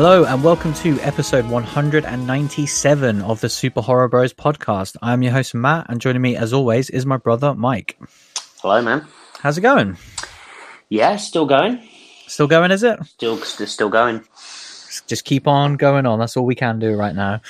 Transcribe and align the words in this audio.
Hello 0.00 0.24
and 0.24 0.44
welcome 0.44 0.72
to 0.74 0.96
episode 1.00 1.44
197 1.50 3.20
of 3.22 3.40
the 3.40 3.48
Super 3.48 3.80
Horror 3.80 4.06
Bros 4.06 4.32
podcast. 4.32 4.96
I'm 5.02 5.24
your 5.24 5.32
host 5.32 5.56
Matt, 5.56 5.86
and 5.88 6.00
joining 6.00 6.22
me 6.22 6.36
as 6.36 6.52
always 6.52 6.88
is 6.88 7.04
my 7.04 7.16
brother 7.16 7.52
Mike. 7.52 7.98
Hello, 8.62 8.80
man. 8.80 9.04
How's 9.40 9.58
it 9.58 9.62
going? 9.62 9.98
Yeah, 10.88 11.16
still 11.16 11.46
going. 11.46 11.82
Still 12.28 12.46
going, 12.46 12.70
is 12.70 12.84
it? 12.84 13.04
Still, 13.06 13.38
still 13.38 13.88
going. 13.88 14.24
Just 15.08 15.24
keep 15.24 15.48
on 15.48 15.74
going 15.74 16.06
on. 16.06 16.20
That's 16.20 16.36
all 16.36 16.46
we 16.46 16.54
can 16.54 16.78
do 16.78 16.94
right 16.94 17.16
now. 17.16 17.40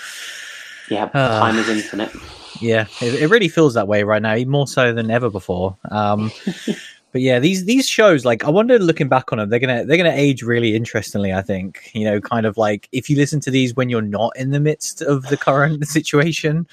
Yeah, 0.88 1.10
Uh, 1.12 1.40
time 1.40 1.58
is 1.58 1.68
infinite. 1.68 2.10
Yeah, 2.60 2.86
it, 3.00 3.22
it 3.22 3.30
really 3.30 3.48
feels 3.48 3.74
that 3.74 3.86
way 3.86 4.02
right 4.02 4.20
now, 4.22 4.34
more 4.38 4.66
so 4.66 4.92
than 4.92 5.12
ever 5.12 5.30
before. 5.30 5.76
Um, 5.88 6.32
but 7.12 7.22
yeah, 7.22 7.38
these 7.38 7.64
these 7.64 7.88
shows, 7.88 8.24
like 8.24 8.44
I 8.44 8.50
wonder, 8.50 8.78
looking 8.78 9.08
back 9.08 9.32
on 9.32 9.38
them, 9.38 9.48
they're 9.48 9.58
gonna 9.58 9.84
they're 9.84 9.96
gonna 9.96 10.10
age 10.10 10.42
really 10.42 10.76
interestingly. 10.76 11.32
I 11.32 11.42
think 11.42 11.90
you 11.94 12.04
know, 12.04 12.20
kind 12.20 12.44
of 12.44 12.56
like 12.58 12.88
if 12.92 13.08
you 13.08 13.16
listen 13.16 13.40
to 13.40 13.50
these 13.50 13.74
when 13.74 13.88
you're 13.88 14.02
not 14.02 14.32
in 14.36 14.50
the 14.50 14.60
midst 14.60 15.00
of 15.00 15.28
the 15.28 15.36
current 15.36 15.86
situation, 15.88 16.66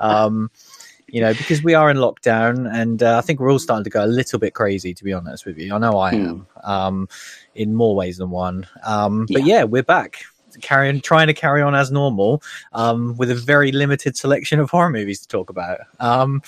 um, 0.00 0.50
you 1.08 1.20
know, 1.20 1.34
because 1.34 1.62
we 1.62 1.74
are 1.74 1.90
in 1.90 1.98
lockdown, 1.98 2.72
and 2.72 3.02
uh, 3.02 3.18
I 3.18 3.20
think 3.20 3.38
we're 3.38 3.52
all 3.52 3.58
starting 3.58 3.84
to 3.84 3.90
go 3.90 4.02
a 4.02 4.06
little 4.06 4.38
bit 4.38 4.54
crazy. 4.54 4.94
To 4.94 5.04
be 5.04 5.12
honest 5.12 5.44
with 5.44 5.58
you, 5.58 5.74
I 5.74 5.78
know 5.78 5.98
I 5.98 6.12
am, 6.12 6.46
um, 6.64 7.08
in 7.54 7.74
more 7.74 7.94
ways 7.94 8.16
than 8.16 8.30
one. 8.30 8.66
Um, 8.84 9.26
but 9.26 9.42
Yeah. 9.42 9.58
yeah, 9.58 9.64
we're 9.64 9.82
back. 9.82 10.24
Carrying, 10.60 11.00
trying 11.00 11.26
to 11.26 11.34
carry 11.34 11.62
on 11.62 11.74
as 11.74 11.90
normal, 11.90 12.42
um, 12.72 13.16
with 13.16 13.30
a 13.30 13.34
very 13.34 13.72
limited 13.72 14.16
selection 14.16 14.60
of 14.60 14.70
horror 14.70 14.90
movies 14.90 15.20
to 15.20 15.28
talk 15.28 15.50
about. 15.50 15.80
Um, 16.00 16.42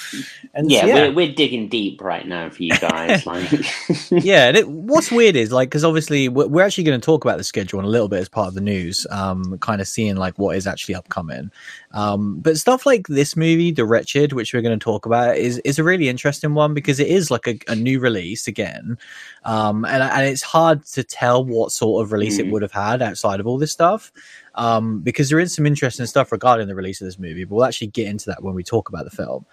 and 0.55 0.71
Yeah, 0.71 0.87
yeah, 0.87 0.95
We're, 0.95 1.13
we're 1.13 1.33
digging 1.33 1.69
deep 1.69 2.01
right 2.01 2.27
now 2.27 2.51
for 2.51 2.63
you 2.63 2.77
guys. 2.81 3.27
like, 3.27 3.51
yeah. 4.11 4.49
And 4.49 4.57
it, 4.57 4.69
what's 4.69 5.11
weird 5.11 5.37
is 5.37 5.53
like 5.53 5.71
because 5.71 5.85
obviously 5.85 6.29
we're, 6.29 6.47
we're 6.47 6.65
actually 6.65 6.85
going 6.85 7.01
to 7.01 7.05
talk 7.05 7.25
about 7.25 7.39
the 7.39 7.45
schedule 7.45 7.79
in 7.79 7.85
a 7.85 7.89
little 7.89 8.09
bit 8.09 8.21
as 8.21 8.29
part 8.29 8.49
of 8.49 8.55
the 8.55 8.61
news, 8.61 9.07
um, 9.11 9.59
kind 9.59 9.81
of 9.81 9.89
seeing 9.89 10.17
like 10.17 10.39
what 10.39 10.57
is 10.57 10.67
actually 10.67 10.95
upcoming. 10.95 11.51
Um, 11.95 12.41
but 12.41 12.59
stuff 12.59 12.85
like 12.85 13.07
this 13.07 13.37
movie, 13.37 13.71
The 13.71 13.87
Wretched, 13.87 14.33
which 14.33 14.53
we're 14.53 14.63
going 14.63 14.79
to 14.79 14.85
talk 14.85 15.07
about, 15.07 15.37
is 15.37 15.59
is 15.59 15.79
a 15.79 15.85
really 15.85 16.09
interesting 16.09 16.53
one 16.53 16.75
because 16.75 16.99
it 17.01 17.07
is 17.07 17.31
like 17.31 17.47
a, 17.47 17.59
a 17.69 17.77
new 17.77 18.01
release 18.01 18.47
again, 18.49 18.99
um, 19.45 19.85
and 19.85 20.03
and 20.03 20.27
it's 20.27 20.43
hard 20.43 20.85
to 20.87 21.05
tell 21.05 21.45
what 21.45 21.71
sort 21.73 22.05
of 22.05 22.13
release 22.13 22.39
it 22.39 22.47
Mm. 22.47 22.51
would 22.51 22.63
have 22.63 22.73
had 22.73 23.01
outside 23.01 23.39
of 23.41 23.47
all 23.47 23.59
this 23.59 23.73
stuff. 23.73 24.13
Um, 24.57 25.01
because 25.01 25.31
there 25.31 25.41
is 25.41 25.55
some 25.55 25.67
interesting 25.67 26.07
stuff 26.07 26.31
regarding 26.31 26.69
the 26.69 26.75
release 26.77 27.01
of 27.01 27.07
this 27.07 27.19
movie, 27.19 27.45
but 27.45 27.55
we'll 27.57 27.65
actually 27.65 27.89
get 27.89 28.07
into 28.09 28.27
that 28.27 28.43
when 28.43 28.55
we 28.55 28.63
talk 28.63 28.89
about 28.89 29.05
the 29.05 29.11
film. 29.11 29.47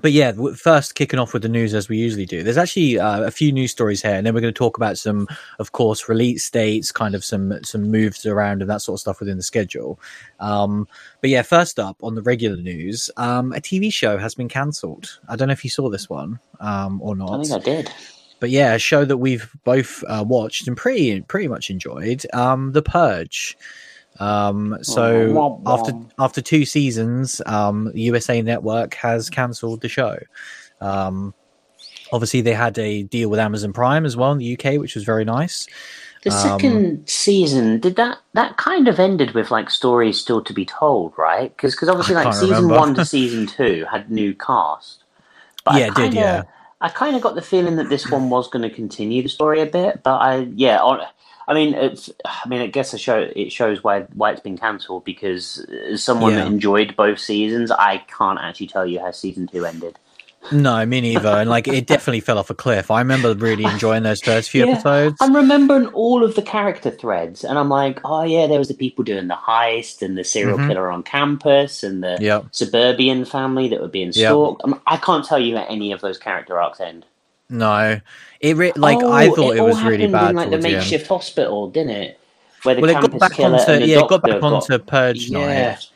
But 0.00 0.12
yeah, 0.12 0.32
first 0.56 0.94
kicking 0.94 1.18
off 1.18 1.32
with 1.32 1.42
the 1.42 1.48
news 1.48 1.74
as 1.74 1.88
we 1.88 1.96
usually 1.96 2.26
do. 2.26 2.42
There's 2.42 2.56
actually 2.56 2.98
uh, 2.98 3.22
a 3.22 3.30
few 3.30 3.52
news 3.52 3.70
stories 3.70 4.02
here, 4.02 4.14
and 4.14 4.26
then 4.26 4.34
we're 4.34 4.40
going 4.40 4.52
to 4.54 4.58
talk 4.58 4.76
about 4.76 4.98
some, 4.98 5.26
of 5.58 5.72
course, 5.72 6.08
release 6.08 6.48
dates, 6.50 6.92
kind 6.92 7.14
of 7.14 7.24
some 7.24 7.62
some 7.64 7.90
moves 7.90 8.24
around 8.26 8.62
and 8.62 8.70
that 8.70 8.82
sort 8.82 8.96
of 8.96 9.00
stuff 9.00 9.20
within 9.20 9.36
the 9.36 9.42
schedule. 9.42 9.98
Um, 10.40 10.86
but 11.20 11.30
yeah, 11.30 11.42
first 11.42 11.78
up 11.78 11.96
on 12.02 12.14
the 12.14 12.22
regular 12.22 12.56
news, 12.56 13.10
um, 13.16 13.52
a 13.52 13.60
TV 13.60 13.92
show 13.92 14.18
has 14.18 14.34
been 14.34 14.48
cancelled. 14.48 15.18
I 15.28 15.36
don't 15.36 15.48
know 15.48 15.52
if 15.52 15.64
you 15.64 15.70
saw 15.70 15.88
this 15.88 16.08
one 16.08 16.38
um, 16.60 17.00
or 17.02 17.16
not 17.16 17.40
I 17.40 17.42
think 17.42 17.52
I 17.54 17.58
did. 17.64 17.90
but 18.40 18.50
yeah, 18.50 18.74
a 18.74 18.78
show 18.78 19.04
that 19.04 19.16
we've 19.16 19.50
both 19.64 20.04
uh, 20.08 20.24
watched 20.26 20.68
and 20.68 20.76
pretty 20.76 21.20
pretty 21.22 21.48
much 21.48 21.70
enjoyed. 21.70 22.24
Um, 22.32 22.72
The 22.72 22.82
Purge. 22.82 23.56
Um, 24.20 24.78
so 24.82 25.32
Wah, 25.32 25.48
wah, 25.48 25.74
after 25.74 25.92
after 26.18 26.40
two 26.42 26.64
seasons, 26.64 27.40
um, 27.46 27.90
USA 27.94 28.42
Network 28.42 28.94
has 28.94 29.30
cancelled 29.30 29.80
the 29.80 29.88
show. 29.88 30.18
Um, 30.80 31.34
obviously, 32.12 32.40
they 32.40 32.54
had 32.54 32.78
a 32.78 33.04
deal 33.04 33.28
with 33.28 33.38
Amazon 33.40 33.72
Prime 33.72 34.04
as 34.04 34.16
well 34.16 34.32
in 34.32 34.38
the 34.38 34.58
UK, 34.58 34.78
which 34.80 34.94
was 34.94 35.04
very 35.04 35.24
nice. 35.24 35.66
The 36.24 36.32
Um, 36.32 36.42
second 36.42 37.08
season 37.08 37.78
did 37.78 37.94
that. 37.96 38.18
That 38.32 38.56
kind 38.56 38.88
of 38.88 38.98
ended 38.98 39.34
with 39.34 39.50
like 39.52 39.70
stories 39.70 40.20
still 40.20 40.42
to 40.42 40.52
be 40.52 40.64
told, 40.64 41.12
right? 41.16 41.54
Because 41.56 41.74
because 41.74 41.88
obviously, 41.88 42.16
like 42.16 42.34
season 42.34 42.64
remember. 42.64 42.74
one 42.74 42.94
to 42.94 43.04
season 43.04 43.46
two 43.46 43.86
had 43.90 44.10
new 44.10 44.34
cast. 44.34 45.04
But 45.64 45.74
Yeah, 45.76 45.86
it 45.88 45.94
did, 45.94 46.14
kinda, 46.14 46.20
yeah. 46.20 46.42
I 46.80 46.88
kind 46.88 47.14
of 47.14 47.22
got 47.22 47.34
the 47.34 47.42
feeling 47.42 47.76
that 47.76 47.88
this 47.88 48.10
one 48.10 48.30
was 48.30 48.48
going 48.48 48.62
to 48.62 48.70
continue 48.70 49.22
the 49.22 49.28
story 49.28 49.60
a 49.60 49.66
bit, 49.66 50.02
but 50.02 50.16
I 50.18 50.48
yeah. 50.54 50.80
On, 50.80 51.00
I 51.48 51.54
mean, 51.54 51.72
it's, 51.74 52.10
I 52.26 52.46
mean, 52.46 52.60
I 52.60 52.66
guess 52.66 52.92
it 52.92 52.98
show 52.98 53.26
it 53.34 53.50
shows 53.50 53.82
why 53.82 54.02
why 54.12 54.32
it's 54.32 54.40
been 54.42 54.58
cancelled 54.58 55.04
because 55.04 55.64
as 55.90 56.02
someone 56.04 56.32
Yeah. 56.32 56.44
that 56.44 56.46
enjoyed 56.46 56.94
both 56.94 57.18
seasons, 57.18 57.70
I 57.70 58.04
can't 58.06 58.38
actually 58.38 58.66
tell 58.68 58.86
you 58.86 59.00
how 59.00 59.10
season 59.12 59.46
two 59.48 59.64
ended. 59.64 59.98
No, 60.52 60.84
me 60.86 61.00
neither. 61.00 61.28
And 61.28 61.50
like, 61.50 61.66
it 61.66 61.86
definitely 61.86 62.20
fell 62.20 62.38
off 62.38 62.50
a 62.50 62.54
cliff. 62.54 62.90
I 62.90 63.00
remember 63.00 63.34
really 63.34 63.64
enjoying 63.64 64.02
those 64.02 64.20
first 64.20 64.50
few 64.50 64.64
Yeah. 64.64 64.72
episodes. 64.72 65.16
I'm 65.20 65.34
remembering 65.34 65.86
all 65.88 66.22
of 66.22 66.36
the 66.36 66.42
character 66.42 66.90
threads, 66.90 67.44
and 67.44 67.58
I'm 67.58 67.68
like, 67.70 68.00
oh 68.04 68.22
yeah, 68.22 68.46
there 68.46 68.58
was 68.58 68.68
the 68.68 68.74
people 68.74 69.04
doing 69.04 69.28
the 69.28 69.34
heist, 69.34 70.02
and 70.02 70.16
the 70.16 70.24
serial 70.24 70.58
Mhm. 70.58 70.68
killer 70.68 70.90
on 70.90 71.02
campus, 71.02 71.82
and 71.82 72.02
the 72.04 72.18
Yep. 72.20 72.46
suburban 72.52 73.24
family 73.24 73.68
that 73.68 73.80
were 73.80 73.88
being 73.88 74.12
Yep. 74.12 74.26
stalked. 74.26 74.62
I, 74.64 74.68
mean, 74.68 74.80
I 74.86 74.96
can't 74.98 75.24
tell 75.24 75.38
you 75.38 75.56
how 75.56 75.64
any 75.68 75.92
of 75.92 76.00
those 76.02 76.18
character 76.18 76.58
arcs 76.60 76.80
end. 76.80 77.04
No, 77.50 78.00
it 78.40 78.56
re- 78.56 78.72
like 78.76 78.98
Oh, 79.00 79.12
I 79.12 79.28
thought 79.28 79.56
it, 79.56 79.60
all 79.60 79.68
was 79.68 79.82
really 79.82 80.08
happened 80.08 80.12
bad 80.12 80.30
in 80.30 80.36
like 80.36 80.50
the 80.50 80.56
towards 80.56 80.64
the 80.64 80.72
makeshift 80.72 81.06
hospital, 81.06 81.70
didn't 81.70 81.90
it? 81.90 82.20
Where 82.62 82.74
the 82.74 82.80
Well, 82.82 82.90
it 82.90 82.94
got 82.94 83.18
back 83.18 83.32
killer 83.32 83.58
onto 83.58 83.84
yeah, 83.84 84.00
it 84.00 84.08
got 84.08 84.22
back 84.22 84.42
onto 84.42 84.78
Purge 84.78 85.30
yeah. 85.30 85.70
night. 85.70 85.90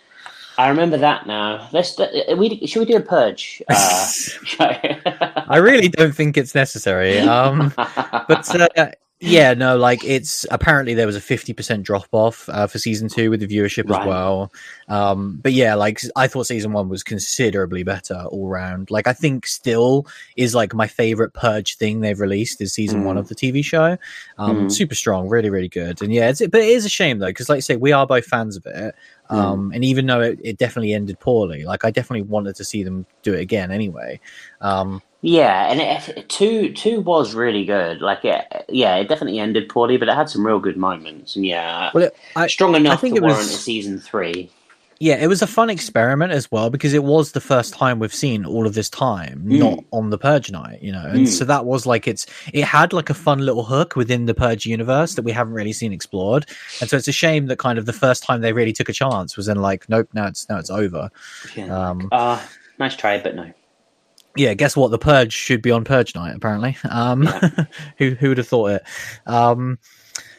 I 0.59 0.69
remember 0.69 0.99
that 0.99 1.27
now. 1.27 1.69
Let's 1.73 1.99
uh, 1.99 2.35
we 2.37 2.67
should 2.67 2.81
we 2.81 2.85
do 2.87 2.97
a 2.97 3.01
purge? 3.01 3.63
Uh, 3.69 4.09
I 5.49 5.57
really 5.57 5.89
don't 5.89 6.15
think 6.15 6.37
it's 6.37 6.55
necessary. 6.55 7.19
Um, 7.21 7.73
but 7.77 8.61
uh, 8.79 8.91
yeah, 9.23 9.55
no, 9.55 9.77
like 9.77 10.03
it's 10.05 10.45
apparently 10.51 10.95
there 10.95 11.07
was 11.07 11.15
a 11.17 11.21
fifty 11.21 11.53
percent 11.53 11.85
drop 11.85 12.09
off 12.13 12.49
uh, 12.49 12.67
for 12.67 12.79
season 12.79 13.09
two 13.09 13.31
with 13.31 13.41
the 13.41 13.47
viewership 13.47 13.85
as 13.85 14.07
well. 14.07 14.53
Um, 14.89 15.39
but 15.43 15.53
yeah, 15.53 15.75
like 15.75 16.01
I 16.17 16.27
thought 16.27 16.47
season 16.49 16.73
one 16.73 16.89
was 16.89 17.03
considerably 17.03 17.85
better 17.85 18.25
all 18.31 18.49
round. 18.49 18.91
Like 18.91 19.07
I 19.07 19.13
think 19.13 19.47
still 19.47 20.07
is 20.37 20.55
like 20.55 20.75
my 20.75 20.87
favorite 20.89 21.33
Purge 21.35 21.77
thing 21.77 22.01
they've 22.01 22.19
released 22.19 22.61
is 22.61 22.73
season 22.73 23.03
Mm. 23.03 23.05
one 23.07 23.17
of 23.17 23.29
the 23.29 23.35
TV 23.35 23.65
show. 23.65 23.97
Um, 24.39 24.67
Mm. 24.67 24.73
super 24.73 24.95
strong, 24.95 25.29
really, 25.29 25.51
really 25.51 25.69
good. 25.69 26.03
And 26.03 26.13
yeah, 26.13 26.29
it's, 26.29 26.41
but 26.41 26.61
it 26.61 26.69
is 26.69 26.85
a 26.85 26.89
shame 26.91 27.21
though 27.21 27.27
because 27.29 27.49
like 27.49 27.59
you 27.59 27.63
say, 27.63 27.77
we 27.77 27.93
are 27.93 28.07
both 28.07 28.25
fans 28.27 28.57
of 28.57 28.67
it. 28.67 28.95
Mm. 29.31 29.37
Um, 29.37 29.73
and 29.73 29.85
even 29.85 30.07
though 30.07 30.21
it, 30.21 30.39
it 30.43 30.59
definitely 30.59 30.93
ended 30.93 31.19
poorly, 31.21 31.65
like 31.65 31.85
I 31.85 31.91
definitely 31.91 32.23
wanted 32.23 32.57
to 32.57 32.65
see 32.65 32.83
them 32.83 33.07
do 33.23 33.33
it 33.35 33.41
again 33.41 33.71
anyway. 33.71 34.21
Um, 34.61 35.01
Yeah, 35.25 35.71
and 35.71 35.81
it, 35.81 36.29
two 36.29 36.73
two 36.73 37.01
was 37.01 37.35
really 37.35 37.65
good. 37.65 38.01
Like, 38.01 38.25
it, 38.25 38.45
yeah, 38.69 38.97
it 38.97 39.09
definitely 39.09 39.39
ended 39.39 39.69
poorly, 39.69 39.97
but 39.97 40.09
it 40.09 40.15
had 40.15 40.29
some 40.29 40.45
real 40.45 40.59
good 40.59 40.77
moments. 40.77 41.37
And 41.37 41.47
yeah, 41.47 41.91
well, 41.95 42.05
it, 42.05 42.17
I, 42.35 42.49
strong 42.49 42.75
enough 42.75 43.01
think 43.01 43.15
to 43.17 43.23
it 43.23 43.27
was- 43.27 43.39
a 43.39 43.57
season 43.57 44.01
three. 44.01 44.51
yeah, 44.99 45.15
it 45.23 45.29
was 45.29 45.41
a 45.41 45.47
fun 45.47 45.71
experiment 45.71 46.33
as 46.33 46.51
well 46.51 46.71
because 46.71 46.93
it 46.93 47.05
was 47.05 47.33
the 47.33 47.41
first 47.41 47.73
time 47.73 48.01
we've 48.01 48.15
seen 48.15 48.45
all 48.45 48.67
of 48.67 48.75
this 48.75 48.89
time 48.91 49.43
Mm. 49.47 49.59
not 49.61 49.79
on 49.93 50.11
the 50.11 50.19
Purge 50.19 50.51
night, 50.51 50.83
you 50.83 50.91
know, 50.93 51.05
and 51.07 51.27
Mm. 51.27 51.29
so 51.29 51.45
that 51.45 51.65
was 51.67 51.87
like 51.87 52.09
it's 52.09 52.27
it 52.53 52.65
had 52.65 52.93
like 52.93 53.09
a 53.11 53.15
fun 53.15 53.39
little 53.47 53.63
hook 53.65 53.95
within 53.95 54.27
the 54.27 54.35
Purge 54.35 54.67
universe 54.67 55.15
that 55.15 55.23
we 55.23 55.31
haven't 55.33 55.55
really 55.55 55.73
seen 55.73 55.93
explored, 55.93 56.47
and 56.81 56.91
so 56.91 56.97
it's 56.97 57.07
a 57.09 57.13
shame 57.13 57.47
that 57.47 57.59
kind 57.59 57.79
of 57.79 57.87
the 57.87 57.93
first 57.93 58.25
time 58.25 58.41
they 58.41 58.53
really 58.53 58.73
took 58.73 58.89
a 58.89 58.93
chance 58.93 59.37
was 59.37 59.47
in 59.47 59.57
like 59.63 59.89
nope, 59.89 60.09
now 60.15 60.27
it's 60.27 60.49
now 60.49 60.59
it's 60.59 60.71
over. 60.71 61.11
Yeah. 61.57 61.67
Um, 61.91 62.09
Uh, 62.11 62.41
nice 62.81 62.97
try, 62.97 63.19
but 63.21 63.37
no. 63.37 63.47
Yeah, 64.37 64.55
guess 64.55 64.77
what? 64.77 64.91
The 64.91 64.99
Purge 64.99 65.33
should 65.33 65.63
be 65.63 65.71
on 65.71 65.85
Purge 65.85 66.15
night 66.15 66.35
apparently. 66.35 66.77
Um, 66.89 67.23
Yeah. 67.25 67.51
who 67.99 68.11
who 68.15 68.29
would 68.31 68.39
have 68.39 68.49
thought 68.49 68.71
it? 68.71 68.83
Um, 69.27 69.79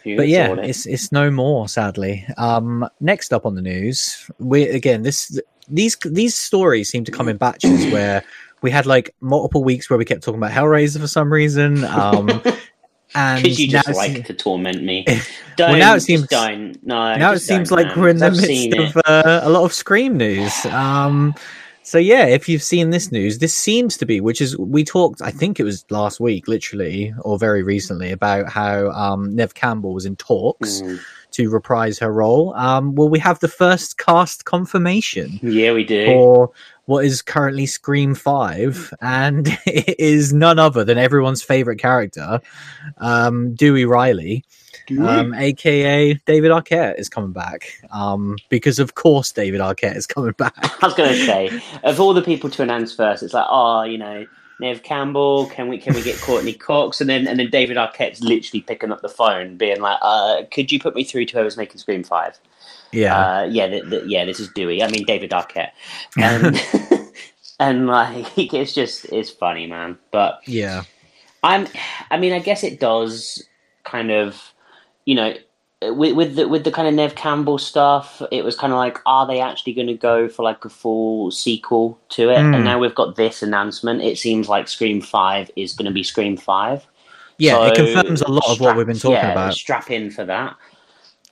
but 0.04 0.28
yeah, 0.28 0.52
it? 0.53 0.59
it's 0.59 0.85
it's 0.85 1.12
no 1.12 1.32
more, 1.32 1.67
sadly. 1.70 2.26
Um, 2.38 2.88
next 3.00 3.32
up 3.34 3.46
on 3.46 3.56
the 3.56 3.62
news, 3.62 4.29
we 4.40 4.64
again 4.67 5.03
this 5.03 5.40
these 5.70 5.96
these 6.06 6.35
stories 6.35 6.90
seem 6.90 7.03
to 7.06 7.12
come 7.12 7.29
in 7.29 7.38
batches 7.38 7.85
where 7.91 8.23
we 8.62 8.70
had 8.72 8.85
like 8.85 9.16
multiple 9.22 9.64
weeks 9.64 9.90
where 9.90 9.97
we 9.97 10.06
kept 10.06 10.23
talking 10.23 10.40
about 10.40 10.52
Hellraiser 10.52 11.00
for 11.00 11.08
some 11.08 11.32
reason. 11.32 11.84
Um, 11.85 12.41
and 13.16 13.46
you 13.46 13.67
just 13.67 13.88
like 13.96 14.12
seems- 14.14 14.28
to 14.28 14.34
torment 14.34 14.84
me. 14.84 15.06
Well, 15.59 15.70
Don't, 15.70 15.79
now 15.79 15.94
it 15.94 16.00
seems- 16.00 16.28
don't. 16.29 16.84
No, 16.84 17.16
now 17.16 17.32
it 17.34 17.40
seems 17.40 17.70
like 17.72 17.85
man, 17.85 18.00
we're 18.00 18.09
in 18.09 18.17
the 18.17 18.26
I've 18.26 18.35
midst 18.41 18.73
of 18.76 18.97
uh, 19.06 19.41
a 19.44 19.50
lot 19.52 19.64
of 19.64 19.72
Scream 19.72 20.17
news. 20.17 20.66
Um, 20.66 21.35
so 21.84 21.97
yeah, 21.97 22.26
if 22.26 22.47
you've 22.50 22.64
seen 22.64 22.90
this 22.90 23.12
news, 23.12 23.40
this 23.40 23.53
seems 23.53 23.97
to 23.97 24.06
be, 24.06 24.22
which 24.22 24.41
is 24.41 24.58
we 24.58 24.84
talked, 24.84 25.22
I 25.22 25.32
think 25.32 25.59
it 25.59 25.64
was 25.64 25.85
last 25.91 26.20
week, 26.20 26.47
literally 26.47 27.14
or 27.22 27.38
very 27.38 27.62
recently, 27.64 28.12
about 28.12 28.50
how 28.50 28.90
um, 28.91 29.35
Nev 29.35 29.53
Campbell 29.53 29.94
was 29.94 30.06
in 30.06 30.16
talks 30.16 30.82
Mm. 30.82 31.00
to 31.32 31.50
reprise 31.50 32.00
her 32.00 32.12
role. 32.12 32.53
Um, 32.56 32.96
well, 32.96 33.09
we 33.09 33.20
have 33.20 33.40
the 33.40 33.47
first 33.47 33.97
cast 33.97 34.46
confirmation 34.46 35.40
Yeah, 35.44 35.74
we 35.74 35.84
do. 35.84 36.06
for 36.06 36.52
what 36.85 37.06
is 37.06 37.22
currently 37.22 37.66
Scream 37.66 38.14
Five, 38.16 38.94
and 39.02 39.47
it 39.66 40.00
is 40.00 40.34
none 40.34 40.59
other 40.59 40.84
than 40.84 40.97
everyone's 40.97 41.41
favorite 41.44 41.79
character, 41.79 42.40
um, 42.97 43.53
Dewey 43.56 43.86
Riley 43.86 44.44
um, 44.99 45.34
aka 45.34 46.14
David 46.25 46.52
Arquette 46.52 46.99
is 46.99 47.09
coming 47.09 47.31
back. 47.31 47.81
Um, 47.91 48.37
because 48.49 48.79
of 48.79 48.96
course 48.96 49.31
David 49.31 49.61
Arquette 49.61 49.96
is 49.96 50.08
coming 50.08 50.34
back. 50.34 50.53
I 50.84 50.87
was 50.87 50.93
going 50.96 51.09
to 51.09 51.25
say, 51.25 51.61
of 51.84 51.99
all 51.99 52.14
the 52.14 52.22
people 52.22 52.49
to 52.52 52.64
announce 52.64 52.93
first, 52.93 53.23
it's 53.23 53.34
like, 53.34 53.47
oh, 53.49 53.84
you 53.84 53.97
know, 53.97 54.25
Nev 54.59 54.84
Campbell? 54.84 55.47
Can 55.47 55.67
we 55.67 55.78
can 55.78 55.93
we 55.93 56.02
get 56.02 56.17
Courteney 56.17 56.53
Cox? 56.67 57.02
And 57.02 57.09
then 57.09 57.28
and 57.28 57.40
then 57.40 57.49
David 57.49 57.78
Arquette's 57.78 58.22
literally 58.22 58.61
picking 58.61 58.91
up 58.91 59.02
the 59.02 59.09
phone, 59.09 59.58
being 59.58 59.81
like, 59.81 59.97
uh, 60.02 60.43
"Could 60.52 60.72
you 60.72 60.79
put 60.79 60.96
me 60.96 61.03
through 61.03 61.26
to 61.26 61.34
whoever's 61.34 61.58
making 61.58 61.79
Scream 61.79 62.03
5? 62.03 62.40
Yeah, 62.91 63.17
uh, 63.17 63.43
yeah, 63.46 63.67
the, 63.67 63.81
the, 63.81 64.03
yeah. 64.08 64.23
This 64.23 64.40
is 64.40 64.49
Dewey. 64.49 64.84
I 64.84 64.90
mean 64.90 65.03
David 65.05 65.31
Arquette, 65.31 65.72
and 66.17 66.61
and 67.59 67.87
like 67.87 68.37
it's 68.37 68.73
just 68.73 69.05
it's 69.05 69.31
funny, 69.31 69.67
man. 69.67 69.97
But 70.11 70.41
yeah, 70.46 70.84
I'm. 71.43 71.67
I 72.11 72.17
mean, 72.17 72.34
I 72.34 72.40
guess 72.40 72.64
it 72.64 72.79
does 72.79 73.43
kind 73.84 74.11
of, 74.11 74.53
you 75.05 75.16
know, 75.16 75.34
with 75.82 76.14
with 76.16 76.35
the 76.35 76.47
with 76.47 76.64
the 76.64 76.72
kind 76.72 76.88
of 76.88 76.94
Nev 76.94 77.16
Campbell 77.16 77.58
stuff, 77.58 78.22
it 78.32 78.44
was 78.46 78.55
kind 78.55 78.72
of 78.72 78.78
like, 78.78 79.00
are 79.05 79.28
they 79.28 79.40
actually 79.41 79.73
going 79.73 79.88
to 79.88 79.94
go 79.96 80.29
for 80.29 80.44
like 80.44 80.64
a 80.64 80.70
full 80.70 81.29
sequel 81.32 82.00
to 82.09 82.29
it? 82.29 82.38
Mm. 82.38 82.55
And 82.55 82.64
now 82.64 82.79
we've 82.79 82.96
got 82.96 83.16
this 83.16 83.44
announcement. 83.44 84.02
It 84.02 84.17
seems 84.17 84.47
like 84.47 84.67
Scream 84.67 85.02
Five 85.02 85.52
is 85.55 85.73
going 85.73 85.85
to 85.88 85.91
be 85.91 86.03
Scream 86.03 86.38
Five. 86.38 86.85
yeah, 87.38 87.53
So, 87.55 87.64
it 87.66 87.76
confirms 87.76 88.22
a 88.22 88.32
lot 88.32 88.50
of 88.50 88.59
what 88.61 88.78
we've 88.78 88.88
been 88.88 88.96
talking 88.97 89.17
yeah, 89.17 89.32
about. 89.32 89.53
Strap 89.55 89.91
in 89.91 90.09
for 90.09 90.23
that. 90.26 90.55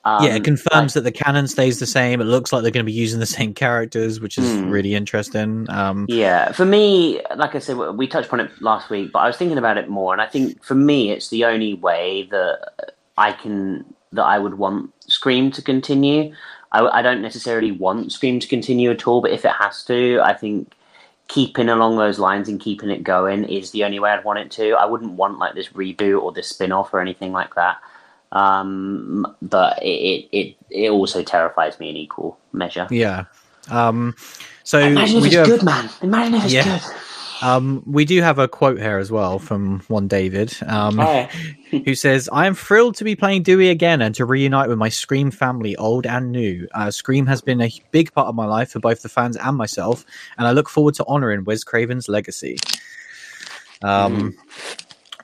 Um, 0.04 0.24
yeah, 0.24 0.34
it 0.34 0.42
confirms 0.42 0.96
like- 0.96 1.04
that 1.04 1.04
the 1.04 1.12
canon 1.12 1.46
stays 1.46 1.78
the 1.78 1.86
same. 1.86 2.20
It 2.20 2.24
looks 2.24 2.52
like 2.52 2.62
they're 2.62 2.72
going 2.72 2.84
to 2.84 2.90
be 2.90 2.92
using 2.92 3.20
the 3.20 3.26
same 3.26 3.54
characters, 3.54 4.20
which 4.20 4.36
is 4.36 4.50
Hmm. 4.52 4.68
really 4.68 4.94
interesting. 4.96 5.64
Um, 5.70 6.06
Yeah, 6.08 6.50
for 6.50 6.64
me, 6.64 7.20
like 7.36 7.54
I 7.54 7.60
said, 7.60 7.76
we 7.76 8.08
touched 8.08 8.26
upon 8.26 8.40
it 8.40 8.50
last 8.60 8.90
week, 8.90 9.12
but 9.12 9.20
I 9.20 9.28
was 9.28 9.36
thinking 9.36 9.58
about 9.58 9.78
it 9.78 9.88
more, 9.88 10.12
and 10.12 10.20
I 10.20 10.26
think 10.26 10.62
for 10.64 10.74
me, 10.74 11.12
it's 11.12 11.28
the 11.28 11.44
only 11.44 11.74
way 11.74 12.26
that 12.32 12.91
I 13.16 13.32
can 13.32 13.84
that 14.12 14.24
I 14.24 14.38
would 14.38 14.54
want 14.54 14.92
Scream 15.10 15.50
to 15.52 15.62
continue. 15.62 16.34
I, 16.72 16.80
I 16.86 17.02
don't 17.02 17.22
necessarily 17.22 17.72
want 17.72 18.12
Scream 18.12 18.40
to 18.40 18.48
continue 18.48 18.90
at 18.90 19.06
all, 19.06 19.20
but 19.20 19.30
if 19.30 19.44
it 19.44 19.52
has 19.52 19.84
to, 19.84 20.20
I 20.22 20.34
think 20.34 20.74
keeping 21.28 21.68
along 21.68 21.96
those 21.96 22.18
lines 22.18 22.48
and 22.48 22.60
keeping 22.60 22.90
it 22.90 23.02
going 23.02 23.44
is 23.44 23.70
the 23.70 23.84
only 23.84 23.98
way 23.98 24.10
I'd 24.10 24.24
want 24.24 24.38
it 24.38 24.50
to. 24.52 24.72
I 24.72 24.84
wouldn't 24.84 25.12
want 25.12 25.38
like 25.38 25.54
this 25.54 25.68
reboot 25.68 26.20
or 26.22 26.32
this 26.32 26.48
spin 26.48 26.72
off 26.72 26.92
or 26.92 27.00
anything 27.00 27.32
like 27.32 27.54
that. 27.54 27.78
Um, 28.32 29.26
but 29.42 29.82
it, 29.82 30.28
it 30.32 30.56
it 30.70 30.90
also 30.90 31.22
terrifies 31.22 31.78
me 31.78 31.90
in 31.90 31.96
equal 31.96 32.38
measure. 32.52 32.86
yeah. 32.90 33.24
Um, 33.70 34.14
so 34.64 34.78
Imagine 34.80 35.18
if 35.18 35.26
it's 35.26 35.34
have, 35.36 35.46
good, 35.46 35.62
man. 35.62 35.90
Imagine 36.02 36.34
if 36.34 36.44
it's 36.44 36.54
Yeah. 36.54 36.78
good. 36.78 36.96
Um, 37.42 37.82
we 37.86 38.04
do 38.04 38.22
have 38.22 38.38
a 38.38 38.48
quote 38.48 38.78
here 38.78 38.98
as 38.98 39.10
well 39.10 39.38
from 39.38 39.80
one 39.88 40.08
David. 40.08 40.56
Um, 40.66 40.98
who 41.84 41.94
says, 41.94 42.28
I 42.32 42.46
am 42.46 42.54
thrilled 42.54 42.94
to 42.96 43.04
be 43.04 43.16
playing 43.16 43.42
Dewey 43.42 43.68
again 43.68 44.00
and 44.00 44.14
to 44.14 44.24
reunite 44.24 44.68
with 44.68 44.78
my 44.78 44.88
Scream 44.88 45.30
family, 45.30 45.74
old 45.76 46.06
and 46.06 46.30
new. 46.30 46.68
Uh, 46.72 46.90
Scream 46.90 47.26
has 47.26 47.40
been 47.40 47.60
a 47.60 47.70
big 47.90 48.12
part 48.12 48.28
of 48.28 48.34
my 48.34 48.46
life 48.46 48.70
for 48.70 48.78
both 48.78 49.02
the 49.02 49.08
fans 49.08 49.36
and 49.36 49.56
myself, 49.56 50.04
and 50.38 50.46
I 50.46 50.52
look 50.52 50.68
forward 50.68 50.94
to 50.94 51.04
honoring 51.06 51.44
Wes 51.44 51.64
Craven's 51.64 52.08
legacy. 52.08 52.56
Um, 53.82 54.34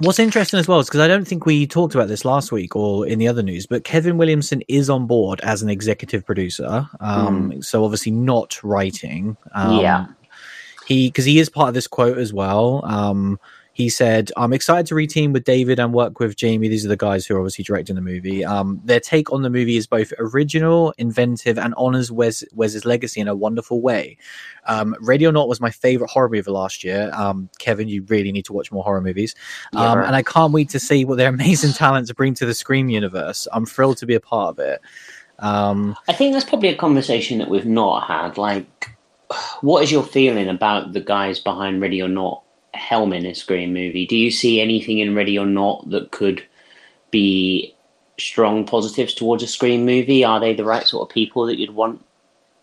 What's 0.00 0.20
interesting 0.20 0.60
as 0.60 0.68
well 0.68 0.78
is 0.78 0.86
because 0.86 1.00
I 1.00 1.08
don't 1.08 1.26
think 1.26 1.44
we 1.44 1.66
talked 1.66 1.96
about 1.96 2.06
this 2.06 2.24
last 2.24 2.52
week 2.52 2.76
or 2.76 3.04
in 3.04 3.18
the 3.18 3.26
other 3.26 3.42
news, 3.42 3.66
but 3.66 3.82
Kevin 3.82 4.16
Williamson 4.16 4.62
is 4.68 4.88
on 4.88 5.08
board 5.08 5.40
as 5.40 5.60
an 5.60 5.68
executive 5.68 6.24
producer. 6.24 6.88
Um, 7.00 7.60
So 7.62 7.84
obviously 7.84 8.12
not 8.12 8.62
writing. 8.62 9.36
Um, 9.54 9.80
Yeah. 9.80 10.06
He 10.88 11.08
because 11.08 11.26
he 11.26 11.38
is 11.38 11.50
part 11.50 11.68
of 11.68 11.74
this 11.74 11.86
quote 11.86 12.16
as 12.16 12.32
well. 12.32 12.80
Um, 12.86 13.38
he 13.74 13.90
said, 13.90 14.32
"I'm 14.38 14.54
excited 14.54 14.86
to 14.86 14.94
reteam 14.94 15.34
with 15.34 15.44
David 15.44 15.78
and 15.78 15.92
work 15.92 16.18
with 16.18 16.34
Jamie. 16.34 16.66
These 16.66 16.86
are 16.86 16.88
the 16.88 16.96
guys 16.96 17.26
who 17.26 17.36
are 17.36 17.40
obviously 17.40 17.62
directing 17.62 17.94
the 17.94 18.00
movie. 18.00 18.42
Um, 18.42 18.80
their 18.82 18.98
take 18.98 19.30
on 19.30 19.42
the 19.42 19.50
movie 19.50 19.76
is 19.76 19.86
both 19.86 20.14
original, 20.18 20.94
inventive, 20.96 21.58
and 21.58 21.74
honors 21.76 22.10
Wes 22.10 22.42
Wes's 22.54 22.86
legacy 22.86 23.20
in 23.20 23.28
a 23.28 23.36
wonderful 23.36 23.82
way. 23.82 24.16
Um, 24.66 24.96
Ready 25.02 25.26
or 25.26 25.32
Not 25.32 25.46
was 25.46 25.60
my 25.60 25.70
favorite 25.70 26.10
horror 26.10 26.30
movie 26.30 26.38
of 26.38 26.46
the 26.46 26.52
last 26.52 26.82
year. 26.82 27.10
Um, 27.12 27.50
Kevin, 27.58 27.86
you 27.86 28.02
really 28.04 28.32
need 28.32 28.46
to 28.46 28.54
watch 28.54 28.72
more 28.72 28.82
horror 28.82 29.02
movies. 29.02 29.34
Yeah, 29.74 29.92
Um, 29.92 29.98
and 29.98 30.16
I 30.16 30.22
can't 30.22 30.54
wait 30.54 30.70
to 30.70 30.80
see 30.80 31.04
what 31.04 31.18
their 31.18 31.28
amazing 31.28 31.74
talents 31.74 32.10
bring 32.12 32.32
to 32.34 32.46
the 32.46 32.54
Scream 32.54 32.88
universe. 32.88 33.46
I'm 33.52 33.66
thrilled 33.66 33.98
to 33.98 34.06
be 34.06 34.14
a 34.14 34.20
part 34.20 34.48
of 34.52 34.58
it." 34.58 34.80
Um, 35.40 35.96
I 36.08 36.14
think 36.14 36.32
that's 36.32 36.46
probably 36.46 36.70
a 36.70 36.76
conversation 36.76 37.36
that 37.38 37.50
we've 37.50 37.66
not 37.66 38.08
had. 38.08 38.38
Like, 38.38 38.96
what 39.60 39.82
is 39.82 39.92
your 39.92 40.02
feeling 40.02 40.48
about 40.48 40.92
the 40.92 41.00
guys 41.00 41.38
behind 41.38 41.80
Ready 41.80 42.02
or 42.02 42.08
Not 42.08 42.42
helming 42.74 43.28
a 43.28 43.34
Scream 43.34 43.72
movie? 43.72 44.06
Do 44.06 44.16
you 44.16 44.30
see 44.30 44.60
anything 44.60 44.98
in 44.98 45.14
Ready 45.14 45.38
or 45.38 45.46
Not 45.46 45.88
that 45.90 46.10
could 46.10 46.44
be 47.10 47.74
strong 48.18 48.64
positives 48.66 49.14
towards 49.14 49.42
a 49.42 49.46
Scream 49.46 49.84
movie? 49.84 50.24
Are 50.24 50.40
they 50.40 50.54
the 50.54 50.64
right 50.64 50.86
sort 50.86 51.08
of 51.08 51.14
people 51.14 51.46
that 51.46 51.58
you'd 51.58 51.74
want? 51.74 52.04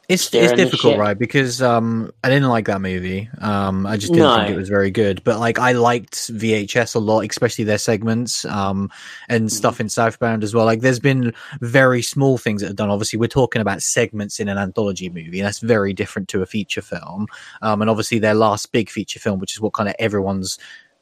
It's 0.07 0.31
it's 0.33 0.53
difficult, 0.53 0.97
right? 0.99 1.17
Because 1.17 1.61
um, 1.63 2.11
I 2.23 2.29
didn't 2.29 2.49
like 2.49 2.67
that 2.67 2.79
movie. 2.79 3.27
Um, 3.39 3.87
I 3.87 3.97
just 3.97 4.13
didn't 4.13 4.27
No. 4.29 4.35
think 4.35 4.49
it 4.49 4.55
was 4.55 4.69
very 4.69 4.91
good. 4.91 5.23
But 5.23 5.39
like, 5.39 5.57
I 5.57 5.71
liked 5.71 6.13
VHS 6.31 6.93
a 6.93 6.99
lot, 6.99 7.21
especially 7.27 7.65
their 7.65 7.79
segments 7.79 8.45
um, 8.45 8.91
and 9.29 9.45
Mm-hmm. 9.45 9.47
stuff 9.49 9.79
in 9.79 9.89
Southbound 9.89 10.43
as 10.43 10.53
well. 10.53 10.65
Like, 10.65 10.81
there's 10.81 10.99
been 10.99 11.33
very 11.61 12.03
small 12.03 12.37
things 12.37 12.61
that 12.61 12.67
have 12.67 12.75
done. 12.75 12.89
Obviously, 12.91 13.17
we're 13.17 13.27
talking 13.27 13.61
about 13.61 13.81
segments 13.81 14.39
in 14.39 14.47
an 14.47 14.57
anthology 14.59 15.09
movie, 15.09 15.39
and 15.39 15.47
that's 15.47 15.59
very 15.59 15.93
different 15.93 16.27
to 16.29 16.41
a 16.43 16.45
feature 16.45 16.81
film. 16.83 17.27
Um, 17.63 17.81
and 17.81 17.89
obviously, 17.89 18.19
their 18.19 18.35
last 18.35 18.71
big 18.71 18.91
feature 18.91 19.19
film, 19.19 19.39
which 19.39 19.53
is 19.53 19.59
what 19.61 19.73
kind 19.73 19.89
of 19.89 19.95
everyone's 19.97 20.59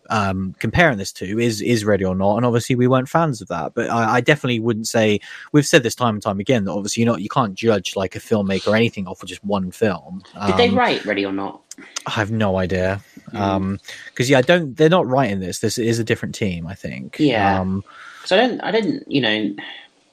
um 0.10 0.56
comparing 0.60 0.98
this 0.98 1.12
to 1.14 1.40
is 1.40 1.62
is 1.62 1.86
ready 1.86 2.04
or 2.06 2.16
not 2.16 2.36
and 2.38 2.46
obviously 2.46 2.76
we 2.76 2.88
weren't 2.88 3.08
fans 3.08 3.42
of 3.42 3.48
that 3.48 3.74
but 3.74 3.90
I, 3.90 4.16
I 4.16 4.22
definitely 4.22 4.60
wouldn't 4.60 4.88
say 4.88 5.20
we've 5.52 5.66
said 5.66 5.84
this 5.84 5.96
time 5.96 6.16
and 6.16 6.22
time 6.24 6.40
again 6.40 6.66
that 6.66 6.72
obviously 6.72 7.02
you 7.02 7.06
know 7.06 7.16
you 7.18 7.30
can't 7.30 7.54
judge 7.56 7.96
like 7.96 8.16
a 8.16 8.20
filmmaker 8.20 8.68
or 8.68 8.76
anything 8.76 9.08
off 9.08 9.24
of 9.24 9.30
just 9.30 9.44
one 9.46 9.72
film 9.72 10.22
Did 10.48 10.58
they 10.58 10.70
Um, 10.70 10.78
write 10.78 11.06
Ready 11.06 11.26
or 11.26 11.32
Not? 11.32 11.62
i 12.06 12.12
have 12.12 12.32
no 12.32 12.58
idea 12.58 13.02
Mm. 13.32 13.40
um 13.40 13.80
because 14.08 14.30
yeah 14.30 14.38
i 14.40 14.42
don't 14.42 14.76
they're 14.78 14.90
not 14.90 15.08
writing 15.08 15.40
this 15.40 15.60
this 15.60 15.78
is 15.78 15.98
a 15.98 16.04
different 16.04 16.36
team 16.36 16.68
i 16.68 16.76
think 16.76 17.16
Yeah. 17.20 17.60
um 17.62 17.84
So 18.26 18.36
I 18.38 18.40
don't. 18.48 18.62
I 18.62 18.72
didn't. 18.72 19.10
You 19.12 19.22
know. 19.22 19.56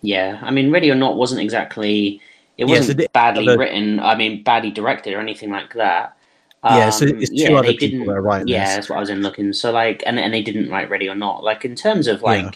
Yeah. 0.03 0.39
I 0.43 0.51
mean, 0.51 0.71
Ready 0.73 0.91
or 0.91 0.95
Not 0.97 1.17
wasn't 1.17 1.41
exactly. 1.43 2.21
It 2.59 2.67
Yeah, 2.67 2.75
so 2.77 2.81
wasn't 2.81 3.13
badly 3.13 3.47
the- 3.47 3.57
written. 3.59 4.01
I 4.01 4.15
mean, 4.17 4.43
badly 4.43 4.71
directed 4.73 5.15
or 5.15 5.21
anything 5.21 5.51
like 5.51 5.75
that. 5.75 6.17
Yeah, 6.65 6.91
so 6.91 7.07
Um, 7.07 7.21
it's 7.23 7.31
two 7.31 7.37
yeah, 7.37 7.53
other 7.55 7.69
people 7.73 7.89
didn't- 7.89 8.07
that 8.07 8.13
are 8.13 8.21
writing 8.23 8.49
Yeah, 8.49 8.67
this. 8.67 8.75
that's 8.75 8.89
what 8.91 8.97
I 8.97 9.01
was 9.01 9.09
in 9.09 9.23
looking. 9.23 9.53
So 9.55 9.73
like, 9.73 10.03
and 10.07 10.19
and 10.21 10.33
they 10.35 10.43
didn't 10.43 10.69
write 10.71 10.91
Ready 10.91 11.09
or 11.09 11.15
Not. 11.15 11.43
Like 11.43 11.65
in 11.65 11.75
terms 11.75 12.07
of 12.07 12.21
like, 12.23 12.45
Yeah. 12.45 12.51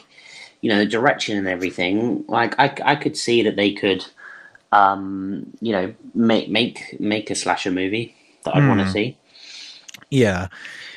you 0.60 0.70
know, 0.70 0.78
the 0.78 0.86
direction 0.86 1.38
and 1.38 1.48
everything. 1.48 2.24
Like 2.28 2.54
I 2.58 2.74
I 2.84 2.96
could 2.96 3.16
see 3.16 3.42
that 3.42 3.56
they 3.56 3.70
could, 3.73 4.04
um, 4.73 5.46
you 5.62 5.73
know, 5.73 5.94
make 6.14 6.50
make 6.50 6.96
make 7.00 7.30
a 7.30 7.34
slasher 7.34 7.70
movie 7.70 8.14
that 8.44 8.54
I'd 8.54 8.68
want 8.68 8.80
to 8.80 8.87
Hmm. 8.87 8.92
see. 8.92 9.16
yeah 10.11 10.49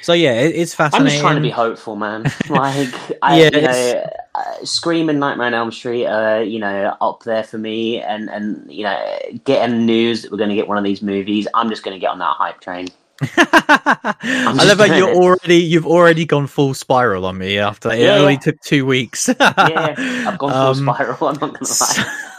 so 0.07 0.13
yeah 0.13 0.31
it, 0.39 0.55
it's 0.55 0.73
fascinating. 0.73 1.05
I'm 1.07 1.11
just 1.11 1.21
trying 1.21 1.35
to 1.35 1.41
be 1.41 1.49
hopeful, 1.49 1.97
man. 1.97 2.23
Like, 2.49 2.93
I, 3.21 3.39
Yeah, 3.41 3.49
you 3.53 3.61
know, 3.61 4.05
uh, 4.35 4.65
Scream 4.65 5.09
and 5.09 5.19
Nightmare 5.19 5.47
on 5.47 5.53
Elm 5.53 5.69
Street 5.71 6.05
are, 6.05 6.41
you 6.41 6.59
know, 6.59 6.95
up 7.01 7.23
there 7.23 7.43
for 7.43 7.57
me. 7.57 7.99
And, 7.99 8.29
and 8.29 8.71
you 8.71 8.83
know, 8.83 9.19
getting 9.43 9.85
news 9.85 10.21
that 10.21 10.31
we're 10.31 10.37
going 10.37 10.49
to 10.49 10.55
get 10.55 10.69
one 10.69 10.77
of 10.77 10.85
these 10.85 11.01
movies, 11.01 11.45
I'm 11.53 11.69
just 11.69 11.83
going 11.83 11.93
to 11.95 11.99
get 11.99 12.09
on 12.11 12.19
that 12.19 12.35
hype 12.37 12.61
train. 12.61 12.87
I 13.21 14.63
love 14.65 14.77
how 14.77 14.85
you're 14.95 15.09
it. 15.09 15.15
already 15.17 15.57
you've 15.57 15.87
already 15.87 16.23
gone 16.25 16.45
full 16.47 16.73
spiral 16.73 17.25
on 17.25 17.37
me 17.37 17.57
after 17.57 17.91
it 17.91 17.99
Yeah. 17.99 18.15
only 18.17 18.37
took 18.37 18.61
two 18.61 18.85
weeks. 18.85 19.27
Yeah, 19.27 19.95
I've 20.27 20.37
gone 20.37 20.51
full 20.51 20.87
Um, 20.87 20.95
spiral. 20.95 21.27
I'm 21.27 21.39
not 21.39 21.53
going 21.53 21.65
to 21.65 21.83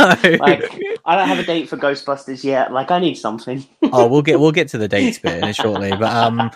lie. 0.01 0.15
so- 0.15 0.37
Like, 0.39 0.73
I 1.05 1.17
don't 1.17 1.29
have 1.29 1.39
a 1.41 1.43
date 1.45 1.69
for 1.69 1.77
Ghostbusters 1.77 2.45
yet. 2.45 2.73
Like, 2.73 2.91
I 2.93 2.99
need 3.01 3.15
something. 3.17 3.67
oh, 3.93 4.07
we'll 4.07 4.23
get 4.23 4.39
we'll 4.41 4.53
get 4.53 4.69
to 4.69 4.79
the 4.79 4.89
dates 4.89 5.19
bit 5.19 5.43
in 5.43 5.53
shortly, 5.53 5.91
but 5.91 6.15
um, 6.15 6.51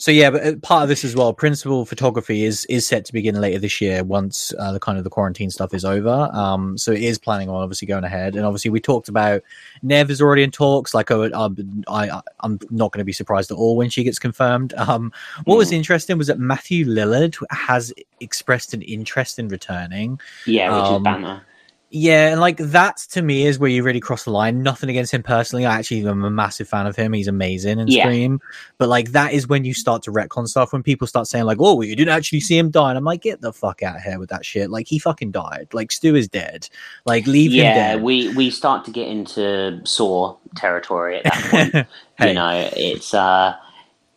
so 0.00 0.10
yeah, 0.12 0.30
but 0.30 0.46
uh, 0.46 0.54
part 0.62 0.84
of 0.84 0.88
this 0.88 1.04
as 1.04 1.14
well. 1.16 1.32
Principal 1.34 1.84
photography 1.84 2.44
is 2.44 2.64
is 2.66 2.86
set 2.86 3.04
to 3.06 3.12
begin 3.12 3.40
later 3.40 3.58
this 3.58 3.80
year 3.80 4.04
once 4.04 4.54
uh, 4.58 4.70
the 4.72 4.78
kind 4.80 4.96
of 4.96 5.02
the 5.04 5.10
quarantine 5.10 5.50
stuff 5.50 5.74
is 5.74 5.84
over. 5.84 6.30
Um, 6.32 6.78
so 6.78 6.92
it 6.92 7.02
is 7.02 7.18
planning 7.18 7.48
on 7.48 7.56
obviously 7.62 7.86
going 7.86 8.04
ahead, 8.04 8.36
and 8.36 8.46
obviously 8.46 8.70
we 8.70 8.80
talked 8.80 9.08
about 9.08 9.42
Nev 9.82 10.10
is 10.10 10.22
already 10.22 10.44
in 10.44 10.50
talks. 10.52 10.94
Like 10.94 11.10
I, 11.10 11.16
would- 11.16 11.32
um, 11.32 11.84
I, 11.88 12.08
I 12.10 12.20
I'm 12.40 12.58
not 12.70 12.92
going 12.92 13.00
to 13.00 13.04
be 13.04 13.12
surprised 13.12 13.50
at 13.50 13.56
all 13.56 13.76
when 13.76 13.90
she 13.90 14.04
gets 14.04 14.18
confirmed. 14.18 14.72
Um, 14.74 15.12
what 15.44 15.58
was 15.58 15.70
Mm. 15.70 15.74
interesting 15.74 16.16
was 16.16 16.28
that 16.28 16.38
Matthew 16.38 16.86
Lillard 16.86 17.36
has 17.50 17.92
expressed 18.20 18.72
an 18.74 18.82
interest 18.82 19.38
in 19.38 19.48
returning. 19.48 20.18
Yeah, 20.46 20.74
which 20.74 20.84
Um, 20.90 20.96
is 20.96 21.02
banter. 21.02 21.42
Yeah, 21.90 22.32
and 22.32 22.40
like 22.40 22.58
that 22.58 22.98
to 23.12 23.22
me 23.22 23.46
is 23.46 23.58
where 23.58 23.70
you 23.70 23.82
really 23.82 24.00
cross 24.00 24.24
the 24.24 24.30
line. 24.30 24.62
Nothing 24.62 24.90
against 24.90 25.14
him 25.14 25.22
personally. 25.22 25.64
I 25.64 25.78
actually 25.78 26.06
am 26.06 26.22
a 26.22 26.28
massive 26.30 26.68
fan 26.68 26.86
of 26.86 26.94
him. 26.96 27.14
He's 27.14 27.28
amazing 27.28 27.78
in 27.78 27.88
Yeah. 27.88 28.02
Scream. 28.04 28.40
But 28.76 28.90
like 28.90 29.12
that 29.12 29.32
is 29.32 29.48
when 29.48 29.64
you 29.64 29.72
start 29.72 30.02
to 30.02 30.12
retcon 30.12 30.46
stuff. 30.48 30.74
When 30.74 30.82
people 30.82 31.06
start 31.06 31.28
saying 31.28 31.46
like, 31.46 31.56
"Oh, 31.60 31.74
well, 31.76 31.84
you 31.88 31.96
didn't 31.96 32.14
actually 32.14 32.40
see 32.40 32.58
him 32.58 32.70
die," 32.70 32.90
and 32.90 32.98
I'm 32.98 33.04
like, 33.04 33.22
"Get 33.22 33.40
the 33.40 33.54
fuck 33.54 33.82
out 33.82 33.96
of 33.96 34.02
here 34.02 34.18
with 34.18 34.28
that 34.28 34.44
shit!" 34.44 34.68
Like 34.70 34.86
he 34.86 34.98
fucking 34.98 35.30
died. 35.30 35.68
Like 35.72 35.90
Stu 35.90 36.14
is 36.14 36.28
dead. 36.28 36.68
Like 37.06 37.26
leave 37.26 37.52
him 37.52 37.58
Yeah, 37.64 37.74
dead. 37.94 38.02
we, 38.02 38.34
we 38.34 38.50
start 38.50 38.84
to 38.84 38.90
get 38.90 39.08
into 39.08 39.80
Saw 39.84 40.36
territory 40.56 41.16
at 41.18 41.24
that 41.24 41.50
point. 41.72 41.86
Hey. 42.18 42.28
You 42.28 42.34
know, 42.34 42.70
it's 42.76 43.14
uh, 43.14 43.54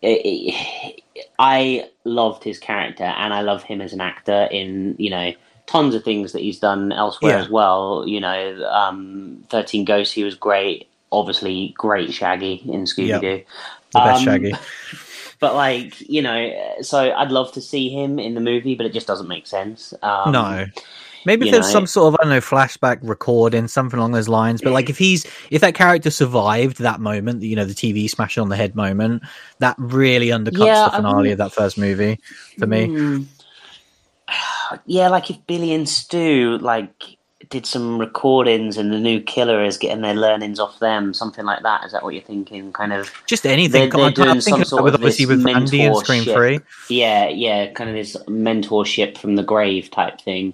it, 0.01 0.22
it- 0.25 1.04
I 1.40 1.90
loved 2.04 2.44
his 2.44 2.58
character, 2.60 3.04
and 3.04 3.34
I 3.34 3.42
love 3.42 3.63
him 3.63 3.80
as 3.80 3.94
an 3.94 4.01
actor 4.01 4.48
in 4.51 4.96
you 4.98 5.10
know 5.10 5.34
tons 5.72 5.96
of 5.96 6.04
things 6.04 6.34
that 6.34 6.42
he's 6.42 6.60
done 6.60 6.92
elsewhere 6.92 7.38
Yeah. 7.38 7.42
as 7.44 7.50
well. 7.50 8.04
You 8.06 8.20
know, 8.20 8.70
um, 8.72 9.44
Thirteen 9.50 9.86
Ghosts, 9.86 10.13
he 10.13 10.24
was 10.24 10.36
great. 10.36 10.88
Obviously, 11.12 11.74
great 11.78 12.13
Shaggy 12.13 12.62
in 12.66 12.84
Scooby 12.86 13.20
Doo. 13.22 13.44
the 13.94 14.00
best 14.00 14.20
um, 14.20 14.24
Shaggy. 14.25 14.54
but 15.40 15.56
like 15.56 16.00
you 16.10 16.22
know, 16.22 16.74
so 16.82 17.13
I'd 17.13 17.32
love 17.32 17.51
to 17.54 17.62
see 17.62 17.90
him 17.90 18.20
in 18.20 18.34
the 18.36 18.42
movie, 18.42 18.75
but 18.75 18.86
it 18.86 18.94
just 18.94 19.08
doesn't 19.08 19.28
make 19.28 19.48
sense. 19.48 19.94
Um, 20.01 20.32
no. 20.32 20.66
Maybe 21.24 21.46
you 21.46 21.51
there's 21.51 21.68
know. 21.68 21.72
some 21.74 21.86
sort 21.86 22.13
of 22.13 22.20
I 22.20 22.24
don't 22.24 22.32
know 22.34 22.40
flashback 22.40 22.98
recording, 23.04 23.68
something 23.68 24.00
along 24.00 24.13
those 24.13 24.28
lines. 24.28 24.60
But 24.60 24.74
like 24.74 24.90
if 24.90 24.98
he's 24.98 25.25
if 25.51 25.62
that 25.62 25.75
character 25.75 26.10
survived 26.10 26.80
that 26.80 27.00
moment, 27.00 27.44
you 27.44 27.56
know, 27.56 27.63
the 27.66 27.75
TV 27.75 28.10
smashing 28.10 28.42
on 28.42 28.50
the 28.50 28.56
head 28.56 28.75
moment, 28.75 29.22
that 29.60 29.75
really 29.78 30.30
undercuts 30.30 30.66
Yeah, 30.66 30.86
the 30.86 30.96
finale 30.98 31.16
wouldn't- 31.16 31.32
of 31.34 31.38
that 31.38 31.51
first 31.54 31.78
movie 31.78 32.20
for 32.58 32.66
me. 32.66 32.86
Hmm. 32.88 33.24
Yeah, 34.86 35.08
like 35.10 35.30
if 35.30 35.38
Billy 35.48 35.74
and 35.74 35.88
Stu 35.88 36.58
like 36.62 37.18
did 37.50 37.66
some 37.66 38.00
recordings 38.00 38.78
and 38.78 38.94
the 38.94 39.00
new 39.00 39.20
killer 39.20 39.63
is 39.63 39.78
getting 39.78 40.01
their 40.01 40.13
learnings 40.13 40.58
off 40.60 40.80
them, 40.80 41.13
something 41.13 41.44
like 41.44 41.63
that. 41.63 41.84
Is 41.84 41.92
that 41.92 42.01
what 42.04 42.13
you're 42.13 42.24
thinking? 42.24 42.72
Kind 42.72 42.94
of 42.94 43.12
Just 43.25 43.46
anything. 43.46 43.90
They're- 43.90 44.00
they're 44.00 44.12
doing 44.12 44.40
some 44.42 44.54
about 44.54 44.60
with 44.60 44.68
sort 44.70 44.88
of 44.88 44.94
obviously 44.94 45.25
with 45.25 45.46
Andy 45.48 45.82
and 45.82 45.98
Scream. 45.98 46.24
Three. 46.24 46.60
Yeah, 46.90 47.28
yeah, 47.28 47.72
kind 47.74 47.90
of 47.90 47.96
this 47.96 48.16
mentorship 48.28 49.18
from 49.18 49.36
the 49.36 49.44
grave 49.44 49.92
type 49.92 50.22
thing. 50.22 50.54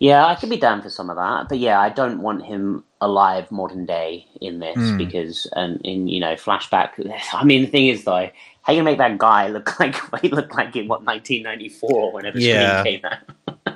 Yeah, 0.00 0.26
I 0.26 0.34
could 0.34 0.50
be 0.50 0.56
down 0.56 0.82
for 0.82 0.90
some 0.90 1.08
of 1.10 1.16
that, 1.16 1.48
but 1.48 1.58
yeah, 1.60 1.80
I 1.80 1.88
don't 1.88 2.20
want 2.22 2.44
him 2.44 2.82
alive 3.00 3.50
modern 3.52 3.86
day 3.86 4.26
in 4.40 4.58
this 4.58 4.74
Hmm. 4.76 4.98
because, 4.98 5.46
and 5.54 5.80
in 5.84 6.08
you 6.08 6.18
know, 6.20 6.34
flashback. 6.34 6.90
I 7.32 7.44
mean, 7.44 7.62
the 7.62 7.68
thing 7.68 7.86
is 7.86 8.04
though, 8.04 8.28
how 8.62 8.72
you 8.72 8.82
make 8.82 8.98
that 8.98 9.18
guy 9.18 9.48
look 9.48 9.78
like 9.80 9.96
what 10.12 10.22
he 10.22 10.28
looked 10.28 10.54
like 10.54 10.74
in 10.76 10.88
what 10.88 11.04
1994 11.04 12.12
whenever 12.12 12.38
Yeah. 12.38 12.80
Scream 12.80 13.00
came 13.00 13.10
out? 13.10 13.18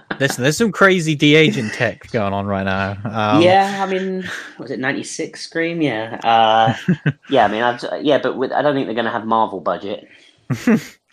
Listen, 0.20 0.44
there's 0.44 0.56
some 0.56 0.72
crazy 0.72 1.14
de 1.14 1.34
aging 1.34 1.68
tech 1.70 2.10
going 2.10 2.32
on 2.32 2.46
right 2.46 2.62
now. 2.62 2.92
Um, 3.04 3.42
yeah, 3.42 3.84
I 3.86 3.90
mean, 3.92 4.24
was 4.58 4.70
it 4.70 4.78
96 4.78 5.38
Scream? 5.38 5.82
Yeah, 5.82 6.18
uh, 6.24 6.74
yeah. 7.28 7.44
I 7.44 7.48
mean, 7.48 7.62
I've, 7.62 7.84
yeah, 8.02 8.16
but 8.16 8.36
with, 8.38 8.50
I 8.50 8.62
don't 8.62 8.74
think 8.74 8.86
they're 8.86 8.94
going 8.94 9.04
to 9.04 9.10
have 9.10 9.26
Marvel 9.26 9.60
budget. 9.60 10.08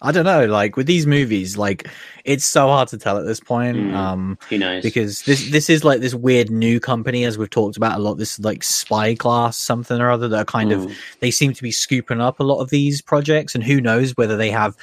I 0.05 0.11
don't 0.11 0.25
know. 0.25 0.45
Like 0.45 0.75
with 0.75 0.85
these 0.85 1.07
movies, 1.07 1.57
like 1.57 1.87
it's 2.25 2.43
so 2.43 2.67
hard 2.67 2.89
to 2.89 2.97
tell 2.97 3.17
at 3.17 3.25
this 3.25 3.39
point. 3.39 3.77
Mm. 3.77 3.93
Um, 3.95 4.37
Who 4.49 4.57
knows? 4.57 4.83
because 4.83 5.23
this 5.23 5.49
this 5.49 5.69
is 5.69 5.83
like 5.85 6.01
this 6.01 6.13
weird 6.13 6.51
new 6.51 6.79
company 6.81 7.23
as 7.23 7.37
we've 7.37 7.49
talked 7.49 7.77
about 7.77 7.97
a 7.97 8.01
lot 8.01 8.15
this 8.15 8.37
like 8.39 8.63
spyglass 8.63 9.57
something 9.57 9.99
or 10.01 10.11
other 10.11 10.27
that 10.27 10.39
are 10.39 10.45
kind 10.45 10.71
of 10.73 10.81
Mm. 10.81 10.93
they 11.21 11.31
seem 11.31 11.53
to 11.53 11.63
be 11.63 11.71
scooping 11.71 12.19
up 12.19 12.39
a 12.41 12.43
lot 12.43 12.59
of 12.59 12.69
these 12.69 13.01
projects 13.01 13.55
and 13.55 13.63
who 13.63 13.79
knows 13.79 14.11
whether 14.17 14.35
they 14.35 14.51
have 14.51 14.75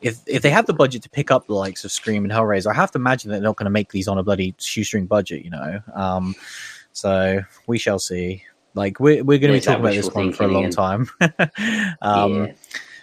if 0.00 0.18
if 0.28 0.42
they 0.42 0.50
have 0.50 0.66
the 0.66 0.72
budget 0.72 1.02
to 1.02 1.10
pick 1.10 1.32
up 1.32 1.48
the 1.48 1.54
likes 1.54 1.84
of 1.84 1.90
Scream 1.90 2.22
and 2.24 2.32
Hellraiser 2.32 2.70
I 2.70 2.74
have 2.74 2.92
to 2.92 2.98
imagine 2.98 3.30
that 3.30 3.38
they're 3.38 3.48
not 3.48 3.56
going 3.56 3.64
to 3.64 3.70
make 3.70 3.90
these 3.90 4.06
on 4.06 4.16
a 4.18 4.22
bloody 4.22 4.54
shoestring 4.58 5.06
budget 5.06 5.44
you 5.44 5.50
know 5.50 5.80
um 5.94 6.36
so 6.92 7.40
we 7.66 7.78
shall 7.78 7.98
see 7.98 8.44
like 8.74 9.00
we're, 9.00 9.24
we're 9.24 9.38
going 9.38 9.52
to 9.52 9.58
be 9.58 9.60
talking 9.60 9.80
about 9.80 9.94
this 9.94 10.10
one 10.12 10.32
for 10.32 10.44
a 10.44 10.48
long 10.48 10.70
time 10.70 11.08
um 12.00 12.44
yeah. 12.46 12.52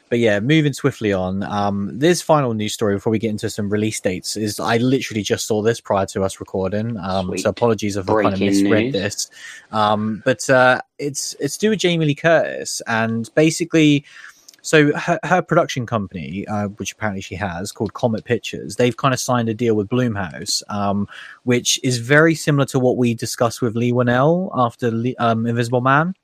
But 0.10 0.20
yeah, 0.20 0.40
moving 0.40 0.74
swiftly 0.74 1.14
on. 1.14 1.42
Um, 1.44 1.90
this 1.98 2.22
final 2.22 2.54
news 2.54 2.74
story 2.74 2.96
before 2.96 3.10
we 3.12 3.18
get 3.20 3.32
into 3.32 3.50
some 3.50 3.70
release 3.70 4.00
dates 4.00 4.38
is 4.38 4.60
I 4.60 4.78
literally 4.78 5.24
just 5.24 5.48
saw 5.48 5.62
this 5.64 5.82
prior 5.82 6.06
to 6.08 6.24
us 6.24 6.40
recording. 6.40 6.96
Um, 6.98 7.36
so 7.38 7.50
apologies 7.50 7.98
if 7.98 8.08
I 8.10 8.22
kind 8.22 8.34
of 8.34 8.40
Breaking 8.40 8.46
misread 8.46 8.84
news. 8.84 8.94
this. 8.94 9.30
Um, 9.72 10.22
but 10.24 10.48
uh, 10.50 10.82
it's 11.00 11.36
it's 11.40 11.58
to 11.58 11.66
do 11.66 11.70
with 11.72 11.80
Jamie 11.80 12.06
Lee 12.06 12.16
Curtis 12.16 12.82
and 12.88 13.30
basically. 13.36 14.06
So 14.62 14.98
her, 14.98 15.20
her 15.24 15.44
production 15.44 15.86
company, 15.86 16.44
uh, 16.48 16.70
which 16.70 16.94
apparently 16.94 17.22
she 17.22 17.36
has, 17.36 17.72
called 17.72 17.94
Comet 17.94 18.26
Pictures, 18.26 18.78
they've 18.78 18.98
kind 18.98 19.14
of 19.14 19.20
signed 19.20 19.48
a 19.48 19.54
deal 19.54 19.76
with 19.76 19.90
Blumhouse, 19.90 20.64
um, 20.70 21.08
which 21.44 21.80
is 21.84 22.00
very 22.00 22.34
similar 22.34 22.66
to 22.68 22.80
what 22.80 22.98
we 22.98 23.14
discussed 23.14 23.62
with 23.62 23.76
Leigh 23.76 23.92
Whannell 23.92 24.50
after 24.56 24.90
Lee, 24.90 25.16
um, 25.18 25.46
Invisible 25.46 25.82
Man 25.82 26.16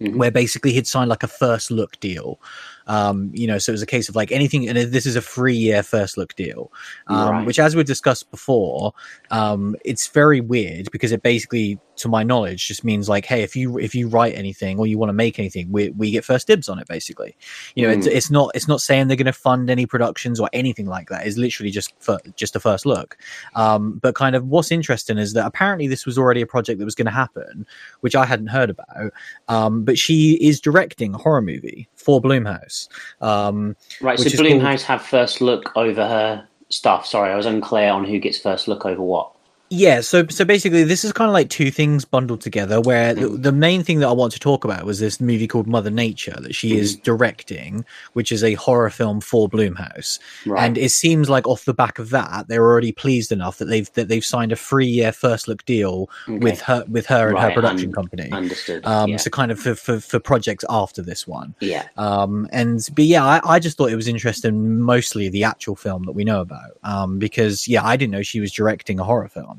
Mhm. 0.00 0.16
where 0.16 0.30
basically 0.30 0.72
he'd 0.72 0.86
signed 0.86 1.10
like 1.10 1.22
a 1.22 1.28
first 1.28 1.70
look 1.70 1.98
deal. 2.00 2.40
Um, 2.86 3.30
you 3.34 3.46
know, 3.46 3.58
so 3.58 3.70
it 3.70 3.74
was 3.74 3.82
a 3.82 3.86
case 3.86 4.08
of 4.08 4.16
like 4.16 4.32
anything, 4.32 4.68
and 4.68 4.76
this 4.76 5.06
is 5.06 5.16
a 5.16 5.22
three 5.22 5.56
year 5.56 5.82
first 5.82 6.16
look 6.16 6.34
deal, 6.34 6.72
um, 7.06 7.30
Right. 7.30 7.46
which, 7.46 7.58
as 7.58 7.76
we 7.76 7.84
discussed 7.84 8.30
before, 8.30 8.92
um, 9.30 9.76
it's 9.84 10.06
very 10.08 10.40
weird 10.40 10.90
because 10.90 11.12
it 11.12 11.22
basically, 11.22 11.78
to 11.96 12.08
my 12.08 12.22
knowledge, 12.22 12.66
just 12.66 12.82
means 12.84 13.08
like, 13.08 13.26
hey, 13.26 13.42
if 13.42 13.54
you 13.54 13.78
if 13.78 13.94
you 13.94 14.08
write 14.08 14.34
anything 14.34 14.78
or 14.78 14.86
you 14.86 14.98
want 14.98 15.10
to 15.10 15.14
make 15.14 15.38
anything, 15.38 15.70
we 15.70 15.90
we 15.90 16.10
get 16.10 16.24
first 16.24 16.46
dibs 16.46 16.68
on 16.68 16.78
it. 16.78 16.88
Basically, 16.88 17.36
you 17.74 17.86
know, 17.86 17.92
it's, 17.92 18.06
Mm. 18.06 18.12
it's 18.12 18.30
not 18.30 18.50
it's 18.54 18.66
not 18.68 18.80
saying 18.80 19.08
they're 19.08 19.16
going 19.16 19.26
to 19.26 19.32
fund 19.32 19.70
any 19.70 19.86
productions 19.86 20.40
or 20.40 20.48
anything 20.52 20.86
like 20.86 21.08
that. 21.10 21.26
It's 21.26 21.36
literally 21.36 21.70
just 21.70 21.92
for 22.00 22.18
just 22.36 22.56
a 22.56 22.60
first 22.60 22.86
look. 22.86 23.16
Um, 23.54 23.98
but 24.02 24.14
kind 24.14 24.34
of 24.34 24.46
what's 24.46 24.72
interesting 24.72 25.18
is 25.18 25.34
that 25.34 25.46
apparently 25.46 25.86
this 25.86 26.06
was 26.06 26.16
already 26.18 26.40
a 26.40 26.46
project 26.46 26.78
that 26.78 26.84
was 26.84 26.94
going 26.94 27.06
to 27.06 27.12
happen, 27.12 27.66
which 28.00 28.14
I 28.16 28.24
hadn't 28.24 28.48
heard 28.48 28.70
about. 28.70 29.12
Um, 29.48 29.84
but 29.84 29.98
she 29.98 30.34
is 30.40 30.60
directing 30.60 31.14
a 31.14 31.18
horror 31.18 31.42
movie 31.42 31.88
for 32.00 32.20
Blumhouse. 32.20 32.88
Um, 33.20 33.76
Right, 34.00 34.18
so 34.18 34.24
is 34.26 34.34
called- 34.34 34.46
Blumhouse 34.48 34.82
have 34.82 35.02
first 35.02 35.40
look 35.40 35.72
over 35.76 36.06
her 36.06 36.46
stuff. 36.68 37.06
Sorry, 37.06 37.30
I 37.32 37.36
was 37.36 37.46
unclear 37.46 37.90
on 37.90 38.04
who 38.04 38.18
gets 38.18 38.38
first 38.38 38.68
look 38.68 38.86
over 38.86 39.02
what. 39.02 39.30
Yeah, 39.72 40.00
so 40.00 40.26
so 40.26 40.44
basically, 40.44 40.82
this 40.82 41.04
is 41.04 41.12
kind 41.12 41.28
of 41.28 41.32
like 41.32 41.48
two 41.48 41.70
things 41.70 42.04
bundled 42.04 42.40
together. 42.40 42.80
Where 42.80 43.14
the, 43.14 43.20
Mm. 43.28 43.42
the 43.44 43.52
main 43.52 43.84
thing 43.84 44.00
that 44.00 44.08
I 44.08 44.12
want 44.12 44.32
to 44.32 44.40
talk 44.40 44.64
about 44.64 44.84
was 44.84 44.98
this 44.98 45.20
movie 45.20 45.46
called 45.46 45.68
Mother 45.68 45.90
Nature 45.90 46.36
that 46.40 46.56
she 46.56 46.76
is 46.76 46.96
Mm. 46.96 47.02
directing, 47.04 47.84
which 48.14 48.32
is 48.32 48.42
a 48.42 48.54
horror 48.54 48.90
film 48.90 49.20
for 49.20 49.48
Blumhouse. 49.48 50.18
Right. 50.44 50.64
And 50.64 50.76
it 50.76 50.90
seems 50.90 51.30
like 51.30 51.46
off 51.46 51.66
the 51.66 51.72
back 51.72 52.00
of 52.00 52.10
that, 52.10 52.48
they're 52.48 52.64
already 52.64 52.90
pleased 52.90 53.30
enough 53.30 53.58
that 53.58 53.66
they've 53.66 53.88
that 53.92 54.08
they've 54.08 54.24
signed 54.24 54.50
a 54.50 54.56
three 54.56 54.88
year 54.88 55.12
first 55.12 55.46
look 55.46 55.64
deal 55.66 56.10
Okay. 56.28 56.38
with 56.38 56.60
her 56.62 56.84
with 56.88 57.06
her 57.06 57.28
and 57.28 57.38
her 57.38 57.52
production 57.52 57.90
un- 57.90 57.94
company. 57.94 58.28
Understood. 58.32 58.84
Um, 58.84 59.10
yeah. 59.10 59.16
so 59.18 59.30
kind 59.30 59.52
of 59.52 59.60
for, 59.60 59.76
for 59.76 60.00
for 60.00 60.18
projects 60.18 60.64
after 60.68 61.00
this 61.00 61.28
one. 61.28 61.54
yeah. 61.60 61.84
Um, 61.96 62.48
and 62.50 62.84
but 62.96 63.04
yeah, 63.04 63.24
I, 63.24 63.40
I 63.44 63.58
just 63.60 63.76
thought 63.76 63.92
it 63.92 63.96
was 63.96 64.08
interesting, 64.08 64.80
mostly 64.80 65.28
the 65.28 65.44
actual 65.44 65.76
film 65.76 66.02
that 66.06 66.12
we 66.12 66.24
know 66.24 66.40
about. 66.40 66.72
Um, 66.82 67.20
because 67.20 67.68
yeah, 67.68 67.84
I 67.84 67.96
didn't 67.96 68.10
know 68.10 68.22
she 68.22 68.40
was 68.40 68.50
directing 68.50 68.98
a 68.98 69.04
horror 69.04 69.28
film. 69.28 69.58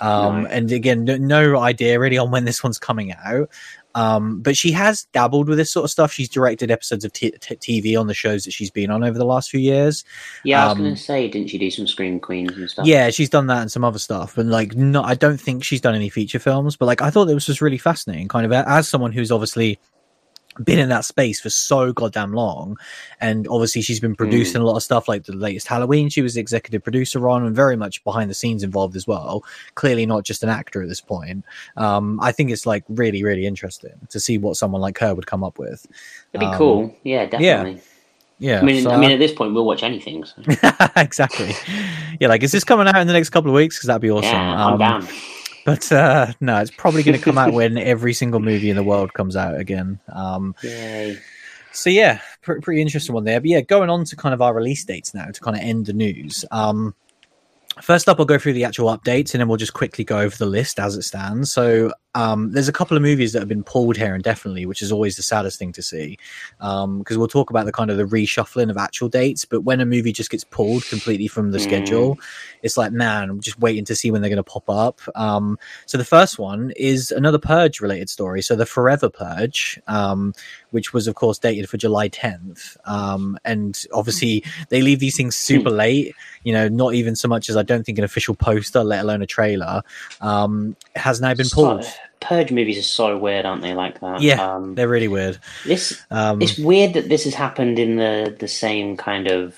Um, 0.00 0.44
Right. 0.44 0.52
and 0.52 0.72
again, 0.72 1.04
no, 1.04 1.16
no 1.16 1.58
idea 1.58 1.98
really 1.98 2.18
on 2.18 2.30
when 2.30 2.44
this 2.44 2.62
one's 2.62 2.78
coming 2.78 3.12
out. 3.12 3.50
Um, 3.94 4.40
but 4.40 4.56
she 4.56 4.70
has 4.72 5.04
dabbled 5.12 5.48
with 5.48 5.58
this 5.58 5.72
sort 5.72 5.84
of 5.84 5.90
stuff. 5.90 6.12
She's 6.12 6.28
directed 6.28 6.70
episodes 6.70 7.04
of 7.04 7.12
t- 7.12 7.32
t- 7.40 7.82
TV 7.82 7.98
on 7.98 8.06
the 8.06 8.14
shows 8.14 8.44
that 8.44 8.52
she's 8.52 8.70
been 8.70 8.90
on 8.90 9.02
over 9.02 9.18
the 9.18 9.24
last 9.24 9.50
few 9.50 9.58
years. 9.58 10.04
Yeah, 10.44 10.62
I 10.62 10.68
was 10.68 10.72
um, 10.76 10.84
going 10.84 10.94
to 10.94 11.00
say, 11.00 11.28
didn't 11.28 11.50
she 11.50 11.58
do 11.58 11.70
some 11.70 11.88
Scream 11.88 12.20
Queens 12.20 12.56
and 12.56 12.70
stuff? 12.70 12.86
Yeah, 12.86 13.10
she's 13.10 13.28
done 13.28 13.48
that 13.48 13.62
and 13.62 13.72
some 13.72 13.82
other 13.84 13.98
stuff, 13.98 14.36
but 14.36 14.46
like, 14.46 14.76
no, 14.76 15.02
I 15.02 15.14
don't 15.14 15.40
think 15.40 15.64
she's 15.64 15.80
done 15.80 15.96
any 15.96 16.08
feature 16.08 16.38
films. 16.38 16.76
But 16.76 16.86
like, 16.86 17.02
I 17.02 17.10
thought 17.10 17.28
it 17.28 17.34
was 17.34 17.46
just 17.46 17.60
really 17.60 17.78
fascinating, 17.78 18.28
kind 18.28 18.46
of 18.46 18.52
as 18.52 18.88
someone 18.88 19.10
who's 19.10 19.32
obviously 19.32 19.80
been 20.64 20.78
in 20.78 20.88
that 20.90 21.04
space 21.04 21.40
for 21.40 21.50
so 21.50 21.92
goddamn 21.92 22.32
long, 22.32 22.76
and 23.20 23.46
obviously 23.48 23.82
she's 23.82 24.00
been 24.00 24.14
producing 24.14 24.60
a 24.60 24.64
lot 24.64 24.76
of 24.76 24.82
stuff, 24.82 25.08
like 25.08 25.24
the 25.24 25.32
latest 25.32 25.66
Halloween. 25.66 26.08
She 26.08 26.22
was 26.22 26.36
executive 26.36 26.82
producer 26.82 27.28
on, 27.28 27.44
and 27.44 27.54
very 27.56 27.76
much 27.76 28.02
behind 28.04 28.30
the 28.30 28.34
scenes 28.34 28.62
involved 28.62 28.96
as 28.96 29.06
well. 29.06 29.44
Clearly, 29.74 30.06
not 30.06 30.24
just 30.24 30.42
an 30.42 30.48
actor 30.48 30.82
at 30.82 30.88
this 30.88 31.00
point. 31.00 31.44
Um, 31.76 32.18
I 32.20 32.32
think 32.32 32.50
it's 32.50 32.66
like 32.66 32.84
really, 32.88 33.22
really 33.24 33.46
interesting 33.46 33.92
to 34.08 34.20
see 34.20 34.38
what 34.38 34.56
someone 34.56 34.80
like 34.80 34.98
her 34.98 35.14
would 35.14 35.26
come 35.26 35.42
up 35.44 35.58
with. 35.58 35.86
It'd 36.32 36.40
be 36.40 36.46
Um, 36.46 36.56
cool. 36.58 36.94
Yeah, 37.04 37.26
definitely. 37.26 37.80
Yeah, 38.38 38.60
I 38.60 38.62
mean, 38.62 38.82
so 38.82 38.90
I 38.90 38.96
mean, 38.96 39.10
at 39.10 39.18
this 39.18 39.32
point, 39.32 39.52
we'll 39.52 39.66
watch 39.66 39.82
anything. 39.82 40.24
So. 40.24 40.42
exactly. 40.96 41.52
Yeah, 42.18 42.28
like, 42.28 42.42
is 42.42 42.52
this 42.52 42.64
coming 42.64 42.86
out 42.88 42.96
in 42.96 43.06
the 43.06 43.12
next 43.12 43.28
couple 43.30 43.50
of 43.50 43.54
weeks? 43.54 43.76
Because 43.76 43.88
that'd 43.88 44.00
be 44.00 44.10
awesome. 44.10 44.30
Yeah, 44.32 44.66
I'm 44.66 44.72
Um, 44.74 44.78
down. 44.78 45.08
But 45.64 45.90
uh, 45.92 46.32
no, 46.40 46.58
it's 46.58 46.70
probably 46.70 47.02
going 47.02 47.18
to 47.18 47.24
come 47.24 47.38
out 47.38 47.52
when 47.54 47.76
every 47.78 48.12
single 48.12 48.40
movie 48.40 48.70
in 48.70 48.76
the 48.76 48.82
world 48.82 49.12
comes 49.12 49.36
out 49.36 49.58
again. 49.58 50.00
Um, 50.08 50.54
Yay. 50.62 51.18
so 51.72 51.90
yeah, 51.90 52.20
pr- 52.42 52.60
pretty 52.60 52.80
interesting 52.80 53.14
one 53.14 53.24
there. 53.24 53.40
But 53.40 53.48
yeah, 53.48 53.60
going 53.60 53.90
on 53.90 54.04
to 54.06 54.16
kind 54.16 54.34
of 54.34 54.42
our 54.42 54.54
release 54.54 54.84
dates 54.84 55.14
now 55.14 55.26
to 55.26 55.40
kind 55.40 55.56
of 55.56 55.62
end 55.62 55.86
the 55.86 55.92
news. 55.92 56.44
Um, 56.50 56.94
first 57.82 58.08
up, 58.08 58.18
I'll 58.18 58.26
go 58.26 58.38
through 58.38 58.54
the 58.54 58.64
actual 58.64 58.86
updates, 58.96 59.32
and 59.34 59.40
then 59.40 59.48
we'll 59.48 59.56
just 59.56 59.74
quickly 59.74 60.04
go 60.04 60.18
over 60.18 60.36
the 60.36 60.46
list 60.46 60.78
as 60.78 60.96
it 60.96 61.02
stands. 61.02 61.52
So 61.52 61.92
um, 62.14 62.50
there's 62.52 62.68
a 62.68 62.72
couple 62.72 62.96
of 62.96 63.02
movies 63.02 63.32
that 63.32 63.38
have 63.38 63.48
been 63.48 63.62
pulled 63.62 63.96
here 63.96 64.14
indefinitely, 64.14 64.66
which 64.66 64.82
is 64.82 64.90
always 64.90 65.16
the 65.16 65.22
saddest 65.22 65.58
thing 65.58 65.72
to 65.72 65.82
see. 65.82 66.18
Because 66.58 67.16
we'll 67.16 67.28
talk 67.28 67.50
about 67.50 67.66
the 67.66 67.72
kind 67.72 67.90
of 67.90 67.96
the 67.96 68.04
reshuffling 68.04 68.70
of 68.70 68.76
actual 68.76 69.08
dates, 69.08 69.44
but 69.44 69.62
when 69.62 69.80
a 69.80 69.86
movie 69.86 70.12
just 70.12 70.30
gets 70.30 70.44
pulled 70.44 70.88
completely 70.88 71.28
from 71.28 71.52
the 71.52 71.58
Mm. 71.58 71.62
schedule, 71.62 72.18
it's 72.62 72.76
like, 72.76 72.92
man, 72.92 73.30
I'm 73.30 73.40
just 73.40 73.60
waiting 73.60 73.84
to 73.86 73.94
see 73.94 74.10
when 74.10 74.20
they're 74.22 74.30
going 74.30 74.36
to 74.36 74.42
pop 74.42 74.68
up. 74.68 75.00
Um, 75.14 75.58
so 75.86 75.98
the 75.98 76.04
first 76.04 76.38
one 76.38 76.72
is 76.76 77.10
another 77.12 77.38
Purge 77.38 77.80
related 77.80 78.10
story. 78.10 78.42
So 78.42 78.56
the 78.56 78.66
Forever 78.66 79.08
Purge, 79.08 79.80
um, 79.86 80.32
which 80.70 80.92
was 80.92 81.06
of 81.06 81.14
course 81.14 81.38
dated 81.38 81.68
for 81.68 81.76
July 81.76 82.08
10th. 82.08 82.76
Um, 82.84 83.38
and 83.44 83.84
obviously 83.92 84.44
they 84.68 84.82
leave 84.82 84.98
these 85.00 85.16
things 85.16 85.36
super 85.36 85.70
late, 85.70 86.14
you 86.44 86.52
know, 86.52 86.68
not 86.68 86.94
even 86.94 87.16
so 87.16 87.28
much 87.28 87.48
as 87.48 87.56
I 87.56 87.62
don't 87.62 87.84
think 87.84 87.98
an 87.98 88.04
official 88.04 88.34
poster, 88.34 88.82
let 88.84 89.02
alone 89.04 89.22
a 89.22 89.26
trailer, 89.26 89.82
um, 90.20 90.76
has 90.96 91.20
now 91.20 91.34
been 91.34 91.48
pulled. 91.50 91.84
So- 91.84 91.90
Purge 92.20 92.52
movies 92.52 92.76
are 92.78 92.82
so 92.82 93.16
weird, 93.16 93.46
aren't 93.46 93.62
they? 93.62 93.72
Like 93.72 94.00
that. 94.00 94.20
Yeah, 94.20 94.54
Um, 94.56 94.74
They're 94.74 94.88
really 94.88 95.08
weird. 95.08 95.38
this 95.64 95.98
Um, 96.10 96.42
it's 96.42 96.58
weird 96.58 96.92
that 96.92 97.08
this 97.08 97.24
has 97.24 97.32
happened 97.32 97.78
in 97.78 97.96
the 97.96 98.36
the 98.38 98.46
same 98.46 98.94
kind 98.98 99.26
of 99.26 99.54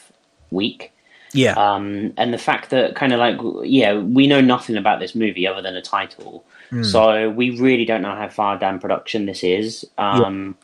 week. 0.52 0.92
yeah. 1.32 1.54
Um, 1.54 2.12
and 2.16 2.32
the 2.32 2.38
fact 2.38 2.70
that 2.70 2.94
kind 2.94 3.12
of 3.12 3.18
like 3.18 3.36
yeah, 3.64 3.94
we 3.98 4.28
know 4.28 4.40
nothing 4.40 4.76
about 4.76 5.00
this 5.00 5.14
movie 5.16 5.44
other 5.44 5.60
than 5.60 5.74
a 5.74 5.82
title, 5.82 6.44
Mm. 6.70 6.86
so 6.86 7.28
we 7.30 7.58
really 7.58 7.84
don't 7.84 8.00
know 8.00 8.14
how 8.14 8.28
far 8.28 8.56
down 8.58 8.78
production 8.78 9.26
this 9.26 9.42
is. 9.42 9.84
Um, 9.98 10.56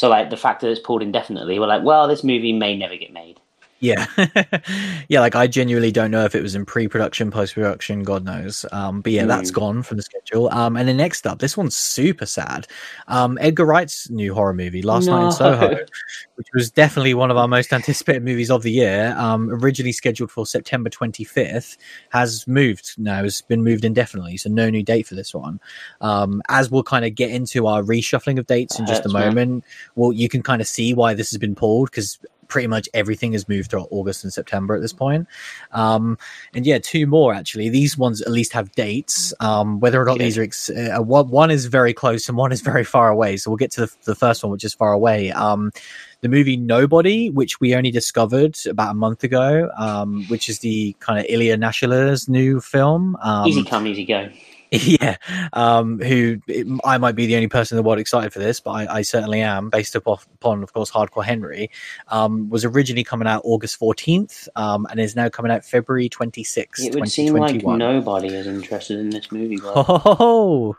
So 0.00 0.08
like 0.08 0.30
the 0.30 0.36
fact 0.38 0.62
that 0.62 0.70
it's 0.70 0.80
pulled 0.80 1.02
indefinitely, 1.02 1.58
we're 1.58 1.66
like, 1.66 1.82
well, 1.82 2.08
this 2.08 2.24
movie 2.24 2.54
may 2.54 2.74
never 2.74 2.96
get 2.96 3.12
made. 3.12 3.38
Yeah, 3.80 4.06
yeah. 5.08 5.20
Like 5.20 5.34
I 5.34 5.46
genuinely 5.46 5.90
don't 5.90 6.10
know 6.10 6.26
if 6.26 6.34
it 6.34 6.42
was 6.42 6.54
in 6.54 6.66
pre-production, 6.66 7.30
post-production, 7.30 8.02
God 8.02 8.24
knows. 8.24 8.66
Um, 8.72 9.00
but 9.00 9.12
yeah, 9.12 9.24
mm. 9.24 9.28
that's 9.28 9.48
hmm. 9.48 9.54
gone 9.54 9.82
from 9.82 9.96
the 9.96 10.02
schedule. 10.02 10.50
Um, 10.52 10.76
and 10.76 10.86
then 10.86 10.98
next 10.98 11.26
up, 11.26 11.38
this 11.38 11.56
one's 11.56 11.74
super 11.74 12.26
sad. 12.26 12.66
Um, 13.08 13.38
Edgar 13.40 13.64
Wright's 13.64 14.10
new 14.10 14.34
horror 14.34 14.52
movie, 14.52 14.82
Last 14.82 15.06
no. 15.06 15.16
Night 15.16 15.26
in 15.26 15.32
Soho, 15.32 15.68
which 16.34 16.48
was 16.52 16.70
definitely 16.70 17.14
one 17.14 17.30
of 17.30 17.38
our 17.38 17.48
most 17.48 17.72
anticipated 17.72 18.22
movies 18.22 18.50
of 18.50 18.62
the 18.62 18.70
year. 18.70 19.14
Um, 19.16 19.48
originally 19.50 19.92
scheduled 19.92 20.30
for 20.30 20.44
September 20.44 20.90
25th, 20.90 21.78
has 22.10 22.46
moved 22.46 22.94
now. 22.98 23.22
Has 23.22 23.40
been 23.40 23.64
moved 23.64 23.86
indefinitely, 23.86 24.36
so 24.36 24.50
no 24.50 24.68
new 24.68 24.82
date 24.82 25.06
for 25.06 25.14
this 25.14 25.34
one. 25.34 25.58
Um, 26.02 26.42
as 26.50 26.70
we'll 26.70 26.82
kind 26.82 27.06
of 27.06 27.14
get 27.14 27.30
into 27.30 27.66
our 27.66 27.82
reshuffling 27.82 28.38
of 28.38 28.46
dates 28.46 28.78
in 28.78 28.86
just 28.86 29.06
a 29.06 29.08
moment, 29.08 29.64
well, 29.94 30.12
you 30.12 30.28
can 30.28 30.42
kind 30.42 30.60
of 30.60 30.68
see 30.68 30.92
why 30.92 31.14
this 31.14 31.30
has 31.30 31.38
been 31.38 31.54
pulled 31.54 31.90
because 31.90 32.18
pretty 32.50 32.66
much 32.66 32.88
everything 32.92 33.32
has 33.32 33.48
moved 33.48 33.70
throughout 33.70 33.88
August 33.90 34.24
and 34.24 34.32
September 34.32 34.74
at 34.74 34.82
this 34.82 34.92
point. 34.92 35.26
Um, 35.72 36.18
and 36.52 36.66
yeah, 36.66 36.78
two 36.78 37.06
more 37.06 37.32
actually. 37.32 37.70
These 37.70 37.96
ones 37.96 38.20
at 38.20 38.30
least 38.30 38.52
have 38.52 38.70
dates. 38.72 39.32
Um, 39.40 39.80
whether 39.80 40.02
or 40.02 40.04
not 40.04 40.18
these 40.18 40.36
are 40.36 40.42
ex- 40.42 40.68
uh, 40.68 40.98
one 41.00 41.50
is 41.50 41.66
very 41.66 41.94
close 41.94 42.28
and 42.28 42.36
one 42.36 42.52
is 42.52 42.60
very 42.60 42.84
far 42.84 43.08
away. 43.08 43.36
So 43.38 43.50
we'll 43.50 43.56
get 43.56 43.70
to 43.72 43.86
the, 43.86 43.94
the 44.04 44.14
first 44.14 44.42
one, 44.42 44.52
which 44.52 44.64
is 44.64 44.74
far 44.74 44.92
away. 44.92 45.32
Um, 45.32 45.72
the 46.20 46.28
movie 46.28 46.56
Nobody, 46.56 47.30
which 47.30 47.60
we 47.60 47.74
only 47.74 47.90
discovered 47.90 48.58
about 48.66 48.90
a 48.90 48.94
month 48.94 49.24
ago, 49.24 49.70
um, 49.78 50.24
which 50.28 50.48
is 50.48 50.58
the 50.58 50.94
kind 51.00 51.18
of 51.18 51.24
Ilya 51.28 51.56
Naishuller's 51.56 52.28
new 52.28 52.60
film. 52.60 53.16
Um, 53.22 53.46
easy 53.46 53.64
come, 53.64 53.86
easy 53.86 54.04
go. 54.04 54.28
Yeah, 54.90 55.16
um, 55.52 55.98
who 55.98 56.40
I 56.84 56.98
might 56.98 57.16
be 57.16 57.26
the 57.26 57.34
only 57.34 57.48
person 57.48 57.76
in 57.76 57.82
the 57.82 57.86
world 57.86 57.98
excited 57.98 58.32
for 58.32 58.38
this, 58.38 58.60
but 58.60 58.70
I, 58.70 58.98
I 58.98 59.02
certainly 59.02 59.40
am, 59.40 59.68
based 59.68 59.96
upon, 59.96 60.62
of 60.62 60.72
course, 60.72 60.90
Hardcore 60.90 61.24
Henry. 61.24 61.70
Um, 62.08 62.48
was 62.50 62.64
originally 62.64 63.02
coming 63.02 63.26
out 63.26 63.42
August 63.44 63.76
fourteenth, 63.76 64.48
um, 64.54 64.86
and 64.90 65.00
is 65.00 65.16
now 65.16 65.28
coming 65.28 65.50
out 65.50 65.64
February 65.64 66.08
twenty 66.08 66.44
sixth. 66.44 66.84
It 66.84 66.94
would 66.94 67.10
seem 67.10 67.34
like 67.34 67.64
nobody 67.64 68.28
is 68.28 68.46
interested 68.46 68.98
in 69.00 69.10
this 69.10 69.32
movie. 69.32 69.58
Oh, 69.72 70.76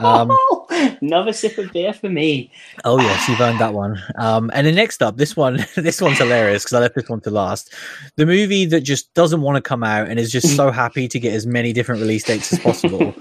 um, 0.00 0.30
another 1.00 1.32
sip 1.32 1.58
of 1.58 1.72
beer 1.72 1.92
for 1.92 2.08
me. 2.08 2.50
Oh 2.84 3.00
yes, 3.00 3.28
you've 3.28 3.40
earned 3.40 3.60
that 3.60 3.74
one. 3.74 4.00
Um, 4.16 4.50
and 4.54 4.66
then 4.66 4.74
next 4.74 5.02
up, 5.02 5.16
this 5.16 5.36
one, 5.36 5.64
this 5.76 6.00
one's 6.00 6.18
hilarious 6.18 6.64
because 6.64 6.74
I 6.74 6.80
left 6.80 6.94
this 6.94 7.08
one 7.08 7.20
to 7.22 7.30
last. 7.30 7.72
The 8.16 8.26
movie 8.26 8.64
that 8.66 8.80
just 8.82 9.12
doesn't 9.14 9.42
want 9.42 9.56
to 9.56 9.62
come 9.62 9.82
out 9.82 10.08
and 10.08 10.18
is 10.18 10.30
just 10.30 10.56
so 10.56 10.70
happy 10.70 11.08
to 11.08 11.18
get 11.20 11.34
as 11.34 11.46
many 11.46 11.72
different 11.72 12.00
release 12.00 12.24
dates 12.24 12.52
as 12.52 12.58
possible. 12.58 13.14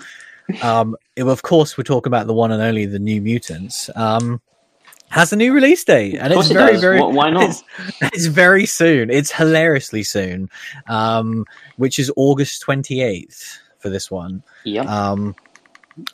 Um, 0.61 0.95
it, 1.15 1.25
of 1.25 1.41
course, 1.41 1.77
we're 1.77 1.83
talking 1.83 2.09
about 2.09 2.27
the 2.27 2.33
one 2.33 2.51
and 2.51 2.61
only 2.61 2.85
the 2.85 2.99
New 2.99 3.21
Mutants. 3.21 3.89
Um, 3.95 4.41
has 5.09 5.31
a 5.31 5.35
new 5.35 5.53
release 5.53 5.83
date, 5.83 6.15
and 6.15 6.33
it's 6.33 6.49
very, 6.49 6.75
it 6.75 6.81
very. 6.81 6.99
Why 6.99 7.29
not? 7.29 7.43
It's, 7.43 7.63
it's, 8.01 8.25
very 8.25 8.65
soon. 8.65 9.11
It's 9.11 9.31
hilariously 9.31 10.01
soon, 10.01 10.49
um, 10.87 11.45
which 11.77 11.99
is 11.99 12.11
August 12.15 12.61
twenty 12.61 13.01
eighth 13.01 13.59
for 13.77 13.89
this 13.89 14.09
one. 14.09 14.41
Yeah. 14.63 14.81
Um, 14.83 15.35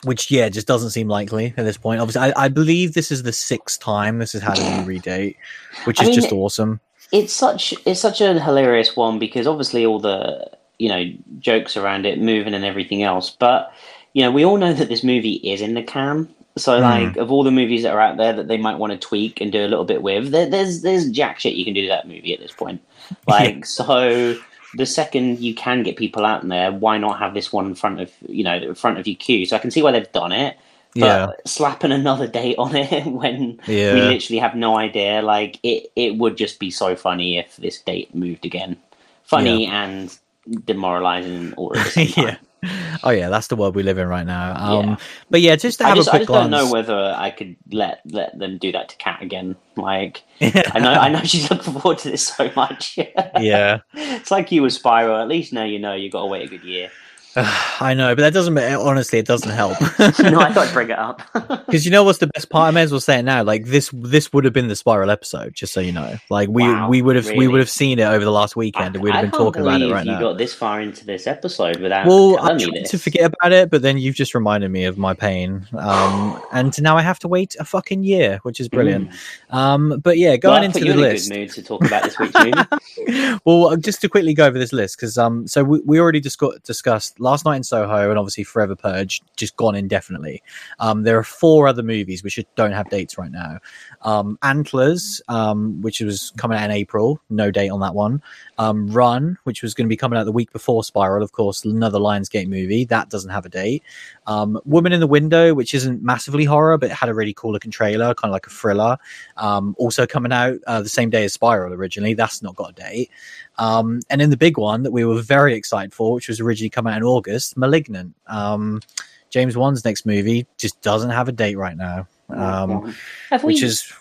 which 0.04 0.30
yeah, 0.30 0.50
just 0.50 0.66
doesn't 0.66 0.90
seem 0.90 1.08
likely 1.08 1.54
at 1.56 1.64
this 1.64 1.78
point. 1.78 2.00
Obviously, 2.00 2.32
I, 2.32 2.44
I 2.44 2.48
believe 2.48 2.92
this 2.92 3.10
is 3.10 3.22
the 3.22 3.32
sixth 3.32 3.80
time 3.80 4.18
this 4.18 4.32
has 4.32 4.42
had 4.42 4.58
a 4.58 4.62
new 4.62 5.00
redate, 5.00 5.36
which 5.84 6.00
is 6.02 6.08
mean, 6.08 6.14
just 6.14 6.32
awesome. 6.32 6.80
It's 7.12 7.32
such 7.32 7.72
it's 7.86 8.00
such 8.00 8.20
a 8.20 8.38
hilarious 8.38 8.96
one 8.96 9.18
because 9.18 9.46
obviously 9.46 9.86
all 9.86 9.98
the 9.98 10.50
you 10.78 10.90
know 10.90 11.04
jokes 11.38 11.76
around 11.76 12.04
it, 12.04 12.20
moving 12.20 12.52
and 12.52 12.64
everything 12.64 13.02
else, 13.02 13.30
but 13.30 13.72
you 14.12 14.22
know, 14.22 14.30
we 14.30 14.44
all 14.44 14.56
know 14.56 14.72
that 14.72 14.88
this 14.88 15.04
movie 15.04 15.34
is 15.34 15.60
in 15.60 15.74
the 15.74 15.82
can. 15.82 16.28
So, 16.56 16.80
mm. 16.80 16.82
like, 16.82 17.16
of 17.16 17.30
all 17.30 17.44
the 17.44 17.50
movies 17.50 17.84
that 17.84 17.94
are 17.94 18.00
out 18.00 18.16
there 18.16 18.32
that 18.32 18.48
they 18.48 18.56
might 18.56 18.78
want 18.78 18.92
to 18.92 18.98
tweak 18.98 19.40
and 19.40 19.52
do 19.52 19.64
a 19.64 19.68
little 19.68 19.84
bit 19.84 20.02
with, 20.02 20.30
there, 20.30 20.48
there's 20.48 20.82
there's 20.82 21.08
jack 21.10 21.38
shit 21.38 21.54
you 21.54 21.64
can 21.64 21.74
do 21.74 21.82
to 21.82 21.88
that 21.88 22.08
movie 22.08 22.34
at 22.34 22.40
this 22.40 22.52
point. 22.52 22.80
Like, 23.26 23.66
so 23.66 24.36
the 24.74 24.86
second 24.86 25.40
you 25.40 25.52
can 25.52 25.82
get 25.82 25.96
people 25.96 26.24
out 26.24 26.44
in 26.44 26.48
there, 26.48 26.70
why 26.70 26.96
not 26.96 27.18
have 27.18 27.34
this 27.34 27.52
one 27.52 27.66
in 27.66 27.74
front 27.74 28.00
of 28.00 28.12
you 28.28 28.44
know 28.44 28.54
in 28.54 28.74
front 28.76 28.98
of 28.98 29.06
your 29.06 29.16
queue? 29.16 29.46
So 29.46 29.56
I 29.56 29.58
can 29.58 29.72
see 29.72 29.82
why 29.82 29.92
they've 29.92 30.12
done 30.12 30.32
it. 30.32 30.56
But 30.94 31.00
yeah. 31.00 31.28
slapping 31.44 31.92
another 32.00 32.26
date 32.26 32.56
on 32.58 32.74
it 32.74 33.06
when 33.06 33.60
yeah. 33.66 33.94
we 33.94 34.00
literally 34.02 34.38
have 34.38 34.54
no 34.54 34.76
idea, 34.76 35.22
like 35.22 35.58
it, 35.62 35.90
it 35.96 36.18
would 36.18 36.36
just 36.36 36.58
be 36.58 36.70
so 36.70 36.96
funny 36.96 37.38
if 37.38 37.56
this 37.56 37.80
date 37.80 38.14
moved 38.14 38.44
again. 38.44 38.76
Funny 39.24 39.66
yeah. 39.66 39.84
and 39.84 40.18
demoralizing 40.64 41.52
all 41.54 41.76
at 41.76 41.84
the 41.84 41.90
same 41.90 42.08
time. 42.12 42.24
yeah. 42.24 42.36
oh 43.04 43.10
yeah, 43.10 43.28
that's 43.28 43.46
the 43.46 43.56
world 43.56 43.74
we 43.74 43.82
live 43.82 43.98
in 43.98 44.08
right 44.08 44.26
now. 44.26 44.54
Um, 44.56 44.88
yeah. 44.90 44.96
But 45.30 45.40
yeah, 45.40 45.56
just 45.56 45.78
to 45.78 45.84
have 45.84 45.92
I 45.92 45.96
just, 45.96 46.08
a 46.08 46.10
quick 46.10 46.16
I 46.16 46.24
just 46.24 46.28
glance... 46.28 46.50
don't 46.50 46.64
know 46.64 46.72
whether 46.72 47.14
I 47.16 47.30
could 47.30 47.56
let 47.70 48.00
let 48.06 48.38
them 48.38 48.58
do 48.58 48.72
that 48.72 48.88
to 48.90 48.96
Cat 48.96 49.22
again. 49.22 49.56
Like, 49.76 50.22
I 50.40 50.78
know 50.78 50.92
I 50.92 51.08
know 51.08 51.22
she's 51.22 51.50
looking 51.50 51.74
forward 51.74 51.98
to 51.98 52.10
this 52.10 52.26
so 52.26 52.50
much. 52.54 52.98
yeah, 53.38 53.80
it's 53.94 54.30
like 54.30 54.52
you 54.52 54.62
with 54.62 54.72
Spiral. 54.72 55.20
At 55.20 55.28
least 55.28 55.52
now 55.52 55.64
you 55.64 55.78
know 55.78 55.94
you've 55.94 56.12
got 56.12 56.22
to 56.22 56.26
wait 56.26 56.46
a 56.46 56.48
good 56.48 56.64
year. 56.64 56.90
I 57.36 57.94
know, 57.94 58.14
but 58.16 58.22
that 58.22 58.32
doesn't. 58.32 58.58
Honestly, 58.58 59.20
it 59.20 59.26
doesn't 59.26 59.50
help. 59.50 59.80
no, 60.00 60.40
I 60.40 60.52
thought 60.52 60.66
I'd 60.66 60.72
bring 60.72 60.90
it 60.90 60.98
up 60.98 61.22
because 61.32 61.84
you 61.84 61.92
know 61.92 62.02
what's 62.02 62.18
the 62.18 62.26
best 62.26 62.50
part. 62.50 62.66
I 62.66 62.70
may 62.72 62.82
as 62.82 62.90
well 62.90 63.00
say 63.00 63.20
it 63.20 63.22
now. 63.22 63.44
Like 63.44 63.66
this, 63.66 63.90
this 63.94 64.32
would 64.32 64.44
have 64.44 64.52
been 64.52 64.66
the 64.66 64.74
spiral 64.74 65.10
episode. 65.10 65.54
Just 65.54 65.72
so 65.72 65.80
you 65.80 65.92
know, 65.92 66.16
like 66.28 66.48
we 66.48 66.64
wow, 66.64 66.88
we 66.88 67.02
would 67.02 67.14
have 67.14 67.26
really? 67.26 67.38
we 67.38 67.48
would 67.48 67.60
have 67.60 67.70
seen 67.70 68.00
it 68.00 68.02
over 68.02 68.24
the 68.24 68.32
last 68.32 68.56
weekend, 68.56 68.96
and 68.96 69.04
we'd 69.04 69.14
have 69.14 69.22
been 69.22 69.30
talking 69.30 69.62
about 69.62 69.80
it 69.80 69.92
right 69.92 70.04
you 70.04 70.10
now. 70.10 70.20
Got 70.20 70.38
this 70.38 70.52
far 70.52 70.80
into 70.80 71.06
this 71.06 71.28
episode 71.28 71.78
without 71.78 72.06
well, 72.08 72.36
I 72.40 72.58
tried 72.58 72.86
to 72.86 72.98
forget 72.98 73.32
about 73.32 73.52
it, 73.52 73.70
but 73.70 73.82
then 73.82 73.96
you've 73.96 74.16
just 74.16 74.34
reminded 74.34 74.70
me 74.72 74.84
of 74.84 74.98
my 74.98 75.14
pain, 75.14 75.68
um, 75.78 76.42
and 76.52 76.82
now 76.82 76.96
I 76.96 77.02
have 77.02 77.20
to 77.20 77.28
wait 77.28 77.54
a 77.60 77.64
fucking 77.64 78.02
year, 78.02 78.40
which 78.42 78.58
is 78.58 78.68
brilliant. 78.68 79.08
Mm. 79.08 79.54
Um, 79.54 80.00
but 80.02 80.18
yeah, 80.18 80.36
going 80.36 80.54
well, 80.54 80.64
into 80.64 80.80
the 80.80 80.94
list, 80.94 81.30
mood 81.30 81.50
to 81.52 81.62
talk 81.62 81.84
about 81.84 82.02
this 82.02 82.18
week's 82.18 82.34
movie. 83.06 83.38
well, 83.44 83.76
just 83.76 84.00
to 84.00 84.08
quickly 84.08 84.34
go 84.34 84.46
over 84.46 84.58
this 84.58 84.72
list 84.72 84.96
because 84.96 85.16
um, 85.16 85.46
so 85.46 85.62
we, 85.62 85.80
we 85.84 86.00
already 86.00 86.18
discussed 86.18 86.64
discussed 86.64 87.19
last 87.20 87.44
night 87.44 87.56
in 87.56 87.62
Soho 87.62 88.10
and 88.10 88.18
obviously 88.18 88.44
Forever 88.44 88.74
Purge 88.74 89.22
just 89.36 89.56
gone 89.56 89.74
indefinitely. 89.74 90.42
Um, 90.78 91.02
there 91.02 91.18
are 91.18 91.24
four 91.24 91.68
other 91.68 91.82
movies 91.82 92.24
which 92.24 92.38
don't 92.56 92.72
have 92.72 92.88
dates 92.90 93.18
right 93.18 93.30
now. 93.30 93.58
Um, 94.02 94.38
Antlers, 94.42 95.20
um, 95.28 95.80
which 95.82 96.00
was 96.00 96.32
coming 96.36 96.58
out 96.58 96.64
in 96.64 96.70
April, 96.70 97.20
no 97.30 97.50
date 97.50 97.68
on 97.68 97.80
that 97.80 97.94
one. 97.94 98.22
Um, 98.58 98.88
Run, 98.88 99.38
which 99.44 99.62
was 99.62 99.74
going 99.74 99.86
to 99.86 99.88
be 99.88 99.96
coming 99.96 100.18
out 100.18 100.24
the 100.24 100.32
week 100.32 100.52
before 100.52 100.82
Spiral, 100.82 101.22
of 101.22 101.32
course, 101.32 101.64
another 101.64 101.98
Lionsgate 101.98 102.48
movie 102.48 102.84
that 102.86 103.10
doesn't 103.10 103.30
have 103.30 103.46
a 103.46 103.48
date. 103.48 103.82
Um, 104.26 104.58
Woman 104.64 104.92
in 104.92 105.00
the 105.00 105.06
Window, 105.06 105.54
which 105.54 105.74
isn't 105.74 106.02
massively 106.02 106.44
horror, 106.44 106.78
but 106.78 106.90
had 106.90 107.08
a 107.08 107.14
really 107.14 107.34
cool 107.34 107.52
looking 107.52 107.70
trailer, 107.70 108.14
kind 108.14 108.30
of 108.30 108.32
like 108.32 108.46
a 108.46 108.50
thriller. 108.50 108.96
Um, 109.36 109.74
also 109.78 110.06
coming 110.06 110.32
out 110.32 110.58
uh, 110.66 110.82
the 110.82 110.88
same 110.88 111.10
day 111.10 111.24
as 111.24 111.32
Spiral 111.32 111.72
originally. 111.72 112.14
That's 112.14 112.42
not 112.42 112.56
got 112.56 112.70
a 112.70 112.72
date. 112.72 113.10
Um, 113.60 114.00
and 114.08 114.22
in 114.22 114.30
the 114.30 114.36
big 114.36 114.56
one 114.56 114.82
that 114.84 114.90
we 114.90 115.04
were 115.04 115.20
very 115.20 115.54
excited 115.54 115.92
for, 115.92 116.14
which 116.14 116.28
was 116.28 116.40
originally 116.40 116.70
come 116.70 116.86
out 116.86 116.96
in 116.96 117.02
August, 117.02 117.56
Malignant. 117.56 118.14
Um, 118.26 118.80
James 119.28 119.56
Wan's 119.56 119.84
next 119.84 120.06
movie 120.06 120.46
just 120.56 120.80
doesn't 120.80 121.10
have 121.10 121.28
a 121.28 121.32
date 121.32 121.56
right 121.56 121.76
now, 121.76 122.08
um, 122.30 122.94
which 123.42 123.62
is 123.62 123.92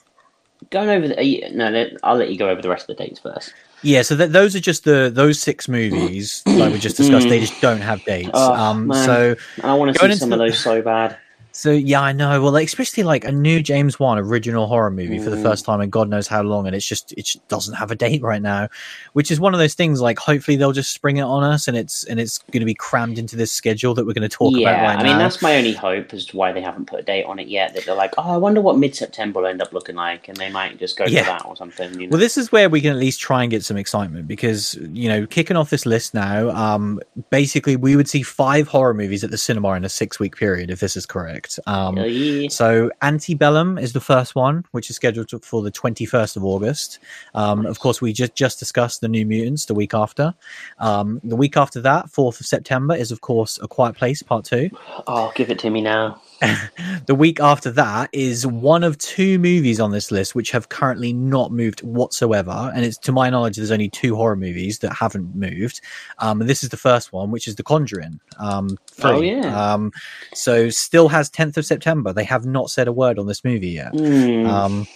going 0.70 0.90
over 0.90 1.08
the. 1.08 1.44
No, 1.54 1.90
I'll 2.04 2.16
let 2.16 2.32
you 2.32 2.38
go 2.38 2.50
over 2.50 2.62
the 2.62 2.70
rest 2.70 2.90
of 2.90 2.98
the 2.98 3.04
dates 3.04 3.20
first. 3.20 3.54
Yeah, 3.82 4.02
so 4.02 4.18
th- 4.18 4.32
those 4.32 4.56
are 4.56 4.60
just 4.60 4.84
the 4.84 5.10
those 5.14 5.40
six 5.40 5.68
movies 5.68 6.44
like 6.48 6.74
we 6.74 6.80
just 6.80 6.98
discussed. 6.98 7.30
they 7.30 7.40
just 7.40 7.62
don't 7.62 7.82
have 7.82 8.04
dates. 8.06 8.32
Oh, 8.34 8.54
um, 8.54 8.92
so 8.94 9.36
I 9.64 9.74
want 9.74 9.96
to 9.96 10.00
see 10.00 10.16
some 10.16 10.34
of 10.34 10.40
those 10.40 10.60
so 10.60 10.82
bad. 10.82 11.18
So 11.52 11.72
yeah, 11.72 12.02
I 12.02 12.12
know. 12.12 12.42
Well, 12.42 12.52
like, 12.52 12.68
especially 12.68 13.04
like 13.04 13.26
a 13.26 13.32
new 13.32 13.62
James 13.62 14.00
Wan 14.00 14.18
original 14.18 14.68
horror 14.68 14.92
movie 14.92 15.20
for 15.20 15.30
the 15.30 15.42
first 15.42 15.66
time 15.66 15.82
in 15.82 15.90
God 15.90 16.08
knows 16.08 16.28
how 16.28 16.42
long, 16.42 16.68
and 16.68 16.76
it's 16.76 16.86
just 16.86 17.12
it 17.14 17.26
just 17.26 17.46
doesn't 17.48 17.74
have 17.74 17.92
a 17.92 17.96
date 17.96 18.22
right 18.22 18.42
now, 18.42 18.70
which 19.14 19.32
is 19.32 19.40
one 19.40 19.54
of 19.54 19.60
those 19.60 19.74
things. 19.74 20.00
Like, 20.00 20.20
hopefully 20.20 20.58
they'll 20.58 20.72
just 20.72 20.94
spring 20.94 21.18
it 21.18 21.24
on 21.24 21.44
us, 21.44 21.68
and 21.68 21.76
it's 21.76 22.04
and 22.06 22.20
it's 22.20 22.38
going 22.38 22.62
to 22.62 22.66
be 22.66 22.76
crammed 22.76 23.18
into 23.18 23.36
this 23.36 23.52
schedule 23.52 23.94
that 23.96 24.06
we're 24.06 24.14
going 24.14 24.30
to 24.30 24.30
talk 24.30 24.54
yeah, 24.54 24.70
about 24.70 24.82
right 24.82 25.00
I 25.00 25.04
now. 25.04 25.10
mean, 25.10 25.18
that's 25.18 25.42
my 25.42 25.58
only 25.58 25.74
hope 25.74 26.14
as 26.14 26.26
to 26.28 26.38
why 26.38 26.52
they 26.52 26.62
haven't 26.62 26.86
put 26.86 27.00
a 27.00 27.04
date 27.04 27.26
on 27.26 27.40
it 27.40 27.48
yet. 27.48 27.74
That 27.74 27.86
they're 27.86 27.96
like, 27.96 28.14
oh, 28.18 28.32
I 28.32 28.38
wonder 28.38 28.62
what 28.62 28.78
mid 28.78 28.96
September 28.96 29.42
will 29.42 29.48
end 29.48 29.62
up 29.62 29.74
looking 29.74 29.96
like, 29.96 30.28
and 30.28 30.38
they 30.38 30.52
might 30.52 30.80
just 30.80 30.98
go 30.98 31.06
yeah. 31.06 31.24
for 31.24 31.30
that 31.30 31.46
or 31.46 31.56
something. 31.56 31.94
You 32.00 32.08
know? 32.08 32.12
Well, 32.12 32.20
this 32.20 32.38
is 32.38 32.52
where 32.52 32.70
we 32.70 32.80
can 32.80 32.92
at 32.92 32.98
least 32.98 33.20
try 33.20 33.42
and 33.42 33.52
get 33.52 33.66
some 33.66 33.78
excitement 33.78 34.28
because 34.28 34.76
you 34.94 35.10
know, 35.10 35.26
kicking 35.26 35.58
off 35.58 35.72
this 35.72 35.86
list 35.86 36.14
now, 36.14 36.50
um, 36.52 37.00
basically 37.32 37.76
we 37.76 37.96
would 37.96 38.08
see 38.08 38.22
five 38.24 38.68
horror 38.68 38.94
movies 38.94 39.24
at 39.24 39.32
the 39.32 39.38
cinema 39.38 39.74
in 39.74 39.84
a 39.84 39.90
six 39.90 40.20
week 40.20 40.38
period 40.38 40.70
if 40.70 40.80
this 40.80 40.96
is 40.96 41.06
correct. 41.06 41.49
Um, 41.66 42.50
so 42.50 42.92
Antebellum 43.02 43.78
is 43.78 43.94
the 43.94 44.02
first 44.02 44.36
one, 44.36 44.66
which 44.72 44.90
is 44.90 44.96
scheduled 44.96 45.32
for 45.44 45.62
the 45.62 45.72
21st 45.72 46.38
of 46.38 46.44
August. 46.44 47.00
Um, 47.34 47.66
of 47.66 47.80
course, 47.80 48.02
we 48.02 48.14
just, 48.14 48.36
just 48.36 48.60
discussed 48.60 49.02
the 49.02 49.08
New 49.08 49.26
Mutants 49.26 49.66
the 49.66 49.74
week 49.74 49.94
after. 49.94 50.34
Um, 50.80 51.20
the 51.24 51.36
week 51.36 51.58
after 51.58 51.82
that, 51.82 52.08
4th 52.08 52.40
of 52.40 52.46
September, 52.46 52.96
is 52.96 53.12
of 53.12 53.22
course 53.22 53.60
A 53.62 53.68
Quiet 53.68 53.96
Place 53.96 54.22
Part 54.22 54.46
2. 54.46 54.70
Oh, 55.08 55.32
give 55.36 55.50
it 55.50 55.60
to 55.60 55.70
me 55.70 55.82
now. 55.82 56.22
the 57.06 57.16
week 57.16 57.40
after 57.40 57.72
that 57.72 58.10
is 58.14 58.46
one 58.46 58.84
of 58.84 58.98
two 58.98 59.40
movies 59.40 59.80
on 59.80 59.92
this 59.92 60.12
list 60.12 60.36
which 60.36 60.52
have 60.52 60.70
currently 60.70 61.14
not 61.14 61.52
moved 61.52 61.82
whatsoever. 61.82 62.72
And 62.74 62.86
it's 62.86 62.98
to 63.00 63.12
my 63.12 63.30
knowledge, 63.30 63.58
there's 63.58 63.72
only 63.72 63.90
two 63.90 64.16
horror 64.16 64.36
movies 64.36 64.80
that 64.80 64.94
haven't 64.94 65.36
moved. 65.36 65.82
Um, 66.20 66.42
and 66.42 66.50
this 66.50 66.64
is 66.64 66.70
the 66.70 66.78
first 66.78 67.12
one, 67.12 67.32
which 67.32 67.48
is 67.48 67.56
The 67.56 67.64
Conjuring. 67.64 68.20
Um, 68.38 68.78
oh 69.04 69.22
yeah. 69.22 69.74
Um, 69.74 69.92
so 70.34 70.70
still 70.70 71.10
has 71.10 71.30
10th 71.30 71.58
of 71.58 71.66
September. 71.66 72.14
They 72.14 72.24
have 72.24 72.46
not 72.46 72.70
said 72.70 72.88
a 72.88 72.94
word 72.94 73.20
on 73.20 73.28
this 73.28 73.44
movie 73.44 73.70
yet. 73.70 73.94
Mm. 73.94 74.48
Um, 74.48 74.88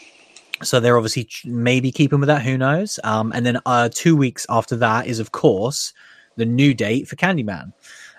so 0.61 0.79
they're 0.79 0.97
obviously 0.97 1.27
maybe 1.45 1.91
keeping 1.91 2.19
with 2.19 2.27
that. 2.27 2.43
Who 2.43 2.57
knows? 2.57 2.99
Um, 3.03 3.31
and 3.35 3.45
then 3.45 3.59
uh, 3.65 3.89
two 3.91 4.15
weeks 4.15 4.45
after 4.49 4.75
that 4.77 5.07
is, 5.07 5.19
of 5.19 5.31
course, 5.31 5.93
the 6.35 6.45
new 6.45 6.73
date 6.73 7.07
for 7.07 7.15
Candyman. 7.15 7.73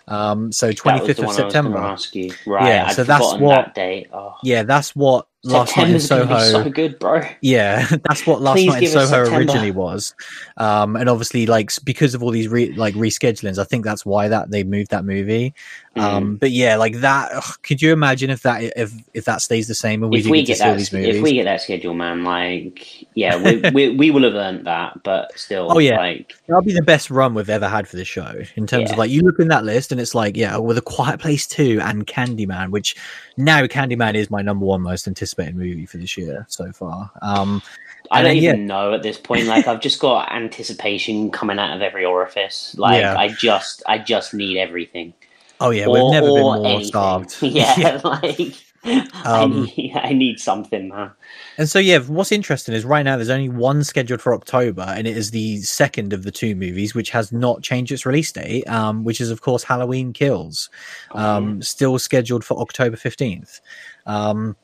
Um, 0.06 0.52
so 0.52 0.70
twenty 0.72 1.04
fifth 1.06 1.20
of 1.20 1.32
September. 1.32 1.78
Ask 1.78 2.14
you. 2.14 2.32
Right, 2.46 2.66
Yeah, 2.68 2.86
I'd 2.88 2.94
so 2.94 3.04
that's 3.04 3.34
what- 3.34 3.48
that 3.50 3.74
date. 3.74 4.08
Oh. 4.12 4.34
Yeah, 4.42 4.62
that's 4.64 4.94
what 4.94 5.26
Last 5.44 5.76
Night 5.76 5.90
in 5.90 6.00
September's 6.00 6.50
Soho. 6.50 6.64
so 6.64 6.70
good, 6.70 6.98
bro. 6.98 7.22
Yeah, 7.40 7.86
that's 8.04 8.26
what 8.26 8.40
Last 8.40 8.56
Please 8.56 8.68
Night 8.68 8.82
in 8.84 8.88
Soho 8.88 9.36
originally 9.36 9.70
was, 9.70 10.14
um, 10.56 10.96
and 10.96 11.08
obviously, 11.08 11.46
like 11.46 11.70
because 11.84 12.14
of 12.14 12.22
all 12.22 12.30
these 12.30 12.48
re- 12.48 12.72
like 12.72 12.94
reschedulings, 12.94 13.58
I 13.58 13.64
think 13.64 13.84
that's 13.84 14.06
why 14.06 14.28
that 14.28 14.50
they 14.50 14.64
moved 14.64 14.90
that 14.90 15.04
movie. 15.04 15.54
Mm. 15.96 16.02
Um, 16.02 16.36
but 16.36 16.50
yeah, 16.50 16.76
like 16.76 16.96
that. 17.00 17.30
ugh, 17.32 17.44
could 17.62 17.80
you 17.80 17.92
imagine 17.92 18.30
if 18.30 18.42
that 18.42 18.62
if 18.76 18.92
if 19.12 19.24
that 19.26 19.42
stays 19.42 19.68
the 19.68 19.74
same 19.74 20.02
and 20.02 20.10
we 20.10 20.18
if 20.18 20.24
do 20.24 20.30
we 20.30 20.42
get, 20.42 20.58
get 20.58 20.58
that, 20.58 20.76
these 20.78 20.92
movies? 20.92 21.16
if 21.16 21.22
we 21.22 21.34
get 21.34 21.44
that 21.44 21.60
schedule, 21.60 21.94
man, 21.94 22.24
like, 22.24 23.06
yeah, 23.14 23.36
we, 23.40 23.70
we 23.74 23.90
we 23.96 24.10
will 24.10 24.24
have 24.24 24.34
earned 24.34 24.66
that, 24.66 25.02
but 25.04 25.38
still, 25.38 25.68
Oh, 25.70 25.78
yeah. 25.78 25.98
like, 25.98 26.34
That'll 26.48 26.62
be 26.62 26.72
the 26.72 26.82
best 26.82 27.10
run 27.10 27.34
we've 27.34 27.48
ever 27.50 27.68
had 27.68 27.86
for 27.86 27.96
this 27.96 28.08
show 28.08 28.40
in 28.56 28.66
terms 28.66 28.90
of 28.90 28.98
like 28.98 29.10
you 29.10 29.22
look 29.22 29.38
in 29.38 29.48
that 29.48 29.64
list 29.64 29.92
and 29.92 30.00
it's 30.00 30.14
like 30.14 30.36
yeah, 30.36 30.56
with 30.56 30.78
a 30.78 30.82
Quiet 30.82 31.20
Place 31.20 31.46
two 31.46 31.78
and 31.82 32.06
Candyman, 32.06 32.70
which 32.70 32.96
now 33.36 33.62
Candyman 33.66 34.14
is 34.14 34.30
my 34.30 34.42
number 34.42 34.64
one 34.64 34.82
most 34.82 35.06
anticipated 35.06 35.56
movie 35.56 35.86
for 35.86 35.96
this 35.98 36.16
year 36.16 36.46
so 36.48 36.70
far. 36.72 37.10
Um, 37.22 37.62
I 38.10 38.22
don't 38.22 38.34
then, 38.36 38.44
even 38.44 38.66
know 38.66 38.92
at 38.94 39.02
this 39.02 39.18
point. 39.18 39.46
Like, 39.46 39.66
I've 39.66 39.80
just 39.80 39.98
got 40.00 40.30
anticipation 40.32 41.30
coming 41.30 41.58
out 41.58 41.74
of 41.74 41.82
every 41.82 42.04
orifice. 42.04 42.74
Like, 42.78 43.00
Yeah. 43.00 43.16
I 43.16 43.28
just, 43.28 43.82
I 43.86 43.98
just 43.98 44.34
need 44.34 44.58
everything. 44.58 45.14
oh 45.60 45.70
yeah, 45.70 45.86
or, 45.86 45.92
we've 45.94 46.12
never 46.12 46.26
been 46.26 46.40
more 46.42 46.56
anything. 46.66 46.84
starved. 46.84 47.36
Yeah, 47.42 48.00
like, 48.04 48.54
I, 48.84 49.08
Um, 49.24 49.64
need, 49.64 49.92
I 50.02 50.12
need 50.12 50.38
something, 50.38 50.88
man. 50.88 51.10
And 51.58 51.68
so, 51.68 51.78
yeah, 51.78 51.98
what's 51.98 52.32
interesting 52.32 52.74
is 52.74 52.84
right 52.84 53.02
now 53.02 53.16
there's 53.16 53.30
only 53.30 53.48
one 53.48 53.84
scheduled 53.84 54.20
for 54.20 54.34
October, 54.34 54.82
and 54.82 55.06
it 55.06 55.16
is 55.16 55.30
the 55.30 55.60
second 55.62 56.12
of 56.12 56.22
the 56.24 56.30
two 56.30 56.54
movies, 56.54 56.94
which 56.94 57.10
has 57.10 57.32
not 57.32 57.62
changed 57.62 57.92
its 57.92 58.04
release 58.06 58.32
date, 58.32 58.68
um, 58.68 59.04
which 59.04 59.20
is, 59.20 59.30
of 59.30 59.40
course, 59.40 59.64
Halloween 59.64 60.12
Kills, 60.12 60.70
um, 61.12 61.62
still 61.62 61.98
scheduled 61.98 62.44
for 62.44 62.58
October 62.60 62.96
15th. 62.96 63.60
Um, 64.06 64.56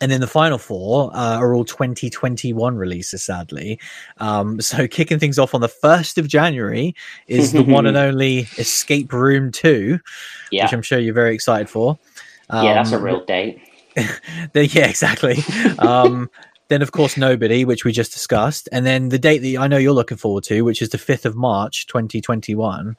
and 0.00 0.10
then 0.10 0.20
the 0.20 0.26
final 0.26 0.58
four 0.58 1.10
uh, 1.14 1.38
are 1.38 1.54
all 1.54 1.64
2021 1.64 2.76
releases, 2.76 3.22
sadly. 3.22 3.80
Um, 4.18 4.60
so, 4.60 4.86
kicking 4.86 5.18
things 5.18 5.38
off 5.38 5.54
on 5.54 5.60
the 5.60 5.68
1st 5.68 6.18
of 6.18 6.28
January 6.28 6.94
is 7.26 7.52
the 7.52 7.62
one 7.62 7.86
and 7.86 7.96
only 8.08 8.48
Escape 8.58 9.12
Room 9.12 9.52
2, 9.52 9.98
yeah, 10.50 10.64
which 10.64 10.72
I'm 10.72 10.82
sure 10.82 10.98
you're 10.98 11.14
very 11.14 11.34
excited 11.34 11.68
for. 11.68 11.98
Yeah, 12.52 12.74
that's 12.74 12.92
a 12.92 12.96
Um, 12.96 13.02
real 13.02 13.24
date. 13.24 13.60
the, 14.52 14.66
yeah, 14.66 14.86
exactly. 14.88 15.38
Um, 15.78 16.30
then, 16.68 16.82
of 16.82 16.92
course, 16.92 17.16
Nobody, 17.16 17.64
which 17.64 17.84
we 17.84 17.92
just 17.92 18.12
discussed. 18.12 18.68
And 18.72 18.84
then 18.84 19.08
the 19.08 19.18
date 19.18 19.38
that 19.38 19.56
I 19.60 19.66
know 19.68 19.78
you're 19.78 19.92
looking 19.92 20.18
forward 20.18 20.44
to, 20.44 20.62
which 20.62 20.82
is 20.82 20.90
the 20.90 20.98
5th 20.98 21.24
of 21.24 21.34
March, 21.36 21.86
2021, 21.86 22.96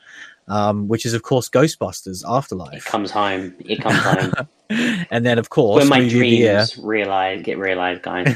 um, 0.48 0.88
which 0.88 1.06
is, 1.06 1.14
of 1.14 1.24
course, 1.24 1.50
Ghostbusters 1.50 2.24
It 2.24 2.28
Afterlife. 2.30 2.86
comes 2.86 3.12
home. 3.12 3.54
It 3.60 3.82
comes 3.82 3.98
home. 3.98 4.48
and 5.12 5.26
then, 5.26 5.38
of 5.38 5.50
course, 5.50 5.82
when 5.82 5.90
my 5.90 6.08
dreams 6.08 6.78
realize 6.78 7.44
get 7.44 7.58
realized, 7.58 8.02
guys. 8.02 8.36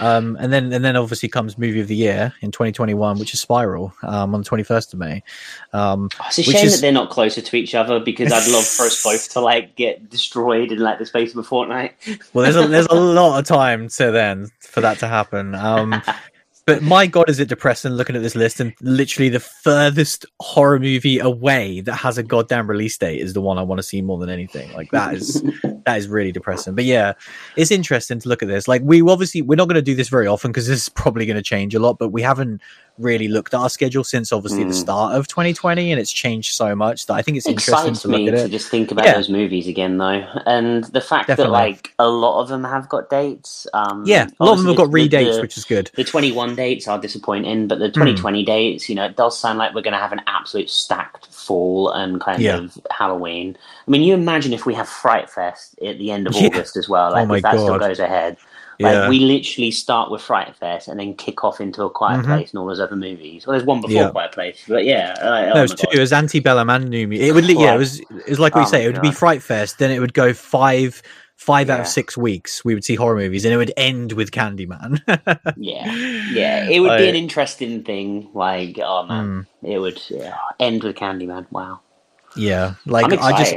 Um, 0.00 0.36
and 0.40 0.52
then, 0.52 0.72
and 0.72 0.84
then 0.84 0.96
obviously 0.96 1.28
comes 1.28 1.58
movie 1.58 1.80
of 1.80 1.88
the 1.88 1.94
year 1.94 2.32
in 2.40 2.50
2021, 2.50 3.18
which 3.18 3.34
is 3.34 3.40
Spiral 3.40 3.92
um, 4.02 4.34
on 4.34 4.42
the 4.42 4.48
21st 4.48 4.92
of 4.94 4.98
May. 4.98 5.22
Um, 5.72 6.08
Oh, 6.20 6.24
it's 6.28 6.38
a 6.38 6.42
Which 6.42 6.56
shame 6.56 6.66
is- 6.66 6.74
that 6.74 6.80
they're 6.80 6.92
not 6.92 7.10
closer 7.10 7.40
to 7.40 7.56
each 7.56 7.74
other 7.74 8.00
because 8.00 8.32
I'd 8.32 8.50
love 8.50 8.64
for 8.66 8.86
us 8.86 9.02
both 9.02 9.30
to 9.32 9.40
like 9.40 9.74
get 9.76 10.08
destroyed 10.10 10.72
in 10.72 10.78
like 10.78 10.98
the 10.98 11.06
space 11.06 11.32
of 11.32 11.38
a 11.38 11.42
fortnight. 11.42 11.94
well, 12.32 12.42
there's 12.44 12.56
a, 12.56 12.66
there's 12.68 12.86
a 12.86 12.94
lot 13.00 13.38
of 13.38 13.44
time 13.46 13.88
to 13.88 14.10
then 14.10 14.50
for 14.60 14.80
that 14.80 14.98
to 15.00 15.08
happen. 15.08 15.54
But 16.64 16.80
my 16.80 17.06
god, 17.06 17.28
is 17.28 17.40
it 17.40 17.48
depressing 17.48 17.92
looking 17.92 18.14
at 18.14 18.22
this 18.22 18.36
list 18.36 18.60
and 18.60 18.72
literally 18.80 19.28
the 19.28 19.40
furthest 19.40 20.26
horror 20.38 20.78
movie 20.78 21.18
away 21.18 21.80
that 21.80 21.94
has 21.94 22.18
a 22.18 22.22
goddamn 22.22 22.68
release 22.68 22.96
date 22.96 23.20
is 23.20 23.32
the 23.32 23.40
one 23.40 23.58
I 23.58 23.62
want 23.62 23.80
to 23.80 23.82
see 23.82 24.00
more 24.00 24.18
than 24.18 24.30
anything. 24.30 24.72
Like 24.72 24.90
that 24.92 25.14
is 25.14 25.42
that 25.86 25.98
is 25.98 26.06
really 26.06 26.30
depressing. 26.30 26.76
But 26.76 26.84
yeah, 26.84 27.14
it's 27.56 27.72
interesting 27.72 28.20
to 28.20 28.28
look 28.28 28.42
at 28.42 28.48
this. 28.48 28.68
Like 28.68 28.82
we 28.84 29.02
obviously 29.02 29.42
we're 29.42 29.56
not 29.56 29.66
going 29.66 29.74
to 29.74 29.82
do 29.82 29.96
this 29.96 30.08
very 30.08 30.28
often 30.28 30.52
because 30.52 30.68
this 30.68 30.82
is 30.82 30.88
probably 30.88 31.26
going 31.26 31.36
to 31.36 31.42
change 31.42 31.74
a 31.74 31.80
lot. 31.80 31.98
But 31.98 32.10
we 32.10 32.22
haven't 32.22 32.62
really 32.98 33.26
looked 33.28 33.54
at 33.54 33.60
our 33.60 33.70
schedule 33.70 34.04
since 34.04 34.32
obviously 34.32 34.64
the 34.64 34.70
Mm. 34.70 34.74
start 34.74 35.16
of 35.16 35.26
2020, 35.26 35.90
and 35.92 36.00
it's 36.00 36.12
changed 36.12 36.54
so 36.54 36.74
much 36.76 37.06
that 37.06 37.14
I 37.14 37.22
think 37.22 37.36
it's 37.38 37.46
It 37.46 37.52
interesting 37.52 37.78
excites 37.92 38.02
to 38.02 38.08
look 38.08 38.20
me 38.20 38.28
at 38.28 38.36
to 38.36 38.48
just 38.48 38.68
think 38.68 38.90
about 38.90 39.06
Yeah. 39.06 39.14
those 39.14 39.28
movies 39.30 39.66
again, 39.66 39.96
though, 39.98 40.22
and 40.46 40.84
the 40.84 41.00
fact 41.00 41.28
Definitely. 41.28 41.52
that 41.52 41.58
like 41.58 41.94
a 41.98 42.08
lot 42.08 42.40
of 42.42 42.48
them 42.48 42.64
have 42.64 42.88
got 42.88 43.08
dates. 43.08 43.66
Um, 43.72 44.04
Yeah, 44.06 44.26
a 44.40 44.44
lot 44.44 44.52
of 44.52 44.58
them 44.58 44.66
have 44.68 44.76
got 44.76 44.88
redates, 44.88 45.36
the- 45.36 45.40
which 45.40 45.56
is 45.56 45.64
good. 45.64 45.90
The 45.94 46.04
21 46.04 46.54
dates 46.54 46.86
are 46.86 46.98
disappointing, 46.98 47.66
but 47.66 47.78
the 47.78 47.86
Hmm. 47.86 47.92
2020 47.92 48.44
dates, 48.44 48.88
you 48.88 48.94
know, 48.94 49.04
it 49.06 49.16
does 49.16 49.38
sound 49.38 49.58
like 49.58 49.74
we're 49.74 49.80
going 49.82 49.92
to 49.94 49.98
have 49.98 50.12
an 50.12 50.20
absolute 50.26 50.68
stacked 50.70 51.26
fall 51.32 51.90
and 51.90 52.20
kind 52.20 52.40
Yeah. 52.42 52.56
of 52.58 52.78
Halloween. 52.90 53.56
I 53.86 53.90
mean, 53.90 54.02
you 54.02 54.14
imagine 54.14 54.52
if 54.52 54.66
we 54.66 54.74
have 54.74 54.88
Fright 54.88 55.30
Fest 55.30 55.76
at 55.84 55.98
the 55.98 56.10
end 56.10 56.26
of 56.26 56.34
Yeah. 56.36 56.46
August 56.48 56.76
as 56.76 56.88
well, 56.88 57.08
Oh 57.10 57.14
like 57.14 57.28
my 57.28 57.36
if 57.38 57.42
that 57.42 57.58
still 57.58 57.78
goes 57.78 57.98
ahead. 57.98 58.36
Like 58.82 58.92
Yeah. 58.92 59.08
we 59.08 59.20
literally 59.20 59.70
start 59.70 60.10
with 60.10 60.20
Fright 60.22 60.54
Fest 60.56 60.88
and 60.88 60.98
then 61.00 61.14
kick 61.14 61.44
off 61.44 61.60
into 61.60 61.82
a 61.84 61.90
Quiet 61.90 62.20
Mhm. 62.22 62.24
Place 62.26 62.50
and 62.50 62.58
all 62.58 62.66
those 62.66 62.80
other 62.80 62.96
movies. 62.96 63.46
Well, 63.46 63.52
there's 63.56 63.66
one 63.66 63.80
before 63.80 63.96
Yeah. 63.96 64.10
Quiet 64.10 64.32
Place, 64.32 64.62
but 64.68 64.84
yeah, 64.84 65.14
like, 65.22 65.48
oh 65.48 65.54
No, 65.54 65.58
it 65.58 65.62
was 65.62 65.74
two. 65.74 65.86
God. 65.86 65.94
It 65.94 66.00
was 66.00 66.12
Antebellum 66.12 66.68
and 66.70 66.88
New 66.90 67.08
Mu- 67.08 67.16
It 67.16 67.34
would, 67.34 67.44
yeah, 67.48 67.74
it 67.74 67.78
was. 67.78 68.00
It 68.00 68.28
was 68.28 68.40
like 68.40 68.54
we 68.54 68.62
Oh 68.62 68.64
say. 68.66 68.84
It 68.84 68.92
would 68.92 69.02
be 69.02 69.10
Fright 69.12 69.42
Fest. 69.42 69.78
Then 69.78 69.90
it 69.90 70.00
would 70.00 70.14
go 70.14 70.32
five, 70.32 71.02
five 71.36 71.70
out 71.70 71.80
of 71.80 71.86
six 71.88 72.16
weeks. 72.16 72.64
We 72.64 72.74
would 72.74 72.84
see 72.84 72.94
horror 72.94 73.16
movies, 73.16 73.44
and 73.44 73.52
it 73.52 73.56
would 73.56 73.72
end 73.76 74.12
with 74.12 74.30
Candyman. 74.30 75.00
Yeah, 75.56 75.92
yeah, 76.32 76.68
it 76.68 76.80
would 76.80 76.96
be 76.98 77.08
an 77.08 77.14
interesting 77.16 77.82
thing. 77.84 78.28
Like, 78.34 78.78
oh 78.82 79.06
man, 79.06 79.46
Mm, 79.62 79.68
it 79.70 79.78
would 79.78 80.00
yeah, 80.08 80.36
end 80.60 80.82
with 80.82 80.96
Candyman. 80.96 81.46
Wow, 81.50 81.80
yeah, 82.36 82.74
like 82.86 83.12
I 83.12 83.38
just. 83.42 83.54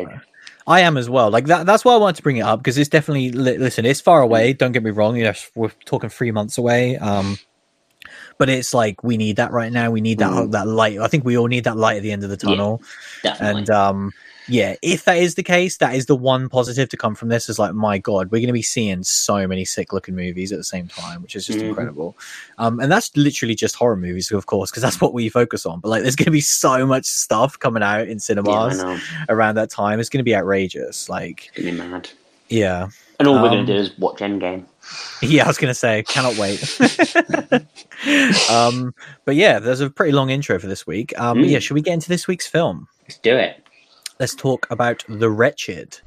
I 0.68 0.82
am 0.82 0.98
as 0.98 1.10
well. 1.10 1.30
Like 1.30 1.46
that. 1.46 1.66
That's 1.66 1.86
why 1.86 1.94
I 1.94 1.98
wanted 1.98 2.16
to 2.18 2.24
bring 2.24 2.38
it 2.38 2.42
up 2.42 2.60
because 2.60 2.78
it's 2.78 2.90
definitely. 2.90 3.32
li- 3.32 3.58
Listen, 3.58 3.86
it's 3.86 4.02
far 4.02 4.22
away. 4.22 4.54
Don't 4.54 4.72
get 4.72 4.84
me 4.84 4.92
wrong. 4.92 5.16
You 5.16 5.26
know, 5.26 5.34
we're 5.56 5.70
talking 5.86 6.10
three 6.10 6.32
months 6.32 6.58
away. 6.58 6.98
Um, 6.98 7.38
but 8.38 8.50
it's 8.50 8.74
like 8.74 9.04
we 9.04 9.16
need 9.18 9.38
that 9.38 9.52
right 9.52 9.72
now. 9.72 9.92
We 9.92 10.02
need 10.02 10.20
that 10.20 10.32
Mm. 10.32 10.52
that 10.52 10.68
light. 10.68 11.00
I 11.00 11.08
think 11.08 11.24
we 11.24 11.38
all 11.38 11.48
need 11.48 11.66
that 11.66 11.78
light 11.78 11.98
at 11.98 12.04
the 12.04 12.12
end 12.12 12.24
of 12.24 12.30
the 12.30 12.36
Yeah. 12.42 12.50
tunnel. 12.56 12.82
definitely. 13.24 13.60
And 13.62 13.70
um, 13.70 14.12
yeah, 14.48 14.76
if 14.82 15.06
that 15.06 15.18
is 15.18 15.36
the 15.36 15.44
case, 15.44 15.78
that 15.78 15.96
is 15.96 16.06
the 16.06 16.16
one 16.16 16.50
positive 16.50 16.90
to 16.90 16.98
come 16.98 17.16
from 17.16 17.30
this. 17.30 17.50
Is 17.50 17.58
like, 17.60 17.74
my 17.74 17.98
God, 17.98 18.32
we're 18.32 18.40
going 18.40 18.48
to 18.48 18.54
be 18.54 18.62
seeing 18.62 19.04
so 19.04 19.48
many 19.48 19.66
sick 19.66 19.92
looking 19.94 20.16
movies 20.16 20.52
at 20.52 20.58
the 20.58 20.64
same 20.64 20.88
time, 20.88 21.22
which 21.22 21.36
is 21.36 21.46
just 21.46 21.60
Mhm. 21.60 21.70
incredible. 21.70 22.16
Um, 22.58 22.80
and 22.80 22.92
that's 22.92 23.16
literally 23.18 23.56
just 23.56 23.76
horror 23.76 23.96
movies, 23.98 24.32
of 24.32 24.46
course, 24.46 24.70
because 24.72 24.84
that's 24.84 25.02
what 25.02 25.14
we 25.14 25.30
focus 25.30 25.66
on. 25.66 25.80
But 25.80 25.90
like, 25.90 26.02
there's 26.04 26.16
going 26.16 26.26
to 26.26 26.32
be 26.32 26.42
so 26.42 26.86
much 26.86 27.06
stuff 27.06 27.58
coming 27.60 27.84
out 27.84 28.08
in 28.08 28.20
cinemas 28.20 28.78
know. 28.84 29.00
around 29.30 29.56
that 29.56 29.70
time. 29.70 30.00
It's 30.00 30.10
going 30.10 30.20
to 30.20 30.24
be 30.24 30.36
outrageous. 30.36 31.10
Like, 31.10 31.52
It's 31.56 31.66
gonna 31.66 31.72
be 31.72 31.92
mad. 31.92 32.10
yeah, 32.50 32.88
And 33.20 33.28
all 33.28 33.36
we're 33.42 33.48
Um, 33.50 33.56
gonna 33.56 33.66
do 33.66 33.74
is 33.76 33.98
watch 33.98 34.20
Endgame. 34.20 34.66
yeah, 35.22 35.46
I 35.46 35.48
was 35.48 35.58
going 35.58 35.72
to 35.72 35.76
say, 35.76 36.04
cannot 36.04 36.38
wait. 36.38 36.60
um, 38.50 38.94
but 39.26 39.36
yeah, 39.36 39.60
there's 39.60 39.82
a 39.82 39.90
pretty 39.90 40.12
long 40.12 40.30
intro 40.30 40.60
for 40.60 40.68
this 40.68 40.86
week. 40.86 41.18
Um, 41.20 41.40
Mm. 41.40 41.50
yeah, 41.50 41.60
should 41.60 41.74
we 41.74 41.82
get 41.82 41.94
into 41.94 42.10
this 42.10 42.28
week's 42.28 42.48
film? 42.48 42.88
Let's 43.04 43.18
do 43.20 43.36
it. 43.36 43.65
Let's 44.18 44.34
talk 44.34 44.66
about 44.72 45.04
The 45.10 45.30
Wretched. 45.30 46.00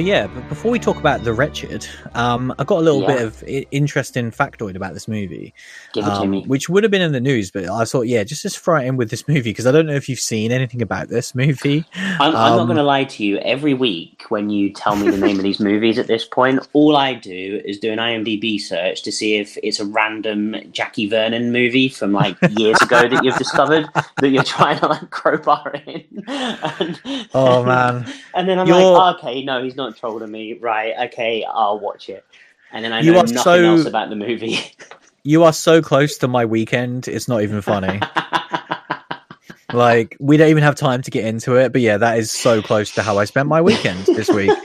So 0.00 0.06
yeah, 0.06 0.28
but 0.28 0.48
before 0.48 0.70
we 0.70 0.78
talk 0.78 0.96
about 0.96 1.24
the 1.24 1.34
wretched, 1.34 1.86
um, 2.14 2.54
I 2.58 2.64
got 2.64 2.78
a 2.78 2.80
little 2.80 3.02
Yeah. 3.02 3.06
bit 3.08 3.22
of 3.22 3.44
I- 3.46 3.66
interesting 3.70 4.30
factoid 4.30 4.74
about 4.74 4.94
this 4.94 5.06
movie, 5.06 5.52
Give 5.92 6.06
it 6.06 6.08
to 6.08 6.14
um, 6.14 6.30
me. 6.30 6.42
which 6.46 6.70
would 6.70 6.84
have 6.84 6.90
been 6.90 7.02
in 7.02 7.12
the 7.12 7.20
news, 7.20 7.50
but 7.50 7.66
I 7.68 7.84
thought, 7.84 8.06
yeah, 8.06 8.24
just 8.24 8.40
just 8.40 8.58
throw 8.60 8.78
it 8.80 8.86
in 8.86 8.96
with 8.96 9.10
this 9.10 9.28
movie 9.28 9.50
because 9.50 9.66
I 9.66 9.72
don't 9.72 9.84
know 9.84 9.92
if 9.92 10.08
you've 10.08 10.18
seen 10.18 10.52
anything 10.52 10.80
about 10.80 11.08
this 11.10 11.34
movie. 11.34 11.84
I'm, 12.18 12.28
I'm 12.28 12.32
not 12.32 12.60
um, 12.60 12.66
going 12.66 12.78
to 12.78 12.82
lie 12.82 13.04
to 13.04 13.22
you. 13.22 13.36
Every 13.40 13.74
week, 13.74 14.24
when 14.30 14.48
you 14.48 14.72
tell 14.72 14.96
me 14.96 15.10
the 15.10 15.18
name 15.18 15.36
of 15.36 15.42
these 15.42 15.60
movies 15.60 15.98
at 15.98 16.06
this 16.06 16.24
point, 16.24 16.66
all 16.72 16.96
I 16.96 17.12
do 17.12 17.60
is 17.66 17.78
do 17.78 17.92
an 17.92 17.98
IMDb 17.98 18.58
search 18.58 19.02
to 19.02 19.12
see 19.12 19.36
if 19.36 19.58
it's 19.62 19.80
a 19.80 19.84
random 19.84 20.56
Jackie 20.72 21.10
Vernon 21.10 21.52
movie 21.52 21.90
from 21.90 22.12
like 22.12 22.38
years 22.56 22.80
ago 22.80 23.06
that 23.06 23.22
you've 23.22 23.36
discovered 23.36 23.86
that 24.22 24.30
you're 24.30 24.44
trying 24.44 24.78
to 24.78 24.86
like 24.86 25.10
crowbar 25.10 25.74
in. 25.86 26.04
and, 26.26 26.98
Oh 27.34 27.62
man, 27.64 28.10
And 28.34 28.48
then 28.48 28.58
I'm 28.58 28.66
You're- 28.66 28.82
like, 28.82 29.16
okay, 29.18 29.44
no, 29.44 29.62
he's 29.62 29.76
not 29.76 29.89
trolling 29.94 30.30
me. 30.30 30.54
Right, 30.54 30.94
okay, 31.08 31.44
I'll 31.44 31.78
watch 31.80 32.08
it. 32.08 32.24
And 32.72 32.84
then 32.84 32.92
I 32.92 33.00
You 33.00 33.12
know 33.12 33.20
nothing 33.22 33.38
so- 33.38 33.52
else 33.52 33.86
about 33.86 34.10
the 34.10 34.16
movie. 34.16 34.58
you 35.24 35.44
are 35.44 35.52
so 35.52 35.82
close 35.82 36.18
to 36.18 36.28
my 36.28 36.44
weekend; 36.44 37.08
it's 37.08 37.28
not 37.28 37.42
even 37.42 37.60
funny. 37.62 38.00
like 39.72 40.16
we 40.18 40.36
don't 40.36 40.48
even 40.48 40.62
have 40.62 40.74
time 40.74 41.02
to 41.02 41.10
get 41.10 41.24
into 41.24 41.56
it, 41.56 41.72
but 41.72 41.80
yeah, 41.80 41.96
that 41.96 42.18
is 42.18 42.30
so 42.30 42.60
close 42.62 42.90
to 42.92 43.02
how 43.02 43.18
I 43.18 43.24
spent 43.24 43.48
my 43.48 43.60
weekend 43.60 44.04
this 44.06 44.28
week. 44.28 44.50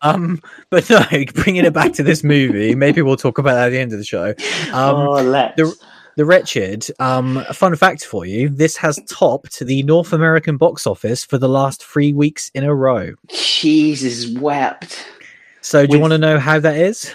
Um, 0.00 0.40
but 0.70 0.88
no, 0.88 1.04
bringing 1.34 1.66
it 1.66 1.74
back 1.74 1.92
to 1.92 2.02
this 2.02 2.24
movie, 2.24 2.74
maybe 2.74 3.02
we'll 3.02 3.18
talk 3.18 3.36
about 3.36 3.52
that 3.56 3.66
at 3.66 3.70
the 3.72 3.78
end 3.78 3.92
of 3.92 3.98
the 3.98 4.06
show. 4.06 4.28
Um, 4.72 4.96
oh, 4.96 5.22
let's. 5.22 5.54
the- 5.56 5.76
The 6.14 6.26
Wretched, 6.26 6.88
um, 6.98 7.38
a 7.38 7.54
fun 7.54 7.74
fact 7.74 8.04
for 8.04 8.26
you 8.26 8.50
this 8.50 8.76
has 8.76 9.00
topped 9.08 9.58
the 9.60 9.82
North 9.82 10.12
American 10.12 10.58
box 10.58 10.86
office 10.86 11.24
for 11.24 11.38
the 11.38 11.48
last 11.48 11.82
three 11.82 12.12
weeks 12.12 12.50
in 12.54 12.64
a 12.64 12.74
row. 12.74 13.14
Jesus 13.28 14.38
wept. 14.38 15.06
So, 15.62 15.86
do 15.86 15.94
you 15.94 16.00
want 16.00 16.12
to 16.12 16.18
know 16.18 16.38
how 16.38 16.58
that 16.60 16.76
is? 16.76 17.14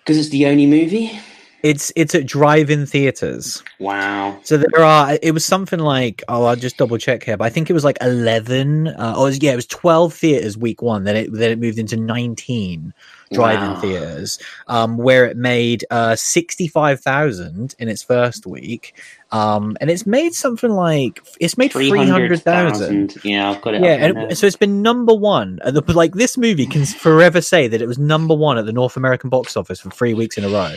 Because 0.00 0.18
it's 0.18 0.28
the 0.28 0.46
only 0.46 0.66
movie? 0.66 1.18
It's 1.62 1.92
it's 1.94 2.14
at 2.14 2.26
drive-in 2.26 2.86
theaters. 2.86 3.62
Wow. 3.78 4.38
So 4.42 4.56
there 4.56 4.84
are. 4.84 5.16
It 5.22 5.32
was 5.32 5.44
something 5.44 5.78
like 5.78 6.22
oh, 6.28 6.44
I'll 6.44 6.56
just 6.56 6.76
double 6.76 6.98
check 6.98 7.22
here, 7.22 7.36
but 7.36 7.44
I 7.44 7.50
think 7.50 7.70
it 7.70 7.72
was 7.72 7.84
like 7.84 7.98
eleven. 8.00 8.88
Uh, 8.88 9.14
or 9.16 9.26
it 9.26 9.30
was- 9.30 9.42
yeah, 9.42 9.52
it 9.52 9.56
was 9.56 9.66
twelve 9.66 10.12
theaters 10.12 10.58
week 10.58 10.82
one. 10.82 11.04
Then 11.04 11.16
it 11.16 11.32
then 11.32 11.50
it 11.52 11.58
moved 11.60 11.78
into 11.78 11.96
nineteen 11.96 12.92
drive-in 13.32 13.70
Wow. 13.70 13.80
theaters, 13.80 14.38
um, 14.66 14.96
where 14.98 15.24
it 15.24 15.36
made 15.36 15.84
uh 15.90 16.16
sixty-five 16.16 17.00
thousand 17.00 17.74
in 17.78 17.88
its 17.88 18.02
first 18.02 18.44
week, 18.44 18.94
um, 19.30 19.76
and 19.80 19.88
it's 19.88 20.04
made 20.04 20.34
something 20.34 20.70
like 20.70 21.24
it's 21.40 21.56
made 21.56 21.70
three 21.72 21.88
hundred 21.90 22.42
thousand. 22.42 23.12
300,000. 23.12 23.24
Yeah, 23.24 23.50
I've 23.50 23.62
got 23.62 23.74
it. 23.74 23.82
Yeah, 23.82 24.06
and 24.06 24.36
so 24.36 24.46
it's 24.48 24.56
been 24.56 24.82
number 24.82 25.14
one. 25.14 25.60
At 25.64 25.74
the, 25.74 25.92
like 25.92 26.14
this 26.14 26.36
movie 26.36 26.66
can 26.66 26.84
forever 26.84 27.40
say 27.40 27.68
that 27.68 27.80
it 27.80 27.86
was 27.86 27.98
number 27.98 28.34
one 28.34 28.58
at 28.58 28.66
the 28.66 28.72
North 28.72 28.96
American 28.96 29.30
box 29.30 29.56
office 29.56 29.80
for 29.80 29.90
three 29.90 30.12
weeks 30.14 30.36
in 30.36 30.44
a 30.44 30.48
row. 30.48 30.74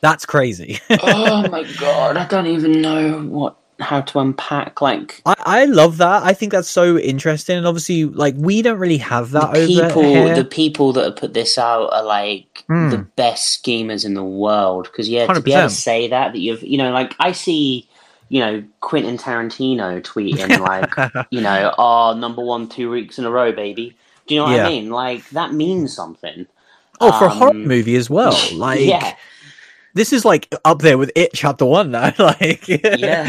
That's 0.00 0.26
crazy. 0.26 0.78
oh 0.90 1.48
my 1.48 1.64
god, 1.80 2.16
I 2.16 2.26
don't 2.26 2.46
even 2.46 2.80
know 2.80 3.20
what 3.22 3.56
how 3.78 4.00
to 4.00 4.18
unpack 4.20 4.80
like 4.80 5.20
I, 5.26 5.34
I 5.44 5.64
love 5.66 5.98
that. 5.98 6.22
I 6.22 6.32
think 6.32 6.50
that's 6.52 6.68
so 6.68 6.96
interesting. 6.96 7.58
And 7.58 7.66
obviously, 7.66 8.04
like 8.06 8.34
we 8.38 8.62
don't 8.62 8.78
really 8.78 8.96
have 8.98 9.32
that 9.32 9.52
the 9.52 9.58
over 9.60 9.66
people 9.90 10.02
here. 10.02 10.34
the 10.34 10.44
people 10.46 10.92
that 10.94 11.04
have 11.04 11.16
put 11.16 11.34
this 11.34 11.58
out 11.58 11.92
are 11.92 12.02
like 12.04 12.64
Hmm. 12.68 12.88
the 12.90 12.98
best 12.98 13.48
schemers 13.52 14.04
in 14.04 14.14
the 14.14 14.24
world 14.24 14.84
because 14.90 15.08
yeah 15.08 15.26
to 15.32 15.40
be 15.42 15.52
able 15.52 15.68
to 15.68 15.74
say 15.74 16.08
that 16.08 16.32
that 16.32 16.38
you've 16.38 16.62
you 16.64 16.78
know 16.78 16.90
like 16.90 17.14
i 17.20 17.30
see 17.30 17.88
you 18.28 18.40
know 18.40 18.64
quentin 18.80 19.16
tarantino 19.18 20.02
tweeting 20.02 20.58
like 20.58 21.26
you 21.30 21.40
know 21.40 21.72
oh 21.78 22.12
number 22.18 22.42
one 22.42 22.66
two 22.68 22.90
weeks 22.90 23.18
in 23.20 23.24
a 23.24 23.30
row 23.30 23.52
baby 23.52 23.94
do 24.26 24.34
you 24.34 24.40
know 24.40 24.46
what 24.46 24.56
Yeah. 24.56 24.66
i 24.66 24.68
mean 24.68 24.90
like 24.90 25.28
that 25.30 25.52
means 25.52 25.94
something 25.94 26.46
oh, 27.00 27.16
for 27.18 27.26
a 27.26 27.28
horror 27.28 27.50
um, 27.50 27.66
movie 27.68 27.94
as 27.94 28.08
well. 28.10 28.36
Like 28.54 28.80
yeah 28.80 29.14
this 29.96 30.12
is 30.12 30.24
like 30.24 30.54
up 30.64 30.80
there 30.80 30.98
with 30.98 31.10
it 31.16 31.30
chapter 31.32 31.64
one 31.64 31.90
now. 31.90 32.12
like 32.18 32.68
Yeah. 32.68 33.24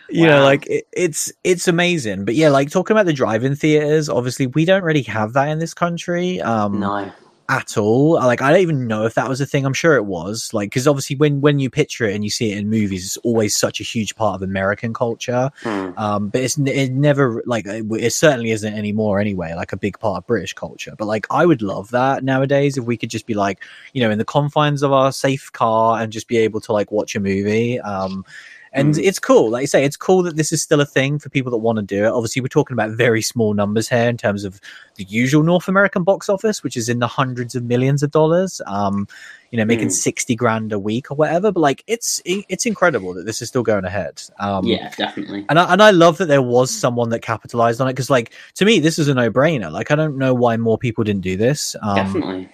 you 0.10 0.26
know, 0.26 0.42
like 0.42 0.66
it, 0.66 0.86
it's 0.92 1.30
it's 1.44 1.68
amazing. 1.68 2.24
But 2.24 2.34
yeah, 2.34 2.48
like 2.48 2.70
talking 2.70 2.96
about 2.96 3.06
the 3.06 3.12
drive-in 3.12 3.54
theaters, 3.54 4.08
obviously 4.08 4.46
we 4.46 4.64
don't 4.64 4.82
really 4.82 5.02
have 5.02 5.34
that 5.34 5.48
in 5.48 5.58
this 5.58 5.74
country. 5.74 6.40
Um 6.40 6.80
no 6.80 7.12
at 7.48 7.78
all. 7.78 8.14
Like 8.14 8.42
I 8.42 8.50
don't 8.50 8.60
even 8.60 8.86
know 8.86 9.06
if 9.06 9.14
that 9.14 9.28
was 9.28 9.40
a 9.40 9.46
thing. 9.46 9.64
I'm 9.64 9.72
sure 9.72 9.96
it 9.96 10.04
was. 10.04 10.52
Like 10.52 10.70
because 10.70 10.86
obviously 10.86 11.16
when 11.16 11.40
when 11.40 11.58
you 11.58 11.70
picture 11.70 12.04
it 12.04 12.14
and 12.14 12.22
you 12.22 12.30
see 12.30 12.52
it 12.52 12.58
in 12.58 12.68
movies, 12.68 13.04
it's 13.04 13.16
always 13.18 13.56
such 13.56 13.80
a 13.80 13.84
huge 13.84 14.14
part 14.16 14.34
of 14.34 14.42
American 14.42 14.92
culture. 14.92 15.50
Hmm. 15.62 15.90
Um, 15.96 16.28
but 16.28 16.42
it's 16.42 16.58
it 16.58 16.92
never 16.92 17.42
like 17.46 17.66
it, 17.66 17.86
it 17.90 18.12
certainly 18.12 18.50
isn't 18.50 18.74
anymore 18.74 19.18
anyway. 19.18 19.54
Like 19.54 19.72
a 19.72 19.78
big 19.78 19.98
part 19.98 20.18
of 20.18 20.26
British 20.26 20.52
culture. 20.52 20.94
But 20.98 21.06
like 21.06 21.26
I 21.30 21.46
would 21.46 21.62
love 21.62 21.90
that 21.90 22.22
nowadays 22.22 22.76
if 22.76 22.84
we 22.84 22.96
could 22.96 23.10
just 23.10 23.26
be 23.26 23.34
like 23.34 23.62
you 23.94 24.02
know 24.02 24.10
in 24.10 24.18
the 24.18 24.24
confines 24.24 24.82
of 24.82 24.92
our 24.92 25.10
safe 25.10 25.50
car 25.52 26.00
and 26.00 26.12
just 26.12 26.28
be 26.28 26.36
able 26.36 26.60
to 26.62 26.72
like 26.72 26.92
watch 26.92 27.16
a 27.16 27.20
movie. 27.20 27.80
Um, 27.80 28.24
and 28.72 28.94
Mm. 28.94 29.02
it's 29.04 29.18
cool. 29.18 29.50
Like 29.50 29.62
you 29.62 29.66
say, 29.66 29.84
it's 29.84 29.96
cool 29.96 30.22
that 30.24 30.36
this 30.36 30.52
is 30.52 30.62
still 30.62 30.80
a 30.80 30.86
thing 30.86 31.18
for 31.18 31.28
people 31.28 31.50
that 31.52 31.58
want 31.58 31.76
to 31.76 31.82
do 31.82 32.04
it. 32.04 32.08
Obviously, 32.12 32.42
we're 32.42 32.48
talking 32.48 32.74
about 32.74 32.90
very 32.90 33.22
small 33.22 33.54
numbers 33.54 33.88
here 33.88 34.08
in 34.08 34.16
terms 34.16 34.44
of 34.44 34.60
the 34.96 35.04
usual 35.04 35.42
North 35.42 35.68
American 35.68 36.02
box 36.04 36.28
office, 36.28 36.62
which 36.62 36.76
is 36.76 36.88
in 36.88 36.98
the 36.98 37.06
hundreds 37.06 37.54
of 37.54 37.64
millions 37.64 38.02
of 38.02 38.10
dollars. 38.10 38.60
Um, 38.66 39.06
you 39.50 39.56
know, 39.56 39.64
making 39.64 39.88
Mm. 39.88 39.92
sixty 39.92 40.36
grand 40.36 40.72
a 40.74 40.78
week 40.78 41.10
or 41.10 41.14
whatever. 41.14 41.50
But 41.50 41.60
like, 41.60 41.82
it's 41.86 42.20
it's 42.26 42.66
incredible 42.66 43.14
that 43.14 43.24
this 43.24 43.40
is 43.40 43.48
still 43.48 43.62
going 43.62 43.86
ahead. 43.86 44.20
Um, 44.38 44.64
yeah 44.66 44.90
definitely 44.98 45.46
and 45.48 45.58
I, 45.58 45.72
and 45.72 45.82
I 45.82 45.90
love 45.90 46.18
that 46.18 46.26
there 46.26 46.42
was 46.42 46.70
someone 46.70 47.08
that 47.10 47.20
capitalized 47.20 47.80
on 47.80 47.88
it 47.88 47.94
because, 47.94 48.10
like, 48.10 48.34
to 48.56 48.66
me, 48.66 48.78
this 48.78 48.98
is 48.98 49.08
a 49.08 49.14
no 49.14 49.30
brainer. 49.30 49.72
Like, 49.72 49.90
I 49.90 49.94
don't 49.94 50.18
know 50.18 50.34
why 50.34 50.58
more 50.58 50.76
people 50.76 51.02
didn't 51.02 51.22
do 51.22 51.36
this. 51.38 51.74
Um, 51.82 51.96
definitely 51.96 52.48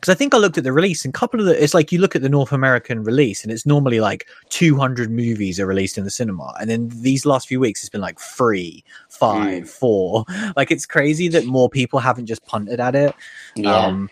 because 0.00 0.12
I 0.14 0.16
think 0.16 0.32
I 0.32 0.38
looked 0.38 0.56
at 0.56 0.64
the 0.64 0.72
release 0.72 1.04
and 1.04 1.14
a 1.14 1.18
couple 1.18 1.40
of 1.40 1.46
the 1.46 1.62
it's 1.62 1.74
like 1.74 1.92
you 1.92 1.98
look 1.98 2.16
at 2.16 2.22
the 2.22 2.28
North 2.30 2.52
American 2.52 3.04
release 3.04 3.42
and 3.42 3.52
it's 3.52 3.66
normally 3.66 4.00
like 4.00 4.26
200 4.48 5.10
movies 5.10 5.60
are 5.60 5.66
released 5.66 5.98
in 5.98 6.04
the 6.04 6.10
cinema 6.10 6.54
and 6.58 6.70
then 6.70 6.88
these 6.92 7.26
last 7.26 7.46
few 7.48 7.60
weeks 7.60 7.80
it's 7.80 7.90
been 7.90 8.00
like 8.00 8.18
three, 8.18 8.82
five, 9.10 9.64
Mm. 9.64 9.68
four. 9.68 10.24
Like 10.56 10.70
it's 10.70 10.86
crazy 10.86 11.28
that 11.28 11.44
more 11.44 11.68
people 11.68 11.98
haven't 11.98 12.26
just 12.26 12.44
punted 12.46 12.80
at 12.80 12.94
it. 12.94 13.14
yeah 13.56 13.76
Um, 13.76 14.08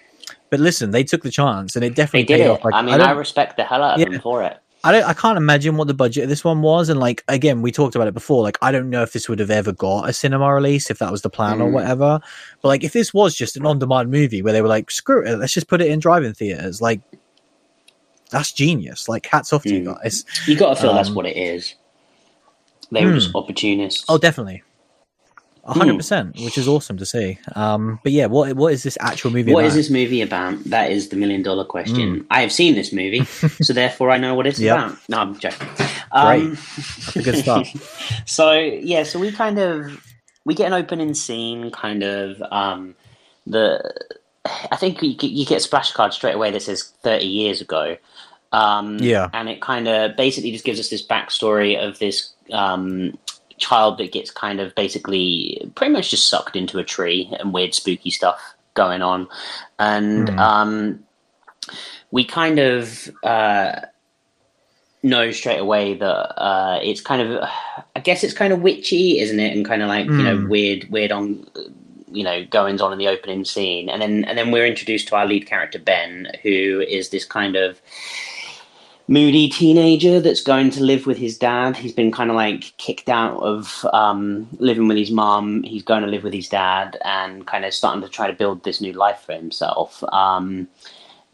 but 0.51 0.61
listen, 0.61 0.91
they 0.91 1.05
took 1.05 1.23
the 1.23 1.31
chance 1.31 1.75
and 1.77 1.85
it 1.85 1.91
they 1.91 1.95
definitely 1.95 2.25
did 2.25 2.39
paid 2.41 2.45
it 2.47 2.51
off. 2.51 2.65
Like, 2.65 2.75
i 2.75 2.83
mean 2.83 2.95
I, 2.95 2.99
don't- 3.09 3.17
respect 3.17 3.57
the 3.57 3.65
hell 3.65 3.83
out 3.83 3.95
of 3.95 4.01
Yeah. 4.01 4.09
them 4.11 4.21
for 4.21 4.43
it 4.43 4.59
I 4.85 4.93
don't 4.93 5.05
I 5.05 5.13
can't 5.13 5.37
imagine 5.37 5.77
what 5.77 5.89
the 5.89 5.95
budget 5.95 6.23
of 6.25 6.29
this 6.31 6.45
one 6.45 6.63
was. 6.63 6.89
And 6.89 7.01
like 7.01 7.25
again 7.29 7.63
we 7.63 7.73
talked 7.73 7.97
about 7.97 8.07
it 8.09 8.15
before. 8.15 8.43
Like 8.43 8.59
I 8.63 8.71
don't 8.71 8.91
know 8.91 9.03
if 9.03 9.13
this 9.13 9.29
would 9.29 9.41
have 9.41 9.51
ever 9.51 9.73
got 9.73 10.09
a 10.09 10.13
cinema 10.13 10.53
release 10.55 10.89
if 10.91 10.99
that 11.01 11.11
was 11.11 11.23
the 11.23 11.31
plan 11.31 11.61
or 11.61 11.69
Mm. 11.69 11.73
whatever. 11.73 12.21
But 12.63 12.69
like 12.69 12.85
if 12.85 12.93
this 12.93 13.13
was 13.13 13.35
just 13.35 13.57
an 13.57 13.67
on-demand 13.67 14.11
movie 14.11 14.41
where 14.41 14.53
they 14.53 14.63
were 14.63 14.69
like 14.69 14.91
screw 14.91 15.25
it 15.27 15.37
let's 15.37 15.53
just 15.53 15.67
put 15.69 15.81
it 15.81 15.89
in 15.91 15.99
driving 15.99 16.33
theaters 16.33 16.81
like 16.81 17.01
that's 18.31 18.53
genius. 18.53 19.09
Like 19.09 19.27
hats 19.27 19.53
off 19.53 19.63
to 19.65 19.75
you 19.75 19.81
Mm. 19.83 19.95
guys. 20.03 20.25
You 20.47 20.57
got 20.57 20.75
to 20.75 20.81
feel 20.81 20.95
that's 20.95 21.09
Um, 21.09 21.15
what 21.17 21.27
it 21.27 21.37
is. 21.37 21.75
They 22.93 23.05
were 23.05 23.11
Hmm. 23.11 23.19
just 23.19 23.35
opportunists. 23.35 24.05
Oh 24.09 24.17
definitely 24.19 24.63
hundred 25.77 25.97
percent 25.97 26.35
which 26.41 26.57
is 26.57 26.67
awesome 26.67 26.97
to 26.97 27.05
see 27.07 27.39
um 27.55 27.99
but 28.03 28.13
yeah 28.13 28.27
what 28.27 28.55
what 28.57 28.73
is 28.73 28.83
this 28.83 28.97
actual 29.01 29.31
movie 29.31 29.53
What 29.53 29.61
about? 29.61 29.69
is 29.69 29.75
this 29.75 29.91
movie 29.91 30.23
about? 30.23 30.63
That 30.65 30.91
is 30.91 31.09
the 31.11 31.17
million 31.17 31.43
dollar 31.43 31.65
question. 31.65 32.27
I 32.31 32.41
have 32.41 32.53
seen 32.53 32.75
this 32.75 32.93
movie, 32.93 33.25
so 33.63 33.73
therefore 33.73 34.11
I 34.11 34.17
know 34.19 34.35
what 34.35 34.47
it's 34.47 34.59
Yep. 34.59 34.77
about. 34.77 34.99
No, 35.09 35.19
I'm 35.19 35.39
joking. 35.39 35.69
Um, 36.13 36.55
That's 36.55 37.17
a 37.17 37.23
good 37.23 37.37
start. 37.37 37.67
so 38.27 38.53
yeah, 38.53 39.03
so 39.03 39.19
we 39.19 39.31
kind 39.33 39.59
of 39.59 40.03
we 40.45 40.55
get 40.55 40.67
an 40.69 40.73
opening 40.73 41.13
scene, 41.15 41.71
kind 41.71 42.03
of 42.03 42.41
um, 42.51 42.95
the. 43.47 43.83
I 44.71 44.77
think 44.77 45.03
you, 45.03 45.15
get- 45.15 45.31
you 45.33 45.45
get 45.45 45.59
a 45.59 45.61
splash 45.61 45.93
card 45.93 46.15
straight 46.15 46.35
away 46.35 46.51
that 46.51 46.63
says 46.63 46.93
thirty 47.03 47.27
years 47.27 47.61
ago. 47.61 47.97
Um, 48.51 48.97
Yeah. 49.01 49.29
and 49.35 49.47
it 49.51 49.61
kind 49.61 49.87
of 49.89 50.17
basically 50.17 50.51
just 50.53 50.65
gives 50.65 50.81
us 50.81 50.89
this 50.89 51.07
backstory 51.07 51.77
of 51.79 51.99
this 51.99 52.33
um, 52.51 53.19
child 53.59 53.99
that 53.99 54.13
gets 54.13 54.31
kind 54.31 54.61
of 54.61 54.75
basically 54.75 55.71
pretty 55.75 55.93
much 55.93 56.11
just 56.11 56.29
sucked 56.29 56.57
into 56.57 56.79
a 56.79 56.85
tree 56.85 57.29
and 57.39 57.53
weird 57.53 57.75
spooky 57.75 58.11
stuff 58.11 58.55
going 58.75 59.03
on 59.03 59.29
and 59.79 60.29
Hmm. 60.31 60.39
um, 60.39 61.05
we 62.11 62.25
kind 62.25 62.59
of 62.59 63.11
uh, 63.23 63.81
know 65.03 65.31
straight 65.31 65.59
away 65.61 65.95
that 65.95 66.07
uh, 66.41 66.79
it's 66.83 67.01
kind 67.01 67.23
of 67.23 67.43
i 67.97 68.01
guess 68.01 68.25
it's 68.25 68.35
kind 68.35 68.53
of 68.53 68.61
witchy 68.63 69.19
isn't 69.21 69.39
it 69.41 69.57
and 69.57 69.67
kind 69.67 69.83
of 69.83 69.89
like 69.89 70.07
you 70.07 70.23
know 70.23 70.37
Hmm. 70.39 70.49
weird 70.49 70.89
weird 70.91 71.13
on 71.13 71.47
you 72.11 72.25
know 72.25 72.45
goings 72.47 72.81
on 72.81 72.93
in 72.93 72.99
the 72.99 73.07
opening 73.09 73.45
scene 73.45 73.89
and 73.91 74.01
then 74.03 74.25
and 74.25 74.37
then 74.39 74.51
we're 74.51 74.67
introduced 74.67 75.09
to 75.09 75.17
our 75.17 75.27
lead 75.27 75.47
character 75.47 75.79
ben 75.79 76.27
who 76.43 76.81
is 76.89 77.11
this 77.11 77.25
kind 77.25 77.55
of 77.55 77.81
moody 79.09 79.49
teenager 79.49 80.21
that's 80.21 80.43
going 80.43 80.71
to 80.71 80.85
live 80.85 81.07
with 81.07 81.17
his 81.17 81.39
dad. 81.39 81.77
He's 81.77 81.95
been 81.95 82.13
kind 82.13 82.31
of 82.31 82.37
like 82.37 82.75
kicked 82.77 83.09
out 83.09 83.43
of 83.43 83.85
um, 83.95 84.47
living 84.59 84.87
with 84.87 84.99
his 84.99 85.11
mom. 85.11 85.63
He's 85.63 85.83
going 85.83 86.03
to 86.03 86.09
live 86.09 86.23
with 86.23 86.35
his 86.35 86.49
dad 86.49 86.99
and 87.05 87.47
kind 87.47 87.65
of 87.65 87.73
starting 87.73 88.03
to 88.03 88.09
try 88.09 88.27
to 88.27 88.37
build 88.37 88.63
this 88.63 88.81
new 88.83 88.93
life 88.93 89.21
for 89.21 89.33
himself. 89.33 90.05
Um, 90.13 90.69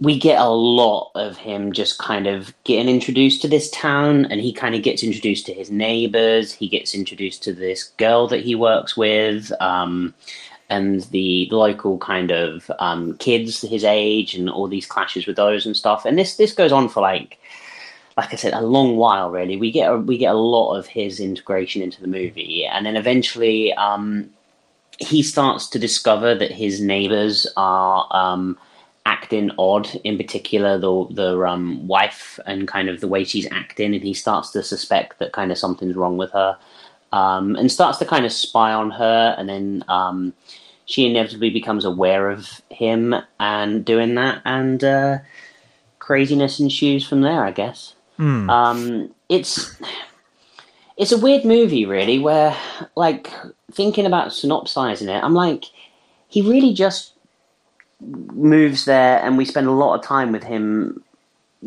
we 0.01 0.19
get 0.19 0.41
a 0.41 0.49
lot 0.49 1.11
of 1.15 1.37
him 1.37 1.73
just 1.73 1.99
kind 1.99 2.27
of 2.27 2.55
getting 2.65 2.89
introduced 2.89 3.43
to 3.43 3.49
this 3.49 3.71
town, 3.71 4.25
and 4.27 4.41
he 4.41 4.53
kind 4.53 4.75
of 4.75 4.83
gets 4.83 5.03
introduced 5.03 5.47
to 5.47 5.55
his 5.55 5.71
neighbors. 5.71 6.53
He 6.53 6.69
gets 6.69 6.95
introduced 6.95 7.43
to 7.45 7.53
this 7.53 7.85
girl 7.97 8.29
that 8.29 8.45
he 8.45 8.55
works 8.55 8.97
with. 8.97 9.53
Um, 9.61 10.15
and 10.71 11.03
the 11.11 11.47
local 11.51 11.99
kind 11.99 12.31
of 12.31 12.71
um, 12.79 13.17
kids 13.19 13.61
his 13.61 13.85
age, 13.85 14.35
and 14.35 14.49
all 14.49 14.67
these 14.67 14.87
clashes 14.87 15.27
with 15.27 15.37
those 15.37 15.67
and 15.67 15.77
stuff. 15.77 16.05
And 16.05 16.19
this 16.19 16.37
this 16.37 16.53
goes 16.53 16.73
on 16.73 16.89
for 16.89 17.01
like 17.01 17.39
like 18.17 18.33
I 18.33 18.37
said, 18.37 18.55
a 18.55 18.61
long 18.61 18.97
while. 18.97 19.31
Really, 19.31 19.57
we 19.57 19.71
get 19.71 19.91
a, 19.91 19.97
we 19.97 20.19
get 20.19 20.35
a 20.35 20.39
lot 20.39 20.77
of 20.77 20.87
his 20.87 21.21
integration 21.21 21.83
into 21.83 22.01
the 22.01 22.09
movie, 22.09 22.65
and 22.65 22.87
then 22.87 22.97
eventually, 22.97 23.73
um, 23.75 24.31
he 24.99 25.23
starts 25.23 25.69
to 25.71 25.79
discover 25.79 26.35
that 26.35 26.53
his 26.53 26.81
neighbors 26.81 27.47
are 27.57 28.07
um, 28.11 28.57
acting 29.07 29.51
odd. 29.59 29.89
In 30.05 30.17
particular, 30.17 30.79
the 30.79 31.07
the 31.11 31.47
um, 31.47 31.87
wife 31.89 32.39
and 32.47 32.69
kind 32.69 32.89
of 32.89 33.01
the 33.01 33.09
way 33.09 33.25
she's 33.25 33.51
acting, 33.51 33.95
and 33.95 34.05
he 34.05 34.15
starts 34.15 34.51
to 34.53 34.63
suspect 34.63 35.19
that 35.19 35.33
kind 35.33 35.51
of 35.51 35.59
something's 35.59 35.97
wrong 35.97 36.17
with 36.17 36.31
her, 36.33 36.57
um, 37.13 37.57
and 37.57 37.71
starts 37.71 37.99
to 37.99 38.05
kind 38.05 38.25
of 38.25 38.33
spy 38.33 38.73
on 38.73 38.91
her, 38.91 39.35
and 39.39 39.49
then. 39.49 39.85
Um, 39.89 40.35
she 40.87 41.07
inevitably 41.07 41.49
becomes 41.49 41.87
aware 41.87 42.31
of 42.31 42.61
him 42.71 43.15
and 43.41 43.85
doing 43.85 44.17
that, 44.17 44.43
and 44.45 44.85
uh, 44.85 45.19
craziness 45.99 46.61
ensues 46.61 47.09
from 47.09 47.23
there, 47.23 47.43
I 47.43 47.51
guess. 47.51 47.94
Hmm. 48.17 48.49
Um, 48.51 49.15
it's 49.29 49.77
it's 50.97 51.13
a 51.13 51.19
weird 51.19 51.45
movie, 51.45 51.87
really, 51.87 52.19
where 52.19 52.57
like 52.97 53.31
thinking 53.73 54.07
about 54.07 54.33
synopsizing 54.33 55.09
it, 55.09 55.23
I'm 55.23 55.35
like, 55.35 55.65
he 56.29 56.43
really 56.43 56.73
just 56.73 57.13
moves 58.01 58.85
there, 58.85 59.21
and 59.25 59.37
we 59.37 59.45
spend 59.45 59.67
a 59.67 59.73
lot 59.73 59.99
of 59.99 60.05
time 60.05 60.31
with 60.33 60.45
him 60.45 61.03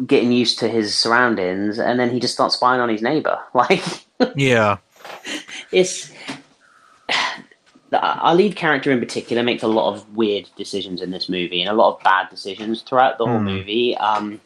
getting 0.05 0.31
used 0.31 0.59
to 0.59 0.69
his 0.69 0.93
surroundings, 0.95 1.79
and 1.79 1.99
then 1.99 2.09
he 2.11 2.19
just 2.19 2.33
starts 2.35 2.55
spying 2.55 2.79
on 2.81 2.89
his 2.89 3.01
neighbor. 3.01 3.39
Like, 3.53 3.83
yeah, 4.35 4.77
it's 5.71 6.11
our 7.93 8.35
lead 8.35 8.55
character 8.55 8.91
in 8.91 8.99
particular 8.99 9.43
makes 9.43 9.63
a 9.63 9.67
lot 9.67 9.93
of 9.93 10.15
weird 10.15 10.49
decisions 10.57 11.01
in 11.01 11.11
this 11.11 11.29
movie 11.29 11.61
and 11.61 11.69
a 11.69 11.73
lot 11.73 11.95
of 11.95 12.03
bad 12.03 12.29
decisions 12.29 12.81
throughout 12.81 13.17
the 13.17 13.25
whole 13.25 13.39
Mm. 13.39 13.43
movie. 13.45 13.97
Um, 13.97 14.41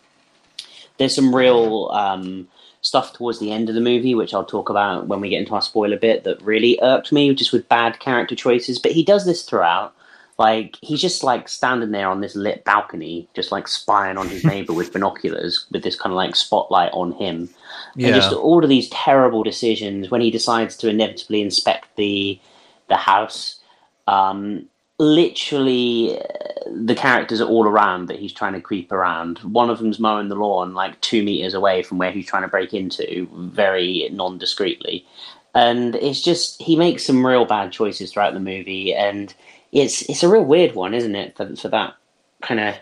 there's 1.01 1.15
some 1.15 1.35
real 1.35 1.89
um, 1.93 2.47
stuff 2.81 3.13
towards 3.13 3.39
the 3.39 3.51
end 3.51 3.69
of 3.69 3.75
the 3.75 3.81
movie, 3.81 4.15
which 4.15 4.33
I'll 4.33 4.45
talk 4.45 4.69
about 4.69 5.07
when 5.07 5.21
we 5.21 5.29
get 5.29 5.39
into 5.39 5.55
our 5.55 5.61
spoiler 5.61 5.97
bit, 5.97 6.23
that 6.23 6.41
really 6.41 6.79
irked 6.81 7.11
me, 7.11 7.33
just 7.35 7.51
with 7.51 7.69
bad 7.69 7.99
character 7.99 8.35
choices. 8.35 8.79
But 8.79 8.91
he 8.91 9.03
does 9.03 9.25
this 9.25 9.43
throughout. 9.43 9.93
Like 10.37 10.77
he's 10.81 11.01
just 11.01 11.23
like 11.23 11.47
standing 11.49 11.91
there 11.91 12.09
on 12.09 12.21
this 12.21 12.35
lit 12.35 12.63
balcony, 12.63 13.27
just 13.35 13.51
like 13.51 13.67
spying 13.67 14.17
on 14.17 14.27
his 14.27 14.43
neighbor 14.51 14.73
with 14.73 14.93
binoculars, 14.93 15.67
with 15.71 15.83
this 15.83 15.95
kind 15.95 16.11
of 16.13 16.17
like 16.17 16.35
spotlight 16.35 16.91
on 16.93 17.11
him 17.11 17.49
and 17.93 18.03
yeah, 18.03 18.11
just 18.11 18.33
all 18.33 18.63
of 18.63 18.69
these 18.69 18.89
terrible 18.89 19.43
decisions 19.43 20.09
when 20.09 20.21
he 20.21 20.31
decides 20.31 20.77
to 20.77 20.89
inevitably 20.89 21.41
inspect 21.41 21.87
the 21.97 22.39
the 22.87 22.95
house. 22.95 23.59
Um, 24.07 24.67
literally, 24.97 26.19
the 26.67 26.95
characters 26.95 27.41
are 27.41 27.47
all 27.47 27.65
around 27.65 28.07
that 28.07 28.19
he's 28.19 28.33
trying 28.33 28.53
to 28.53 28.61
creep 28.61 28.91
around. 28.91 29.39
One 29.39 29.69
of 29.69 29.79
them's 29.79 29.99
mowing 29.99 30.29
the 30.29 30.35
lawn 30.35 30.73
like 30.73 30.99
two 31.01 31.23
meters 31.23 31.53
away 31.53 31.83
from 31.83 31.97
where 31.97 32.11
he's 32.11 32.25
trying 32.25 32.43
to 32.43 32.47
break 32.47 32.73
into, 32.73 33.27
very 33.33 34.09
non 34.11 34.37
discreetly. 34.37 35.05
And 35.53 35.95
it's 35.95 36.21
just 36.21 36.61
he 36.61 36.75
makes 36.75 37.05
some 37.05 37.25
real 37.25 37.45
bad 37.45 37.71
choices 37.71 38.11
throughout 38.11 38.33
the 38.33 38.39
movie, 38.39 38.93
and 38.93 39.33
it's 39.71 40.01
it's 40.03 40.23
a 40.23 40.29
real 40.29 40.45
weird 40.45 40.75
one, 40.75 40.93
isn't 40.93 41.15
it? 41.15 41.35
For 41.35 41.55
for 41.55 41.67
that 41.69 41.95
kind 42.41 42.59
of 42.59 42.75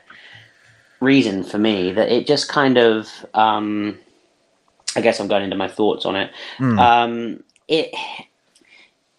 reason 0.99 1.43
for 1.43 1.57
me 1.57 1.91
that 1.93 2.11
it 2.11 2.27
just 2.27 2.49
kind 2.49 2.77
of 2.77 3.07
um, 3.33 3.97
I 4.95 5.01
guess 5.01 5.19
I'm 5.19 5.27
going 5.27 5.43
into 5.43 5.55
my 5.55 5.67
thoughts 5.67 6.05
on 6.05 6.15
it. 6.15 6.31
Mm. 6.57 6.79
Um, 6.79 7.43
it 7.67 7.93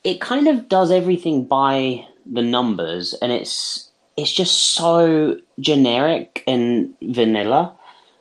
it 0.05 0.21
kind 0.21 0.49
of 0.49 0.69
does 0.69 0.91
everything 0.91 1.45
by 1.45 2.07
the 2.31 2.43
numbers, 2.43 3.15
and 3.15 3.33
it's 3.33 3.90
it's 4.21 4.33
just 4.33 4.75
so 4.75 5.37
generic 5.59 6.43
and 6.47 6.95
vanilla 7.03 7.73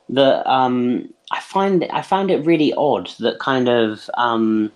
that 0.08 0.46
um, 0.50 1.08
I 1.30 1.40
find 1.40 1.84
I 1.92 2.02
found 2.02 2.30
it 2.30 2.44
really 2.44 2.72
odd 2.74 3.10
that 3.20 3.38
kind 3.38 3.68
of 3.68 4.08
um, 4.14 4.72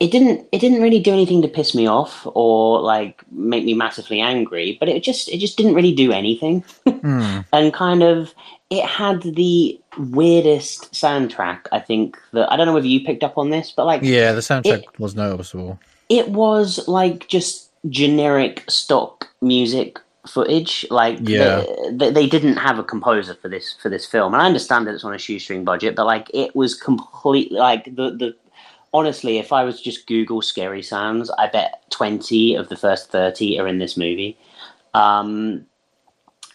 it 0.00 0.10
didn't 0.10 0.46
it 0.52 0.58
didn't 0.60 0.82
really 0.82 0.98
do 1.00 1.12
anything 1.12 1.42
to 1.42 1.48
piss 1.48 1.74
me 1.74 1.86
off 1.86 2.26
or 2.34 2.80
like 2.80 3.22
make 3.30 3.64
me 3.64 3.74
massively 3.74 4.20
angry, 4.20 4.76
but 4.80 4.88
it 4.88 5.02
just 5.02 5.28
it 5.28 5.38
just 5.38 5.56
didn't 5.56 5.74
really 5.74 5.94
do 5.94 6.12
anything 6.12 6.64
Mm. 6.86 7.44
and 7.52 7.72
kind 7.74 8.02
of 8.02 8.32
it 8.70 8.84
had 8.84 9.22
the 9.22 9.78
weirdest 9.98 10.92
soundtrack 10.92 11.66
i 11.72 11.80
think 11.80 12.16
that 12.32 12.50
i 12.50 12.56
don't 12.56 12.66
know 12.66 12.72
whether 12.72 12.86
you 12.86 13.04
picked 13.04 13.24
up 13.24 13.36
on 13.36 13.50
this 13.50 13.72
but 13.76 13.86
like 13.86 14.02
yeah. 14.04 14.30
The 14.32 14.40
soundtrack 14.40 14.84
It- 14.84 15.00
was 15.00 15.14
noticeable. 15.16 15.80
it 16.08 16.28
was 16.28 16.86
like 16.86 17.26
just 17.26 17.70
generic 17.88 18.64
stock 18.68 19.28
music 19.40 19.98
footage. 20.26 20.86
Like 20.90 21.18
Yeah. 21.20 21.64
they, 21.90 22.10
they 22.10 22.26
didn't 22.26 22.56
have 22.56 22.78
a 22.78 22.84
composer 22.84 23.34
for 23.34 23.48
this 23.48 23.74
for 23.82 23.88
this 23.88 24.06
film. 24.06 24.34
And 24.34 24.42
i 24.42 24.46
understand 24.46 24.86
that 24.86 24.94
it's 24.94 25.04
on 25.04 25.14
a 25.14 25.18
shoestring 25.18 25.64
budget 25.64 25.96
but 25.96 26.06
like 26.06 26.30
it 26.32 26.54
was 26.54 26.74
completely 26.74 27.58
like 27.58 27.84
the 27.86 28.10
the 28.10 28.34
honestly 28.94 29.38
if 29.38 29.52
i 29.52 29.64
was 29.64 29.80
just 29.80 30.06
google 30.06 30.42
scary 30.42 30.82
sounds 30.82 31.30
i 31.38 31.48
bet 31.48 31.82
20 31.90 32.54
of 32.54 32.68
the 32.68 32.76
first 32.76 33.10
30 33.10 33.58
are 33.58 33.66
in 33.66 33.78
this 33.78 33.96
movie. 33.96 34.36
Um 34.94 35.66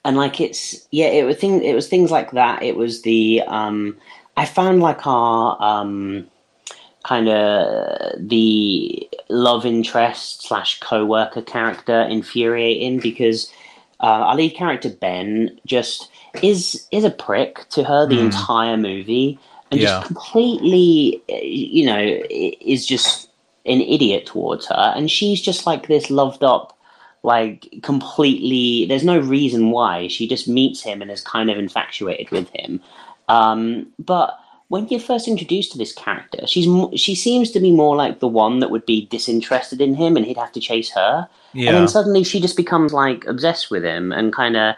and 0.05 0.15
like 0.15 0.39
it's 0.39 0.87
yeah 0.91 1.07
it 1.07 1.23
was 1.25 1.37
thing 1.37 1.61
it 1.63 1.73
was 1.73 1.89
things 1.89 2.11
like 2.11 2.31
that. 2.31 2.63
It 2.63 2.75
was 2.77 3.01
the 3.01 3.41
um 3.47 3.97
i 4.37 4.45
found 4.45 4.81
like 4.81 5.05
our 5.05 5.61
um 5.61 6.25
kind 7.03 7.27
of 7.29 8.29
the 8.29 9.06
love 9.29 9.65
interest 9.65 10.43
slash 10.47 10.79
co-worker 10.79 11.41
character 11.41 12.01
infuriating 12.03 12.99
because 12.99 13.51
uh, 14.01 14.05
our 14.05 14.35
lead 14.35 14.55
character 14.55 14.89
Ben 14.89 15.59
just 15.65 16.09
is 16.43 16.87
is 16.91 17.03
a 17.03 17.09
prick 17.11 17.67
to 17.69 17.83
her 17.83 18.05
the 18.07 18.17
Mm. 18.19 18.25
entire 18.25 18.77
movie 18.77 19.39
and 19.71 19.79
Yeah. 19.81 19.87
just 19.99 20.07
completely 20.07 21.21
you 21.43 21.85
know 21.85 22.21
is 22.29 22.85
just 22.85 23.29
an 23.65 23.81
idiot 23.81 24.25
towards 24.25 24.67
her 24.67 24.93
and 24.95 25.11
she's 25.11 25.41
just 25.41 25.65
like 25.65 25.87
this 25.87 26.09
loved 26.09 26.43
up 26.43 26.77
like 27.23 27.67
completely 27.83 28.85
there's 28.87 29.03
no 29.03 29.19
reason 29.19 29.71
why 29.71 30.07
she 30.07 30.27
just 30.27 30.47
meets 30.47 30.81
him 30.83 31.01
and 31.01 31.11
is 31.11 31.21
kind 31.21 31.49
of 31.49 31.57
infatuated 31.57 32.29
with 32.31 32.49
him 32.51 32.79
um, 33.29 33.87
but 33.99 34.37
when 34.69 34.87
you're 34.89 34.99
first 34.99 35.27
introduced 35.27 35.71
to 35.71 35.77
this 35.77 35.93
character, 35.93 36.45
she's 36.45 36.67
she 36.99 37.15
seems 37.15 37.51
to 37.51 37.59
be 37.59 37.71
more 37.71 37.95
like 37.95 38.19
the 38.19 38.27
one 38.27 38.59
that 38.59 38.71
would 38.71 38.85
be 38.85 39.05
disinterested 39.07 39.81
in 39.81 39.95
him, 39.95 40.17
and 40.17 40.25
he'd 40.25 40.37
have 40.37 40.51
to 40.53 40.59
chase 40.59 40.91
her. 40.91 41.27
And 41.67 41.75
then 41.75 41.87
suddenly 41.87 42.23
she 42.23 42.39
just 42.41 42.57
becomes 42.57 42.93
like 42.93 43.25
obsessed 43.25 43.71
with 43.71 43.83
him, 43.83 44.11
and 44.11 44.33
kind 44.33 44.57
of 44.57 44.75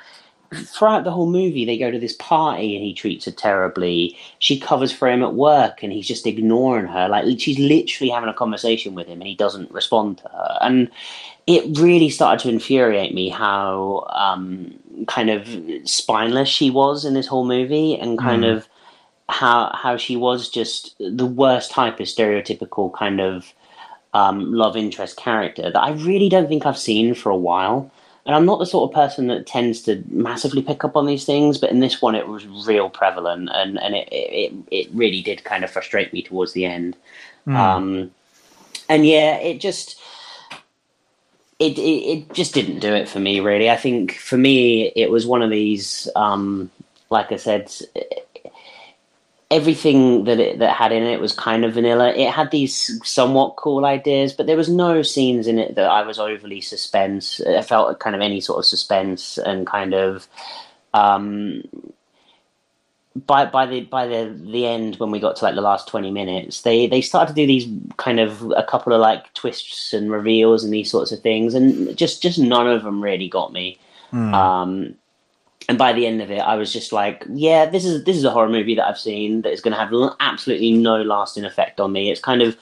throughout 0.54 1.04
the 1.04 1.12
whole 1.12 1.30
movie, 1.30 1.66
they 1.66 1.78
go 1.78 1.92
to 1.92 2.00
this 2.00 2.16
party, 2.18 2.76
and 2.76 2.84
he 2.84 2.94
treats 2.94 3.26
her 3.26 3.32
terribly. 3.32 4.18
She 4.40 4.60
covers 4.60 4.92
for 4.92 5.08
him 5.08 5.24
at 5.24 5.34
work, 5.36 5.84
and 5.84 5.92
he's 5.92 6.08
just 6.08 6.28
ignoring 6.28 6.88
her. 6.88 7.08
Like 7.10 7.40
she's 7.40 7.60
literally 7.60 8.12
having 8.12 8.30
a 8.30 8.34
conversation 8.34 8.96
with 8.96 9.08
him, 9.08 9.22
and 9.22 9.28
he 9.28 9.36
doesn't 9.36 9.72
respond 9.72 10.20
to 10.20 10.30
her. 10.30 10.58
And 10.62 10.90
it 11.48 11.78
really 11.80 12.10
started 12.10 12.44
to 12.44 12.50
infuriate 12.50 13.14
me 13.14 13.30
how 13.30 14.06
um, 14.12 14.74
kind 15.08 15.30
of 15.32 15.48
spineless 15.90 16.48
she 16.50 16.70
was 16.70 17.06
in 17.06 17.16
this 17.16 17.28
whole 17.28 17.46
movie, 17.46 17.96
and 17.98 18.20
kind 18.20 18.44
Mm. 18.44 18.56
of 18.56 18.68
how 19.30 19.72
how 19.74 19.96
she 19.96 20.16
was 20.16 20.50
just 20.50 20.96
the 21.00 21.26
worst 21.26 21.72
type 21.72 22.00
of 22.00 22.08
stereotypical 22.08 22.94
kind 22.94 23.22
of 23.22 23.54
um, 24.14 24.52
love 24.52 24.76
interest 24.76 25.18
character 25.18 25.72
that 25.72 25.80
I 25.80 25.92
really 25.92 26.30
don't 26.30 26.48
think 26.48 26.66
I've 26.66 26.78
seen 26.78 27.14
for 27.14 27.30
a 27.30 27.38
while. 27.38 27.92
And 28.26 28.36
I'm 28.36 28.46
not 28.46 28.60
the 28.60 28.66
sort 28.66 28.90
of 28.90 28.94
person 28.94 29.28
that 29.28 29.48
tends 29.48 29.82
to 29.84 30.04
massively 30.10 30.62
pick 30.62 30.84
up 30.84 30.96
on 30.96 31.08
these 31.08 31.26
things, 31.26 31.58
but 31.58 31.72
in 31.72 31.80
this 31.80 32.02
one 32.02 32.16
it 32.16 32.28
was 32.28 32.46
real 32.68 32.90
prevalent, 32.90 33.50
and 33.54 33.80
and 33.80 33.96
it 33.96 34.08
it, 34.12 34.54
it 34.72 34.88
really 34.94 35.22
did 35.22 35.44
kind 35.44 35.64
of 35.64 35.72
frustrate 35.72 36.12
me 36.12 36.22
towards 36.22 36.54
the 36.54 36.66
end. 36.66 36.98
Mm. 37.48 37.56
Um, 37.56 38.12
and 38.88 39.06
yeah, 39.06 39.38
it 39.38 39.60
just 39.60 40.00
it, 41.60 41.78
it 41.78 41.82
it 41.82 42.34
just 42.34 42.54
didn't 42.54 42.80
do 42.80 42.94
it 42.94 43.08
for 43.08 43.20
me 43.20 43.40
really. 43.40 43.70
I 43.70 43.78
think 43.78 44.14
for 44.14 44.38
me 44.38 44.92
it 44.96 45.10
was 45.10 45.26
one 45.26 45.42
of 45.42 45.50
these 45.50 46.08
um, 46.16 46.70
like 47.10 47.32
I 47.32 47.38
said 47.38 47.72
everything 49.52 50.26
that 50.26 50.40
it 50.40 50.60
that 50.60 50.76
had 50.76 50.92
in 50.92 51.04
it 51.04 51.20
was 51.20 51.34
kind 51.34 51.66
of 51.66 51.74
vanilla. 51.74 52.14
It 52.14 52.32
had 52.32 52.52
these 52.52 53.00
somewhat 53.04 53.56
cool 53.56 53.86
ideas, 53.86 54.32
but 54.34 54.46
there 54.46 54.58
was 54.58 54.70
no 54.70 55.02
scenes 55.02 55.48
in 55.48 55.58
it 55.58 55.76
that 55.76 55.90
I 55.90 56.04
was 56.04 56.20
overly 56.20 56.62
suspense. 56.62 57.42
I 57.42 57.62
felt 57.62 58.00
kind 58.00 58.16
of 58.16 58.22
any 58.22 58.42
sort 58.42 58.60
of 58.60 58.66
suspense 58.66 59.38
and 59.38 59.66
kind 59.66 59.94
of 59.94 60.28
um 60.94 61.64
by 63.16 63.46
by 63.46 63.66
the 63.66 63.82
by 63.82 64.08
the 64.08 64.40
the 64.52 64.66
end 64.66 64.96
when 64.98 65.12
we 65.12 65.20
got 65.20 65.36
to 65.36 65.44
like 65.46 65.56
the 65.56 65.62
last 65.62 65.88
20 65.88 66.12
minutes 66.12 66.62
they 66.62 66.88
they 66.88 67.02
started 67.02 67.36
to 67.36 67.42
do 67.42 67.48
these 67.48 67.68
kind 67.98 68.20
of 68.20 68.52
a 68.56 68.64
couple 68.64 68.94
of 68.94 69.02
like 69.02 69.34
twists 69.34 69.94
and 69.94 70.12
reveals 70.12 70.64
and 70.64 70.72
these 70.72 70.90
sorts 70.92 71.12
of 71.12 71.20
things 71.22 71.54
and 71.54 71.98
just 71.98 72.22
just 72.22 72.40
none 72.40 72.68
of 72.68 72.84
them 72.84 73.04
really 73.04 73.28
got 73.30 73.52
me 73.52 73.78
Mm. 74.12 74.34
um 74.34 74.96
and 75.70 75.78
by 75.78 75.94
the 75.94 76.06
end 76.06 76.22
of 76.22 76.30
it 76.32 76.40
i 76.40 76.56
was 76.56 76.74
just 76.74 76.92
like 76.92 77.24
yeah 77.30 77.66
this 77.66 77.86
is 77.86 78.04
this 78.04 78.18
is 78.18 78.26
a 78.26 78.32
horror 78.32 78.50
movie 78.50 78.76
that 78.76 78.88
i've 78.88 79.00
seen 79.00 79.42
that 79.44 79.54
is 79.54 79.62
going 79.62 79.74
to 79.74 79.80
have 79.80 79.94
l- 79.94 80.18
absolutely 80.20 80.72
no 80.74 81.02
lasting 81.02 81.46
effect 81.46 81.80
on 81.80 81.92
me 81.94 82.12
it's 82.12 82.20
kind 82.20 82.42
of 82.42 82.58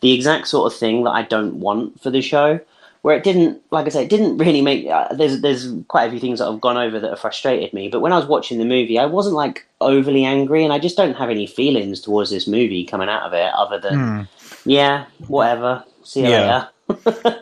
the 0.00 0.12
exact 0.12 0.48
sort 0.48 0.72
of 0.72 0.78
thing 0.78 1.04
that 1.04 1.10
i 1.10 1.22
don't 1.22 1.56
want 1.60 2.00
for 2.00 2.10
the 2.10 2.22
show 2.22 2.58
where 3.02 3.16
it 3.16 3.24
didn't 3.24 3.60
like 3.72 3.86
i 3.86 3.88
said 3.88 4.04
it 4.04 4.10
didn't 4.10 4.38
really 4.38 4.62
make 4.62 4.86
uh, 4.86 5.12
there's 5.14 5.40
there's 5.42 5.72
quite 5.88 6.06
a 6.06 6.10
few 6.10 6.20
things 6.20 6.38
that 6.38 6.46
I've 6.48 6.60
gone 6.60 6.76
over 6.76 7.00
that 7.00 7.10
have 7.10 7.20
frustrated 7.20 7.72
me 7.74 7.88
but 7.88 8.00
when 8.00 8.12
i 8.12 8.16
was 8.16 8.26
watching 8.26 8.58
the 8.58 8.64
movie 8.64 8.98
i 8.98 9.06
wasn't 9.06 9.34
like 9.34 9.66
overly 9.80 10.24
angry 10.24 10.62
and 10.64 10.72
i 10.72 10.78
just 10.78 10.96
don't 10.96 11.16
have 11.16 11.30
any 11.30 11.46
feelings 11.48 12.00
towards 12.00 12.30
this 12.30 12.46
movie 12.46 12.84
coming 12.84 13.08
out 13.08 13.24
of 13.24 13.32
it 13.32 13.52
other 13.54 13.78
than 13.80 13.98
Mm. 13.98 14.28
yeah 14.64 15.06
whatever 15.26 15.84
see 16.04 16.20
you 16.22 16.28
Yeah. 16.28 16.38
later 16.38 16.68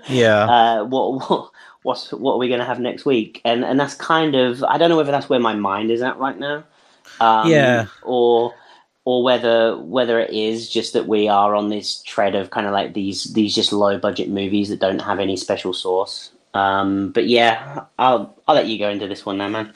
Yeah, 0.08 0.44
uh, 0.44 0.84
what 0.84 1.30
what 1.30 1.50
what's 1.82 2.12
what 2.12 2.34
are 2.34 2.38
we 2.38 2.48
going 2.48 2.60
to 2.60 2.66
have 2.66 2.80
next 2.80 3.04
week? 3.04 3.40
And 3.44 3.64
and 3.64 3.78
that's 3.78 3.94
kind 3.94 4.34
of 4.34 4.62
I 4.64 4.78
don't 4.78 4.90
know 4.90 4.96
whether 4.96 5.12
that's 5.12 5.28
where 5.28 5.40
my 5.40 5.54
mind 5.54 5.90
is 5.90 6.02
at 6.02 6.18
right 6.18 6.38
now. 6.38 6.64
Um, 7.20 7.48
Yeah. 7.48 7.86
Or 8.02 8.54
or 9.04 9.22
whether 9.22 9.76
whether 9.78 10.20
it 10.20 10.30
is 10.30 10.68
just 10.68 10.92
that 10.92 11.06
we 11.06 11.28
are 11.28 11.54
on 11.54 11.68
this 11.68 12.02
tread 12.02 12.34
of 12.34 12.50
kind 12.50 12.66
of 12.66 12.72
like 12.72 12.94
these 12.94 13.32
these 13.32 13.54
just 13.54 13.72
low 13.72 13.98
budget 13.98 14.28
movies 14.28 14.68
that 14.68 14.80
don't 14.80 15.00
have 15.00 15.18
any 15.18 15.36
special 15.36 15.72
source. 15.72 16.30
Um, 16.54 17.10
but 17.12 17.26
yeah, 17.26 17.84
I'll 17.98 18.36
I'll 18.46 18.54
let 18.54 18.66
you 18.66 18.78
go 18.78 18.90
into 18.90 19.08
this 19.08 19.24
one 19.24 19.38
now, 19.38 19.48
man. 19.48 19.72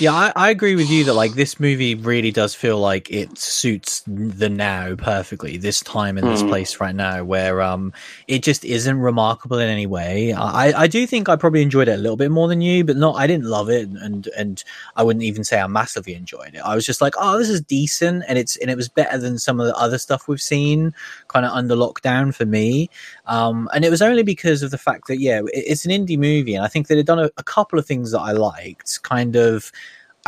Yeah, 0.00 0.12
I, 0.12 0.32
I, 0.36 0.50
agree 0.50 0.76
with 0.76 0.88
you 0.90 1.02
that 1.04 1.14
like 1.14 1.32
this 1.32 1.58
movie 1.58 1.96
really 1.96 2.30
does 2.30 2.54
feel 2.54 2.78
like 2.78 3.10
it 3.10 3.36
suits 3.36 4.04
the 4.06 4.48
now 4.48 4.94
perfectly. 4.94 5.56
This 5.56 5.80
time 5.80 6.16
in 6.16 6.24
this 6.24 6.42
mm. 6.42 6.48
place 6.48 6.78
right 6.78 6.94
now, 6.94 7.24
where 7.24 7.60
um, 7.60 7.92
it 8.28 8.44
just 8.44 8.64
isn't 8.64 9.00
remarkable 9.00 9.58
in 9.58 9.68
any 9.68 9.86
way. 9.86 10.32
I, 10.32 10.82
I 10.82 10.86
do 10.86 11.04
think 11.04 11.28
I 11.28 11.34
probably 11.34 11.62
enjoyed 11.62 11.88
it 11.88 11.94
a 11.94 12.02
little 12.02 12.16
bit 12.16 12.30
more 12.30 12.46
than 12.46 12.60
you, 12.60 12.84
but 12.84 12.96
not. 12.96 13.16
I 13.16 13.26
didn't 13.26 13.46
love 13.46 13.70
it, 13.70 13.88
and 13.88 14.28
and 14.38 14.62
I 14.94 15.02
wouldn't 15.02 15.24
even 15.24 15.42
say 15.42 15.60
I 15.60 15.66
massively 15.66 16.14
enjoyed 16.14 16.54
it. 16.54 16.58
I 16.58 16.76
was 16.76 16.86
just 16.86 17.00
like, 17.00 17.14
oh, 17.18 17.36
this 17.36 17.48
is 17.48 17.60
decent, 17.60 18.22
and 18.28 18.38
it's 18.38 18.56
and 18.58 18.70
it 18.70 18.76
was 18.76 18.88
better 18.88 19.18
than 19.18 19.36
some 19.36 19.58
of 19.58 19.66
the 19.66 19.76
other 19.76 19.98
stuff 19.98 20.28
we've 20.28 20.40
seen, 20.40 20.94
kind 21.26 21.44
of 21.44 21.50
under 21.50 21.74
lockdown 21.74 22.32
for 22.32 22.46
me. 22.46 22.88
Um, 23.28 23.68
and 23.74 23.84
it 23.84 23.90
was 23.90 24.02
only 24.02 24.22
because 24.22 24.62
of 24.62 24.70
the 24.70 24.78
fact 24.78 25.06
that 25.06 25.20
yeah, 25.20 25.42
it's 25.52 25.84
an 25.84 25.92
indie 25.92 26.18
movie, 26.18 26.54
and 26.54 26.64
I 26.64 26.68
think 26.68 26.90
it 26.98 27.06
done 27.06 27.18
a, 27.18 27.30
a 27.36 27.42
couple 27.44 27.78
of 27.78 27.86
things 27.86 28.10
that 28.12 28.20
I 28.20 28.32
liked, 28.32 29.02
kind 29.02 29.36
of 29.36 29.70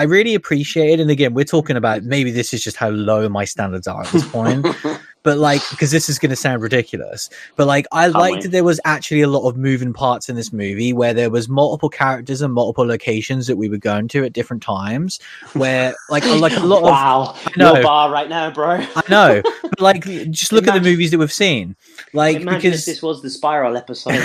I 0.01 0.05
really 0.05 0.34
appreciate 0.34 0.98
it. 0.98 1.01
And 1.01 1.11
again, 1.11 1.34
we're 1.34 1.44
talking 1.44 1.76
about 1.76 2.05
maybe 2.05 2.30
this 2.30 2.55
is 2.55 2.64
just 2.64 2.78
how 2.78 2.88
low 2.88 3.28
my 3.28 3.44
standards 3.44 3.86
are 3.86 4.01
at 4.01 4.11
this 4.11 4.26
point. 4.26 4.66
but 5.22 5.36
like, 5.36 5.61
because 5.68 5.90
this 5.90 6.09
is 6.09 6.18
going 6.18 6.30
to 6.30 6.36
sound 6.36 6.62
ridiculous, 6.62 7.28
but 7.55 7.66
like, 7.66 7.86
I 7.92 8.07
liked 8.07 8.44
that 8.44 8.48
there 8.48 8.64
was 8.64 8.80
actually 8.86 9.20
a 9.20 9.28
lot 9.28 9.46
of 9.46 9.59
moving 9.59 9.92
parts 9.92 10.30
in 10.30 10.36
this 10.36 10.55
movie 10.55 10.94
where 10.94 11.12
there 11.12 11.28
was 11.28 11.51
multiple 11.51 11.90
characters 11.90 12.40
and 12.40 12.55
multiple 12.55 12.86
locations 12.86 13.46
that 13.46 13.57
we 13.57 13.68
were 13.68 13.76
going 13.76 14.09
to 14.09 14.24
at 14.24 14.32
different 14.32 14.62
times. 14.62 15.20
Where 15.53 15.94
like, 16.09 16.24
like 16.24 16.57
a 16.57 16.61
lot 16.61 16.82
wow. 16.82 17.34
of 17.34 17.44
wow, 17.44 17.53
no 17.59 17.82
bar 17.82 18.11
right 18.11 18.30
now, 18.30 18.51
bro. 18.51 18.78
I 18.96 19.03
know, 19.11 19.42
but 19.62 19.82
like, 19.82 20.05
just 20.30 20.51
look 20.51 20.62
imagine, 20.62 20.80
at 20.80 20.82
the 20.82 20.90
movies 20.90 21.11
that 21.11 21.18
we've 21.18 21.30
seen. 21.30 21.76
Like, 22.14 22.38
because 22.38 22.86
this 22.86 23.03
was 23.03 23.20
the 23.20 23.28
Spiral 23.28 23.76
episode 23.76 24.22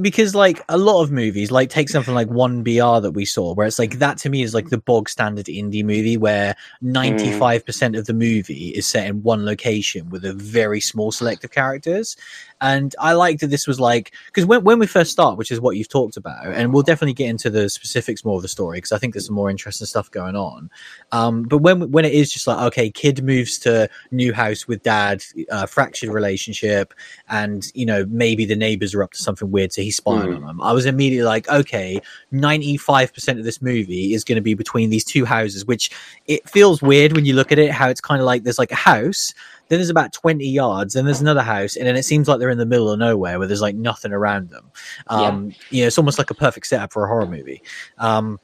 because 0.00 0.34
like 0.34 0.62
a 0.68 0.78
lot 0.78 1.02
of 1.02 1.10
movies 1.10 1.50
like 1.50 1.70
take 1.70 1.88
something 1.88 2.14
like 2.14 2.28
1br 2.28 3.02
that 3.02 3.12
we 3.12 3.24
saw 3.24 3.54
where 3.54 3.66
it's 3.66 3.78
like 3.78 3.98
that 3.98 4.18
to 4.18 4.28
me 4.28 4.42
is 4.42 4.54
like 4.54 4.70
the 4.70 4.78
bog 4.78 5.08
standard 5.08 5.46
indie 5.46 5.84
movie 5.84 6.16
where 6.16 6.56
95% 6.82 7.62
mm. 7.62 7.98
of 7.98 8.06
the 8.06 8.14
movie 8.14 8.68
is 8.68 8.86
set 8.86 9.06
in 9.06 9.22
one 9.22 9.44
location 9.44 10.08
with 10.10 10.24
a 10.24 10.32
very 10.32 10.80
small 10.80 11.12
select 11.12 11.44
of 11.44 11.50
characters 11.50 12.16
and 12.62 12.94
I 13.00 13.12
liked 13.14 13.40
that 13.40 13.48
this 13.48 13.66
was 13.66 13.80
like 13.80 14.14
because 14.26 14.46
when, 14.46 14.62
when 14.62 14.78
we 14.78 14.86
first 14.86 15.10
start, 15.10 15.36
which 15.36 15.50
is 15.50 15.60
what 15.60 15.76
you've 15.76 15.88
talked 15.88 16.16
about, 16.16 16.46
and 16.46 16.72
we'll 16.72 16.84
definitely 16.84 17.12
get 17.12 17.28
into 17.28 17.50
the 17.50 17.68
specifics 17.68 18.24
more 18.24 18.36
of 18.36 18.42
the 18.42 18.48
story 18.48 18.78
because 18.78 18.92
I 18.92 18.98
think 18.98 19.12
there's 19.12 19.26
some 19.26 19.34
more 19.34 19.50
interesting 19.50 19.86
stuff 19.86 20.10
going 20.10 20.36
on. 20.36 20.70
Um, 21.10 21.42
but 21.42 21.58
when 21.58 21.90
when 21.90 22.04
it 22.04 22.12
is 22.12 22.32
just 22.32 22.46
like 22.46 22.58
okay, 22.68 22.88
kid 22.88 23.24
moves 23.24 23.58
to 23.60 23.90
new 24.12 24.32
house 24.32 24.68
with 24.68 24.82
dad, 24.84 25.24
uh, 25.50 25.66
fractured 25.66 26.10
relationship, 26.10 26.94
and 27.28 27.70
you 27.74 27.84
know 27.84 28.06
maybe 28.08 28.44
the 28.44 28.56
neighbors 28.56 28.94
are 28.94 29.02
up 29.02 29.12
to 29.12 29.18
something 29.18 29.50
weird, 29.50 29.72
so 29.72 29.82
he's 29.82 29.96
spying 29.96 30.30
mm. 30.30 30.36
on 30.36 30.46
them. 30.46 30.62
I 30.62 30.72
was 30.72 30.86
immediately 30.86 31.26
like, 31.26 31.48
okay, 31.48 32.00
ninety 32.30 32.76
five 32.76 33.12
percent 33.12 33.40
of 33.40 33.44
this 33.44 33.60
movie 33.60 34.14
is 34.14 34.22
going 34.22 34.36
to 34.36 34.42
be 34.42 34.54
between 34.54 34.90
these 34.90 35.04
two 35.04 35.24
houses, 35.24 35.66
which 35.66 35.90
it 36.28 36.48
feels 36.48 36.80
weird 36.80 37.14
when 37.14 37.24
you 37.24 37.34
look 37.34 37.50
at 37.50 37.58
it. 37.58 37.72
How 37.72 37.88
it's 37.88 38.00
kind 38.00 38.20
of 38.20 38.26
like 38.26 38.44
there's 38.44 38.60
like 38.60 38.70
a 38.70 38.76
house 38.76 39.34
then 39.72 39.78
there's 39.78 39.88
about 39.88 40.12
20 40.12 40.46
yards, 40.46 40.94
and 40.94 41.08
there's 41.08 41.22
another 41.22 41.40
house, 41.40 41.76
and 41.76 41.86
then 41.86 41.96
it 41.96 42.02
seems 42.02 42.28
like 42.28 42.38
they're 42.38 42.50
in 42.50 42.58
the 42.58 42.66
middle 42.66 42.90
of 42.90 42.98
nowhere 42.98 43.38
where 43.38 43.48
there's 43.48 43.62
like 43.62 43.74
nothing 43.74 44.12
around 44.12 44.50
them. 44.50 44.70
Um, 45.06 45.46
yeah. 45.46 45.56
You 45.70 45.80
know, 45.82 45.86
it's 45.86 45.96
almost 45.96 46.18
like 46.18 46.30
a 46.30 46.34
perfect 46.34 46.66
setup 46.66 46.92
for 46.92 47.06
a 47.06 47.08
horror 47.08 47.26
movie. 47.26 47.62
Um, 47.96 48.38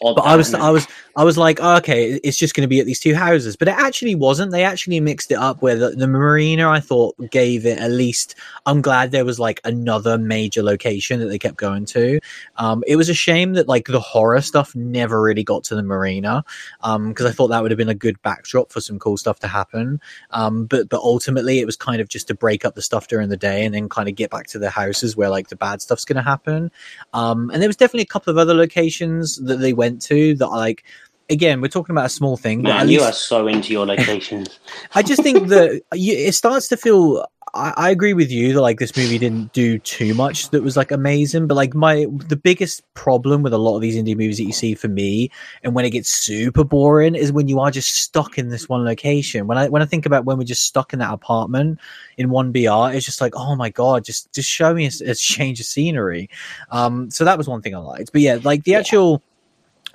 but 0.00 0.20
I 0.20 0.36
was, 0.36 0.52
I 0.54 0.70
was, 0.70 0.86
I 1.16 1.24
was 1.24 1.38
like, 1.38 1.60
oh, 1.62 1.76
okay, 1.76 2.20
it's 2.22 2.36
just 2.36 2.54
going 2.54 2.62
to 2.62 2.68
be 2.68 2.80
at 2.80 2.86
these 2.86 3.00
two 3.00 3.14
houses, 3.14 3.56
but 3.56 3.68
it 3.68 3.74
actually 3.74 4.14
wasn't. 4.14 4.52
They 4.52 4.64
actually 4.64 5.00
mixed 5.00 5.30
it 5.30 5.38
up 5.38 5.62
where 5.62 5.76
the, 5.76 5.90
the, 5.90 6.06
marina, 6.06 6.68
I 6.68 6.80
thought, 6.80 7.16
gave 7.30 7.64
it 7.64 7.78
at 7.78 7.90
least. 7.90 8.34
I'm 8.66 8.82
glad 8.82 9.12
there 9.12 9.24
was 9.24 9.40
like 9.40 9.60
another 9.64 10.18
major 10.18 10.62
location 10.62 11.20
that 11.20 11.26
they 11.26 11.38
kept 11.38 11.56
going 11.56 11.86
to. 11.86 12.20
Um, 12.56 12.84
it 12.86 12.96
was 12.96 13.08
a 13.08 13.14
shame 13.14 13.54
that 13.54 13.66
like 13.66 13.86
the 13.86 14.00
horror 14.00 14.42
stuff 14.42 14.74
never 14.74 15.22
really 15.22 15.44
got 15.44 15.64
to 15.64 15.74
the 15.74 15.82
marina, 15.82 16.44
um, 16.82 17.08
because 17.08 17.26
I 17.26 17.32
thought 17.32 17.48
that 17.48 17.62
would 17.62 17.70
have 17.70 17.78
been 17.78 17.88
a 17.88 17.94
good 17.94 18.20
backdrop 18.22 18.70
for 18.70 18.80
some 18.80 18.98
cool 18.98 19.16
stuff 19.16 19.38
to 19.40 19.48
happen. 19.48 20.00
Um, 20.32 20.66
but 20.66 20.88
but 20.88 21.00
ultimately, 21.00 21.60
it 21.60 21.66
was 21.66 21.76
kind 21.76 22.00
of 22.00 22.08
just 22.08 22.28
to 22.28 22.34
break 22.34 22.64
up 22.64 22.74
the 22.74 22.82
stuff 22.82 23.08
during 23.08 23.28
the 23.28 23.36
day 23.36 23.64
and 23.64 23.74
then 23.74 23.88
kind 23.88 24.08
of 24.08 24.16
get 24.16 24.30
back 24.30 24.48
to 24.48 24.58
the 24.58 24.68
houses 24.70 25.16
where 25.16 25.30
like 25.30 25.48
the 25.48 25.56
bad 25.56 25.80
stuff's 25.80 26.04
going 26.04 26.16
to 26.16 26.22
happen. 26.22 26.70
Um, 27.14 27.50
and 27.50 27.62
there 27.62 27.68
was 27.68 27.76
definitely 27.76 28.02
a 28.02 28.06
couple 28.06 28.30
of 28.30 28.38
other 28.38 28.54
locations 28.54 29.36
that 29.38 29.60
they 29.60 29.72
went 29.76 30.02
to 30.02 30.34
that 30.36 30.48
like 30.48 30.84
again, 31.28 31.60
we're 31.60 31.68
talking 31.68 31.92
about 31.92 32.06
a 32.06 32.10
small 32.10 32.36
thing. 32.36 32.62
Man, 32.62 32.88
you 32.88 32.98
least, 32.98 33.08
are 33.08 33.12
so 33.12 33.46
into 33.46 33.72
your 33.72 33.86
locations. 33.86 34.58
I 34.94 35.02
just 35.02 35.22
think 35.22 35.48
that 35.48 35.82
it 35.92 36.34
starts 36.34 36.68
to 36.68 36.76
feel. 36.76 37.26
I, 37.54 37.72
I, 37.76 37.90
agree 37.90 38.12
with 38.12 38.30
you 38.30 38.52
that 38.52 38.60
like 38.60 38.78
this 38.78 38.96
movie 38.96 39.18
didn't 39.18 39.52
do 39.54 39.78
too 39.78 40.12
much 40.12 40.50
that 40.50 40.62
was 40.62 40.76
like 40.76 40.90
amazing, 40.90 41.46
but 41.46 41.54
like 41.54 41.74
my 41.74 42.06
the 42.26 42.36
biggest 42.36 42.82
problem 42.94 43.42
with 43.42 43.54
a 43.54 43.58
lot 43.58 43.76
of 43.76 43.80
these 43.80 43.96
indie 43.96 44.16
movies 44.16 44.36
that 44.36 44.44
you 44.44 44.52
see 44.52 44.74
for 44.74 44.88
me, 44.88 45.30
and 45.62 45.74
when 45.74 45.84
it 45.84 45.90
gets 45.90 46.10
super 46.10 46.64
boring, 46.64 47.14
is 47.14 47.32
when 47.32 47.48
you 47.48 47.58
are 47.60 47.70
just 47.70 47.96
stuck 47.96 48.36
in 48.36 48.50
this 48.50 48.68
one 48.68 48.84
location. 48.84 49.46
When 49.46 49.56
I 49.56 49.68
when 49.68 49.80
I 49.80 49.86
think 49.86 50.04
about 50.04 50.24
when 50.26 50.36
we're 50.36 50.44
just 50.44 50.64
stuck 50.64 50.92
in 50.92 50.98
that 50.98 51.14
apartment 51.14 51.78
in 52.18 52.28
1br, 52.28 52.94
it's 52.94 53.06
just 53.06 53.20
like 53.20 53.34
oh 53.34 53.56
my 53.56 53.70
god, 53.70 54.04
just 54.04 54.30
just 54.34 54.50
show 54.50 54.74
me 54.74 54.86
a, 54.86 55.10
a 55.10 55.14
change 55.14 55.60
of 55.60 55.66
scenery. 55.66 56.28
Um, 56.70 57.10
so 57.10 57.24
that 57.24 57.38
was 57.38 57.48
one 57.48 57.62
thing 57.62 57.74
I 57.74 57.78
liked, 57.78 58.12
but 58.12 58.20
yeah, 58.20 58.38
like 58.42 58.64
the 58.64 58.72
yeah. 58.72 58.80
actual 58.80 59.22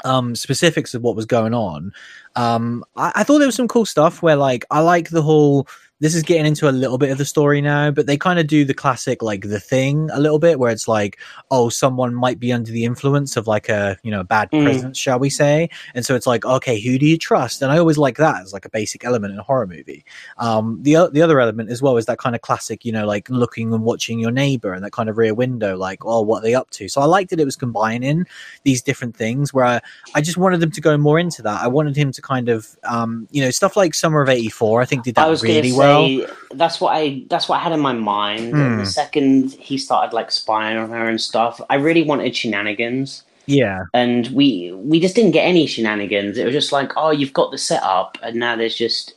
um, 0.04 0.36
specifics 0.36 0.94
of 0.94 1.02
what 1.02 1.16
was 1.16 1.26
going 1.26 1.54
on. 1.54 1.92
Um, 2.36 2.84
I, 2.96 3.12
I, 3.16 3.24
thought 3.24 3.40
there 3.40 3.48
was 3.48 3.56
some 3.56 3.68
cool 3.68 3.86
stuff 3.86 4.22
where, 4.22 4.36
like, 4.36 4.66
I 4.72 4.80
like 4.80 5.10
the 5.10 5.22
whole. 5.22 5.68
This 6.02 6.16
is 6.16 6.24
getting 6.24 6.46
into 6.46 6.68
a 6.68 6.72
little 6.72 6.98
bit 6.98 7.12
of 7.12 7.18
the 7.18 7.26
story 7.26 7.62
now, 7.62 7.92
but 7.92 8.08
they 8.08 8.18
kind 8.18 8.40
of 8.40 8.48
do 8.48 8.66
the 8.66 8.74
classic, 8.74 9.22
like, 9.22 9.48
the 9.48 9.60
thing 9.60 10.10
a 10.12 10.20
little 10.20 10.40
bit, 10.40 10.60
where 10.60 10.72
it's 10.72 10.88
like, 10.88 11.20
oh, 11.52 11.70
someone 11.70 12.14
might 12.14 12.40
be 12.40 12.52
under 12.52 12.72
the 12.72 12.84
influence 12.84 13.38
of 13.38 13.48
like 13.48 13.70
a, 13.70 13.98
you 14.04 14.12
know, 14.12 14.24
bad 14.24 14.52
mm. 14.52 14.64
presence, 14.64 14.98
shall 14.98 15.20
we 15.20 15.30
say? 15.30 15.70
And 15.96 16.06
so 16.06 16.16
it's 16.16 16.28
like, 16.28 16.44
okay, 16.44 16.80
who 16.80 16.98
do 16.98 17.06
you 17.06 17.18
trust? 17.18 17.62
And 17.62 17.72
I 17.72 17.78
always 17.78 17.98
like 17.98 18.18
that 18.18 18.42
as 18.42 18.52
like 18.52 18.66
a 18.66 18.70
basic 18.70 19.06
element 19.06 19.34
in 19.34 19.40
a 19.40 19.44
horror 19.44 19.68
movie. 19.68 20.04
Um, 20.38 20.80
the 20.82 21.10
the 21.12 21.22
other 21.22 21.40
element 21.40 21.70
as 21.70 21.82
well 21.82 21.98
is 21.98 22.08
that 22.08 22.18
kind 22.18 22.36
of 22.36 22.42
classic, 22.42 22.84
you 22.84 22.92
know, 22.92 23.06
like 23.06 23.30
looking 23.30 23.74
and 23.74 23.84
watching 23.84 24.20
your 24.20 24.32
neighbor 24.32 24.74
and 24.74 24.84
that 24.84 24.92
kind 24.92 25.08
of 25.08 25.18
rear 25.18 25.34
window, 25.34 25.78
like, 25.78 26.04
oh, 26.04 26.22
what 26.22 26.40
are 26.40 26.42
they 26.42 26.56
up 26.56 26.70
to? 26.72 26.90
So 26.90 27.00
I 27.02 27.06
liked 27.06 27.30
that 27.30 27.40
it 27.40 27.46
was 27.46 27.56
combining 27.56 28.26
these 28.64 28.82
different 28.82 29.16
things 29.16 29.54
where 29.54 29.66
I, 29.66 29.82
I 30.16 30.22
just 30.22 30.38
wanted 30.38 30.60
them 30.60 30.72
to 30.72 30.82
go 30.82 30.98
more 30.98 31.20
into 31.20 31.42
that. 31.44 31.62
I 31.62 31.68
wanted 31.68 31.96
him 31.96 32.12
to 32.14 32.22
kind 32.22 32.50
of, 32.50 32.76
um, 32.84 33.28
you 33.32 33.44
know, 33.44 33.52
stuff 33.52 33.78
like 33.78 33.94
Summer 33.94 34.22
of 34.22 34.30
'84. 34.30 34.82
I 34.82 34.86
think 34.86 35.04
did 35.04 35.16
that 35.16 35.28
really 35.42 35.70
say, 35.70 35.76
well. 35.92 36.28
That's 36.54 36.82
what 36.82 36.96
I 36.96 37.24
that's 37.30 37.48
what 37.48 37.60
I 37.60 37.64
had 37.64 37.72
in 37.72 37.80
my 37.80 37.94
mind. 37.94 38.54
Mm. 38.54 38.80
The 38.80 38.86
second 38.86 39.52
he 39.54 39.78
started 39.78 40.14
like 40.14 40.32
spying 40.32 40.78
on 40.78 40.90
her 40.90 41.10
and 41.10 41.20
stuff, 41.20 41.62
I 41.70 41.76
really 41.76 42.04
wanted 42.04 42.36
shenanigans. 42.36 43.24
Yeah, 43.46 43.86
and 43.94 44.28
we 44.28 44.72
we 44.74 45.00
just 45.00 45.16
didn't 45.16 45.32
get 45.32 45.44
any 45.44 45.66
shenanigans. 45.66 46.38
It 46.38 46.46
was 46.46 46.54
just 46.54 46.72
like, 46.72 46.92
oh, 46.96 47.12
you've 47.12 47.34
got 47.34 47.52
the 47.52 47.58
setup, 47.58 48.18
and 48.22 48.36
now 48.36 48.56
there's 48.56 48.76
just 48.76 49.16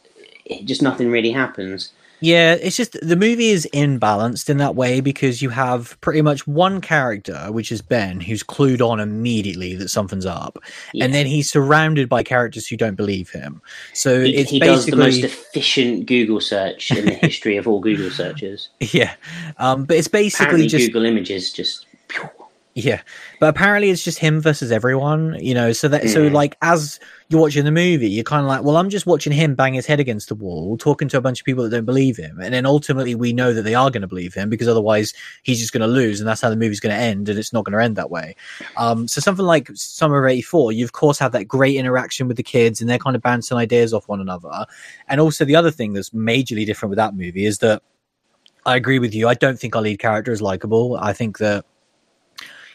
just 0.64 0.82
nothing 0.82 1.10
really 1.10 1.32
happens. 1.32 1.92
Yeah, 2.24 2.54
it's 2.54 2.74
just 2.74 2.98
the 3.02 3.16
movie 3.16 3.50
is 3.50 3.68
imbalanced 3.74 4.48
in 4.48 4.56
that 4.56 4.74
way 4.74 5.02
because 5.02 5.42
you 5.42 5.50
have 5.50 6.00
pretty 6.00 6.22
much 6.22 6.46
one 6.46 6.80
character, 6.80 7.52
which 7.52 7.70
is 7.70 7.82
Ben, 7.82 8.18
who's 8.18 8.42
clued 8.42 8.80
on 8.80 8.98
immediately 8.98 9.74
that 9.74 9.90
something's 9.90 10.24
up, 10.24 10.58
yeah. 10.94 11.04
and 11.04 11.12
then 11.12 11.26
he's 11.26 11.50
surrounded 11.50 12.08
by 12.08 12.22
characters 12.22 12.66
who 12.66 12.78
don't 12.78 12.94
believe 12.94 13.28
him. 13.28 13.60
So 13.92 14.22
he, 14.22 14.36
it's 14.36 14.50
he 14.50 14.58
basically 14.58 14.74
does 14.74 14.86
the 14.86 14.96
most 14.96 15.22
efficient 15.22 16.06
Google 16.06 16.40
search 16.40 16.92
in 16.92 17.04
the 17.04 17.12
history 17.20 17.58
of 17.58 17.68
all 17.68 17.80
Google 17.80 18.08
searches. 18.08 18.70
Yeah, 18.80 19.12
um, 19.58 19.84
but 19.84 19.98
it's 19.98 20.08
basically 20.08 20.44
Apparently 20.46 20.68
just 20.68 20.86
Google 20.86 21.04
Images 21.04 21.52
just. 21.52 21.84
Yeah, 22.76 23.02
but 23.38 23.50
apparently 23.50 23.90
it's 23.90 24.02
just 24.02 24.18
him 24.18 24.40
versus 24.40 24.72
everyone, 24.72 25.36
you 25.40 25.54
know. 25.54 25.72
So 25.72 25.86
that 25.86 26.02
mm. 26.02 26.12
so 26.12 26.22
like 26.26 26.56
as 26.60 26.98
you're 27.28 27.40
watching 27.40 27.64
the 27.64 27.70
movie, 27.70 28.10
you're 28.10 28.24
kind 28.24 28.42
of 28.42 28.48
like, 28.48 28.64
well, 28.64 28.76
I'm 28.76 28.90
just 28.90 29.06
watching 29.06 29.32
him 29.32 29.54
bang 29.54 29.74
his 29.74 29.86
head 29.86 30.00
against 30.00 30.28
the 30.28 30.34
wall, 30.34 30.76
talking 30.76 31.06
to 31.10 31.16
a 31.16 31.20
bunch 31.20 31.38
of 31.38 31.46
people 31.46 31.62
that 31.62 31.70
don't 31.70 31.84
believe 31.84 32.16
him, 32.16 32.40
and 32.40 32.52
then 32.52 32.66
ultimately 32.66 33.14
we 33.14 33.32
know 33.32 33.52
that 33.52 33.62
they 33.62 33.76
are 33.76 33.90
going 33.90 34.02
to 34.02 34.08
believe 34.08 34.34
him 34.34 34.50
because 34.50 34.66
otherwise 34.66 35.14
he's 35.44 35.60
just 35.60 35.72
going 35.72 35.82
to 35.82 35.86
lose, 35.86 36.20
and 36.20 36.28
that's 36.28 36.40
how 36.40 36.50
the 36.50 36.56
movie's 36.56 36.80
going 36.80 36.92
to 36.94 37.00
end, 37.00 37.28
and 37.28 37.38
it's 37.38 37.52
not 37.52 37.64
going 37.64 37.78
to 37.78 37.84
end 37.84 37.94
that 37.94 38.10
way. 38.10 38.34
Um, 38.76 39.06
so 39.06 39.20
something 39.20 39.46
like 39.46 39.70
Summer 39.74 40.24
of 40.24 40.28
'84, 40.28 40.72
you 40.72 40.84
of 40.84 40.92
course 40.92 41.20
have 41.20 41.30
that 41.30 41.44
great 41.44 41.76
interaction 41.76 42.26
with 42.26 42.36
the 42.36 42.42
kids, 42.42 42.80
and 42.80 42.90
they're 42.90 42.98
kind 42.98 43.14
of 43.14 43.22
bouncing 43.22 43.56
ideas 43.56 43.94
off 43.94 44.08
one 44.08 44.20
another. 44.20 44.66
And 45.06 45.20
also 45.20 45.44
the 45.44 45.54
other 45.54 45.70
thing 45.70 45.92
that's 45.92 46.10
majorly 46.10 46.66
different 46.66 46.90
with 46.90 46.96
that 46.96 47.14
movie 47.14 47.46
is 47.46 47.58
that 47.58 47.82
I 48.66 48.74
agree 48.74 48.98
with 48.98 49.14
you. 49.14 49.28
I 49.28 49.34
don't 49.34 49.60
think 49.60 49.76
our 49.76 49.82
lead 49.82 50.00
character 50.00 50.32
is 50.32 50.42
likable. 50.42 50.96
I 50.96 51.12
think 51.12 51.38
that 51.38 51.64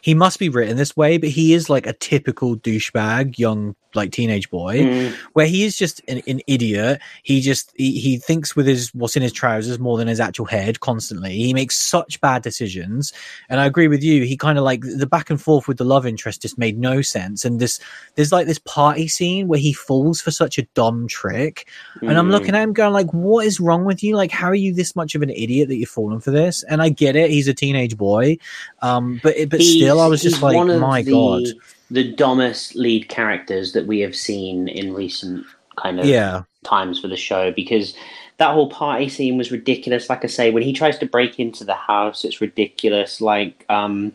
he 0.01 0.13
must 0.13 0.39
be 0.39 0.49
written 0.49 0.77
this 0.77 0.95
way, 0.95 1.17
but 1.17 1.29
he 1.29 1.53
is 1.53 1.69
like 1.69 1.87
a 1.87 1.93
typical 1.93 2.55
douchebag, 2.55 3.37
young 3.37 3.75
like 3.95 4.11
teenage 4.11 4.49
boy, 4.51 4.79
mm. 4.79 5.15
where 5.33 5.47
he 5.47 5.63
is 5.63 5.75
just 5.75 6.01
an, 6.07 6.21
an 6.27 6.41
idiot. 6.47 7.01
He 7.23 7.41
just 7.41 7.73
he, 7.75 7.99
he, 7.99 8.17
thinks 8.17 8.55
with 8.55 8.67
his 8.67 8.93
what's 8.93 9.15
in 9.15 9.23
his 9.23 9.33
trousers 9.33 9.79
more 9.79 9.97
than 9.97 10.07
his 10.07 10.19
actual 10.19 10.45
head 10.45 10.79
constantly. 10.79 11.35
He 11.35 11.53
makes 11.53 11.77
such 11.77 12.21
bad 12.21 12.43
decisions, 12.43 13.11
and 13.49 13.59
I 13.59 13.65
agree 13.65 13.87
with 13.87 14.03
you. 14.03 14.25
He 14.25 14.37
kind 14.37 14.57
of 14.57 14.63
like 14.63 14.81
the 14.81 15.07
back 15.07 15.29
and 15.29 15.41
forth 15.41 15.67
with 15.67 15.77
the 15.77 15.85
love 15.85 16.05
interest 16.05 16.43
just 16.43 16.57
made 16.57 16.77
no 16.77 17.01
sense. 17.01 17.45
And 17.45 17.59
this 17.59 17.79
there's 18.15 18.31
like 18.31 18.47
this 18.47 18.59
party 18.59 19.07
scene 19.07 19.47
where 19.47 19.59
he 19.59 19.73
falls 19.73 20.21
for 20.21 20.31
such 20.31 20.57
a 20.57 20.63
dumb 20.75 21.07
trick, 21.07 21.67
mm. 21.97 22.09
and 22.09 22.17
I'm 22.17 22.29
looking 22.29 22.55
at 22.55 22.61
him 22.61 22.73
going 22.73 22.93
like, 22.93 23.11
"What 23.11 23.45
is 23.45 23.59
wrong 23.59 23.85
with 23.85 24.03
you? 24.03 24.15
Like, 24.15 24.31
how 24.31 24.47
are 24.47 24.55
you 24.55 24.73
this 24.73 24.95
much 24.95 25.15
of 25.15 25.23
an 25.23 25.31
idiot 25.31 25.67
that 25.69 25.77
you're 25.77 25.87
falling 25.87 26.19
for 26.19 26.31
this?" 26.31 26.63
And 26.63 26.81
I 26.81 26.89
get 26.89 27.15
it. 27.15 27.31
He's 27.31 27.47
a 27.47 27.53
teenage 27.53 27.97
boy, 27.97 28.37
um, 28.81 29.19
but 29.23 29.35
but 29.49 29.61
he's, 29.61 29.81
still, 29.81 29.88
I 29.97 30.07
was 30.07 30.21
just 30.21 30.41
like, 30.41 30.55
"My 30.79 31.01
the... 31.01 31.11
god." 31.11 31.43
the 31.91 32.11
dumbest 32.11 32.75
lead 32.75 33.09
characters 33.09 33.73
that 33.73 33.87
we 33.87 33.99
have 34.01 34.15
seen 34.15 34.67
in 34.67 34.93
recent 34.93 35.43
kind 35.75 35.99
of 35.99 36.05
Yeah. 36.05 36.43
times 36.63 36.99
for 36.99 37.07
the 37.07 37.17
show 37.17 37.51
because 37.51 37.95
that 38.37 38.53
whole 38.53 38.69
party 38.69 39.09
scene 39.09 39.37
was 39.37 39.51
ridiculous. 39.51 40.09
Like 40.09 40.23
I 40.23 40.27
say, 40.27 40.51
when 40.51 40.63
he 40.63 40.71
tries 40.71 40.97
to 40.99 41.05
break 41.05 41.39
into 41.39 41.63
the 41.63 41.73
house, 41.73 42.23
it's 42.23 42.41
ridiculous. 42.41 43.21
Like, 43.21 43.65
um, 43.69 44.13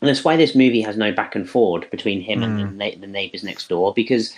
and 0.00 0.08
that's 0.08 0.24
why 0.24 0.36
this 0.36 0.54
movie 0.54 0.80
has 0.82 0.96
no 0.96 1.12
back 1.12 1.34
and 1.34 1.48
forward 1.48 1.88
between 1.90 2.20
him 2.20 2.42
and 2.42 2.58
the, 2.58 2.64
na- 2.64 3.00
the 3.00 3.06
neighbors 3.06 3.44
next 3.44 3.68
door 3.68 3.92
because 3.94 4.34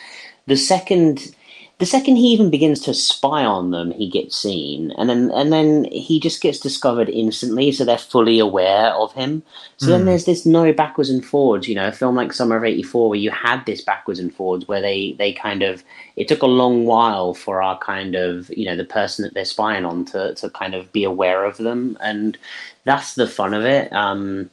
the 0.46 0.56
second 0.56 1.34
the 1.78 1.86
second 1.86 2.16
he 2.16 2.32
even 2.32 2.50
begins 2.50 2.80
to 2.80 2.92
spy 2.92 3.44
on 3.44 3.70
them, 3.70 3.92
he 3.92 4.08
gets 4.08 4.36
seen, 4.36 4.90
and 4.98 5.08
then 5.08 5.30
and 5.30 5.52
then 5.52 5.84
he 5.92 6.18
just 6.18 6.40
gets 6.40 6.58
discovered 6.58 7.08
instantly, 7.08 7.70
so 7.70 7.84
they're 7.84 7.96
fully 7.96 8.40
aware 8.40 8.92
of 8.94 9.12
him. 9.12 9.44
So 9.76 9.86
then 9.86 10.04
there's 10.04 10.24
this 10.24 10.44
no 10.44 10.72
backwards 10.72 11.08
and 11.08 11.24
forwards. 11.24 11.68
You 11.68 11.76
know, 11.76 11.86
a 11.86 11.92
film 11.92 12.16
like 12.16 12.32
Summer 12.32 12.56
of 12.56 12.64
'84 12.64 13.10
where 13.10 13.18
you 13.18 13.30
had 13.30 13.64
this 13.64 13.80
backwards 13.80 14.18
and 14.18 14.34
forwards, 14.34 14.66
where 14.66 14.80
they 14.80 15.12
they 15.18 15.32
kind 15.32 15.62
of 15.62 15.84
it 16.16 16.26
took 16.26 16.42
a 16.42 16.46
long 16.46 16.84
while 16.84 17.32
for 17.32 17.62
our 17.62 17.78
kind 17.78 18.16
of 18.16 18.50
you 18.50 18.64
know 18.64 18.76
the 18.76 18.84
person 18.84 19.22
that 19.22 19.34
they're 19.34 19.44
spying 19.44 19.84
on 19.84 20.04
to 20.06 20.34
to 20.34 20.50
kind 20.50 20.74
of 20.74 20.92
be 20.92 21.04
aware 21.04 21.44
of 21.44 21.58
them, 21.58 21.96
and 22.00 22.36
that's 22.82 23.14
the 23.14 23.28
fun 23.28 23.54
of 23.54 23.64
it. 23.64 23.92
Um, 23.92 24.50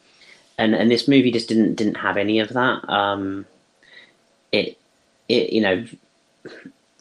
and 0.59 0.75
and 0.75 0.91
this 0.91 1.07
movie 1.07 1.31
just 1.31 1.49
didn't 1.49 1.73
didn't 1.73 1.95
have 1.95 2.17
any 2.17 2.37
of 2.37 2.49
that. 2.49 2.87
Um, 2.87 3.47
it 4.51 4.77
it 5.27 5.51
you 5.51 5.61
know 5.61 5.85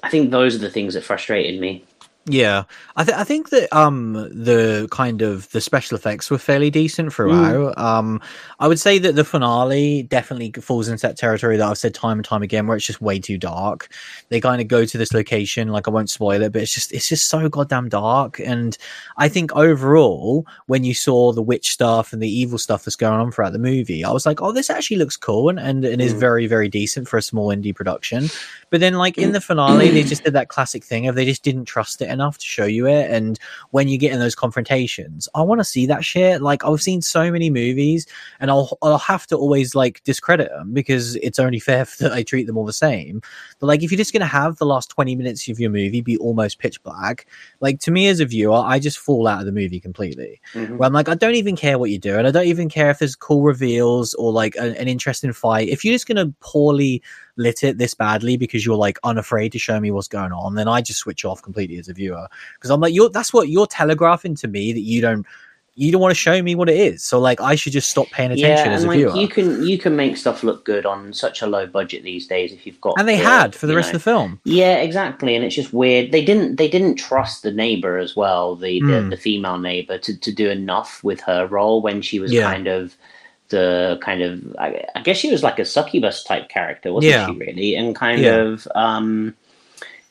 I 0.04 0.10
think 0.10 0.30
those 0.30 0.54
are 0.54 0.58
the 0.58 0.70
things 0.70 0.94
that 0.94 1.02
frustrated 1.04 1.60
me. 1.60 1.84
Yeah, 2.26 2.62
I, 2.96 3.04
th- 3.04 3.18
I 3.18 3.22
think 3.24 3.50
that 3.50 3.70
um 3.76 4.14
the 4.14 4.88
kind 4.90 5.20
of 5.20 5.50
the 5.50 5.60
special 5.60 5.94
effects 5.94 6.30
were 6.30 6.38
fairly 6.38 6.70
decent 6.70 7.12
throughout. 7.12 7.76
Um, 7.76 8.18
I 8.58 8.66
would 8.66 8.80
say 8.80 8.98
that 8.98 9.14
the 9.14 9.24
finale 9.24 10.04
definitely 10.04 10.50
falls 10.52 10.88
into 10.88 11.02
that 11.06 11.18
territory 11.18 11.58
that 11.58 11.68
I've 11.68 11.76
said 11.76 11.92
time 11.92 12.16
and 12.18 12.24
time 12.24 12.42
again, 12.42 12.66
where 12.66 12.78
it's 12.78 12.86
just 12.86 13.02
way 13.02 13.18
too 13.18 13.36
dark. 13.36 13.88
They 14.30 14.40
kind 14.40 14.62
of 14.62 14.68
go 14.68 14.86
to 14.86 14.96
this 14.96 15.12
location, 15.12 15.68
like 15.68 15.86
I 15.86 15.90
won't 15.90 16.08
spoil 16.08 16.40
it, 16.40 16.50
but 16.50 16.62
it's 16.62 16.72
just 16.72 16.92
it's 16.94 17.10
just 17.10 17.28
so 17.28 17.46
goddamn 17.50 17.90
dark. 17.90 18.40
And 18.40 18.78
I 19.18 19.28
think 19.28 19.54
overall, 19.54 20.46
when 20.64 20.82
you 20.82 20.94
saw 20.94 21.32
the 21.34 21.42
witch 21.42 21.72
stuff 21.72 22.14
and 22.14 22.22
the 22.22 22.30
evil 22.40 22.56
stuff 22.56 22.84
that's 22.84 22.96
going 22.96 23.20
on 23.20 23.32
throughout 23.32 23.52
the 23.52 23.58
movie, 23.58 24.02
I 24.02 24.10
was 24.12 24.24
like, 24.24 24.40
oh, 24.40 24.50
this 24.52 24.70
actually 24.70 24.96
looks 24.96 25.18
cool 25.18 25.50
and 25.50 25.58
and, 25.60 25.84
and 25.84 26.00
is 26.00 26.14
Mm. 26.14 26.20
very 26.20 26.46
very 26.46 26.70
decent 26.70 27.06
for 27.06 27.18
a 27.18 27.22
small 27.22 27.48
indie 27.48 27.74
production. 27.76 28.30
But 28.74 28.80
then, 28.80 28.94
like 28.94 29.16
in 29.18 29.30
the 29.30 29.40
finale, 29.40 29.88
they 29.90 30.02
just 30.02 30.24
did 30.24 30.32
that 30.32 30.48
classic 30.48 30.82
thing 30.82 31.06
of 31.06 31.14
they 31.14 31.24
just 31.24 31.44
didn't 31.44 31.66
trust 31.66 32.02
it 32.02 32.10
enough 32.10 32.38
to 32.38 32.44
show 32.44 32.64
you 32.64 32.88
it. 32.88 33.08
And 33.08 33.38
when 33.70 33.86
you 33.86 33.96
get 33.96 34.12
in 34.12 34.18
those 34.18 34.34
confrontations, 34.34 35.28
I 35.32 35.42
want 35.42 35.60
to 35.60 35.64
see 35.64 35.86
that 35.86 36.04
shit. 36.04 36.42
Like 36.42 36.64
I've 36.64 36.82
seen 36.82 37.00
so 37.00 37.30
many 37.30 37.50
movies, 37.50 38.04
and 38.40 38.50
I'll 38.50 38.76
I'll 38.82 38.98
have 38.98 39.28
to 39.28 39.36
always 39.36 39.76
like 39.76 40.02
discredit 40.02 40.48
them 40.50 40.72
because 40.72 41.14
it's 41.16 41.38
only 41.38 41.60
fair 41.68 41.84
that 42.00 42.10
I 42.12 42.24
treat 42.24 42.48
them 42.48 42.56
all 42.58 42.66
the 42.66 42.72
same. 42.72 43.22
But 43.60 43.68
like 43.68 43.84
if 43.84 43.92
you're 43.92 43.96
just 43.96 44.12
gonna 44.12 44.26
have 44.26 44.56
the 44.56 44.66
last 44.66 44.90
twenty 44.90 45.14
minutes 45.14 45.48
of 45.48 45.60
your 45.60 45.70
movie 45.70 46.00
be 46.00 46.16
almost 46.16 46.58
pitch 46.58 46.82
black, 46.82 47.26
like 47.60 47.78
to 47.78 47.92
me 47.92 48.08
as 48.08 48.18
a 48.18 48.26
viewer, 48.26 48.56
I 48.56 48.80
just 48.80 48.98
fall 48.98 49.28
out 49.28 49.38
of 49.38 49.46
the 49.46 49.52
movie 49.52 49.78
completely 49.78 50.40
Mhm. 50.54 50.78
where 50.78 50.88
I'm 50.88 50.92
like, 50.92 51.08
I 51.08 51.14
don't 51.14 51.36
even 51.36 51.54
care 51.54 51.78
what 51.78 51.90
you 51.90 52.00
do, 52.00 52.18
and 52.18 52.26
I 52.26 52.32
don't 52.32 52.48
even 52.48 52.68
care 52.68 52.90
if 52.90 52.98
there's 52.98 53.14
cool 53.14 53.42
reveals 53.42 54.14
or 54.14 54.32
like 54.32 54.56
a, 54.56 54.76
an 54.80 54.88
interesting 54.88 55.32
fight. 55.32 55.68
If 55.68 55.84
you're 55.84 55.94
just 55.94 56.08
going 56.08 56.16
to 56.16 56.34
poorly 56.40 57.02
lit 57.36 57.64
it 57.64 57.78
this 57.78 57.94
badly 57.94 58.36
because 58.36 58.64
you're 58.64 58.76
like 58.76 58.98
unafraid 59.02 59.52
to 59.52 59.58
show 59.58 59.80
me 59.80 59.90
what's 59.90 60.08
going 60.08 60.32
on, 60.32 60.54
then 60.54 60.68
I 60.68 60.80
just 60.80 61.00
switch 61.00 61.24
off 61.24 61.42
completely 61.42 61.78
as 61.78 61.88
a 61.88 61.92
viewer 61.94 62.28
because 62.54 62.70
I'm 62.70 62.80
like, 62.80 62.94
you're 62.94 63.10
that's 63.10 63.32
what 63.32 63.48
you're 63.48 63.66
telegraphing 63.66 64.34
to 64.36 64.48
me 64.48 64.72
that 64.72 64.80
you 64.80 65.00
don't 65.00 65.26
you 65.76 65.90
don't 65.90 66.00
want 66.00 66.12
to 66.12 66.14
show 66.14 66.40
me 66.40 66.54
what 66.54 66.68
it 66.68 66.76
is. 66.76 67.02
So 67.02 67.18
like, 67.18 67.40
I 67.40 67.56
should 67.56 67.72
just 67.72 67.90
stop 67.90 68.06
paying 68.12 68.30
attention 68.30 68.66
Yeah, 68.70 68.76
as 68.76 68.84
a 68.84 68.86
like 68.86 68.98
viewer. 68.98 69.16
you 69.16 69.26
can 69.26 69.66
you 69.66 69.76
can 69.76 69.96
make 69.96 70.16
stuff 70.16 70.44
look 70.44 70.64
good 70.64 70.86
on 70.86 71.12
such 71.12 71.42
a 71.42 71.48
low 71.48 71.66
budget 71.66 72.04
these 72.04 72.28
days 72.28 72.52
if 72.52 72.64
you've 72.64 72.80
got 72.80 72.94
and 72.96 73.08
they 73.08 73.16
the- 73.16 73.24
had 73.24 73.56
for 73.56 73.66
the 73.66 73.74
rest 73.74 73.88
know. 73.88 73.96
of 73.96 74.04
the 74.04 74.10
film. 74.10 74.40
Yeah, 74.44 74.76
exactly, 74.76 75.34
and 75.34 75.44
it's 75.44 75.56
just 75.56 75.72
weird. 75.72 76.12
They 76.12 76.24
didn't 76.24 76.54
they 76.56 76.68
didn't 76.68 76.94
trust 76.94 77.42
the 77.42 77.50
neighbor 77.50 77.98
as 77.98 78.14
well, 78.14 78.54
the 78.54 78.78
the, 78.82 78.86
Mm. 78.86 79.10
the 79.10 79.16
female 79.16 79.58
neighbor, 79.58 79.98
to, 79.98 80.16
to 80.16 80.30
do 80.30 80.48
enough 80.48 81.02
with 81.02 81.20
her 81.22 81.48
role 81.48 81.82
when 81.82 82.00
she 82.02 82.20
was 82.20 82.32
Yeah. 82.32 82.52
kind 82.52 82.68
of 82.68 82.96
the 83.48 83.98
kind 84.02 84.22
of 84.22 84.56
I, 84.58 84.84
I 84.94 85.02
guess 85.02 85.16
she 85.18 85.30
was 85.30 85.42
like 85.42 85.58
a 85.58 85.64
succubus 85.64 86.24
type 86.24 86.48
character, 86.48 86.92
wasn't 86.92 87.14
Yeah. 87.14 87.24
she? 87.26 87.38
Really, 87.38 87.74
and 87.76 87.94
kind 87.94 88.24
Yeah. 88.24 88.36
of 88.44 88.68
um, 88.74 89.34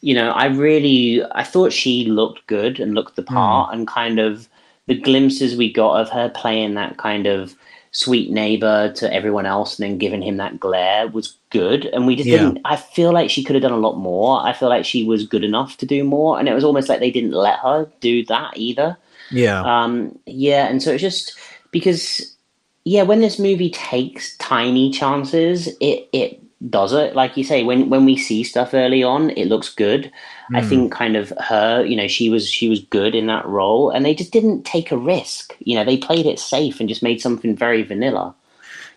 you 0.01 0.13
know, 0.13 0.31
I 0.31 0.45
really 0.47 1.23
I 1.31 1.43
thought 1.43 1.73
she 1.73 2.05
looked 2.05 2.45
good 2.47 2.79
and 2.79 2.93
looked 2.93 3.15
the 3.15 3.23
part, 3.23 3.73
and 3.73 3.87
kind 3.87 4.19
of 4.19 4.47
the 4.87 4.95
glimpses 4.99 5.55
we 5.55 5.71
got 5.71 6.01
of 6.01 6.09
her 6.09 6.29
playing 6.29 6.73
that 6.75 6.97
kind 6.97 7.25
of 7.27 7.55
sweet 7.91 8.31
neighbor 8.31 8.91
to 8.93 9.13
everyone 9.13 9.45
else 9.45 9.77
and 9.79 9.87
then 9.87 9.97
giving 9.99 10.21
him 10.21 10.37
that 10.37 10.59
glare 10.59 11.07
was 11.07 11.37
good 11.51 11.85
and 11.85 12.07
we 12.07 12.15
just 12.15 12.29
Yeah. 12.29 12.31
didn't 12.31 12.59
i 12.65 12.75
feel 12.75 13.13
like 13.13 13.29
she 13.29 13.43
could 13.43 13.55
have 13.55 13.61
done 13.61 13.71
a 13.71 13.77
lot 13.77 13.97
more 13.97 14.41
i 14.41 14.51
feel 14.51 14.67
like 14.67 14.83
she 14.83 15.03
was 15.03 15.27
good 15.27 15.43
enough 15.43 15.77
to 15.77 15.85
do 15.85 16.03
more 16.03 16.39
and 16.39 16.49
it 16.49 16.55
was 16.55 16.63
almost 16.63 16.89
like 16.89 16.99
they 16.99 17.11
didn't 17.11 17.33
let 17.33 17.59
her 17.59 17.87
do 18.01 18.25
that 18.25 18.57
either 18.57 18.97
Yeah, 19.29 19.63
um 19.63 20.17
yeah 20.25 20.67
and 20.67 20.81
so 20.81 20.91
it's 20.93 21.01
just 21.01 21.37
because 21.71 22.32
yeah 22.85 23.03
when 23.03 23.21
this 23.21 23.39
movie 23.39 23.69
takes 23.69 24.37
tiny 24.37 24.91
chances 24.91 25.67
it 25.79 26.09
it 26.13 26.39
does 26.69 26.93
it. 26.93 27.13
Like 27.15 27.35
you 27.35 27.43
say 27.43 27.63
when 27.63 27.89
when 27.89 28.05
we 28.05 28.15
see 28.17 28.43
stuff 28.43 28.73
early 28.73 29.03
on 29.03 29.31
it 29.31 29.47
looks 29.47 29.69
good. 29.73 30.11
I 30.53 30.61
Mm. 30.61 30.69
think 30.69 30.91
kind 30.93 31.15
of 31.17 31.33
her 31.39 31.83
you 31.85 31.95
know 31.95 32.07
she 32.07 32.29
was 32.29 32.49
she 32.49 32.69
was 32.69 32.79
good 32.79 33.15
in 33.15 33.27
that 33.27 33.45
role 33.45 33.89
and 33.89 34.05
they 34.05 34.15
just 34.15 34.31
didn't 34.31 34.63
take 34.63 34.91
a 34.91 34.97
risk. 34.97 35.55
You 35.59 35.75
know 35.75 35.83
they 35.83 35.97
played 35.97 36.25
it 36.25 36.39
safe 36.39 36.79
and 36.79 36.87
just 36.89 37.03
made 37.03 37.21
something 37.21 37.55
very 37.55 37.83
vanilla 37.83 38.35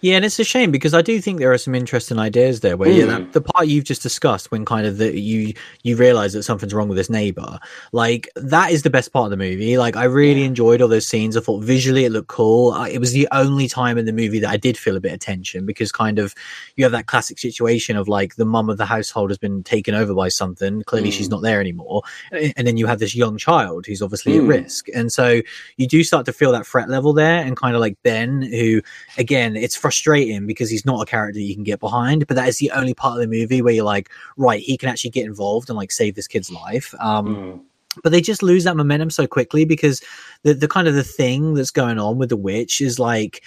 Yeah, 0.03 0.17
and 0.17 0.25
it's 0.25 0.39
a 0.39 0.45
shame 0.45 0.71
because 0.71 0.93
I 0.95 1.03
do 1.03 1.21
think 1.21 1.39
there 1.39 1.53
are 1.53 1.59
some 1.59 1.75
interesting 1.75 2.19
ideas 2.19 2.61
there. 2.61 2.77
Where 2.77 2.91
yeah, 2.91 3.05
Mm. 3.05 3.09
that, 3.09 3.33
the 3.33 3.41
part 3.41 3.67
you've 3.67 3.85
just 3.85 4.03
discussed, 4.03 4.51
when 4.51 4.65
kind 4.65 4.87
of 4.87 4.99
the, 4.99 5.19
you 5.19 5.55
you 5.83 5.97
realize 5.97 6.33
that 6.35 6.43
something's 6.43 6.75
wrong 6.75 6.89
with 6.89 6.97
this 6.99 7.09
neighbor, 7.11 7.59
like 7.93 8.29
that 8.37 8.71
is 8.73 8.83
the 8.83 8.91
best 8.91 9.13
part 9.13 9.25
of 9.25 9.31
the 9.31 9.37
movie. 9.37 9.79
Like 9.79 9.97
I 9.97 10.05
really 10.05 10.41
Yeah. 10.41 10.47
enjoyed 10.47 10.83
all 10.83 10.89
those 10.89 11.07
scenes. 11.07 11.37
I 11.37 11.41
thought 11.41 11.63
visually 11.65 12.05
it 12.05 12.13
looked 12.13 12.29
cool. 12.29 12.73
I, 12.73 12.91
it 12.91 12.99
was 13.01 13.13
the 13.13 13.27
only 13.33 13.69
time 13.69 13.97
in 13.99 14.05
the 14.05 14.13
movie 14.13 14.39
that 14.41 14.51
I 14.51 14.57
did 14.59 14.77
feel 14.77 14.97
a 14.97 15.01
bit 15.01 15.13
of 15.15 15.21
tension 15.21 15.65
because 15.67 15.93
kind 15.93 16.19
of 16.19 16.35
you 16.77 16.85
have 16.85 16.93
that 16.93 17.07
classic 17.07 17.39
situation 17.39 17.97
of 17.97 18.07
like 18.09 18.37
the 18.37 18.45
mum 18.45 18.69
of 18.69 18.77
the 18.77 18.87
household 18.87 19.31
has 19.31 19.39
been 19.39 19.63
taken 19.63 19.95
over 19.95 20.13
by 20.15 20.29
something. 20.29 20.83
Clearly, 20.83 21.11
she's 21.11 21.29
Mm. 21.29 21.33
not 21.33 21.43
there 21.43 21.61
anymore, 21.61 22.03
and 22.33 22.53
and 22.57 22.67
then 22.67 22.77
you 22.77 22.87
have 22.87 22.99
this 22.99 23.15
young 23.17 23.39
child 23.39 23.87
who's 23.87 24.03
obviously 24.03 24.33
Mm. 24.35 24.43
at 24.43 24.47
risk, 24.63 24.87
and 24.95 25.11
so 25.13 25.41
you 25.79 25.87
do 25.87 26.05
start 26.05 26.27
to 26.27 26.33
feel 26.33 26.53
that 26.53 26.67
threat 26.67 26.89
level 26.91 27.13
there, 27.13 27.43
and 27.45 27.57
kind 27.57 27.75
of 27.75 27.81
like 27.81 27.97
Ben, 28.03 28.43
who 28.43 28.81
again, 29.19 29.57
it's 29.57 29.77
frustrating 29.87 30.47
because 30.49 30.69
he's 30.69 30.85
not 30.85 31.01
a 31.01 31.07
character 31.07 31.39
you 31.39 31.55
can 31.55 31.63
get 31.63 31.79
behind, 31.79 32.27
but 32.27 32.35
that 32.37 32.49
is 32.49 32.59
the 32.59 32.73
only 32.73 32.93
part 32.93 33.15
of 33.15 33.21
the 33.21 33.29
movie 33.39 33.63
where 33.63 33.73
you're 33.73 33.85
like, 33.85 34.11
right, 34.37 34.61
he 34.61 34.77
can 34.77 34.89
actually 34.89 35.11
get 35.11 35.25
involved 35.25 35.71
and 35.71 35.77
like 35.77 35.93
save 35.93 36.17
this 36.17 36.27
kid's 36.27 36.51
life. 36.51 36.93
Um, 36.99 37.27
Mm. 37.27 37.61
but 38.03 38.11
they 38.11 38.21
just 38.21 38.43
lose 38.43 38.65
that 38.65 38.77
momentum 38.77 39.11
so 39.11 39.27
quickly 39.29 39.65
because 39.65 40.03
the, 40.43 40.55
the 40.55 40.67
kind 40.67 40.89
of 40.89 40.95
the 40.95 41.05
thing 41.05 41.55
that's 41.55 41.71
going 41.71 41.99
on 41.99 42.19
with 42.19 42.31
the 42.31 42.37
witch 42.37 42.81
is 42.81 42.99
like 42.99 43.43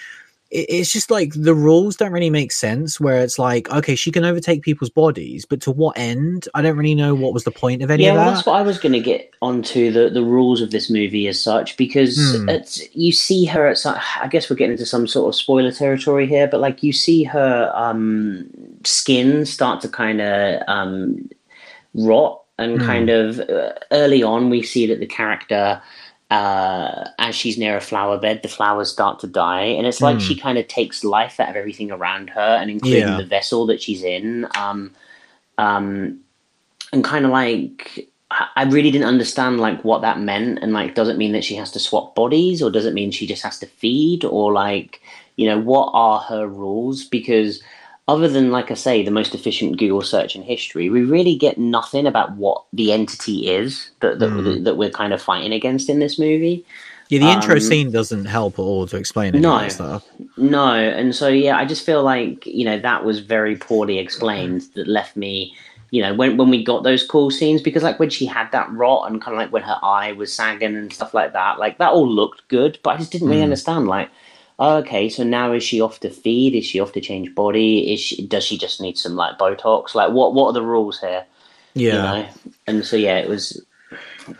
it's 0.50 0.92
just 0.92 1.10
like 1.10 1.32
the 1.34 1.54
rules 1.54 1.96
don't 1.96 2.12
really 2.12 2.30
make 2.30 2.52
sense 2.52 3.00
where 3.00 3.20
it's 3.20 3.38
like 3.38 3.70
okay 3.70 3.94
she 3.94 4.10
can 4.12 4.24
overtake 4.24 4.62
people's 4.62 4.90
bodies 4.90 5.46
but 5.46 5.60
to 5.60 5.70
what 5.70 5.96
end 5.98 6.48
i 6.54 6.62
don't 6.62 6.76
really 6.76 6.94
know 6.94 7.14
what 7.14 7.32
was 7.34 7.44
the 7.44 7.52
point 7.52 7.82
of 7.82 7.90
any 7.90 8.04
yeah, 8.04 8.10
of 8.10 8.14
well, 8.14 8.24
that 8.24 8.34
that's 8.34 8.46
what 8.46 8.54
I 8.56 8.62
was 8.62 8.78
going 8.78 8.92
to 8.94 9.00
get 9.00 9.34
onto 9.42 9.90
the, 9.90 10.10
the 10.10 10.22
rules 10.22 10.62
of 10.62 10.70
this 10.70 10.88
movie 10.90 11.28
as 11.28 11.40
such 11.42 11.76
because 11.76 12.34
Hmm. 12.38 12.48
it's 12.48 12.82
you 12.94 13.12
see 13.12 13.44
her 13.46 13.66
at 13.66 13.78
some, 13.78 13.96
I 14.20 14.28
guess 14.28 14.48
we're 14.48 14.56
getting 14.56 14.72
into 14.72 14.86
some 14.86 15.06
sort 15.06 15.28
of 15.28 15.34
spoiler 15.38 15.72
territory 15.72 16.26
here, 16.26 16.46
but 16.48 16.60
like 16.60 16.82
you 16.82 16.92
see 16.92 17.24
her 17.24 17.70
um, 17.74 18.48
skin 18.84 19.44
start 19.44 19.80
to 19.82 19.88
kind 19.88 20.20
of 20.20 20.62
um, 20.68 21.28
rot 21.94 22.42
and 22.58 22.80
Hmm. 22.80 22.86
kind 22.86 23.10
of 23.10 23.40
uh, 23.40 23.72
early 23.92 24.22
on 24.22 24.50
we 24.50 24.62
see 24.62 24.86
that 24.86 25.00
the 25.00 25.06
character 25.06 25.82
uh, 26.30 27.08
as 27.18 27.34
she's 27.34 27.58
near 27.58 27.76
a 27.76 27.80
flower 27.80 28.18
bed, 28.18 28.42
the 28.42 28.48
flowers 28.48 28.90
start 28.90 29.18
to 29.20 29.26
die, 29.26 29.64
and 29.64 29.86
it's 29.86 30.02
like 30.02 30.16
Hmm. 30.16 30.20
she 30.20 30.36
kind 30.36 30.58
of 30.58 30.68
takes 30.68 31.04
life 31.04 31.40
out 31.40 31.50
of 31.50 31.56
everything 31.56 31.90
around 31.90 32.30
her, 32.30 32.40
and 32.60 32.70
including 32.70 33.00
Yeah. 33.08 33.16
the 33.16 33.26
vessel 33.26 33.66
that 33.66 33.82
she's 33.82 34.02
in. 34.04 34.46
Um, 34.56 34.92
um, 35.58 36.20
and 36.92 37.04
kind 37.04 37.24
of 37.24 37.30
like 37.30 38.08
I 38.30 38.48
I 38.56 38.64
really 38.64 38.90
didn't 38.90 39.08
understand 39.08 39.60
like 39.60 39.84
what 39.84 40.02
that 40.02 40.20
meant, 40.20 40.60
and 40.62 40.72
like 40.72 40.94
does 40.94 41.08
it 41.08 41.16
mean 41.18 41.32
that 41.32 41.44
she 41.44 41.56
has 41.56 41.70
to 41.72 41.78
swap 41.80 42.14
bodies, 42.14 42.62
or 42.62 42.70
does 42.70 42.86
it 42.86 42.94
mean 42.94 43.10
she 43.10 43.26
just 43.26 43.42
has 43.42 43.58
to 43.60 43.66
feed, 43.66 44.24
or 44.24 44.52
like 44.52 45.00
you 45.36 45.46
know 45.46 45.58
what 45.60 45.90
are 45.94 46.20
her 46.20 46.46
rules? 46.48 47.04
Because 47.04 47.62
other 48.12 48.28
than 48.28 48.50
like 48.50 48.70
I 48.70 48.74
say, 48.74 49.04
the 49.04 49.10
most 49.20 49.34
efficient 49.34 49.78
Google 49.78 50.02
search 50.02 50.34
in 50.36 50.42
history, 50.42 50.90
we 50.90 51.02
really 51.04 51.36
get 51.36 51.58
nothing 51.58 52.06
about 52.06 52.28
what 52.36 52.64
the 52.72 52.92
entity 52.92 53.48
is 53.48 53.90
that 54.00 54.18
that, 54.20 54.30
Mm. 54.30 54.64
that 54.64 54.76
we're 54.76 54.90
kind 54.90 55.12
of 55.12 55.22
fighting 55.22 55.52
against 55.52 55.88
in 55.88 55.98
this 56.00 56.18
movie. 56.18 56.64
yeah 57.08 57.20
the 57.20 57.32
intro 57.36 57.54
um, 57.54 57.60
scene 57.60 57.90
doesn't 57.90 58.26
help 58.26 58.54
at 58.58 58.62
all 58.62 58.86
to 58.86 58.96
explain 58.96 59.34
any 59.34 59.42
No. 59.42 59.54
of 59.56 59.60
that 59.62 59.72
stuff 59.72 60.02
No, 60.36 60.74
and 60.74 61.14
so 61.14 61.28
yeah, 61.28 61.56
I 61.56 61.64
just 61.72 61.84
feel 61.86 62.02
like 62.02 62.46
you 62.46 62.64
know 62.68 62.78
that 62.78 63.04
was 63.04 63.20
very 63.20 63.56
poorly 63.56 63.98
explained. 63.98 64.60
That 64.74 64.86
left 64.88 65.16
me, 65.16 65.54
you 65.90 66.02
know, 66.02 66.12
when 66.14 66.36
when 66.38 66.50
we 66.50 66.64
got 66.72 66.82
those 66.84 67.04
cool 67.06 67.30
scenes 67.30 67.62
because 67.62 67.82
like 67.88 67.98
when 68.00 68.10
she 68.10 68.26
had 68.26 68.48
that 68.52 68.70
rot 68.72 69.10
and 69.10 69.20
kind 69.22 69.34
of 69.34 69.38
like 69.42 69.52
when 69.52 69.62
her 69.70 69.78
eye 69.82 70.12
was 70.12 70.32
sagging 70.32 70.76
and 70.76 70.92
stuff 70.92 71.14
like 71.14 71.32
that, 71.32 71.58
like 71.58 71.78
that 71.78 71.92
all 71.92 72.08
looked 72.08 72.42
good, 72.48 72.78
but 72.82 72.90
I 72.94 72.96
just 72.98 73.12
didn't 73.12 73.28
really 73.28 73.40
Mm. 73.46 73.50
understand. 73.50 73.86
Like, 73.88 74.08
okay, 74.60 75.08
so 75.08 75.24
now 75.24 75.52
is 75.52 75.62
she 75.62 75.80
off 75.80 76.00
to 76.00 76.10
feed? 76.10 76.54
Is 76.54 76.66
she 76.66 76.80
off 76.80 76.92
to 76.92 77.00
change 77.00 77.34
body? 77.34 77.92
Is 77.92 78.00
she, 78.00 78.26
does 78.26 78.44
she 78.44 78.58
just 78.58 78.80
need 78.80 78.98
some 78.98 79.16
like 79.16 79.38
Botox? 79.38 79.94
Like, 79.94 80.12
what 80.12 80.34
what 80.34 80.48
are 80.48 80.52
the 80.52 80.62
rules 80.62 81.00
here? 81.00 81.24
Yeah. 81.74 81.92
You 81.92 82.22
know? 82.22 82.28
And 82.66 82.84
so 82.84 82.96
yeah, 82.96 83.18
it 83.18 83.28
was 83.28 83.64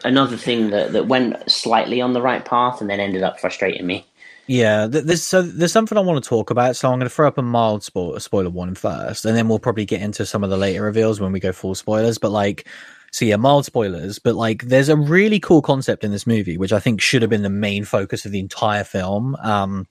another 0.05 0.37
thing 0.37 0.71
that 0.71 0.93
that 0.93 1.07
went 1.07 1.51
slightly 1.51 2.01
on 2.01 2.13
the 2.13 2.23
right 2.23 2.45
path 2.45 2.81
and 2.81 2.91
then 2.91 3.01
ended 3.01 3.23
up 3.23 3.41
frustrating 3.41 3.87
me. 3.87 4.07
Yeah, 4.47 4.89
there's 4.89 5.23
so 5.23 5.43
there's 5.43 5.71
something 5.71 5.97
I 5.97 6.01
want 6.01 6.23
to 6.23 6.29
talk 6.29 6.51
about. 6.51 6.75
So 6.75 6.89
I'm 6.91 6.99
going 6.99 7.09
to 7.09 7.15
throw 7.15 7.29
up 7.29 7.39
a 7.39 7.43
mild 7.43 7.85
spoiler, 7.85 8.19
spoiler 8.19 8.51
warning 8.51 8.75
first, 8.75 9.25
and 9.25 9.37
then 9.37 9.49
we'll 9.49 9.61
probably 9.61 9.85
get 9.85 10.03
into 10.03 10.27
some 10.27 10.43
of 10.43 10.51
the 10.51 10.57
later 10.57 10.83
reveals 10.83 11.21
when 11.21 11.31
we 11.31 11.39
go 11.39 11.53
full 11.53 11.77
spoilers. 11.77 12.19
But 12.19 12.33
like, 12.33 12.67
so 13.13 13.25
yeah, 13.25 13.37
mild 13.37 13.65
spoilers. 13.65 14.19
But 14.19 14.35
like, 14.35 14.65
there's 14.65 14.89
a 14.89 14.97
really 14.97 15.39
cool 15.39 15.63
concept 15.63 16.03
in 16.03 16.11
this 16.11 16.27
movie, 16.27 16.59
which 16.59 16.73
I 16.73 16.81
think 16.81 17.01
should 17.01 17.23
have 17.23 17.31
been 17.31 17.43
the 17.43 17.49
main 17.49 17.85
focus 17.85 18.25
of 18.25 18.33
the 18.33 18.41
entire 18.41 18.83
film. 18.83 19.37
Um, 19.37 19.87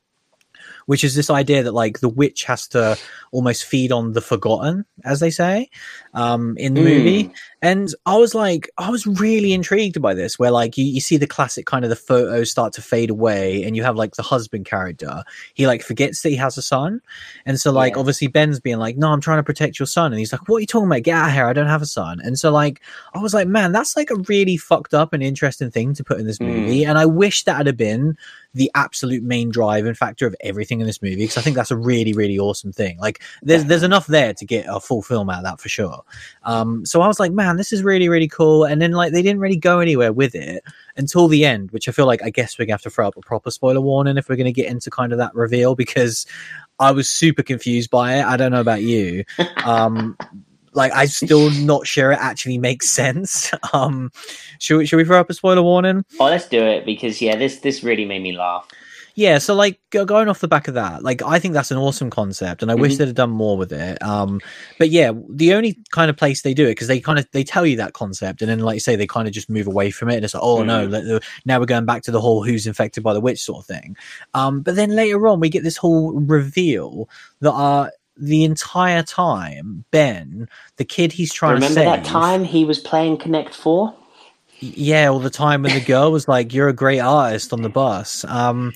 which 0.89 1.03
is 1.03 1.13
this 1.13 1.29
idea 1.29 1.61
that 1.61 1.71
like 1.71 1.99
the 1.99 2.09
witch 2.09 2.45
has 2.45 2.67
to 2.67 2.97
almost 3.31 3.63
feed 3.63 3.91
on 3.91 4.13
the 4.13 4.21
forgotten, 4.21 4.83
as 5.05 5.19
they 5.19 5.29
say, 5.29 5.69
um, 6.15 6.57
in 6.57 6.73
the 6.73 6.81
mm. 6.81 6.85
movie. 6.85 7.31
And 7.61 7.93
I 8.07 8.17
was 8.17 8.33
like, 8.33 8.67
I 8.75 8.89
was 8.89 9.05
really 9.05 9.53
intrigued 9.53 10.01
by 10.01 10.15
this, 10.15 10.39
where 10.39 10.49
like 10.49 10.79
you, 10.79 10.85
you 10.85 10.99
see 10.99 11.17
the 11.17 11.27
classic 11.27 11.67
kind 11.67 11.85
of 11.85 11.89
the 11.89 11.95
photos 11.95 12.49
start 12.49 12.73
to 12.73 12.81
fade 12.81 13.11
away, 13.11 13.63
and 13.65 13.75
you 13.75 13.83
have 13.83 13.97
like 13.97 14.15
the 14.15 14.23
husband 14.23 14.65
character. 14.65 15.23
He 15.53 15.67
like 15.67 15.83
forgets 15.83 16.23
that 16.23 16.29
he 16.29 16.37
has 16.37 16.57
a 16.57 16.63
son, 16.63 17.01
and 17.45 17.61
so 17.61 17.71
like 17.71 17.93
yeah. 17.93 17.99
obviously 17.99 18.25
Ben's 18.25 18.59
being 18.59 18.79
like, 18.79 18.97
"No, 18.97 19.11
I'm 19.11 19.21
trying 19.21 19.37
to 19.37 19.43
protect 19.43 19.77
your 19.77 19.85
son," 19.85 20.11
and 20.11 20.17
he's 20.17 20.31
like, 20.31 20.49
"What 20.49 20.57
are 20.57 20.61
you 20.61 20.65
talking 20.65 20.87
about? 20.87 21.03
Get 21.03 21.15
out 21.15 21.27
of 21.27 21.35
here! 21.35 21.45
I 21.45 21.53
don't 21.53 21.67
have 21.67 21.83
a 21.83 21.85
son." 21.85 22.19
And 22.23 22.39
so 22.39 22.49
like 22.49 22.81
I 23.13 23.19
was 23.19 23.35
like, 23.35 23.47
man, 23.47 23.73
that's 23.73 23.95
like 23.95 24.09
a 24.09 24.15
really 24.27 24.57
fucked 24.57 24.95
up 24.95 25.13
and 25.13 25.21
interesting 25.21 25.69
thing 25.69 25.93
to 25.93 26.03
put 26.03 26.19
in 26.19 26.25
this 26.25 26.39
movie, 26.39 26.81
mm. 26.81 26.87
and 26.87 26.97
I 26.97 27.05
wish 27.05 27.43
that 27.43 27.63
had 27.63 27.77
been 27.77 28.17
the 28.53 28.71
absolute 28.73 29.23
main 29.23 29.49
drive 29.49 29.85
and 29.85 29.97
factor 29.97 30.25
of 30.25 30.35
everything 30.41 30.81
in 30.81 30.87
this 30.87 31.01
movie 31.01 31.17
because 31.17 31.37
I 31.37 31.41
think 31.41 31.55
that's 31.55 31.71
a 31.71 31.77
really 31.77 32.13
really 32.13 32.39
awesome 32.39 32.71
thing. 32.71 32.97
Like 32.97 33.21
there's 33.41 33.65
there's 33.65 33.83
enough 33.83 34.07
there 34.07 34.33
to 34.33 34.45
get 34.45 34.65
a 34.67 34.79
full 34.79 35.01
film 35.01 35.29
out 35.29 35.39
of 35.39 35.43
that 35.43 35.59
for 35.59 35.69
sure. 35.69 36.03
Um, 36.43 36.85
so 36.85 37.01
I 37.01 37.07
was 37.07 37.19
like, 37.19 37.31
man, 37.31 37.57
this 37.57 37.71
is 37.71 37.83
really 37.83 38.09
really 38.09 38.27
cool. 38.27 38.65
And 38.65 38.81
then 38.81 38.91
like 38.91 39.13
they 39.13 39.21
didn't 39.21 39.39
really 39.39 39.57
go 39.57 39.79
anywhere 39.79 40.11
with 40.11 40.33
it 40.33 40.63
until 40.97 41.27
the 41.27 41.45
end, 41.45 41.71
which 41.71 41.87
I 41.87 41.91
feel 41.91 42.07
like 42.07 42.23
I 42.23 42.31
guess 42.31 42.57
we're 42.57 42.65
gonna 42.65 42.73
have 42.73 42.81
to 42.83 42.89
throw 42.89 43.07
up 43.07 43.17
a 43.17 43.21
proper 43.21 43.51
spoiler 43.51 43.81
warning 43.81 44.17
if 44.17 44.29
we're 44.29 44.35
gonna 44.35 44.51
get 44.51 44.67
into 44.67 44.89
kind 44.89 45.11
of 45.11 45.19
that 45.19 45.35
reveal 45.35 45.75
because 45.75 46.25
I 46.79 46.91
was 46.91 47.09
super 47.09 47.43
confused 47.43 47.89
by 47.89 48.15
it. 48.15 48.25
I 48.25 48.37
don't 48.37 48.51
know 48.51 48.61
about 48.61 48.81
you. 48.81 49.25
Um, 49.63 50.17
like 50.73 50.91
I'm 50.95 51.07
still 51.07 51.49
not 51.65 51.87
sure 51.87 52.11
it 52.11 52.19
actually 52.19 52.57
makes 52.57 52.89
sense. 52.89 53.51
Um, 53.71 54.11
should 54.57 54.77
we, 54.77 54.85
should 54.85 54.97
we 54.97 55.05
throw 55.05 55.19
up 55.19 55.29
a 55.29 55.33
spoiler 55.33 55.61
warning? 55.61 56.03
Oh, 56.19 56.25
let's 56.25 56.47
do 56.47 56.63
it 56.63 56.85
because 56.85 57.21
yeah, 57.21 57.35
this 57.35 57.59
this 57.59 57.83
really 57.83 58.03
made 58.03 58.21
me 58.21 58.35
laugh. 58.35 58.67
Yeah, 59.19 59.39
so 59.39 59.53
like 59.53 59.81
going 59.89 60.29
off 60.29 60.39
the 60.39 60.47
back 60.47 60.69
of 60.69 60.75
that, 60.75 61.03
like 61.03 61.21
I 61.21 61.39
think 61.39 61.53
that's 61.53 61.71
an 61.71 61.77
awesome 61.77 62.09
concept, 62.09 62.61
and 62.61 62.71
I 62.71 62.75
mm-hmm. 62.75 62.83
wish 62.83 62.95
they'd 62.95 63.07
have 63.07 63.15
done 63.15 63.31
more 63.31 63.57
with 63.57 63.73
it. 63.73 64.01
Um, 64.01 64.39
but 64.77 64.91
yeah, 64.91 65.11
the 65.27 65.53
only 65.53 65.77
kind 65.91 66.09
of 66.09 66.15
place 66.15 66.41
they 66.41 66.53
do 66.53 66.65
it 66.67 66.71
because 66.71 66.87
they 66.87 67.01
kind 67.01 67.19
of 67.19 67.27
they 67.33 67.43
tell 67.43 67.65
you 67.65 67.75
that 67.75 67.91
concept, 67.91 68.41
and 68.41 68.49
then 68.49 68.59
like 68.59 68.75
you 68.75 68.79
say, 68.79 68.95
they 68.95 69.05
kind 69.05 69.27
of 69.27 69.33
just 69.33 69.49
move 69.49 69.67
away 69.67 69.91
from 69.91 70.09
it. 70.09 70.15
And 70.15 70.23
it's 70.23 70.33
like, 70.33 70.43
oh 70.43 70.59
mm-hmm. 70.63 70.91
no, 70.91 71.19
now 71.43 71.59
we're 71.59 71.65
going 71.65 71.85
back 71.85 72.03
to 72.03 72.11
the 72.11 72.21
whole 72.21 72.45
who's 72.45 72.65
infected 72.65 73.03
by 73.03 73.13
the 73.13 73.19
witch 73.19 73.41
sort 73.41 73.59
of 73.59 73.65
thing. 73.65 73.97
Um, 74.35 74.61
but 74.61 74.75
then 74.77 74.95
later 74.95 75.27
on, 75.27 75.41
we 75.41 75.49
get 75.49 75.63
this 75.63 75.75
whole 75.75 76.13
reveal 76.13 77.09
that 77.41 77.51
are 77.51 77.91
the 78.19 78.43
entire 78.43 79.03
time, 79.03 79.85
Ben, 79.91 80.47
the 80.77 80.85
kid 80.85 81.11
he's 81.11 81.33
trying 81.33 81.55
Remember 81.55 81.67
to 81.67 81.73
save. 81.73 81.85
Remember 81.85 82.03
that 82.03 82.09
time 82.11 82.43
he 82.43 82.65
was 82.65 82.79
playing 82.79 83.17
Connect 83.17 83.53
Four? 83.53 83.95
Yeah, 84.59 85.07
all 85.07 85.19
the 85.19 85.29
time 85.29 85.63
when 85.63 85.73
the 85.73 85.81
girl 85.81 86.11
was 86.11 86.27
like, 86.27 86.53
"You're 86.53 86.67
a 86.67 86.73
great 86.73 86.99
artist" 86.99 87.53
on 87.53 87.61
the 87.61 87.69
bus. 87.69 88.25
Um, 88.25 88.73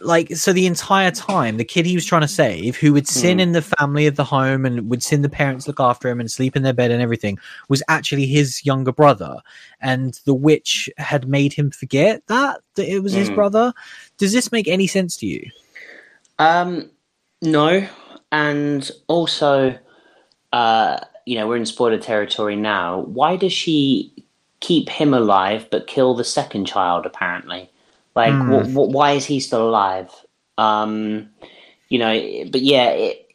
like 0.00 0.34
so 0.36 0.52
the 0.52 0.66
entire 0.66 1.10
time 1.10 1.56
the 1.56 1.64
kid 1.64 1.86
he 1.86 1.94
was 1.94 2.04
trying 2.04 2.22
to 2.22 2.28
save 2.28 2.76
who 2.76 2.92
would 2.92 3.06
sin 3.06 3.38
mm. 3.38 3.42
in 3.42 3.52
the 3.52 3.62
family 3.62 4.06
of 4.06 4.16
the 4.16 4.24
home 4.24 4.64
and 4.64 4.88
would 4.88 5.02
sin 5.02 5.22
the 5.22 5.28
parents 5.28 5.66
look 5.66 5.78
after 5.78 6.08
him 6.08 6.20
and 6.20 6.30
sleep 6.30 6.56
in 6.56 6.62
their 6.62 6.72
bed 6.72 6.90
and 6.90 7.02
everything 7.02 7.38
was 7.68 7.82
actually 7.88 8.26
his 8.26 8.64
younger 8.64 8.92
brother 8.92 9.36
and 9.80 10.20
the 10.24 10.34
witch 10.34 10.90
had 10.96 11.28
made 11.28 11.52
him 11.52 11.70
forget 11.70 12.26
that 12.26 12.60
that 12.74 12.88
it 12.88 13.00
was 13.00 13.14
mm. 13.14 13.18
his 13.18 13.30
brother 13.30 13.72
does 14.18 14.32
this 14.32 14.50
make 14.50 14.68
any 14.68 14.86
sense 14.86 15.16
to 15.16 15.26
you 15.26 15.48
um 16.38 16.90
no 17.42 17.86
and 18.32 18.90
also, 19.08 19.78
uh, 20.52 20.98
you 21.26 21.36
know, 21.36 21.46
we're 21.46 21.56
in 21.56 21.66
spoiler 21.66 21.98
territory 21.98 22.56
now. 22.56 23.00
Why 23.00 23.36
does 23.36 23.52
she 23.52 24.12
keep 24.60 24.88
him 24.88 25.14
alive 25.14 25.66
but 25.70 25.86
kill 25.86 26.14
the 26.14 26.24
second 26.24 26.66
child? 26.66 27.06
Apparently, 27.06 27.70
like, 28.14 28.32
mm. 28.32 28.64
wh- 28.64 28.72
wh- 28.72 28.92
why 28.92 29.12
is 29.12 29.24
he 29.24 29.40
still 29.40 29.68
alive? 29.68 30.10
Um, 30.58 31.30
you 31.88 31.98
know, 31.98 32.44
but 32.50 32.62
yeah, 32.62 32.90
it 32.90 33.26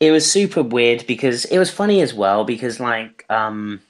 it 0.00 0.10
was 0.12 0.30
super 0.30 0.62
weird 0.62 1.06
because 1.06 1.44
it 1.46 1.58
was 1.58 1.70
funny 1.70 2.00
as 2.00 2.14
well 2.14 2.44
because 2.44 2.78
like 2.78 3.24
um 3.30 3.80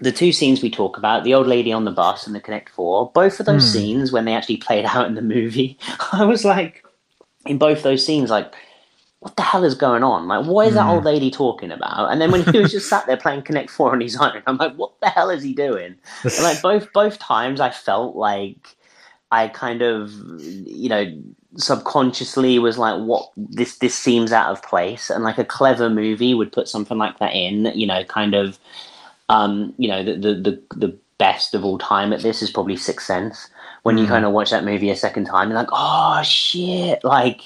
the 0.00 0.12
two 0.12 0.32
scenes 0.32 0.62
we 0.62 0.70
talk 0.70 0.96
about, 0.96 1.22
the 1.22 1.34
old 1.34 1.46
lady 1.46 1.72
on 1.72 1.84
the 1.84 1.90
bus 1.90 2.26
and 2.26 2.34
the 2.34 2.40
Connect 2.40 2.68
Four, 2.70 3.12
both 3.12 3.38
of 3.38 3.46
those 3.46 3.64
mm. 3.64 3.72
scenes 3.72 4.10
when 4.10 4.24
they 4.24 4.34
actually 4.34 4.56
played 4.56 4.84
out 4.84 5.06
in 5.06 5.14
the 5.14 5.22
movie, 5.22 5.78
I 6.12 6.24
was 6.24 6.44
like, 6.44 6.84
in 7.46 7.56
both 7.58 7.82
those 7.82 8.04
scenes, 8.04 8.28
like 8.28 8.52
what 9.22 9.36
the 9.36 9.42
hell 9.42 9.62
is 9.62 9.76
going 9.76 10.02
on? 10.02 10.26
Like, 10.26 10.46
what 10.46 10.66
is 10.66 10.74
that 10.74 10.88
old 10.88 11.02
hmm. 11.02 11.06
lady 11.06 11.30
talking 11.30 11.70
about? 11.70 12.10
And 12.10 12.20
then 12.20 12.32
when 12.32 12.42
he 12.42 12.58
was 12.58 12.72
just 12.72 12.88
sat 12.88 13.06
there 13.06 13.16
playing 13.16 13.42
Connect 13.42 13.70
Four 13.70 13.92
on 13.92 14.00
his 14.00 14.16
own, 14.16 14.42
I'm 14.48 14.56
like, 14.56 14.74
what 14.74 15.00
the 15.00 15.08
hell 15.08 15.30
is 15.30 15.44
he 15.44 15.54
doing? 15.54 15.94
And 16.24 16.42
like 16.42 16.60
both 16.62 16.92
both 16.92 17.20
times, 17.20 17.60
I 17.60 17.70
felt 17.70 18.16
like 18.16 18.74
I 19.30 19.46
kind 19.46 19.80
of, 19.80 20.10
you 20.40 20.88
know, 20.88 21.22
subconsciously 21.56 22.58
was 22.58 22.78
like, 22.78 23.00
what 23.00 23.30
this 23.36 23.78
this 23.78 23.94
seems 23.94 24.32
out 24.32 24.50
of 24.50 24.60
place, 24.64 25.08
and 25.08 25.22
like 25.22 25.38
a 25.38 25.44
clever 25.44 25.88
movie 25.88 26.34
would 26.34 26.50
put 26.50 26.66
something 26.66 26.98
like 26.98 27.20
that 27.20 27.32
in, 27.32 27.66
you 27.76 27.86
know, 27.86 28.02
kind 28.02 28.34
of, 28.34 28.58
um, 29.28 29.72
you 29.78 29.86
know, 29.86 30.02
the 30.02 30.14
the 30.14 30.34
the, 30.34 30.62
the 30.74 30.98
best 31.18 31.54
of 31.54 31.64
all 31.64 31.78
time 31.78 32.12
at 32.12 32.22
this 32.22 32.42
is 32.42 32.50
probably 32.50 32.76
Sixth 32.76 33.06
Sense. 33.06 33.48
When 33.84 33.98
you 33.98 34.04
hmm. 34.04 34.10
kind 34.10 34.24
of 34.24 34.32
watch 34.32 34.50
that 34.50 34.64
movie 34.64 34.90
a 34.90 34.96
second 34.96 35.26
time, 35.26 35.48
you're 35.48 35.58
like, 35.58 35.68
oh 35.70 36.22
shit, 36.24 37.04
like 37.04 37.42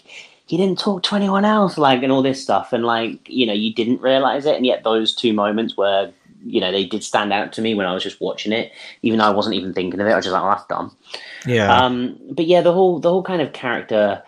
he 0.46 0.56
didn't 0.56 0.78
talk 0.78 1.02
to 1.02 1.16
anyone 1.16 1.44
else, 1.44 1.76
like, 1.76 2.02
and 2.02 2.12
all 2.12 2.22
this 2.22 2.42
stuff. 2.42 2.72
And, 2.72 2.84
like, 2.84 3.28
you 3.28 3.46
know, 3.46 3.52
you 3.52 3.74
didn't 3.74 4.00
realize 4.00 4.46
it. 4.46 4.56
And 4.56 4.64
yet, 4.64 4.84
those 4.84 5.14
two 5.14 5.32
moments 5.32 5.76
were, 5.76 6.12
you 6.44 6.60
know, 6.60 6.70
they 6.70 6.84
did 6.86 7.02
stand 7.02 7.32
out 7.32 7.52
to 7.54 7.60
me 7.60 7.74
when 7.74 7.86
I 7.86 7.92
was 7.92 8.04
just 8.04 8.20
watching 8.20 8.52
it, 8.52 8.70
even 9.02 9.18
though 9.18 9.24
I 9.24 9.30
wasn't 9.30 9.56
even 9.56 9.72
thinking 9.72 10.00
of 10.00 10.06
it. 10.06 10.12
I 10.12 10.16
was 10.16 10.24
just 10.24 10.32
like, 10.32 10.42
oh, 10.42 10.50
that's 10.50 10.66
dumb. 10.66 10.96
Yeah. 11.44 11.76
Um, 11.76 12.16
but 12.30 12.46
yeah, 12.46 12.60
the 12.60 12.72
whole, 12.72 13.00
the 13.00 13.10
whole 13.10 13.24
kind 13.24 13.42
of 13.42 13.52
character 13.52 14.22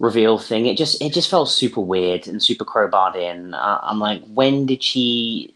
reveal 0.00 0.36
thing, 0.36 0.66
it 0.66 0.76
just, 0.76 1.00
it 1.00 1.12
just 1.12 1.30
felt 1.30 1.48
super 1.48 1.80
weird 1.80 2.26
and 2.26 2.42
super 2.42 2.64
crowbarred 2.64 3.14
in. 3.14 3.54
Uh, 3.54 3.78
I'm 3.82 4.00
like, 4.00 4.24
when 4.34 4.66
did 4.66 4.82
she, 4.82 5.54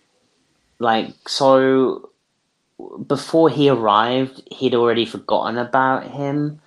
like, 0.79 1.09
so 1.27 2.11
before 3.09 3.51
he 3.51 3.69
arrived, 3.69 4.41
he'd 4.53 4.75
already 4.77 5.05
forgotten 5.05 5.59
about 5.59 6.05
him 6.05 6.61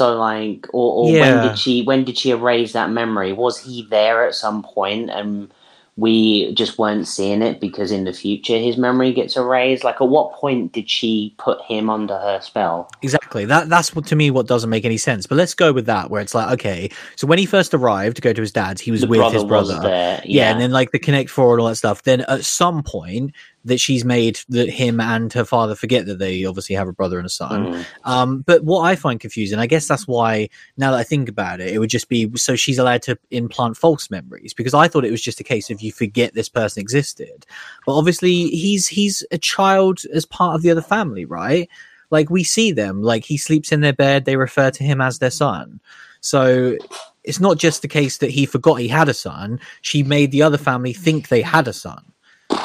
so 0.00 0.16
like, 0.16 0.66
or, 0.72 1.04
or 1.04 1.10
yeah. 1.10 1.20
when 1.20 1.48
did 1.48 1.58
she 1.58 1.82
when 1.82 2.04
did 2.04 2.16
she 2.16 2.30
erase 2.30 2.72
that 2.72 2.88
memory? 2.90 3.34
Was 3.34 3.62
he 3.62 3.86
there 3.90 4.26
at 4.26 4.34
some 4.34 4.62
point 4.62 5.10
and 5.10 5.52
we 5.96 6.54
just 6.54 6.78
weren't 6.78 7.06
seeing 7.06 7.42
it 7.42 7.60
because 7.60 7.92
in 7.92 8.04
the 8.04 8.12
future 8.14 8.56
his 8.56 8.78
memory 8.78 9.12
gets 9.12 9.36
erased? 9.36 9.84
Like, 9.84 10.00
at 10.00 10.08
what 10.08 10.32
point 10.32 10.72
did 10.72 10.88
she 10.88 11.34
put 11.36 11.60
him 11.60 11.90
under 11.90 12.16
her 12.16 12.40
spell? 12.40 12.88
Exactly. 13.02 13.44
That 13.44 13.68
that's 13.68 13.94
what 13.94 14.06
to 14.06 14.16
me 14.16 14.30
what 14.30 14.46
doesn't 14.46 14.70
make 14.70 14.86
any 14.86 14.96
sense. 14.96 15.26
But 15.26 15.34
let's 15.34 15.52
go 15.52 15.70
with 15.70 15.84
that, 15.84 16.08
where 16.08 16.22
it's 16.22 16.34
like, 16.34 16.50
okay, 16.54 16.90
so 17.16 17.26
when 17.26 17.38
he 17.38 17.44
first 17.44 17.74
arrived 17.74 18.16
to 18.16 18.22
go 18.22 18.32
to 18.32 18.40
his 18.40 18.52
dad's, 18.52 18.80
he 18.80 18.90
was 18.90 19.02
the 19.02 19.06
with 19.06 19.18
brother 19.18 19.34
his 19.34 19.44
brother. 19.44 19.80
Yeah. 19.82 20.22
yeah, 20.24 20.50
and 20.50 20.58
then 20.58 20.70
like 20.70 20.92
the 20.92 20.98
Connect 20.98 21.28
Four 21.28 21.52
and 21.52 21.60
all 21.60 21.68
that 21.68 21.76
stuff. 21.76 22.04
Then 22.04 22.22
at 22.22 22.46
some 22.46 22.82
point, 22.82 23.34
that 23.64 23.78
she's 23.78 24.04
made 24.04 24.40
that 24.48 24.70
him 24.70 25.00
and 25.00 25.32
her 25.32 25.44
father 25.44 25.74
forget 25.74 26.06
that 26.06 26.18
they 26.18 26.44
obviously 26.44 26.74
have 26.74 26.88
a 26.88 26.92
brother 26.92 27.18
and 27.18 27.26
a 27.26 27.30
son. 27.30 27.66
Mm. 27.66 27.84
Um, 28.04 28.40
but 28.40 28.64
what 28.64 28.82
I 28.82 28.96
find 28.96 29.20
confusing, 29.20 29.58
I 29.58 29.66
guess 29.66 29.86
that's 29.86 30.08
why 30.08 30.48
now 30.78 30.92
that 30.92 30.98
I 30.98 31.02
think 31.02 31.28
about 31.28 31.60
it, 31.60 31.74
it 31.74 31.78
would 31.78 31.90
just 31.90 32.08
be 32.08 32.30
so 32.36 32.56
she's 32.56 32.78
allowed 32.78 33.02
to 33.02 33.18
implant 33.30 33.76
false 33.76 34.10
memories 34.10 34.54
because 34.54 34.72
I 34.72 34.88
thought 34.88 35.04
it 35.04 35.10
was 35.10 35.22
just 35.22 35.40
a 35.40 35.44
case 35.44 35.70
of 35.70 35.82
you 35.82 35.92
forget 35.92 36.34
this 36.34 36.48
person 36.48 36.80
existed. 36.80 37.44
But 37.84 37.96
obviously 37.98 38.46
he's 38.48 38.88
he's 38.88 39.24
a 39.30 39.38
child 39.38 40.00
as 40.12 40.24
part 40.24 40.54
of 40.54 40.62
the 40.62 40.70
other 40.70 40.82
family, 40.82 41.26
right? 41.26 41.68
Like 42.10 42.30
we 42.30 42.44
see 42.44 42.72
them, 42.72 43.02
like 43.02 43.24
he 43.24 43.36
sleeps 43.36 43.72
in 43.72 43.82
their 43.82 43.92
bed, 43.92 44.24
they 44.24 44.36
refer 44.36 44.70
to 44.70 44.84
him 44.84 45.00
as 45.00 45.18
their 45.18 45.30
son. 45.30 45.80
So 46.22 46.76
it's 47.24 47.40
not 47.40 47.58
just 47.58 47.82
the 47.82 47.88
case 47.88 48.18
that 48.18 48.30
he 48.30 48.46
forgot 48.46 48.76
he 48.76 48.88
had 48.88 49.08
a 49.08 49.14
son, 49.14 49.60
she 49.82 50.02
made 50.02 50.32
the 50.32 50.42
other 50.42 50.58
family 50.58 50.92
think 50.94 51.28
they 51.28 51.42
had 51.42 51.68
a 51.68 51.72
son 51.72 52.02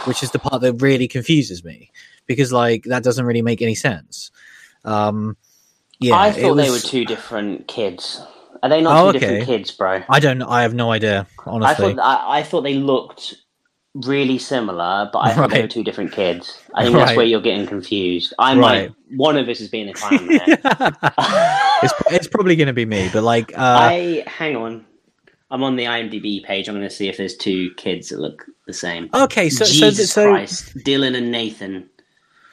which 0.05 0.23
is 0.23 0.31
the 0.31 0.39
part 0.39 0.61
that 0.61 0.73
really 0.75 1.07
confuses 1.07 1.63
me 1.63 1.91
because 2.27 2.51
like 2.51 2.83
that 2.83 3.03
doesn't 3.03 3.25
really 3.25 3.41
make 3.41 3.61
any 3.61 3.75
sense. 3.75 4.31
Um, 4.83 5.37
yeah, 5.99 6.15
I 6.15 6.31
thought 6.31 6.55
was... 6.55 6.65
they 6.65 6.71
were 6.71 6.79
two 6.79 7.05
different 7.05 7.67
kids. 7.67 8.21
Are 8.63 8.69
they 8.69 8.81
not 8.81 8.97
oh, 8.97 9.11
two 9.11 9.17
okay. 9.17 9.27
different 9.27 9.45
kids, 9.45 9.71
bro? 9.71 10.03
I 10.09 10.19
don't. 10.19 10.41
I 10.41 10.61
have 10.63 10.73
no 10.73 10.91
idea. 10.91 11.27
Honestly, 11.45 11.85
I 11.91 11.93
thought 11.95 11.99
I, 11.99 12.39
I 12.39 12.43
thought 12.43 12.61
they 12.61 12.75
looked 12.75 13.35
really 14.03 14.37
similar, 14.37 15.09
but 15.11 15.19
I 15.19 15.33
think 15.33 15.51
they 15.51 15.61
were 15.61 15.67
two 15.67 15.83
different 15.83 16.11
kids. 16.11 16.61
I 16.73 16.83
think 16.83 16.95
that's 16.97 17.15
where 17.15 17.25
you're 17.25 17.41
getting 17.41 17.65
confused. 17.65 18.33
I'm 18.37 18.59
Right. 18.59 18.89
like 18.89 18.91
one 19.15 19.37
of 19.37 19.47
us 19.47 19.61
is 19.61 19.69
being 19.69 19.87
a 19.87 19.93
clown 19.93 20.19
it's 20.29 21.93
it's 22.11 22.27
probably 22.27 22.55
going 22.57 22.67
to 22.67 22.73
be 22.73 22.85
me, 22.85 23.09
but 23.13 23.23
like, 23.23 23.57
uh, 23.57 23.61
I 23.61 24.23
hang 24.27 24.55
on. 24.57 24.85
I'm 25.51 25.63
on 25.63 25.75
the 25.75 25.85
IMDb 25.85 26.43
page. 26.43 26.67
I'm 26.67 26.75
going 26.75 26.87
to 26.87 26.93
see 26.93 27.07
if 27.07 27.17
there's 27.17 27.35
two 27.37 27.71
kids 27.75 28.09
that 28.09 28.19
look 28.19 28.45
the 28.65 28.73
same. 28.73 29.09
okay, 29.13 29.49
so 29.49 29.63
so 29.65 29.71
Jesus 29.91 30.11
so 30.11 30.29
Christ, 30.29 30.75
Dylan 30.77 31.15
and 31.15 31.31
Nathan. 31.31 31.87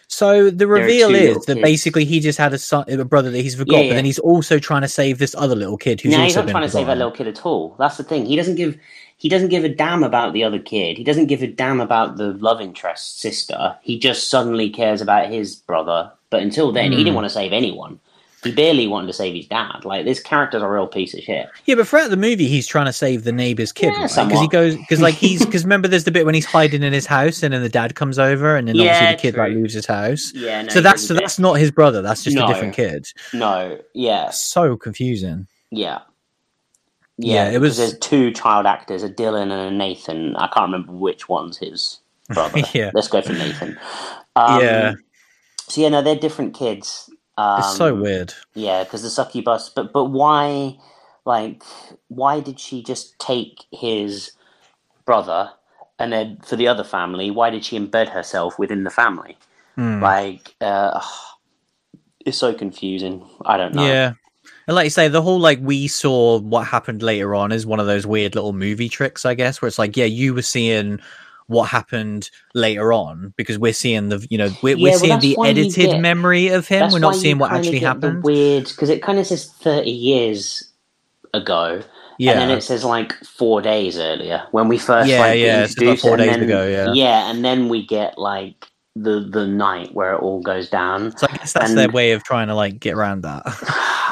so 0.08 0.50
the 0.50 0.66
reveal 0.66 1.14
is 1.14 1.46
that 1.46 1.54
kids. 1.54 1.62
basically 1.62 2.04
he 2.04 2.20
just 2.20 2.38
had 2.38 2.52
a 2.52 2.58
son, 2.58 2.84
a 2.88 3.04
brother 3.04 3.30
that 3.30 3.40
he's 3.40 3.54
forgot, 3.54 3.72
Yeah, 3.76 3.80
but 3.80 3.86
yeah. 3.86 3.94
then 3.94 4.04
he's 4.04 4.18
also 4.18 4.58
trying 4.58 4.82
to 4.82 4.88
save 4.88 5.18
this 5.18 5.34
other 5.34 5.56
little 5.56 5.78
kid 5.78 6.00
who's 6.02 6.12
no, 6.12 6.18
also 6.18 6.24
he's 6.24 6.36
not 6.36 6.48
trying 6.48 6.62
to 6.64 6.68
save 6.70 6.86
that 6.86 6.98
little 6.98 7.12
kid 7.12 7.28
at 7.28 7.46
all. 7.46 7.74
That's 7.78 7.96
the 7.96 8.04
thing. 8.04 8.26
He 8.26 8.36
doesn't 8.36 8.56
give. 8.56 8.78
He 9.16 9.28
doesn't 9.28 9.50
give 9.50 9.62
a 9.64 9.68
damn 9.68 10.02
about 10.02 10.32
the 10.32 10.42
other 10.42 10.58
kid. 10.58 10.98
He 10.98 11.04
doesn't 11.04 11.26
give 11.26 11.42
a 11.42 11.46
damn 11.46 11.80
about 11.80 12.16
the 12.16 12.32
love 12.34 12.60
interest 12.60 13.20
sister. 13.20 13.76
He 13.80 13.96
just 13.98 14.28
suddenly 14.28 14.68
cares 14.68 15.00
about 15.00 15.30
his 15.30 15.54
brother. 15.54 16.10
But 16.28 16.42
until 16.42 16.72
then, 16.72 16.90
he 16.90 16.98
Hmm. 16.98 17.04
didn't 17.04 17.14
want 17.14 17.26
to 17.26 17.30
save 17.30 17.52
anyone. 17.52 18.00
He 18.44 18.50
barely 18.50 18.88
wanted 18.88 19.06
to 19.06 19.12
save 19.12 19.34
his 19.36 19.46
dad. 19.46 19.84
Like 19.84 20.04
this 20.04 20.18
character's 20.18 20.62
a 20.62 20.68
real 20.68 20.88
piece 20.88 21.14
of 21.14 21.20
shit. 21.22 21.48
Yeah, 21.64 21.76
but 21.76 21.86
throughout 21.86 22.10
the 22.10 22.16
movie, 22.16 22.48
he's 22.48 22.66
trying 22.66 22.86
to 22.86 22.92
save 22.92 23.22
the 23.22 23.30
neighbor's 23.30 23.70
kid, 23.70 23.92
Yeah, 23.92 24.08
right? 24.16 24.28
Because 24.28 24.40
he 24.40 24.48
goes, 24.48 24.76
because 24.76 25.00
like 25.00 25.14
he's, 25.14 25.44
because 25.46 25.62
remember, 25.64 25.86
there's 25.86 26.04
the 26.04 26.10
bit 26.10 26.26
when 26.26 26.34
he's 26.34 26.44
hiding 26.46 26.82
in 26.82 26.92
his 26.92 27.06
house, 27.06 27.42
and 27.44 27.54
then 27.54 27.62
the 27.62 27.68
dad 27.68 27.94
comes 27.94 28.18
over, 28.18 28.56
and 28.56 28.66
then 28.66 28.76
obviously 28.80 29.06
the 29.14 29.20
kid 29.22 29.36
like 29.36 29.52
leaves 29.52 29.74
his 29.74 29.86
house. 29.86 30.32
Yeah. 30.34 30.62
No, 30.62 30.68
so 30.70 30.80
that's 30.80 31.06
so 31.06 31.14
that's 31.14 31.38
not 31.38 31.54
his 31.54 31.70
brother. 31.70 32.02
That's 32.02 32.24
just 32.24 32.36
No. 32.36 32.44
a 32.46 32.48
different 32.48 32.74
kid. 32.74 33.06
no. 33.32 33.78
Yeah. 33.94 34.30
So 34.30 34.76
confusing. 34.76 35.46
Yeah. 35.70 36.00
Yeah, 37.18 37.44
Yeah, 37.48 37.54
it 37.56 37.60
was. 37.60 37.76
There's 37.76 37.96
two 37.98 38.32
child 38.32 38.66
actors, 38.66 39.02
a 39.04 39.08
Dylan 39.08 39.42
and 39.42 39.52
a 39.52 39.70
Nathan. 39.70 40.34
I 40.36 40.48
can't 40.48 40.72
remember 40.72 40.92
which 40.92 41.28
one's 41.28 41.58
his 41.58 42.00
brother. 42.28 42.62
Yeah. 42.74 42.90
Let's 42.94 43.08
go 43.08 43.22
for 43.22 43.34
Nathan. 43.34 43.78
Um, 44.34 44.60
Yeah. 44.60 44.94
So 45.68 45.80
yeah, 45.80 45.90
no, 45.90 46.02
they're 46.02 46.16
different 46.16 46.54
kids. 46.54 47.08
Um, 47.36 47.58
It's 47.60 47.76
so 47.76 47.94
weird. 47.94 48.34
Yeah, 48.54 48.84
because 48.84 49.02
the 49.02 49.10
succubus. 49.10 49.70
But 49.74 49.92
but 49.92 50.06
why? 50.06 50.78
Like, 51.24 51.62
why 52.08 52.40
did 52.40 52.58
she 52.58 52.82
just 52.82 53.18
take 53.18 53.64
his 53.70 54.32
brother 55.04 55.52
and 55.98 56.12
then 56.12 56.38
for 56.44 56.56
the 56.56 56.66
other 56.66 56.84
family? 56.84 57.30
Why 57.30 57.50
did 57.50 57.64
she 57.64 57.78
embed 57.78 58.08
herself 58.08 58.58
within 58.58 58.82
the 58.82 58.90
family? 58.90 59.36
Hmm. 59.76 60.02
Like, 60.02 60.54
uh, 60.60 61.00
it's 62.26 62.38
so 62.38 62.52
confusing. 62.52 63.24
I 63.46 63.56
don't 63.56 63.74
know. 63.74 63.86
Yeah. 63.86 64.14
And 64.66 64.74
like 64.74 64.84
you 64.84 64.90
say, 64.90 65.08
the 65.08 65.22
whole 65.22 65.38
like 65.38 65.58
we 65.60 65.88
saw 65.88 66.38
what 66.38 66.66
happened 66.66 67.02
later 67.02 67.34
on 67.34 67.52
is 67.52 67.66
one 67.66 67.80
of 67.80 67.86
those 67.86 68.06
weird 68.06 68.34
little 68.34 68.52
movie 68.52 68.88
tricks, 68.88 69.24
I 69.24 69.34
guess, 69.34 69.60
where 69.60 69.68
it's 69.68 69.78
like, 69.78 69.96
yeah, 69.96 70.04
you 70.04 70.34
were 70.34 70.42
seeing 70.42 71.00
what 71.52 71.68
happened 71.68 72.28
later 72.54 72.92
on 72.92 73.32
because 73.36 73.58
we're 73.58 73.72
seeing 73.72 74.08
the, 74.08 74.26
you 74.30 74.38
know, 74.38 74.48
we're, 74.62 74.76
Yeah, 74.76 74.90
we're 74.92 74.98
seeing 74.98 75.10
that's 75.10 75.22
the 75.22 75.36
edited 75.44 75.74
get- 75.90 76.00
memory 76.00 76.48
of 76.48 76.66
him. 76.66 76.90
We're 76.90 76.98
not 76.98 77.14
seeing 77.14 77.38
what 77.38 77.52
actually 77.52 77.78
happened. 77.78 78.24
weird 78.24 78.64
because 78.64 78.88
it 78.88 79.02
kind 79.02 79.18
of 79.18 79.26
says 79.26 79.46
thirty 79.46 79.90
years 79.90 80.64
ago, 81.34 81.82
yeah. 82.18 82.32
and 82.32 82.40
then 82.40 82.50
it 82.50 82.62
says 82.62 82.84
like 82.84 83.12
four 83.24 83.62
days 83.62 83.98
earlier 83.98 84.42
when 84.50 84.68
we 84.68 84.78
first 84.78 85.08
Yeah, 85.08 85.20
like 85.20 85.38
yeah, 85.38 85.64
it's 85.64 85.80
about 85.80 85.98
four 85.98 86.12
and 86.14 86.18
days 86.22 86.30
then- 86.30 86.42
ago, 86.42 86.66
yeah. 86.66 86.92
yeah, 86.92 87.30
and 87.30 87.44
then 87.44 87.68
we 87.68 87.86
get 87.86 88.18
like 88.18 88.66
the 88.94 89.20
the 89.20 89.46
night 89.46 89.94
where 89.94 90.12
it 90.14 90.20
all 90.20 90.42
goes 90.42 90.68
down. 90.68 91.16
so 91.16 91.26
I 91.30 91.36
guess 91.36 91.52
that's 91.54 91.70
and- 91.70 91.78
their 91.78 91.88
way 91.90 92.12
of 92.12 92.22
trying 92.24 92.48
to 92.48 92.54
like 92.54 92.78
get 92.80 92.94
around 92.94 93.22
that. 93.22 93.42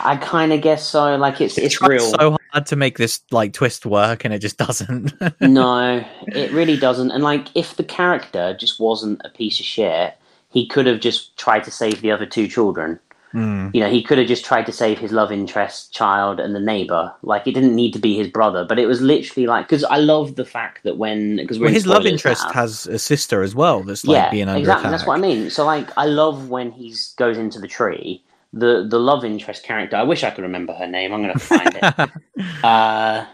I 0.02 0.16
kind 0.22 0.52
of 0.54 0.62
guess 0.62 0.86
so. 0.88 1.16
Like 1.16 1.40
it's 1.42 1.56
They 1.56 1.64
it's 1.64 1.82
real. 1.82 2.00
so 2.18 2.36
hard 2.52 2.66
to 2.66 2.76
make 2.76 2.98
this 2.98 3.20
like 3.30 3.52
twist 3.52 3.86
work, 3.86 4.24
and 4.24 4.34
it 4.34 4.40
just 4.40 4.58
doesn't. 4.66 5.12
no, 5.40 6.04
it 6.28 6.52
really 6.52 6.76
doesn't. 6.76 7.10
And 7.10 7.22
like, 7.22 7.48
if 7.54 7.76
the 7.76 7.84
character 7.84 8.56
just 8.58 8.80
wasn't 8.80 9.20
a 9.24 9.30
piece 9.30 9.60
of 9.60 9.66
shit, 9.66 10.16
he 10.50 10.66
could 10.66 10.86
have 10.86 11.00
just 11.00 11.36
tried 11.36 11.64
to 11.64 11.70
save 11.70 12.00
the 12.00 12.10
other 12.10 12.26
two 12.26 12.48
children. 12.48 12.98
Hmm. 13.32 13.68
You 13.72 13.80
know, 13.80 13.88
he 13.88 14.02
could 14.02 14.18
have 14.18 14.26
just 14.26 14.44
tried 14.44 14.66
to 14.66 14.72
save 14.72 14.98
his 14.98 15.12
love 15.12 15.30
interest 15.30 15.92
child 15.92 16.40
and 16.40 16.52
the 16.52 16.60
neighbor. 16.60 17.14
Like, 17.22 17.46
it 17.46 17.52
didn't 17.52 17.76
need 17.76 17.92
to 17.92 18.00
be 18.00 18.16
his 18.16 18.26
brother, 18.26 18.64
but 18.64 18.76
it 18.76 18.86
was 18.86 19.00
literally 19.00 19.46
like 19.46 19.68
because 19.68 19.84
I 19.84 19.98
love 19.98 20.34
the 20.34 20.44
fact 20.44 20.82
that 20.82 20.96
when 20.96 21.36
because 21.36 21.60
Well, 21.60 21.70
his 21.70 21.86
love 21.86 22.06
interest 22.06 22.50
has 22.52 22.88
a 22.88 22.98
sister 22.98 23.42
as 23.42 23.54
well. 23.54 23.84
That's 23.84 24.04
like 24.04 24.32
being 24.32 24.48
under 24.48 24.58
exactly. 24.58 24.80
attack. 24.80 24.90
That's 24.90 25.06
what 25.06 25.18
I 25.18 25.20
mean. 25.20 25.48
So 25.50 25.64
like, 25.64 25.96
I 25.96 26.06
love 26.06 26.48
when 26.48 26.72
he 26.72 26.94
goes 27.16 27.38
into 27.38 27.60
the 27.60 27.68
tree. 27.68 28.20
The 28.52 28.86
the 28.88 28.98
love 28.98 29.24
interest 29.24 29.62
character. 29.62 29.96
I 29.96 30.02
wish 30.02 30.24
I 30.24 30.30
could 30.30 30.42
remember 30.42 30.72
her 30.72 30.86
name. 30.86 31.12
I'm 31.12 31.22
going 31.22 31.32
to 31.32 31.38
find 31.38 31.78
it. 31.80 32.10
Uh, 32.64 33.26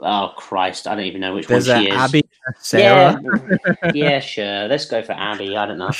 oh 0.00 0.32
Christ, 0.36 0.86
I 0.86 0.94
don't 0.94 1.04
even 1.04 1.20
know 1.20 1.34
which 1.34 1.46
There's 1.46 1.68
one 1.68 1.82
she 1.82 1.90
is. 1.90 1.94
Abby, 1.94 2.22
Sarah. 2.58 3.20
Yeah, 3.22 3.90
yeah, 3.94 4.20
sure. 4.20 4.66
Let's 4.68 4.86
go 4.86 5.02
for 5.02 5.12
Abby. 5.12 5.56
I 5.56 5.66
don't 5.66 5.78
know. 5.78 5.90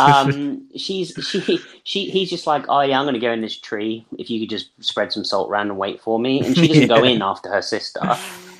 Um, 0.00 0.68
she's 0.76 1.12
she 1.22 1.60
she. 1.84 2.10
He's 2.10 2.30
just 2.30 2.46
like, 2.46 2.64
oh 2.68 2.80
yeah, 2.80 2.98
I'm 2.98 3.04
going 3.04 3.14
to 3.14 3.20
go 3.20 3.32
in 3.32 3.40
this 3.40 3.56
tree. 3.56 4.04
If 4.18 4.28
you 4.28 4.40
could 4.40 4.50
just 4.50 4.70
spread 4.82 5.12
some 5.12 5.24
salt 5.24 5.50
around 5.50 5.68
and 5.68 5.78
wait 5.78 6.00
for 6.00 6.18
me, 6.18 6.44
and 6.44 6.56
she 6.56 6.68
doesn't 6.68 6.88
go 7.00 7.04
in 7.04 7.22
after 7.22 7.48
her 7.48 7.62
sister. 7.62 8.00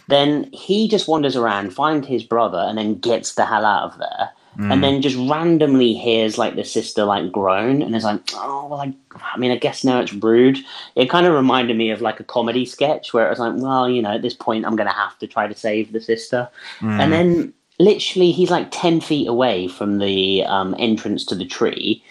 Then 0.08 0.50
he 0.52 0.88
just 0.88 1.06
wanders 1.06 1.36
around, 1.36 1.72
finds 1.72 2.06
his 2.06 2.24
brother, 2.24 2.58
and 2.58 2.76
then 2.76 2.98
gets 2.98 3.34
the 3.34 3.46
hell 3.46 3.64
out 3.64 3.92
of 3.92 3.98
there. 3.98 4.30
Mm. 4.60 4.72
And 4.72 4.84
then 4.84 5.00
just 5.00 5.16
randomly 5.16 5.94
hears 5.94 6.36
like 6.36 6.54
the 6.54 6.64
sister 6.64 7.04
like 7.04 7.32
groan, 7.32 7.80
and 7.80 7.96
is 7.96 8.04
like, 8.04 8.20
"Oh 8.34 8.66
well, 8.68 8.80
I, 8.80 8.92
I 9.32 9.38
mean, 9.38 9.50
I 9.50 9.56
guess 9.56 9.84
now 9.84 10.00
it's 10.00 10.12
rude." 10.12 10.58
It 10.96 11.08
kind 11.08 11.26
of 11.26 11.32
reminded 11.32 11.78
me 11.78 11.90
of 11.90 12.02
like 12.02 12.20
a 12.20 12.24
comedy 12.24 12.66
sketch 12.66 13.14
where 13.14 13.26
it 13.26 13.30
was 13.30 13.38
like, 13.38 13.54
"Well, 13.56 13.88
you 13.88 14.02
know, 14.02 14.12
at 14.12 14.20
this 14.20 14.34
point, 14.34 14.66
I'm 14.66 14.76
going 14.76 14.88
to 14.88 14.94
have 14.94 15.18
to 15.20 15.26
try 15.26 15.46
to 15.46 15.54
save 15.54 15.92
the 15.92 16.00
sister." 16.00 16.46
Mm. 16.80 17.00
And 17.00 17.12
then 17.12 17.54
literally, 17.78 18.32
he's 18.32 18.50
like 18.50 18.68
10 18.70 19.00
feet 19.00 19.26
away 19.26 19.66
from 19.66 19.98
the 19.98 20.44
um, 20.44 20.76
entrance 20.78 21.24
to 21.26 21.34
the 21.34 21.46
tree, 21.46 22.04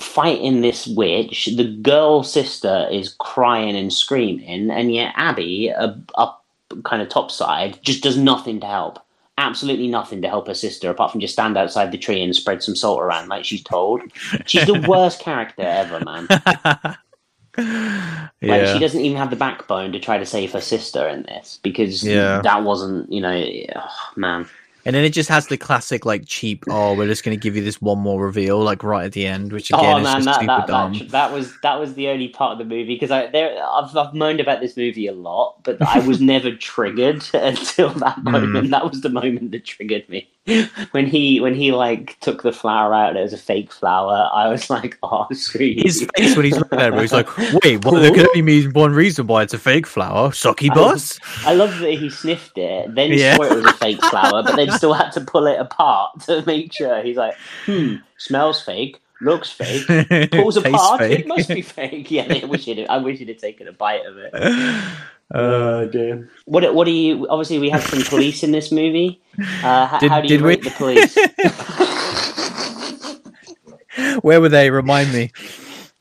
fighting 0.00 0.62
this 0.62 0.88
witch. 0.88 1.50
The 1.56 1.76
girl 1.76 2.24
sister 2.24 2.88
is 2.90 3.14
crying 3.20 3.76
and 3.76 3.92
screaming, 3.92 4.68
and 4.68 4.92
yet 4.92 5.14
Abby, 5.16 5.70
uh, 5.70 5.94
up 6.16 6.44
kind 6.82 7.02
of 7.02 7.08
topside, 7.08 7.78
just 7.82 8.02
does 8.02 8.16
nothing 8.16 8.58
to 8.60 8.66
help. 8.66 8.98
Absolutely 9.40 9.86
nothing 9.86 10.20
to 10.22 10.28
help 10.28 10.48
her 10.48 10.54
sister 10.54 10.90
apart 10.90 11.12
from 11.12 11.20
just 11.20 11.32
stand 11.32 11.56
outside 11.56 11.92
the 11.92 11.96
tree 11.98 12.20
and 12.22 12.34
spread 12.34 12.60
some 12.62 12.74
salt 12.74 13.00
around 13.00 13.28
like 13.28 13.44
she's 13.44 13.62
told. 13.62 14.02
She's 14.46 14.66
the 14.66 14.80
worst 14.88 15.20
character 15.20 15.62
ever, 15.62 16.00
man. 16.04 16.26
yeah. 17.56 18.28
Like 18.42 18.66
she 18.66 18.78
doesn't 18.78 19.00
even 19.00 19.16
have 19.16 19.30
the 19.30 19.36
backbone 19.36 19.92
to 19.92 20.00
try 20.00 20.18
to 20.18 20.26
save 20.26 20.52
her 20.52 20.60
sister 20.60 21.06
in 21.08 21.22
this 21.22 21.58
because 21.62 22.04
Yeah. 22.04 22.40
that 22.42 22.62
wasn't, 22.64 23.12
you 23.12 23.20
know, 23.20 23.44
oh, 23.76 23.88
man. 24.16 24.46
And 24.88 24.96
then 24.96 25.04
it 25.04 25.10
just 25.12 25.28
has 25.28 25.48
the 25.48 25.58
classic 25.58 26.06
like 26.06 26.24
cheap. 26.26 26.64
Oh, 26.70 26.94
we're 26.94 27.08
just 27.08 27.22
going 27.22 27.36
to 27.36 27.40
give 27.40 27.54
you 27.54 27.62
this 27.62 27.82
one 27.82 27.98
more 27.98 28.24
reveal, 28.24 28.58
like 28.60 28.82
right 28.82 29.04
at 29.04 29.12
the 29.12 29.26
end, 29.26 29.52
which 29.52 29.70
again 29.70 29.96
oh 29.96 29.98
is 29.98 30.04
man, 30.04 30.24
just 30.24 30.24
that, 30.24 30.40
super 30.40 30.46
that, 30.46 30.66
that 30.66 31.10
that 31.10 31.30
was 31.32 31.60
that 31.60 31.78
was 31.78 31.92
the 31.94 32.08
only 32.08 32.28
part 32.28 32.52
of 32.52 32.58
the 32.58 32.64
movie 32.64 32.94
because 32.94 33.10
I 33.10 33.26
there 33.26 33.62
I've, 33.62 33.94
I've 33.94 34.14
moaned 34.14 34.40
about 34.40 34.60
this 34.62 34.78
movie 34.78 35.06
a 35.06 35.12
lot, 35.12 35.62
but 35.62 35.78
I 35.84 36.00
was 36.00 36.20
never 36.22 36.56
triggered 36.56 37.22
until 37.34 37.90
Hmm. 37.90 37.98
that 38.00 38.24
moment. 38.24 38.70
That 38.70 38.90
was 38.90 39.02
the 39.02 39.10
moment 39.10 39.50
that 39.52 39.66
triggered 39.66 40.08
me 40.08 40.28
when 40.92 41.06
he 41.06 41.40
when 41.40 41.54
he 41.54 41.72
like 41.72 42.18
took 42.20 42.42
the 42.42 42.52
flower 42.52 42.94
out 42.94 43.10
and 43.10 43.18
it 43.18 43.22
was 43.22 43.32
a 43.32 43.38
fake 43.38 43.72
flower. 43.72 44.28
I 44.32 44.48
was 44.48 44.70
like, 44.70 44.98
oh, 45.02 45.26
screw 45.32 45.66
you. 45.66 45.82
His 45.82 46.06
face 46.16 46.36
when 46.36 46.44
he's 46.46 46.56
looking 46.56 46.80
at 46.80 46.92
it, 46.94 47.00
he's 47.00 47.12
like, 47.12 47.28
"Wait, 47.64 47.84
well, 47.84 47.94
there 47.94 48.10
can 48.12 48.26
only 48.28 48.42
mean 48.42 48.72
one 48.72 48.92
reason 48.92 49.26
why 49.26 49.42
it's 49.42 49.54
a 49.54 49.58
fake 49.58 49.86
flower, 49.86 50.30
sucky 50.30 50.72
boss." 50.72 51.18
I 51.44 51.54
love 51.54 51.78
that 51.78 51.92
he 51.92 52.10
sniffed 52.10 52.56
it, 52.58 52.94
then 52.94 53.12
Yeah. 53.12 53.36
swore 53.36 53.46
it 53.46 53.56
was 53.56 53.66
a 53.66 53.72
fake 53.74 54.02
flower, 54.04 54.42
but 54.42 54.56
then 54.56 54.70
still 54.72 54.92
had 54.94 55.10
to 55.12 55.20
pull 55.20 55.46
it 55.46 55.58
apart 55.58 56.20
to 56.22 56.42
make 56.46 56.72
sure. 56.72 57.02
He's 57.02 57.16
like, 57.16 57.34
hmm, 57.66 57.96
smells 58.16 58.62
fake, 58.62 59.00
looks 59.20 59.50
fake, 59.50 60.30
pulls 60.30 60.56
apart. 60.56 61.00
fake. 61.00 61.20
It 61.20 61.26
must 61.26 61.48
be 61.48 61.62
fake. 61.62 62.10
Yeah, 62.10 62.40
I 62.42 62.46
wish 62.46 62.64
he'd. 62.64 62.86
I 62.86 62.98
wish 62.98 63.18
he'd 63.18 63.28
have 63.28 63.38
taken 63.38 63.68
a 63.68 63.72
bite 63.72 64.06
of 64.06 64.16
it. 64.16 64.32
Uh, 65.34 65.84
dear. 65.86 66.30
What? 66.46 66.74
What 66.74 66.84
do 66.86 66.90
you? 66.90 67.26
Obviously, 67.28 67.58
we 67.58 67.68
have 67.70 67.82
some 67.82 68.02
police 68.02 68.42
in 68.42 68.50
this 68.52 68.72
movie. 68.72 69.20
Uh, 69.62 69.88
h- 69.94 70.00
Did- 70.00 70.10
how 70.10 70.20
do 70.20 70.28
you 70.28 70.38
did 70.38 70.42
we? 70.42 70.48
rate 70.48 70.62
the 70.64 70.70
police? 70.70 71.14
where 74.22 74.40
were 74.40 74.48
they? 74.48 74.70
Remind 74.70 75.12
me. 75.12 75.30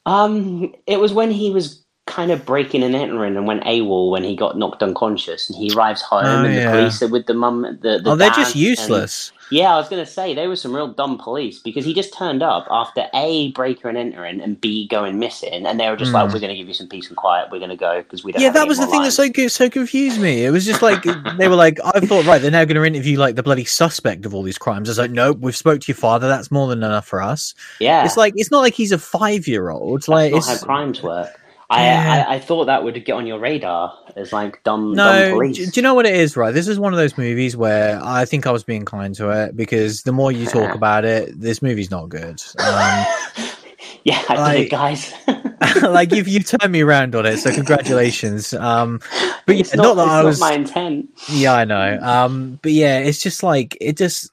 um, 0.05 0.73
it 0.85 0.99
was 0.99 1.13
when 1.13 1.31
he 1.31 1.51
was 1.51 1.83
kind 2.07 2.31
of 2.31 2.45
breaking 2.45 2.81
and 2.83 2.95
entering 2.95 3.37
and 3.37 3.45
went 3.45 3.63
AWOL 3.63 4.09
when 4.09 4.23
he 4.23 4.35
got 4.35 4.57
knocked 4.57 4.81
unconscious, 4.81 5.49
and 5.49 5.57
he 5.57 5.71
arrives 5.75 6.01
home 6.01 6.25
Oh, 6.25 6.43
and 6.45 6.53
yeah. 6.55 6.71
the 6.71 6.77
police 6.77 7.01
are 7.03 7.07
with 7.07 7.27
the 7.27 7.33
mum. 7.35 7.61
The, 7.81 7.99
the 7.99 8.11
oh, 8.11 8.15
they're 8.15 8.29
just 8.31 8.55
and- 8.55 8.63
useless. 8.63 9.31
Yeah, 9.49 9.73
I 9.73 9.77
was 9.77 9.87
going 9.87 10.03
to 10.03 10.11
say 10.11 10.33
they 10.33 10.47
were 10.47 10.57
some 10.57 10.75
real 10.75 10.89
dumb 10.89 11.17
police 11.17 11.59
because 11.59 11.85
he 11.85 11.93
just 11.93 12.13
turned 12.13 12.43
up 12.43 12.67
after 12.69 13.07
A, 13.13 13.53
breaker 13.53 13.87
and 13.87 13.97
entering, 13.97 14.41
and 14.41 14.59
B, 14.59 14.89
going 14.89 15.19
missing. 15.19 15.65
And 15.65 15.79
they 15.79 15.89
were 15.89 15.95
just 15.95 16.11
like, 16.11 16.27
Hmm. 16.27 16.33
we're 16.33 16.41
going 16.41 16.49
to 16.51 16.57
give 16.57 16.67
you 16.67 16.73
some 16.73 16.89
peace 16.89 17.07
and 17.07 17.15
quiet. 17.15 17.47
We're 17.49 17.59
going 17.59 17.69
to 17.69 17.77
go 17.77 18.01
because 18.01 18.25
we 18.25 18.33
don't 18.33 18.41
Yeah, 18.41 18.49
that 18.49 18.67
was 18.67 18.77
the 18.77 18.87
thing 18.87 18.99
lines." 19.03 19.15
that 19.15 19.33
so 19.37 19.47
so 19.47 19.69
confused 19.69 20.19
me. 20.19 20.43
It 20.43 20.49
was 20.49 20.65
just 20.65 20.81
like 20.81 21.01
they 21.37 21.47
were 21.47 21.55
like, 21.55 21.79
I 21.81 22.01
thought, 22.01 22.25
right, 22.25 22.41
they're 22.41 22.51
now 22.51 22.65
going 22.65 22.75
to 22.75 22.83
interview 22.83 23.17
like 23.17 23.35
the 23.35 23.43
bloody 23.43 23.63
suspect 23.63 24.25
of 24.25 24.33
all 24.35 24.43
these 24.43 24.57
crimes. 24.57 24.89
I 24.89 24.91
was 24.91 24.97
like, 24.97 25.11
nope, 25.11 25.37
we've 25.39 25.55
spoke 25.55 25.79
to 25.79 25.87
your 25.87 25.95
father. 25.95 26.27
That's 26.27 26.51
more 26.51 26.67
than 26.67 26.79
enough 26.79 27.07
for 27.07 27.21
us. 27.21 27.55
Yeah. 27.79 28.03
It's 28.03 28.17
like 28.17 28.33
it's 28.35 28.51
not 28.51 28.59
like 28.59 28.73
he's 28.73 28.91
a 28.91 28.99
five 28.99 29.47
year 29.47 29.69
old. 29.69 30.09
Like 30.09 30.33
not 30.33 30.39
it's 30.39 30.47
how 30.49 30.57
crimes 30.57 31.01
work. 31.01 31.39
I. 31.69 31.87
I 31.89 32.35
I 32.35 32.39
thought 32.39 32.65
that 32.65 32.83
would 32.83 33.03
get 33.05 33.13
on 33.13 33.27
your 33.27 33.39
radar 33.39 33.97
as 34.15 34.31
like 34.31 34.63
dumb 34.63 34.95
dumb 34.95 35.31
police. 35.31 35.57
do, 35.57 35.65
do 35.65 35.71
you 35.75 35.81
know 35.81 35.93
what 35.93 36.05
it 36.05 36.15
is? 36.15 36.37
Right, 36.37 36.53
this 36.53 36.67
is 36.67 36.79
one 36.79 36.93
of 36.93 36.97
those 36.97 37.17
movies 37.17 37.57
where 37.57 37.99
I 38.03 38.25
think 38.25 38.47
I 38.47 38.51
was 38.51 38.63
being 38.63 38.85
kind 38.85 39.13
to 39.15 39.29
it 39.29 39.55
because 39.55 40.03
the 40.03 40.11
more 40.11 40.31
you 40.31 40.45
talk 40.45 40.75
about 40.75 41.05
it, 41.05 41.39
this 41.39 41.61
movie's 41.61 41.91
not 41.91 42.09
good. 42.09 42.41
Um, 42.59 43.05
yeah, 44.03 44.23
I 44.29 44.53
did 44.53 44.65
it, 44.65 44.69
guys. 44.69 45.13
like 45.81 46.13
if 46.13 46.27
you 46.27 46.41
turned 46.41 46.71
me 46.71 46.81
around 46.81 47.15
on 47.15 47.25
it, 47.25 47.37
so 47.37 47.53
congratulations. 47.53 48.53
Um, 48.53 49.01
but 49.45 49.55
yeah, 49.55 49.61
it's 49.61 49.75
not, 49.75 49.95
that 49.95 50.03
it's 50.03 50.11
I 50.11 50.23
was. 50.23 50.39
not 50.39 50.49
my 50.49 50.55
intent. 50.55 51.09
Yeah, 51.29 51.53
I 51.53 51.65
know. 51.65 51.99
Um, 52.01 52.59
but 52.61 52.71
yeah, 52.71 52.99
it's 52.99 53.19
just 53.19 53.43
like 53.43 53.77
it 53.81 53.97
just 53.97 54.31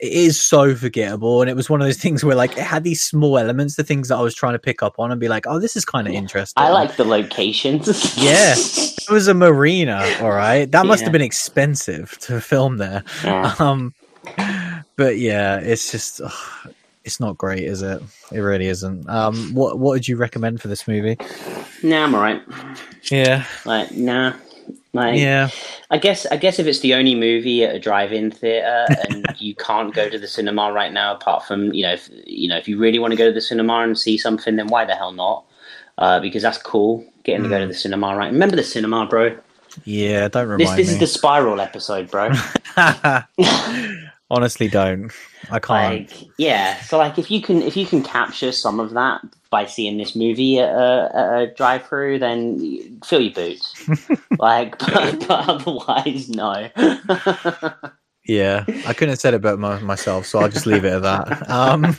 it 0.00 0.12
is 0.12 0.40
so 0.40 0.74
forgettable, 0.74 1.40
and 1.42 1.50
it 1.50 1.54
was 1.56 1.68
one 1.68 1.80
of 1.80 1.86
those 1.86 1.96
things 1.98 2.24
where 2.24 2.36
like 2.36 2.52
it 2.52 2.62
had 2.64 2.84
these 2.84 3.02
small 3.02 3.38
elements, 3.38 3.76
the 3.76 3.84
things 3.84 4.08
that 4.08 4.16
I 4.16 4.22
was 4.22 4.34
trying 4.34 4.54
to 4.54 4.58
pick 4.58 4.82
up 4.82 4.94
on, 4.98 5.10
and 5.10 5.20
be 5.20 5.28
like, 5.28 5.46
oh, 5.46 5.58
this 5.58 5.76
is 5.76 5.84
kind 5.84 6.06
of 6.08 6.14
interesting. 6.14 6.62
I 6.62 6.70
like 6.70 6.96
the 6.96 7.04
locations. 7.04 7.86
Yeah. 8.16 8.54
It 8.56 9.10
was 9.10 9.28
a 9.28 9.34
marina, 9.34 10.06
all 10.20 10.30
right. 10.30 10.70
That 10.70 10.84
must 10.86 11.00
Yeah. 11.00 11.06
have 11.06 11.12
been 11.12 11.22
expensive 11.22 12.16
to 12.22 12.40
film 12.40 12.76
there. 12.78 13.02
Yeah. 13.24 13.54
Um, 13.60 13.94
but 14.96 15.16
yeah, 15.18 15.58
it's 15.58 15.90
just 15.90 16.20
ugh, 16.20 16.32
it's 17.04 17.18
not 17.20 17.38
great, 17.38 17.62
is 17.64 17.80
it? 17.82 18.02
It 18.32 18.40
really 18.40 18.66
isn't. 18.66 19.08
Um, 19.08 19.54
what 19.54 19.78
what 19.78 19.92
would 19.92 20.06
you 20.08 20.16
recommend 20.16 20.60
for 20.60 20.68
this 20.68 20.86
movie? 20.86 21.16
Nah, 21.82 22.04
I'm 22.04 22.14
alright. 22.14 22.42
Yeah, 23.10 23.44
Like, 23.64 23.92
nah. 23.92 24.34
Like, 24.94 25.18
yeah, 25.18 25.50
I 25.90 25.98
guess 25.98 26.26
I 26.26 26.36
guess 26.36 26.58
if 26.58 26.66
it's 26.66 26.80
the 26.80 26.94
only 26.94 27.14
movie 27.14 27.62
at 27.64 27.74
a 27.74 27.78
drive-in 27.78 28.30
theater 28.30 28.86
and 29.08 29.26
you 29.38 29.54
can't 29.54 29.94
go 29.94 30.08
to 30.08 30.18
the 30.18 30.28
cinema 30.28 30.72
right 30.72 30.92
now, 30.92 31.14
apart 31.14 31.44
from 31.44 31.72
you 31.74 31.82
know, 31.82 31.92
if, 31.92 32.08
you 32.26 32.48
know, 32.48 32.56
if 32.56 32.66
you 32.68 32.78
really 32.78 32.98
want 32.98 33.12
to 33.12 33.16
go 33.16 33.26
to 33.26 33.32
the 33.32 33.40
cinema 33.40 33.80
and 33.80 33.98
see 33.98 34.16
something, 34.16 34.56
then 34.56 34.68
why 34.68 34.84
the 34.84 34.94
hell 34.94 35.12
not? 35.12 35.44
Uh, 35.98 36.20
because 36.20 36.42
that's 36.42 36.58
cool, 36.58 37.04
getting 37.24 37.42
to 37.42 37.48
go 37.48 37.60
to 37.60 37.66
the 37.66 37.74
cinema. 37.74 38.16
Right? 38.16 38.32
Remember 38.32 38.56
the 38.56 38.64
cinema, 38.64 39.06
bro. 39.06 39.36
yeah. 39.84 40.28
Don't 40.28 40.48
This 40.48 40.58
remind 40.58 40.78
this 40.78 40.90
is 40.90 40.98
the 40.98 41.06
Spiral 41.06 41.60
episode, 41.60 42.10
bro. 42.10 42.32
Honestly, 44.30 44.68
don't. 44.68 45.10
I 45.50 45.58
can't. 45.58 46.10
like, 46.10 46.28
yeah. 46.36 46.80
So 46.82 46.98
like, 46.98 47.18
if 47.18 47.30
you 47.30 47.40
can 47.40 47.62
if 47.62 47.76
you 47.76 47.86
can 47.86 48.02
capture 48.02 48.52
some 48.52 48.78
of 48.78 48.90
that 48.90 49.22
by 49.50 49.64
seeing 49.64 49.96
this 49.96 50.14
movie 50.14 50.58
at 50.58 50.68
a, 50.68 51.10
at 51.14 51.42
a 51.42 51.54
drive-through, 51.54 52.18
then 52.18 53.00
fill 53.04 53.22
your 53.22 53.32
boots. 53.32 53.88
like, 54.38 54.78
but, 54.78 55.26
but 55.26 55.48
otherwise, 55.48 56.28
no. 56.28 56.68
Yeah, 58.28 58.66
I 58.86 58.92
couldn't 58.92 59.08
have 59.08 59.20
said 59.20 59.32
it 59.32 59.40
better 59.40 59.56
my, 59.56 59.80
myself, 59.80 60.26
so 60.26 60.40
I'll 60.40 60.50
just 60.50 60.66
leave 60.66 60.84
it 60.84 60.92
at 60.92 61.00
that. 61.00 61.48
Um, 61.48 61.96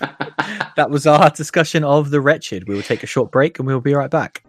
that 0.76 0.92
was 0.92 1.08
our 1.08 1.32
discussion 1.32 1.84
of 1.84 2.12
the 2.12 2.22
wretched. 2.22 2.68
We 2.68 2.76
will 2.76 2.84
take 2.84 3.02
a 3.02 3.08
short 3.08 3.32
break 3.32 3.58
and 3.58 3.66
we'll 3.68 3.82
be 3.82 3.96
right 3.96 4.12
back. 4.12 4.44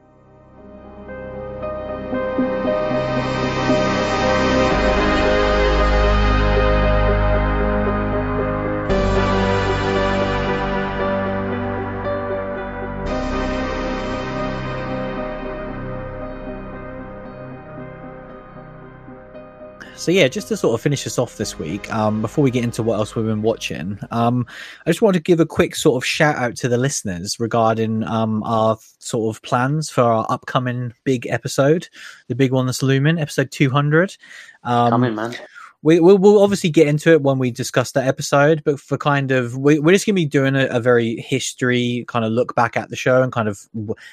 So 20.00 20.10
yeah, 20.10 20.28
just 20.28 20.48
to 20.48 20.56
sort 20.56 20.74
of 20.74 20.80
finish 20.80 21.06
us 21.06 21.18
off 21.18 21.36
this 21.36 21.58
week, 21.58 21.92
um, 21.92 22.22
before 22.22 22.42
we 22.42 22.50
get 22.50 22.64
into 22.64 22.82
what 22.82 22.98
else 22.98 23.14
we've 23.14 23.26
been 23.26 23.42
watching, 23.42 23.98
um, 24.10 24.46
I 24.86 24.90
just 24.90 25.02
want 25.02 25.12
to 25.12 25.20
give 25.20 25.40
a 25.40 25.46
quick 25.46 25.76
sort 25.76 26.02
of 26.02 26.06
shout 26.06 26.36
out 26.36 26.56
to 26.56 26.70
the 26.70 26.78
listeners 26.78 27.38
regarding 27.38 28.02
um, 28.04 28.42
our 28.44 28.78
sort 28.98 29.36
of 29.36 29.42
plans 29.42 29.90
for 29.90 30.00
our 30.00 30.26
upcoming 30.30 30.94
big 31.04 31.26
episode, 31.26 31.86
the 32.28 32.34
big 32.34 32.50
one 32.50 32.64
that's 32.64 32.82
looming, 32.82 33.18
episode 33.18 33.50
two 33.50 33.68
hundred. 33.68 34.16
Um, 34.64 34.88
Come 34.88 35.04
in, 35.04 35.14
man. 35.14 35.34
We, 35.82 35.98
we'll, 36.00 36.18
we'll 36.18 36.42
obviously 36.42 36.70
get 36.70 36.86
into 36.86 37.12
it 37.12 37.22
when 37.22 37.38
we 37.38 37.50
discuss 37.50 37.92
that 37.92 38.06
episode, 38.06 38.62
but 38.64 38.78
for 38.78 38.98
kind 38.98 39.30
of, 39.30 39.56
we, 39.56 39.78
we're 39.78 39.92
just 39.92 40.06
going 40.06 40.14
to 40.14 40.20
be 40.20 40.26
doing 40.26 40.54
a, 40.54 40.66
a 40.66 40.80
very 40.80 41.16
history 41.16 42.04
kind 42.06 42.24
of 42.24 42.32
look 42.32 42.54
back 42.54 42.76
at 42.76 42.90
the 42.90 42.96
show 42.96 43.22
and 43.22 43.32
kind 43.32 43.48
of 43.48 43.66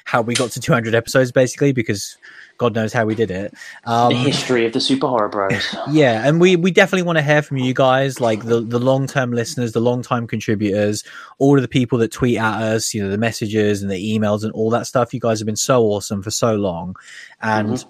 how 0.05 0.21
we 0.21 0.33
got 0.33 0.51
to 0.51 0.61
200 0.61 0.95
episodes, 0.95 1.31
basically, 1.31 1.73
because 1.73 2.17
God 2.57 2.73
knows 2.73 2.93
how 2.93 3.05
we 3.05 3.15
did 3.15 3.31
it. 3.31 3.53
Um, 3.85 4.09
the 4.09 4.15
history 4.15 4.65
of 4.65 4.73
the 4.73 4.79
super 4.79 5.07
horror 5.07 5.29
bros. 5.29 5.75
yeah, 5.91 6.27
and 6.27 6.41
we 6.41 6.55
we 6.55 6.71
definitely 6.71 7.03
want 7.03 7.17
to 7.17 7.23
hear 7.23 7.41
from 7.41 7.57
you 7.57 7.73
guys, 7.73 8.19
like 8.19 8.43
the 8.43 8.61
the 8.61 8.79
long 8.79 9.07
term 9.07 9.31
listeners, 9.31 9.73
the 9.73 9.79
long 9.79 10.01
time 10.01 10.27
contributors, 10.27 11.03
all 11.37 11.55
of 11.55 11.61
the 11.61 11.67
people 11.67 11.97
that 11.99 12.11
tweet 12.11 12.37
at 12.37 12.61
us, 12.61 12.93
you 12.93 13.03
know, 13.03 13.09
the 13.09 13.17
messages 13.17 13.81
and 13.81 13.91
the 13.91 14.17
emails 14.17 14.43
and 14.43 14.51
all 14.53 14.69
that 14.71 14.87
stuff. 14.87 15.13
You 15.13 15.19
guys 15.19 15.39
have 15.39 15.45
been 15.45 15.55
so 15.55 15.83
awesome 15.83 16.21
for 16.21 16.31
so 16.31 16.55
long, 16.55 16.95
and. 17.41 17.83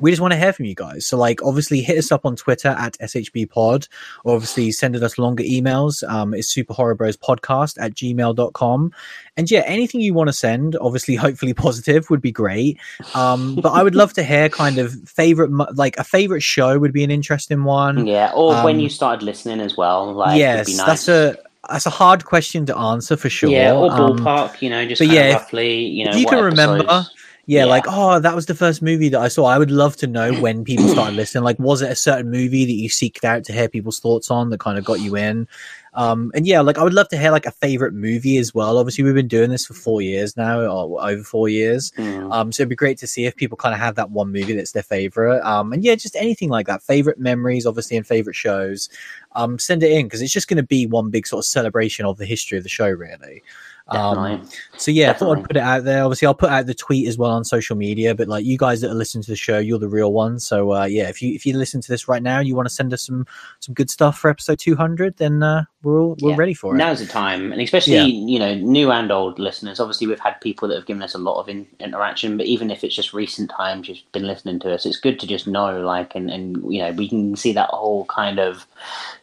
We 0.00 0.10
just 0.10 0.20
want 0.20 0.32
to 0.32 0.38
hear 0.38 0.52
from 0.52 0.64
you 0.66 0.74
guys. 0.74 1.06
So, 1.06 1.16
like, 1.16 1.42
obviously, 1.42 1.80
hit 1.80 1.98
us 1.98 2.10
up 2.12 2.24
on 2.26 2.36
Twitter 2.36 2.68
at 2.68 2.96
SHB 2.98 3.50
Pod, 3.50 3.86
or 4.24 4.34
obviously 4.34 4.72
sending 4.72 5.02
us 5.02 5.18
longer 5.18 5.42
emails. 5.44 6.02
Um, 6.08 6.34
it's 6.34 6.48
super 6.48 6.72
horror 6.74 6.94
bros 6.94 7.16
podcast 7.16 7.76
at 7.80 7.94
gmail.com. 7.94 8.92
And 9.36 9.50
yeah, 9.50 9.62
anything 9.66 10.00
you 10.00 10.14
want 10.14 10.28
to 10.28 10.32
send, 10.32 10.76
obviously, 10.76 11.14
hopefully 11.26 11.54
positive 11.54 12.10
would 12.10 12.20
be 12.20 12.32
great. 12.32 12.78
Um, 13.14 13.56
but 13.56 13.70
I 13.70 13.82
would 13.82 13.94
love 13.94 14.12
to 14.14 14.22
hear 14.22 14.48
kind 14.48 14.78
of 14.78 14.92
favorite, 15.08 15.50
like 15.76 15.96
a 15.98 16.04
favorite 16.04 16.42
show 16.42 16.78
would 16.78 16.92
be 16.92 17.04
an 17.04 17.10
interesting 17.10 17.64
one. 17.64 18.06
Yeah, 18.06 18.32
or 18.34 18.54
when 18.64 18.76
Um, 18.76 18.80
you 18.80 18.88
started 18.88 19.24
listening 19.24 19.60
as 19.60 19.76
well. 19.76 20.12
Like, 20.12 20.38
yes, 20.38 20.66
be 20.66 20.76
nice. 20.76 20.86
that's 20.86 21.08
a 21.08 21.36
that's 21.70 21.86
a 21.86 21.90
hard 21.90 22.24
question 22.24 22.66
to 22.66 22.76
answer 22.76 23.16
for 23.16 23.28
sure. 23.28 23.50
yeah, 23.50 23.72
or 23.74 23.92
Um, 23.92 24.18
ballpark. 24.18 24.60
you 24.62 24.70
know, 24.70 24.84
just 24.86 24.98
but 25.00 25.08
yeah, 25.08 25.34
roughly. 25.34 25.84
You 25.84 26.06
know, 26.06 26.10
if 26.12 26.16
you 26.18 26.26
can 26.26 26.42
remember, 26.42 26.78
episodes- 26.84 27.10
yeah, 27.50 27.60
Yeah. 27.60 27.64
like 27.64 27.84
oh, 27.88 28.20
that 28.20 28.34
was 28.34 28.46
the 28.46 28.54
first 28.54 28.80
movie 28.80 29.08
that 29.08 29.20
I 29.20 29.28
saw. 29.28 29.46
I 29.46 29.58
would 29.58 29.70
love 29.70 29.96
to 29.96 30.06
know 30.06 30.32
when 30.34 30.64
people 30.64 30.86
started 30.88 31.16
listening. 31.16 31.42
Like, 31.44 31.58
was 31.58 31.82
it 31.82 31.90
a 31.90 31.96
certain 31.96 32.30
movie 32.30 32.64
that 32.64 32.72
you 32.72 32.88
seeked 32.88 33.24
out 33.24 33.44
to 33.44 33.52
hear 33.52 33.68
people's 33.68 33.98
thoughts 33.98 34.30
on 34.30 34.50
that 34.50 34.60
kind 34.60 34.78
of 34.78 34.84
got 34.84 35.00
you 35.00 35.16
in? 35.16 35.48
Um, 35.94 36.30
and 36.36 36.46
yeah, 36.46 36.60
like 36.60 36.78
I 36.78 36.84
would 36.84 36.94
love 36.94 37.08
to 37.08 37.18
hear 37.18 37.32
like 37.32 37.46
a 37.46 37.50
favorite 37.50 37.92
movie 37.94 38.38
as 38.38 38.54
well. 38.54 38.78
Obviously, 38.78 39.02
we've 39.02 39.14
been 39.14 39.26
doing 39.26 39.50
this 39.50 39.66
for 39.66 39.74
four 39.74 40.00
years 40.00 40.36
now, 40.36 40.60
or 40.60 41.02
over 41.04 41.24
four 41.24 41.48
years. 41.48 41.90
Mm. 41.98 42.32
Um, 42.32 42.52
so 42.52 42.62
it'd 42.62 42.68
be 42.68 42.76
great 42.76 42.98
to 42.98 43.08
see 43.08 43.24
if 43.26 43.34
people 43.34 43.56
kind 43.56 43.74
of 43.74 43.80
have 43.80 43.96
that 43.96 44.12
one 44.12 44.30
movie 44.30 44.52
that's 44.52 44.70
their 44.70 44.84
favorite. 44.84 45.44
Um, 45.44 45.72
and 45.72 45.82
yeah, 45.82 45.96
just 45.96 46.14
anything 46.14 46.48
like 46.48 46.68
that. 46.68 46.84
Favorite 46.84 47.18
memories, 47.18 47.66
obviously, 47.66 47.96
and 47.96 48.06
favorite 48.06 48.36
shows. 48.36 48.88
Um, 49.34 49.58
send 49.58 49.82
it 49.82 49.90
in 49.90 50.06
because 50.06 50.22
it's 50.22 50.32
just 50.32 50.46
going 50.46 50.58
to 50.58 50.62
be 50.62 50.86
one 50.86 51.10
big 51.10 51.26
sort 51.26 51.40
of 51.40 51.46
celebration 51.46 52.06
of 52.06 52.18
the 52.18 52.26
history 52.26 52.58
of 52.58 52.62
the 52.62 52.70
show, 52.70 52.88
really. 52.88 53.42
Definitely. 53.92 54.32
Um, 54.32 54.48
so 54.76 54.90
yeah, 54.90 55.10
I 55.10 55.12
thought 55.14 55.38
I'd 55.38 55.44
put 55.44 55.56
it 55.56 55.62
out 55.62 55.84
there. 55.84 56.04
Obviously, 56.04 56.26
I'll 56.26 56.34
put 56.34 56.50
out 56.50 56.66
the 56.66 56.74
tweet 56.74 57.08
as 57.08 57.18
well 57.18 57.30
on 57.32 57.44
social 57.44 57.76
media. 57.76 58.14
But 58.14 58.28
like 58.28 58.44
you 58.44 58.56
guys 58.56 58.80
that 58.82 58.90
are 58.90 58.94
listening 58.94 59.22
to 59.24 59.30
the 59.30 59.36
show, 59.36 59.58
you're 59.58 59.78
the 59.78 59.88
real 59.88 60.12
ones. 60.12 60.46
So 60.46 60.72
uh, 60.72 60.84
yeah, 60.84 61.08
if 61.08 61.20
you 61.20 61.34
if 61.34 61.44
you 61.44 61.56
listen 61.56 61.80
to 61.80 61.88
this 61.88 62.06
right 62.08 62.22
now, 62.22 62.40
you 62.40 62.54
want 62.54 62.68
to 62.68 62.74
send 62.74 62.92
us 62.92 63.02
some 63.02 63.26
some 63.60 63.74
good 63.74 63.90
stuff 63.90 64.18
for 64.18 64.30
episode 64.30 64.58
200, 64.58 65.16
then 65.16 65.42
uh, 65.42 65.64
we're 65.82 66.00
all 66.00 66.16
we're 66.20 66.30
Yeah. 66.30 66.36
ready 66.36 66.54
for 66.54 66.74
it. 66.74 66.78
Now's 66.78 67.00
the 67.00 67.06
time, 67.06 67.52
and 67.52 67.60
especially 67.60 67.94
Yeah. 67.94 68.04
you 68.06 68.38
know 68.38 68.54
new 68.54 68.90
and 68.92 69.10
old 69.10 69.38
listeners. 69.38 69.80
Obviously, 69.80 70.06
we've 70.06 70.20
had 70.20 70.40
people 70.40 70.68
that 70.68 70.76
have 70.76 70.86
given 70.86 71.02
us 71.02 71.14
a 71.14 71.18
lot 71.18 71.40
of 71.40 71.48
in- 71.48 71.66
interaction, 71.80 72.36
but 72.36 72.46
even 72.46 72.70
if 72.70 72.84
it's 72.84 72.94
just 72.94 73.12
recent 73.12 73.50
times 73.50 73.88
you've 73.88 73.98
been 74.12 74.26
listening 74.26 74.60
to 74.60 74.72
us, 74.72 74.86
it's 74.86 74.98
good 75.00 75.18
to 75.20 75.26
just 75.26 75.46
know, 75.46 75.80
like, 75.80 76.14
and 76.14 76.30
and 76.30 76.56
you 76.72 76.80
know 76.80 76.92
we 76.92 77.08
can 77.08 77.34
see 77.36 77.52
that 77.52 77.70
whole 77.70 78.04
kind 78.06 78.38
of 78.38 78.66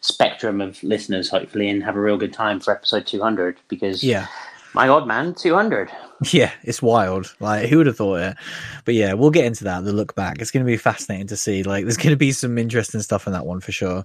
spectrum 0.00 0.60
of 0.60 0.82
listeners, 0.82 1.28
hopefully, 1.30 1.68
and 1.68 1.82
have 1.82 1.96
a 1.96 2.00
real 2.00 2.16
good 2.18 2.32
time 2.32 2.60
for 2.60 2.74
episode 2.74 3.06
two 3.06 3.20
hundred. 3.22 3.56
Because 3.68 4.04
yeah. 4.04 4.26
My 4.74 4.86
god, 4.86 5.06
man, 5.06 5.34
two 5.34 5.54
hundred. 5.54 5.90
Yeah, 6.32 6.50
it's 6.64 6.82
wild. 6.82 7.34
Like, 7.38 7.68
who 7.68 7.78
would 7.78 7.86
have 7.86 7.96
thought 7.96 8.16
it? 8.16 8.36
But 8.84 8.94
yeah, 8.94 9.12
we'll 9.12 9.30
get 9.30 9.44
into 9.44 9.62
that. 9.64 9.84
The 9.84 9.92
look 9.92 10.16
back. 10.16 10.40
It's 10.40 10.50
going 10.50 10.64
to 10.66 10.70
be 10.70 10.76
fascinating 10.76 11.28
to 11.28 11.36
see. 11.36 11.62
Like, 11.62 11.84
there's 11.84 11.96
going 11.96 12.10
to 12.10 12.16
be 12.16 12.32
some 12.32 12.58
interesting 12.58 13.00
stuff 13.02 13.28
in 13.28 13.32
that 13.34 13.46
one 13.46 13.60
for 13.60 13.70
sure. 13.70 14.04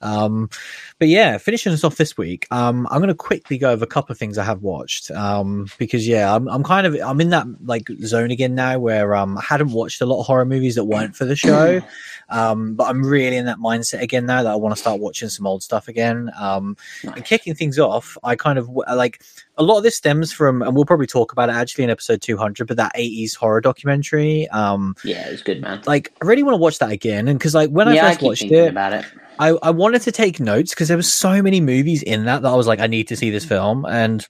Um, 0.00 0.50
but 0.98 1.06
yeah, 1.06 1.38
finishing 1.38 1.72
us 1.72 1.84
off 1.84 1.96
this 1.96 2.16
week, 2.16 2.48
um, 2.50 2.88
I'm 2.90 2.98
going 2.98 3.08
to 3.08 3.14
quickly 3.14 3.58
go 3.58 3.70
over 3.70 3.84
a 3.84 3.88
couple 3.88 4.12
of 4.12 4.18
things 4.18 4.38
I 4.38 4.44
have 4.44 4.62
watched. 4.62 5.12
Um, 5.12 5.68
because 5.78 6.06
yeah, 6.06 6.34
I'm, 6.34 6.48
I'm 6.48 6.64
kind 6.64 6.84
of, 6.84 6.96
I'm 7.00 7.20
in 7.20 7.30
that 7.30 7.46
like 7.64 7.88
zone 8.04 8.32
again 8.32 8.56
now 8.56 8.80
where, 8.80 9.14
um, 9.14 9.38
I 9.38 9.42
hadn't 9.42 9.70
watched 9.70 10.00
a 10.00 10.06
lot 10.06 10.20
of 10.20 10.26
horror 10.26 10.44
movies 10.44 10.74
that 10.74 10.84
weren't 10.84 11.14
for 11.14 11.24
the 11.24 11.36
show. 11.36 11.80
Um, 12.28 12.74
but 12.74 12.84
I'm 12.84 13.04
really 13.04 13.36
in 13.36 13.44
that 13.44 13.58
mindset 13.58 14.00
again 14.00 14.26
now 14.26 14.42
that 14.42 14.50
I 14.50 14.56
want 14.56 14.74
to 14.74 14.80
start 14.80 15.00
watching 15.00 15.28
some 15.28 15.46
old 15.46 15.62
stuff 15.62 15.86
again. 15.86 16.30
Um, 16.38 16.76
and 17.04 17.24
kicking 17.24 17.54
things 17.54 17.78
off, 17.78 18.16
I 18.24 18.36
kind 18.36 18.58
of 18.58 18.68
like 18.70 19.22
a 19.58 19.62
lot 19.62 19.76
of 19.76 19.82
this 19.82 19.96
stems 19.96 20.32
from, 20.32 20.62
and 20.62 20.74
we'll 20.74 20.86
probably 20.86 21.06
talk 21.06 21.32
about 21.32 21.50
it 21.50 21.51
actually 21.52 21.84
in 21.84 21.90
episode 21.90 22.22
200, 22.22 22.66
but 22.66 22.76
that 22.76 22.94
80s 22.94 23.34
horror 23.34 23.60
documentary. 23.60 24.48
Um, 24.48 24.94
Yeah, 25.04 25.26
it's 25.28 25.42
good, 25.42 25.60
man. 25.60 25.82
like 25.86 26.12
I 26.22 26.24
really 26.24 26.42
want 26.42 26.54
to 26.54 26.58
watch 26.58 26.78
that 26.78 26.90
again. 26.90 27.28
And 27.28 27.38
because 27.38 27.54
like 27.54 27.70
when 27.70 27.88
I 27.88 27.94
yeah, 27.94 28.06
I 28.06 28.08
first 28.10 28.20
keep 28.20 28.26
watched 28.26 28.42
it, 28.42 28.68
about 28.68 28.92
it. 28.92 29.04
I, 29.38 29.48
I 29.62 29.70
wanted 29.70 30.02
to 30.02 30.12
take 30.12 30.40
notes 30.40 30.72
because 30.72 30.88
there 30.88 30.96
was 30.96 31.12
so 31.12 31.42
many 31.42 31.60
movies 31.60 32.02
in 32.02 32.24
that 32.26 32.42
that 32.42 32.48
I 32.48 32.54
was 32.54 32.66
like, 32.66 32.80
I 32.80 32.86
need 32.86 33.08
to 33.08 33.16
see 33.16 33.30
this 33.30 33.44
film. 33.44 33.84
And 33.86 34.26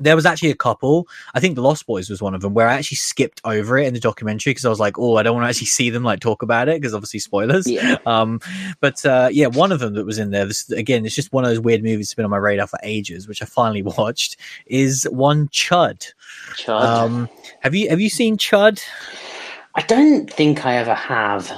there 0.00 0.16
was 0.16 0.26
actually 0.26 0.50
a 0.50 0.56
couple. 0.56 1.06
I 1.34 1.40
think 1.40 1.54
The 1.54 1.62
Lost 1.62 1.86
Boys 1.86 2.10
was 2.10 2.22
one 2.22 2.34
of 2.34 2.40
them 2.40 2.54
where 2.54 2.68
I 2.68 2.74
actually 2.74 2.96
skipped 2.96 3.40
over 3.44 3.78
it 3.78 3.86
in 3.86 3.94
the 3.94 4.00
documentary 4.00 4.50
because 4.50 4.64
I 4.64 4.68
was 4.68 4.80
like, 4.80 4.98
oh, 4.98 5.16
I 5.16 5.22
don't 5.22 5.34
want 5.34 5.44
to 5.44 5.48
actually 5.48 5.66
see 5.66 5.90
them 5.90 6.02
like 6.02 6.20
talk 6.20 6.42
about 6.42 6.68
it 6.68 6.80
because 6.80 6.94
obviously 6.94 7.20
spoilers. 7.20 7.66
Yeah. 7.66 7.98
Um, 8.06 8.40
but 8.80 9.04
uh, 9.04 9.28
yeah, 9.30 9.46
one 9.46 9.72
of 9.72 9.80
them 9.80 9.94
that 9.94 10.04
was 10.04 10.18
in 10.18 10.30
there. 10.30 10.46
This 10.46 10.70
again, 10.70 11.04
it's 11.04 11.14
just 11.14 11.32
one 11.32 11.44
of 11.44 11.50
those 11.50 11.60
weird 11.60 11.82
movies 11.82 12.08
that's 12.08 12.14
been 12.14 12.24
on 12.24 12.30
my 12.30 12.38
radar 12.38 12.66
for 12.66 12.78
ages, 12.82 13.28
which 13.28 13.42
I 13.42 13.44
finally 13.44 13.82
watched. 13.98 14.36
Is 14.66 15.06
one 15.10 15.48
Chud. 15.48 16.12
Chud. 16.54 16.80
Um, 16.80 17.28
have 17.60 17.74
you 17.74 17.88
have 17.90 18.00
you 18.00 18.08
seen 18.08 18.36
Chud? 18.36 18.82
I 19.74 19.82
don't 19.82 20.30
think 20.32 20.66
I 20.66 20.76
ever 20.76 20.94
have. 20.94 21.50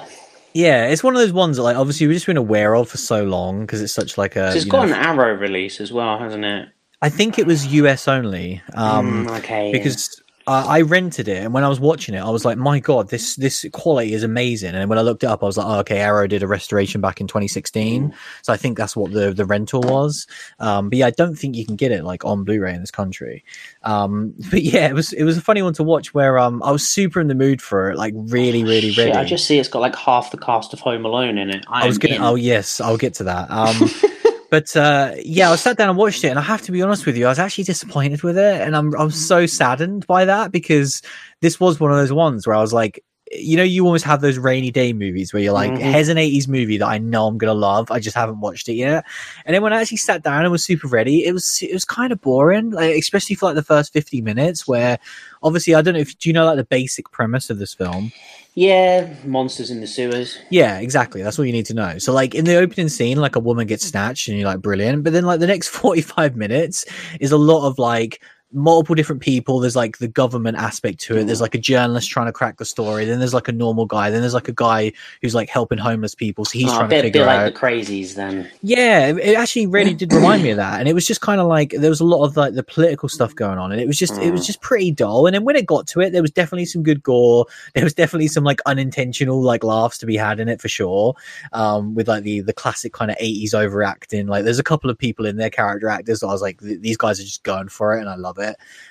Yeah, 0.54 0.88
it's 0.88 1.02
one 1.02 1.14
of 1.14 1.20
those 1.20 1.32
ones 1.32 1.56
that 1.56 1.62
like 1.62 1.76
obviously 1.76 2.06
we've 2.06 2.16
just 2.16 2.26
been 2.26 2.36
aware 2.36 2.74
of 2.74 2.88
for 2.88 2.98
so 2.98 3.24
long 3.24 3.62
because 3.62 3.80
it's 3.80 3.92
such 3.92 4.18
like 4.18 4.36
a. 4.36 4.52
So 4.52 4.56
it's 4.56 4.66
got 4.66 4.88
know, 4.88 4.94
an 4.94 5.00
Arrow 5.00 5.34
release 5.34 5.80
as 5.80 5.92
well, 5.92 6.18
hasn't 6.18 6.44
it? 6.44 6.68
I 7.02 7.08
think 7.08 7.38
it 7.38 7.46
was 7.46 7.66
US 7.66 8.08
only. 8.08 8.62
Um, 8.74 9.26
Mm, 9.26 9.38
okay. 9.38 9.72
because 9.72 10.22
I, 10.46 10.78
I 10.78 10.80
rented 10.82 11.28
it 11.28 11.44
and 11.44 11.52
when 11.54 11.64
I 11.64 11.68
was 11.68 11.78
watching 11.80 12.14
it, 12.14 12.20
I 12.20 12.30
was 12.30 12.44
like, 12.44 12.58
my 12.58 12.80
god, 12.80 13.10
this 13.10 13.36
this 13.36 13.64
quality 13.72 14.12
is 14.12 14.22
amazing. 14.22 14.74
And 14.74 14.88
when 14.88 14.98
I 14.98 15.02
looked 15.02 15.22
it 15.22 15.26
up, 15.26 15.42
I 15.42 15.46
was 15.46 15.56
like, 15.56 15.66
oh, 15.66 15.78
okay, 15.80 15.98
Arrow 15.98 16.26
did 16.26 16.42
a 16.42 16.46
restoration 16.46 17.00
back 17.00 17.20
in 17.20 17.26
2016, 17.26 18.14
so 18.42 18.52
I 18.52 18.56
think 18.56 18.76
that's 18.78 18.96
what 18.96 19.12
the 19.12 19.32
the 19.32 19.44
rental 19.44 19.80
was. 19.82 20.26
Um, 20.58 20.88
but 20.88 20.98
yeah, 20.98 21.06
I 21.06 21.10
don't 21.10 21.36
think 21.36 21.56
you 21.56 21.66
can 21.66 21.76
get 21.76 21.92
it 21.92 22.04
like 22.04 22.24
on 22.24 22.44
Blu-ray 22.44 22.74
in 22.74 22.80
this 22.80 22.90
country. 22.90 23.44
Um, 23.82 24.34
but 24.50 24.62
yeah, 24.62 24.88
it 24.88 24.94
was 24.94 25.12
it 25.12 25.24
was 25.24 25.36
a 25.36 25.42
funny 25.42 25.62
one 25.62 25.74
to 25.74 25.82
watch 25.82 26.14
where 26.14 26.38
um 26.38 26.62
I 26.62 26.70
was 26.72 26.88
super 26.88 27.20
in 27.20 27.28
the 27.28 27.34
mood 27.34 27.62
for 27.62 27.90
it, 27.90 27.96
like 27.96 28.14
really 28.16 28.64
really 28.64 28.90
Shit, 28.90 29.06
ready. 29.06 29.18
I 29.18 29.24
just 29.24 29.46
see 29.46 29.58
it's 29.58 29.68
got 29.68 29.80
like 29.80 29.96
half 29.96 30.30
the 30.30 30.38
cast 30.38 30.72
of 30.72 30.80
Home 30.80 31.04
Alone 31.04 31.38
in 31.38 31.50
it. 31.50 31.64
I 31.68 31.86
was 31.86 31.96
I'm 31.96 32.00
gonna. 32.00 32.14
in. 32.16 32.22
Oh 32.22 32.34
yes, 32.34 32.80
I'll 32.80 32.96
get 32.96 33.14
to 33.14 33.24
that. 33.24 33.48
But 34.52 34.76
uh, 34.76 35.12
yeah, 35.24 35.50
I 35.50 35.56
sat 35.56 35.78
down 35.78 35.88
and 35.88 35.96
watched 35.96 36.24
it, 36.24 36.28
and 36.28 36.38
I 36.38 36.42
have 36.42 36.60
to 36.62 36.72
be 36.72 36.82
honest 36.82 37.06
with 37.06 37.16
you, 37.16 37.24
I 37.24 37.30
was 37.30 37.38
actually 37.38 37.64
disappointed 37.64 38.22
with 38.22 38.36
it, 38.36 38.60
and 38.60 38.76
I'm 38.76 38.94
I'm 39.00 39.10
so 39.10 39.46
saddened 39.46 40.06
by 40.06 40.26
that 40.26 40.52
because 40.52 41.00
this 41.40 41.58
was 41.58 41.80
one 41.80 41.90
of 41.90 41.96
those 41.96 42.12
ones 42.12 42.46
where 42.46 42.54
I 42.54 42.60
was 42.60 42.74
like. 42.74 43.02
You 43.34 43.56
know, 43.56 43.62
you 43.62 43.86
always 43.86 44.02
have 44.02 44.20
those 44.20 44.36
rainy 44.36 44.70
day 44.70 44.92
movies 44.92 45.32
where 45.32 45.42
you're 45.42 45.54
like, 45.54 45.72
Mhm. 45.72 45.78
here's 45.90 46.10
an 46.10 46.18
80s 46.18 46.48
movie 46.48 46.76
that 46.76 46.86
I 46.86 46.98
know 46.98 47.26
I'm 47.26 47.38
gonna 47.38 47.54
love. 47.54 47.90
I 47.90 47.98
just 47.98 48.14
haven't 48.14 48.40
watched 48.40 48.68
it 48.68 48.74
yet. 48.74 49.06
And 49.46 49.54
then 49.54 49.62
when 49.62 49.72
I 49.72 49.80
actually 49.80 49.96
sat 49.96 50.22
down 50.22 50.42
and 50.42 50.52
was 50.52 50.62
super 50.62 50.86
ready, 50.86 51.24
it 51.24 51.32
was 51.32 51.60
it 51.62 51.72
was 51.72 51.86
kind 51.86 52.12
of 52.12 52.20
boring, 52.20 52.72
like 52.72 52.94
especially 52.94 53.34
for 53.36 53.46
like 53.46 53.54
the 53.54 53.62
first 53.62 53.90
50 53.90 54.20
minutes. 54.20 54.68
Where 54.68 54.98
obviously, 55.42 55.74
I 55.74 55.80
don't 55.80 55.94
know 55.94 56.00
if 56.00 56.18
do 56.18 56.28
you 56.28 56.34
know 56.34 56.44
like 56.44 56.58
the 56.58 56.64
basic 56.64 57.10
premise 57.10 57.48
of 57.48 57.58
this 57.58 57.72
film. 57.72 58.12
Yeah, 58.54 59.14
monsters 59.24 59.70
in 59.70 59.80
the 59.80 59.86
sewers. 59.86 60.38
Yeah, 60.50 60.78
exactly. 60.78 61.22
That's 61.22 61.38
all 61.38 61.44
you 61.46 61.52
need 61.52 61.64
to 61.66 61.74
know. 61.74 61.96
So, 61.96 62.12
like 62.12 62.34
in 62.34 62.44
the 62.44 62.56
opening 62.56 62.90
scene, 62.90 63.16
like 63.16 63.34
a 63.34 63.40
woman 63.40 63.66
gets 63.66 63.86
snatched, 63.86 64.28
and 64.28 64.38
you're 64.38 64.46
like, 64.46 64.60
brilliant. 64.60 65.04
But 65.04 65.14
then, 65.14 65.24
like 65.24 65.40
the 65.40 65.46
next 65.46 65.68
45 65.70 66.36
minutes 66.36 66.84
is 67.18 67.32
a 67.32 67.38
lot 67.38 67.66
of 67.66 67.78
like 67.78 68.22
multiple 68.52 68.94
different 68.94 69.22
people. 69.22 69.60
There's 69.60 69.76
like 69.76 69.98
the 69.98 70.08
government 70.08 70.56
aspect 70.56 71.00
to 71.02 71.16
it. 71.16 71.24
There's 71.24 71.40
like 71.40 71.54
a 71.54 71.58
journalist 71.58 72.10
trying 72.10 72.26
to 72.26 72.32
crack 72.32 72.58
the 72.58 72.64
story. 72.64 73.04
Then 73.04 73.18
there's 73.18 73.34
like 73.34 73.48
a 73.48 73.52
normal 73.52 73.86
guy. 73.86 74.10
Then 74.10 74.20
there's 74.20 74.34
like 74.34 74.48
a 74.48 74.52
guy 74.52 74.92
who's 75.22 75.34
like 75.34 75.48
helping 75.48 75.78
homeless 75.78 76.14
people. 76.14 76.44
So 76.44 76.58
he's 76.58 76.70
Oh, 76.70 76.74
a 76.74 76.76
trying 76.78 76.88
bit, 76.90 76.96
to 76.96 77.02
figure 77.08 77.22
bit 77.22 77.28
out. 77.28 77.44
like 77.44 77.54
the 77.54 77.60
crazies 77.60 78.14
then. 78.14 78.50
Yeah, 78.62 79.08
it- 79.08 79.36
actually 79.36 79.66
really 79.66 79.94
did 79.94 80.12
remind 80.12 80.42
me 80.42 80.50
of 80.50 80.56
that, 80.58 80.78
and 80.80 80.88
it 80.88 80.94
was 80.94 81.06
just 81.06 81.20
kind 81.20 81.40
of 81.40 81.46
like 81.46 81.70
there 81.70 81.90
was 81.90 82.00
a 82.00 82.04
lot 82.04 82.24
of 82.24 82.36
like 82.36 82.54
the 82.54 82.62
political 82.62 83.08
stuff 83.08 83.34
going 83.34 83.58
on, 83.58 83.72
and 83.72 83.80
it 83.80 83.86
was 83.86 83.98
just 83.98 84.16
it 84.18 84.30
was 84.30 84.42
Mm. 84.42 84.46
just 84.46 84.60
pretty 84.60 84.90
dull. 84.90 85.26
And 85.26 85.34
then 85.34 85.44
when 85.44 85.56
it 85.56 85.66
got 85.66 85.86
to 85.88 86.00
it, 86.00 86.10
there 86.10 86.22
was 86.22 86.30
definitely 86.30 86.66
some 86.66 86.82
good 86.82 87.02
gore. 87.02 87.46
There 87.74 87.84
was 87.84 87.94
definitely 87.94 88.28
some 88.28 88.44
like 88.44 88.60
unintentional 88.66 89.40
like 89.42 89.64
laughs 89.64 89.98
to 89.98 90.06
be 90.06 90.16
had 90.16 90.38
in 90.40 90.48
it 90.48 90.60
for 90.60 90.68
sure. 90.68 91.14
Um, 91.52 91.94
with 91.94 92.08
like 92.08 92.22
the 92.22 92.40
the 92.40 92.52
classic 92.52 92.92
kind 92.92 93.10
of 93.10 93.16
eighties 93.20 93.54
overacting. 93.54 94.26
Like 94.26 94.44
there's 94.44 94.58
a 94.58 94.62
couple 94.64 94.90
of 94.90 94.98
people 94.98 95.26
in 95.26 95.36
their 95.36 95.50
character 95.50 95.88
actors 95.88 96.20
that 96.20 96.26
I 96.26 96.32
was 96.32 96.42
like, 96.42 96.60
th- 96.60 96.80
these 96.80 96.96
guys 96.96 97.18
are 97.20 97.24
just 97.24 97.42
going 97.42 97.68
for 97.68 97.96
it, 97.96 98.00
and 98.00 98.08
I 98.10 98.16
love 98.16 98.38
it. 98.38 98.41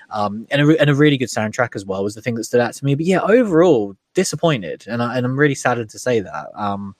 Um, 0.09 0.47
and 0.51 0.61
a, 0.61 0.65
re- 0.65 0.77
and 0.77 0.89
a 0.89 0.95
really 0.95 1.17
good 1.17 1.29
soundtrack 1.29 1.75
as 1.75 1.85
well 1.85 2.03
was 2.03 2.15
the 2.15 2.21
thing 2.21 2.35
that 2.35 2.43
stood 2.43 2.59
out 2.59 2.73
to 2.73 2.85
me. 2.85 2.95
But 2.95 3.05
yeah, 3.05 3.21
overall 3.21 3.95
disappointed, 4.13 4.85
and 4.87 5.01
I, 5.01 5.17
and 5.17 5.25
I'm 5.25 5.39
really 5.39 5.55
saddened 5.55 5.89
to 5.91 5.99
say 5.99 6.19
that. 6.19 6.47
Um, 6.55 6.95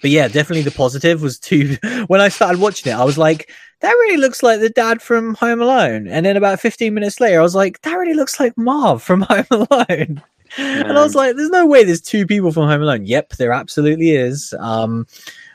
but 0.00 0.10
yeah, 0.10 0.28
definitely 0.28 0.62
the 0.62 0.70
positive 0.70 1.22
was 1.22 1.38
to 1.40 1.76
when 2.06 2.20
I 2.20 2.28
started 2.28 2.60
watching 2.60 2.92
it, 2.92 2.96
I 2.96 3.04
was 3.04 3.18
like, 3.18 3.50
that 3.80 3.92
really 3.92 4.16
looks 4.16 4.42
like 4.42 4.60
the 4.60 4.70
dad 4.70 5.02
from 5.02 5.34
Home 5.34 5.60
Alone. 5.60 6.08
And 6.08 6.24
then 6.24 6.36
about 6.36 6.60
15 6.60 6.94
minutes 6.94 7.20
later, 7.20 7.40
I 7.40 7.42
was 7.42 7.54
like, 7.54 7.80
that 7.82 7.94
really 7.94 8.14
looks 8.14 8.40
like 8.40 8.56
Marv 8.56 9.02
from 9.02 9.20
Home 9.28 9.46
Alone. 9.50 10.22
And 10.56 10.92
I 10.92 11.02
was 11.02 11.14
like, 11.14 11.36
there's 11.36 11.50
no 11.50 11.66
way 11.66 11.84
there's 11.84 12.00
two 12.00 12.26
people 12.26 12.52
from 12.52 12.68
Home 12.68 12.82
Alone. 12.82 13.06
Yep, 13.06 13.30
there 13.30 13.52
absolutely 13.52 14.10
is. 14.10 14.54
Um, 14.58 15.06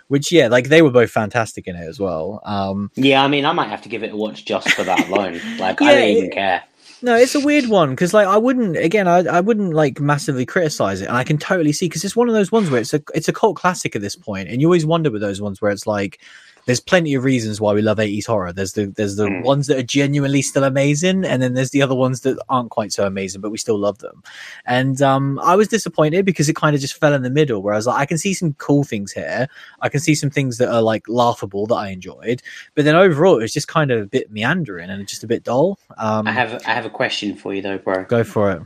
which 0.10 0.32
yeah, 0.32 0.48
like 0.50 0.68
they 0.68 0.82
were 0.82 0.92
both 0.92 1.10
fantastic 1.10 1.66
in 1.68 1.76
it 1.76 1.88
as 1.88 2.00
well. 2.00 2.42
Um, 2.44 2.92
Yeah, 2.96 3.24
I 3.24 3.28
mean, 3.30 3.46
I 3.46 3.54
might 3.54 3.70
have 3.70 3.82
to 3.84 3.90
give 3.90 4.04
it 4.04 4.12
a 4.12 4.16
watch 4.18 4.44
just 4.46 4.70
for 4.72 4.84
that 4.84 5.08
alone. 5.08 5.40
Like, 5.58 5.80
Yeah, 5.80 5.88
I 5.88 5.96
don't 5.96 6.10
even 6.10 6.26
it- 6.26 6.34
care. 6.34 6.64
No, 7.02 7.16
it's 7.16 7.34
a 7.34 7.40
weird 7.40 7.68
one 7.70 7.92
because, 7.92 8.14
like, 8.14 8.28
I 8.28 8.36
wouldn't 8.38 8.76
again, 8.76 9.08
I, 9.08 9.20
I 9.20 9.40
wouldn't 9.40 9.74
like 9.74 10.02
massively 10.02 10.46
criticize 10.46 11.00
it, 11.00 11.06
and 11.08 11.16
I 11.16 11.24
can 11.24 11.38
totally 11.38 11.72
see 11.72 11.86
because 11.88 12.04
it's 12.04 12.16
one 12.16 12.28
of 12.28 12.34
those 12.36 12.52
ones 12.52 12.70
where 12.70 12.82
it's 12.82 12.94
a 12.94 13.02
it's 13.16 13.30
a 13.30 13.32
cult 13.34 13.56
classic 13.56 13.96
at 13.96 14.02
this 14.02 14.18
point, 14.18 14.50
and 14.50 14.60
you 14.60 14.68
always 14.68 14.86
wonder 14.86 15.10
with 15.10 15.22
those 15.22 15.40
ones 15.40 15.62
where 15.62 15.72
it's 15.72 15.88
like 15.88 16.20
there's 16.66 16.80
plenty 16.80 17.14
of 17.14 17.24
reasons 17.24 17.60
why 17.60 17.74
we 17.74 17.82
love 17.82 17.98
80s 17.98 18.26
horror. 18.26 18.54
There's 18.54 18.74
the 18.74 18.88
there's 18.88 19.16
the 19.16 19.28
Mm. 19.28 19.44
ones 19.44 19.68
that 19.68 19.78
are 19.78 19.84
genuinely 19.84 20.42
still 20.42 20.64
amazing, 20.64 21.26
and 21.26 21.42
then 21.42 21.54
there's 21.54 21.72
the 21.72 21.82
other 21.82 21.96
ones 21.96 22.22
that 22.22 22.38
aren't 22.50 22.70
quite 22.72 22.92
so 22.92 23.06
amazing, 23.06 23.42
but 23.42 23.52
we 23.52 23.58
still 23.58 23.78
love 23.78 24.00
them. 24.00 24.24
And 24.66 25.02
um, 25.02 25.40
I 25.44 25.56
was 25.56 25.68
disappointed 25.68 26.26
because 26.26 26.50
it 26.50 26.56
kind 26.56 26.76
of 26.76 26.82
just 26.82 27.00
fell 27.00 27.14
in 27.14 27.22
the 27.24 27.30
middle, 27.30 27.62
where 27.62 27.74
I 27.74 27.78
was 27.78 27.88
like, 27.88 28.00
I 28.00 28.06
can 28.06 28.18
see 28.18 28.34
some 28.34 28.54
cool 28.54 28.84
things 28.84 29.12
here, 29.12 29.48
I 29.82 29.90
can 29.90 30.00
see 30.00 30.16
some 30.16 30.30
things 30.30 30.58
that 30.58 30.70
are 30.70 30.82
like 30.82 31.08
laughable 31.08 31.66
that 31.68 31.76
I 31.76 31.90
enjoyed, 31.90 32.42
but 32.76 32.86
then 32.86 32.96
overall 32.96 33.38
it 33.38 33.42
was 33.42 33.54
just 33.54 33.68
kind 33.68 33.92
of 33.92 34.02
a 34.02 34.06
bit 34.06 34.32
meandering 34.32 34.90
and 34.90 35.08
just 35.08 35.24
a 35.24 35.28
bit 35.28 35.44
dull. 35.44 35.80
Um, 35.98 36.28
I 36.28 36.32
have 36.32 36.62
I 36.66 36.72
have 36.72 36.86
a 36.86 36.90
question 36.90 37.36
for 37.36 37.54
you 37.54 37.62
though, 37.62 37.78
bro. 37.78 38.04
Go 38.06 38.24
for 38.24 38.52
it. 38.52 38.62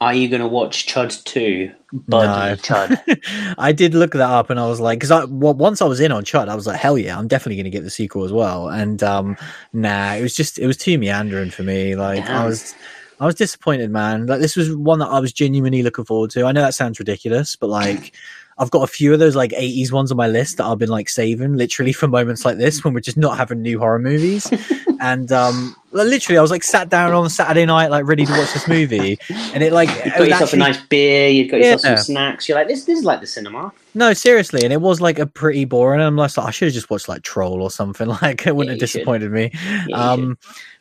Are 0.00 0.14
you 0.14 0.28
going 0.28 0.40
to 0.40 0.48
watch 0.48 0.86
Chud 0.86 1.22
2? 1.24 1.70
Bud 1.92 2.24
No. 2.24 2.56
Chud. 2.56 3.54
I 3.58 3.72
did 3.72 3.94
look 3.94 4.12
that 4.12 4.30
up, 4.30 4.48
and 4.48 4.58
I 4.58 4.66
was 4.66 4.80
like, 4.80 4.98
because 4.98 5.10
I 5.10 5.24
well, 5.24 5.54
once 5.54 5.82
I 5.82 5.84
was 5.84 6.00
in 6.00 6.12
on 6.12 6.24
Chud, 6.24 6.48
I 6.48 6.54
was 6.54 6.66
like, 6.66 6.80
hell 6.80 6.96
yeah, 6.96 7.18
I'm 7.18 7.28
definitely 7.28 7.56
going 7.56 7.64
to 7.64 7.70
get 7.70 7.82
the 7.82 7.90
sequel 7.90 8.24
as 8.24 8.32
well. 8.32 8.68
And 8.68 9.02
um, 9.02 9.36
nah, 9.72 10.14
it 10.14 10.22
was 10.22 10.34
just 10.34 10.58
it 10.58 10.66
was 10.66 10.76
too 10.76 10.96
meandering 10.98 11.50
for 11.50 11.62
me. 11.62 11.96
Like 11.96 12.24
I 12.28 12.46
was. 12.46 12.74
I 13.22 13.26
was 13.26 13.34
disappointed, 13.34 13.90
man. 13.90 14.24
Like 14.24 14.40
this 14.40 14.56
was 14.56 14.74
one 14.74 14.98
that 15.00 15.08
I 15.08 15.20
was 15.20 15.30
genuinely 15.30 15.82
looking 15.82 16.06
forward 16.06 16.30
to. 16.30 16.46
I 16.46 16.52
know 16.52 16.62
that 16.62 16.72
sounds 16.72 16.98
ridiculous, 16.98 17.54
but 17.54 17.68
like 17.68 18.14
I've 18.60 18.70
got 18.70 18.82
a 18.82 18.86
few 18.86 19.12
of 19.12 19.18
those 19.18 19.34
like 19.34 19.50
80s 19.52 19.90
ones 19.90 20.10
on 20.12 20.16
my 20.18 20.28
list 20.28 20.58
that 20.58 20.66
I've 20.66 20.78
been 20.78 20.90
like 20.90 21.08
saving 21.08 21.56
literally 21.56 21.92
for 21.94 22.06
moments 22.06 22.44
like 22.44 22.58
this 22.58 22.84
when 22.84 22.92
we're 22.94 23.00
just 23.00 23.16
not 23.16 23.36
having 23.38 23.62
new 23.62 23.78
horror 23.80 23.98
movies. 23.98 24.48
and 25.00 25.32
um 25.32 25.74
literally 25.92 26.36
I 26.38 26.42
was 26.42 26.50
like 26.50 26.62
sat 26.62 26.90
down 26.90 27.12
on 27.14 27.24
a 27.24 27.30
Saturday 27.30 27.64
night 27.64 27.90
like 27.90 28.06
ready 28.06 28.24
to 28.26 28.32
watch 28.32 28.52
this 28.52 28.68
movie 28.68 29.18
and 29.54 29.62
it 29.62 29.72
like 29.72 29.88
You 30.04 30.10
got 30.10 30.20
yourself 30.20 30.42
actually- 30.42 30.58
a 30.58 30.62
nice 30.62 30.80
beer, 30.82 31.28
you've 31.30 31.50
got 31.50 31.56
yourself 31.56 31.80
Yeah. 31.84 31.94
some 31.96 32.04
snacks. 32.04 32.48
You're 32.48 32.58
like, 32.58 32.68
this, 32.68 32.84
this 32.84 32.98
is 32.98 33.04
like 33.04 33.20
the 33.22 33.26
cinema. 33.26 33.72
No, 33.94 34.12
seriously, 34.12 34.62
and 34.62 34.72
it 34.72 34.80
was 34.80 35.00
like 35.00 35.18
a 35.18 35.26
pretty 35.26 35.64
boring. 35.64 36.00
I'm 36.00 36.14
like, 36.16 36.36
I 36.38 36.50
should 36.52 36.66
have 36.66 36.74
just 36.74 36.90
watched 36.90 37.08
like 37.08 37.22
Troll 37.22 37.60
or 37.62 37.70
something. 37.70 38.06
Like 38.22 38.46
it 38.46 38.54
wouldn't 38.54 38.76
you 38.76 38.80
have 38.82 38.90
should. 38.90 38.98
disappointed 38.98 39.32
me. 39.32 39.50
you 39.88 39.94
um, 39.96 40.38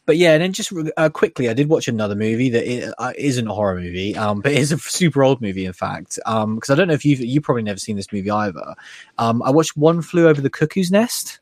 but 0.09 0.17
yeah, 0.17 0.33
and 0.33 0.41
then 0.41 0.53
just 0.53 0.73
uh, 0.97 1.09
quickly, 1.09 1.49
I 1.49 1.53
did 1.53 1.69
watch 1.69 1.87
another 1.87 2.15
movie 2.15 2.49
that 2.49 2.95
uh, 2.97 3.13
isn't 3.15 3.47
a 3.47 3.53
horror 3.53 3.75
movie, 3.75 4.17
um, 4.17 4.41
but 4.41 4.51
is 4.53 4.71
a 4.71 4.79
super 4.79 5.21
old 5.21 5.39
movie, 5.39 5.65
in 5.65 5.73
fact. 5.73 6.17
Um, 6.25 6.55
because 6.55 6.71
I 6.71 6.75
don't 6.75 6.87
know 6.87 6.95
if 6.95 7.05
you've 7.05 7.19
you 7.19 7.41
probably 7.41 7.61
never 7.61 7.77
seen 7.77 7.95
this 7.95 8.11
movie 8.11 8.31
either. 8.31 8.73
Um, 9.19 9.43
I 9.43 9.51
watched 9.51 9.77
One 9.77 10.01
Flew 10.01 10.27
Over 10.27 10.41
the 10.41 10.49
Cuckoo's 10.49 10.89
Nest. 10.89 11.39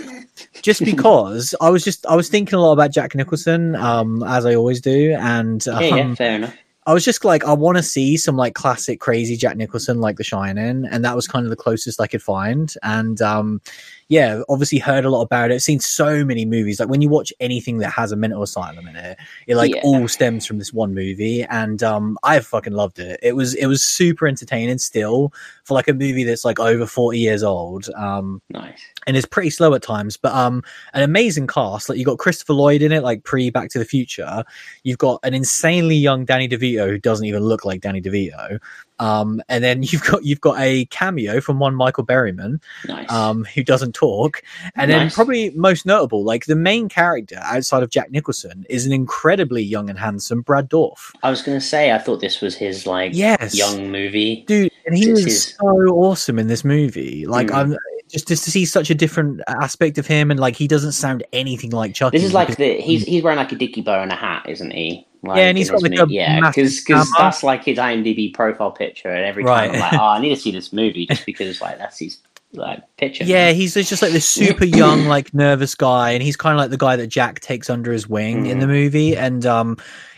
Just 0.62 0.82
because 0.82 1.54
I 1.60 1.68
was 1.68 1.84
just 1.84 2.06
I 2.06 2.16
was 2.16 2.30
thinking 2.30 2.54
a 2.54 2.60
lot 2.62 2.72
about 2.72 2.90
Jack 2.90 3.14
Nicholson, 3.14 3.76
um, 3.76 4.22
as 4.22 4.46
I 4.46 4.54
always 4.54 4.80
do, 4.80 5.14
and 5.18 5.66
um, 5.68 5.82
Yeah, 5.82 5.96
yeah, 5.96 6.14
fair 6.14 6.36
enough. 6.36 6.54
I 6.86 6.94
was 6.94 7.04
just 7.04 7.24
like, 7.24 7.44
I 7.44 7.52
want 7.52 7.76
to 7.76 7.82
see 7.82 8.16
some 8.16 8.36
like 8.36 8.54
classic 8.54 9.00
crazy 9.00 9.36
Jack 9.36 9.56
Nicholson, 9.56 10.00
like 10.00 10.16
The 10.16 10.24
Shining, 10.24 10.86
and 10.90 11.04
that 11.04 11.16
was 11.16 11.26
kind 11.26 11.44
of 11.44 11.50
the 11.50 11.56
closest 11.56 12.00
I 12.00 12.06
could 12.06 12.22
find. 12.22 12.72
And 12.82 13.20
um, 13.20 13.60
yeah, 14.08 14.42
obviously 14.48 14.78
heard 14.78 15.04
a 15.04 15.10
lot 15.10 15.22
about 15.22 15.50
it. 15.50 15.60
Seen 15.62 15.80
so 15.80 16.24
many 16.24 16.44
movies. 16.44 16.78
Like 16.78 16.88
when 16.88 17.02
you 17.02 17.08
watch 17.08 17.32
anything 17.40 17.78
that 17.78 17.90
has 17.90 18.12
a 18.12 18.16
mental 18.16 18.42
asylum 18.42 18.86
in 18.86 18.94
it, 18.94 19.18
it 19.48 19.56
like 19.56 19.74
Yeah. 19.74 19.80
all 19.82 20.06
stems 20.06 20.46
from 20.46 20.58
this 20.58 20.72
one 20.72 20.94
movie. 20.94 21.42
And 21.44 21.82
um, 21.82 22.16
I 22.22 22.38
fucking 22.38 22.72
loved 22.72 22.98
it. 23.00 23.18
It 23.22 23.34
was 23.34 23.54
it 23.54 23.66
was 23.66 23.82
super 23.82 24.28
entertaining 24.28 24.78
still 24.78 25.32
for 25.64 25.74
like 25.74 25.88
a 25.88 25.92
movie 25.92 26.22
that's 26.22 26.44
like 26.44 26.60
over 26.60 26.86
forty 26.86 27.18
years 27.18 27.42
old. 27.42 27.88
Um, 27.96 28.40
Nice. 28.50 28.80
and 29.08 29.16
it's 29.16 29.26
pretty 29.26 29.50
slow 29.50 29.74
at 29.74 29.82
times, 29.82 30.16
but 30.16 30.32
um, 30.32 30.62
an 30.94 31.02
amazing 31.02 31.48
cast. 31.48 31.88
Like 31.88 31.98
you 31.98 32.04
got 32.04 32.18
Christopher 32.18 32.52
Lloyd 32.52 32.82
in 32.82 32.92
it, 32.92 33.02
like 33.02 33.24
pre 33.24 33.50
Back 33.50 33.70
to 33.70 33.78
the 33.80 33.84
Future. 33.84 34.44
You've 34.84 34.98
got 34.98 35.18
an 35.24 35.34
insanely 35.34 35.96
young 35.96 36.24
Danny 36.24 36.48
DeVito 36.48 36.86
who 36.88 36.98
doesn't 36.98 37.26
even 37.26 37.42
look 37.42 37.64
like 37.64 37.80
Danny 37.80 38.00
DeVito. 38.00 38.60
Um, 38.98 39.42
and 39.48 39.62
then 39.62 39.82
you've 39.82 40.02
got 40.04 40.24
you've 40.24 40.40
got 40.40 40.58
a 40.58 40.84
cameo 40.86 41.40
from 41.40 41.58
one 41.58 41.74
Michael 41.74 42.04
Berryman, 42.06 42.60
Nice. 42.86 43.10
um, 43.10 43.44
who 43.54 43.62
doesn't 43.62 43.94
talk, 43.94 44.42
and 44.74 44.90
then 44.90 45.10
probably 45.10 45.50
most 45.50 45.86
notable, 45.86 46.24
like 46.24 46.46
the 46.46 46.56
main 46.56 46.88
character 46.88 47.38
outside 47.42 47.82
of 47.82 47.90
Jack 47.90 48.10
Nicholson 48.10 48.64
is 48.70 48.86
an 48.86 48.92
incredibly 48.92 49.62
young 49.62 49.90
and 49.90 49.98
handsome 49.98 50.40
Brad 50.42 50.68
Dourif. 50.70 51.12
I 51.22 51.30
was 51.30 51.42
going 51.42 51.58
to 51.58 51.64
say, 51.64 51.92
I 51.92 51.98
thought 51.98 52.20
this 52.20 52.40
was 52.40 52.54
his, 52.56 52.86
like, 52.86 53.12
Yes, 53.14 53.54
young 53.54 53.90
movie. 53.90 54.44
dude 54.46 54.70
and 54.86 54.96
he 54.96 55.04
This 55.06 55.24
was 55.24 55.26
is- 55.26 55.54
so 55.58 55.66
awesome 55.66 56.38
in 56.38 56.46
this 56.46 56.64
movie 56.64 57.26
like 57.26 57.48
Mm. 57.48 57.54
i'm 57.54 57.76
just 58.08 58.28
just 58.28 58.44
to 58.44 58.50
see 58.52 58.64
such 58.64 58.88
a 58.88 58.94
different 58.94 59.40
aspect 59.48 59.98
of 59.98 60.06
him, 60.06 60.30
and 60.30 60.38
like 60.38 60.54
he 60.54 60.68
doesn't 60.68 60.92
sound 60.92 61.24
anything 61.32 61.70
like 61.70 61.92
Chucky. 61.92 62.16
This 62.16 62.24
is 62.24 62.32
like 62.32 62.56
the 62.56 62.80
he's 62.80 63.02
he's 63.04 63.20
wearing 63.24 63.36
like 63.36 63.50
a 63.50 63.56
dicky 63.56 63.80
bow 63.80 64.00
and 64.00 64.12
a 64.12 64.14
hat, 64.14 64.46
isn't 64.48 64.70
he? 64.70 65.04
Like, 65.26 65.38
Yeah, 65.38 65.48
and 65.48 65.58
he's 65.58 65.70
got, 65.70 65.82
like, 65.82 65.98
a 65.98 66.06
yeah, 66.08 66.40
because 66.54 66.84
that's 67.16 67.42
like 67.42 67.64
his 67.64 67.78
IMDb 67.78 68.32
profile 68.32 68.70
picture, 68.70 69.08
and 69.08 69.24
every 69.24 69.44
Right. 69.44 69.66
time 69.66 69.74
I'm 69.74 69.80
like, 69.80 69.92
oh, 70.00 70.06
I 70.06 70.20
need 70.20 70.30
to 70.30 70.40
see 70.40 70.50
this 70.50 70.72
movie 70.72 71.06
just 71.06 71.26
because 71.26 71.60
like 71.60 71.78
that's 71.78 71.98
his 71.98 72.18
like 72.52 72.82
picture. 72.96 73.24
Yeah, 73.24 73.52
he's 73.52 73.74
just 73.74 74.02
like 74.02 74.12
this 74.12 74.28
super 74.28 74.64
young, 74.64 75.04
like 75.04 75.34
nervous 75.34 75.74
guy, 75.74 76.12
and 76.12 76.22
he's 76.22 76.36
kind 76.36 76.54
of 76.54 76.58
like 76.58 76.70
the 76.70 76.76
guy 76.78 76.96
that 76.96 77.08
Jack 77.08 77.40
takes 77.40 77.68
under 77.68 77.92
his 77.92 78.08
wing 78.08 78.46
in 78.46 78.58
the 78.60 78.66
movie. 78.66 79.16
And 79.16 79.44
um, 79.46 79.76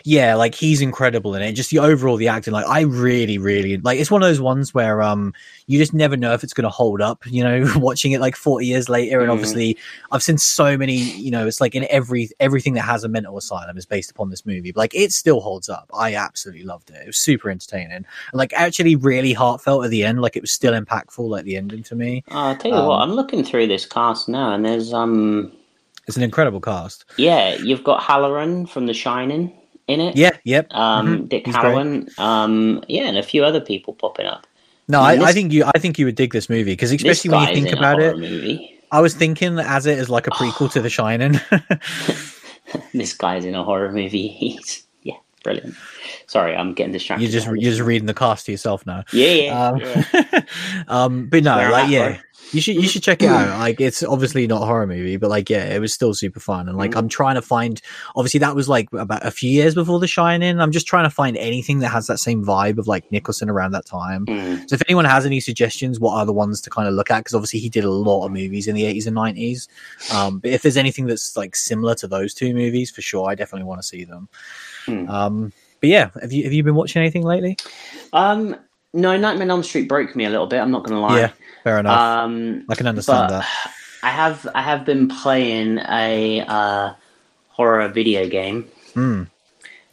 yeah, 0.09 0.35
like 0.37 0.55
he's 0.55 0.81
incredible 0.81 1.35
in 1.35 1.43
it. 1.43 1.53
Just 1.53 1.69
the 1.69 1.81
overall 1.81 2.17
the 2.17 2.29
acting, 2.29 2.55
like 2.55 2.65
I 2.67 2.81
really, 2.81 3.37
really 3.37 3.77
like. 3.77 4.01
It's 4.01 4.11
one 4.11 4.23
of 4.23 4.29
those 4.29 4.41
ones 4.41 4.73
where 4.73 5.03
um, 5.03 5.35
you 5.67 5.79
just 5.79 5.93
never 5.93 6.17
know 6.17 6.33
if 6.33 6.43
it's 6.43 6.55
going 6.55 6.65
to 6.65 6.71
hold 6.71 7.03
up. 7.03 7.27
You 7.27 7.45
know, 7.45 7.71
watching 7.77 8.13
it 8.13 8.21
like 8.21 8.35
forty 8.35 8.65
years 8.67 8.89
later, 8.89 9.21
and 9.21 9.29
Mhm. 9.29 9.35
obviously 9.35 9.77
I've 10.11 10.23
seen 10.23 10.39
so 10.39 10.79
many. 10.79 10.95
You 10.97 11.31
know, 11.31 11.47
it's 11.47 11.61
like 11.61 11.75
in 11.75 11.87
every 11.91 12.31
everything 12.41 12.73
that 12.75 12.83
has 12.83 13.05
a 13.05 13.09
mental 13.09 13.37
asylum 13.37 13.77
is 13.77 13.85
based 13.85 14.11
upon 14.11 14.31
this 14.31 14.47
movie. 14.47 14.73
But, 14.73 14.79
like 14.79 14.95
it 14.95 15.13
still 15.13 15.41
holds 15.41 15.69
up. 15.69 15.91
I 15.93 16.15
absolutely 16.15 16.65
loved 16.65 16.89
it. 16.89 16.97
It 17.03 17.07
was 17.07 17.19
super 17.19 17.51
entertaining, 17.51 17.93
and 17.93 18.07
like 18.33 18.55
actually 18.55 18.97
really 18.97 19.35
heartfelt 19.35 19.85
at 19.85 19.91
the 19.91 20.05
end. 20.05 20.23
Like 20.23 20.37
it 20.37 20.43
was 20.43 20.53
still 20.53 20.73
impactful, 20.73 21.29
like 21.29 21.45
the 21.45 21.57
ending 21.59 21.83
to 21.83 21.95
me. 21.95 22.25
Uh, 22.31 22.35
I'll 22.49 22.57
tell 22.57 22.71
you 22.71 22.77
what, 22.79 23.03
Um, 23.03 23.11
I'm 23.11 23.15
looking 23.15 23.45
through 23.45 23.67
this 23.67 23.85
cast 23.85 24.27
now, 24.27 24.55
and 24.55 24.65
there's 24.65 24.95
um 24.95 25.53
It's 26.07 26.17
an 26.17 26.23
incredible 26.23 26.63
cast. 26.63 27.05
yeah, 27.19 27.57
you've 27.57 27.85
got 27.85 28.01
Hallorann 28.01 28.67
from 28.67 28.87
The 28.87 28.95
Shining 28.95 29.53
in 29.89 30.01
it. 30.01 30.17
Yeah, 30.17 30.31
yep. 30.45 30.69
Um, 30.73 31.07
Mhm. 31.25 31.29
Dick 31.29 31.47
He's. 31.47 31.55
Hallorann. 31.57 32.17
Um, 32.19 32.85
yeah, 32.89 33.05
and 33.09 33.19
a 33.19 33.23
few 33.23 33.45
other 33.45 33.61
people 33.61 33.95
popping 33.95 34.27
up. 34.27 34.47
No, 34.87 35.01
I 35.01 35.13
I, 35.13 35.13
mean, 35.15 35.23
I 35.23 35.27
this- 35.27 35.35
think 35.35 35.53
you. 35.53 35.65
I 35.75 35.79
think 35.79 35.99
you 35.99 36.05
would 36.07 36.15
dig 36.15 36.33
this 36.33 36.49
movie 36.49 36.73
because 36.73 36.93
especially 36.93 37.31
when 37.31 37.49
you 37.49 37.55
think 37.55 37.73
about 37.77 38.01
it. 38.01 38.17
movie. 38.17 38.75
I 38.91 39.01
was 39.03 39.15
thinking 39.15 39.57
that 39.57 39.67
as 39.67 39.85
it 39.85 39.99
is 39.99 40.09
like 40.09 40.27
a 40.27 40.31
prequel 40.31 40.71
to 40.73 40.81
The 40.81 40.89
Shining. 40.89 41.39
this 42.95 43.13
guy's 43.15 43.45
in 43.45 43.55
a 43.55 43.65
horror 43.65 43.93
movie. 43.93 44.29
He's 44.41 44.85
yeah, 45.03 45.17
brilliant. 45.45 45.75
Sorry, 46.27 46.55
I'm 46.57 46.73
getting 46.75 46.93
distracted. 46.93 47.23
you're 47.25 47.33
just 47.33 47.47
you're 47.49 47.71
just 47.73 47.81
reading 47.83 48.07
the 48.07 48.15
cast 48.15 48.47
to 48.47 48.53
yourself 48.53 48.87
now. 48.87 49.05
yeah, 49.13 49.29
yeah, 49.33 49.69
Um, 49.69 49.79
yeah. 49.81 50.41
um, 50.89 51.27
but 51.29 51.43
no, 51.45 51.57
Fair 51.57 51.71
like 51.71 51.91
yeah, 51.91 52.09
bro. 52.09 52.19
You 52.53 52.61
should 52.61 52.77
you 52.77 52.89
should 52.89 53.03
check 53.03 53.23
it 53.23 53.29
out. 53.29 53.59
Like 53.59 53.81
it's 53.81 54.03
obviously 54.03 54.47
not 54.47 54.63
a 54.63 54.67
horror 54.67 54.87
movie, 54.87 55.17
but 55.17 55.29
like 55.31 55.51
yeah, 55.51 55.65
it 55.65 55.81
was 55.81 55.93
still 55.93 56.15
super 56.15 56.41
fun. 56.41 56.69
And 56.69 56.77
like 56.79 56.93
Mm. 56.93 56.99
I'm 56.99 57.09
trying 57.09 57.35
to 57.35 57.43
find. 57.43 57.81
Obviously, 58.17 58.41
that 58.41 58.55
was 58.55 58.69
like 58.69 58.89
about 58.93 59.25
a 59.25 59.31
few 59.31 59.51
years 59.51 59.75
before 59.75 59.99
The 60.01 60.07
Shining. 60.07 60.61
I'm 60.61 60.73
just 60.73 60.87
trying 60.87 61.05
to 61.05 61.11
find 61.11 61.37
anything 61.37 61.81
that 61.81 61.89
has 61.89 62.07
that 62.07 62.19
same 62.19 62.45
vibe 62.45 62.79
of 62.79 62.87
like 62.89 63.11
Nicholson 63.13 63.51
around 63.51 63.73
that 63.73 63.85
time. 63.87 64.27
Mm. 64.27 64.69
So 64.69 64.75
if 64.75 64.83
anyone 64.89 65.05
has 65.05 65.27
any 65.27 65.41
suggestions, 65.41 66.01
what 66.01 66.15
are 66.15 66.25
the 66.27 66.33
ones 66.33 66.61
to 66.63 66.71
kind 66.71 66.89
of 66.89 66.95
look 66.95 67.11
at? 67.11 67.19
Because 67.19 67.35
obviously 67.35 67.61
he 67.61 67.69
did 67.69 67.85
a 67.85 67.91
lot 67.91 68.25
of 68.25 68.33
movies 68.33 68.67
in 68.67 68.75
the 68.75 68.85
80s 68.85 69.07
and 69.07 69.17
90s. 69.17 69.69
Um, 70.15 70.39
but 70.39 70.51
if 70.51 70.63
there's 70.63 70.77
anything 70.77 71.07
that's 71.07 71.37
like 71.37 71.55
similar 71.57 71.95
to 71.97 72.09
those 72.09 72.35
two 72.35 72.55
movies, 72.55 72.91
for 72.91 73.03
sure, 73.03 73.29
I 73.29 73.35
definitely 73.35 73.67
want 73.67 73.81
to 73.81 73.87
see 73.87 74.05
them. 74.05 74.29
Hmm. 74.87 75.09
Um, 75.11 75.53
but 75.81 75.91
yeah, 75.91 76.11
have 76.21 76.33
you 76.33 76.43
have 76.45 76.53
you 76.53 76.63
been 76.65 76.75
watching 76.75 77.01
anything 77.01 77.23
lately? 77.23 77.57
Um, 78.13 78.57
no, 78.95 79.17
Nightmare 79.17 79.45
on 79.45 79.51
Elm 79.51 79.63
Street 79.63 79.89
broke 79.89 80.15
me 80.17 80.25
a 80.25 80.31
little 80.31 80.47
bit. 80.47 80.61
I'm 80.61 80.71
not 80.71 80.85
gonna 80.85 81.01
lie. 81.01 81.19
Yeah, 81.21 81.31
fair 81.65 81.79
enough. 81.79 81.99
Um, 81.99 82.65
I 82.69 82.75
can 82.75 82.87
understand 82.87 83.31
that. 83.31 83.47
I 84.03 84.11
have 84.11 84.47
I 84.55 84.63
have 84.63 84.85
been 84.85 85.09
playing 85.09 85.79
a 85.79 86.43
uh, 86.47 86.95
horror 87.49 87.89
video 87.89 88.29
game. 88.29 88.65
Hmm. 88.95 89.25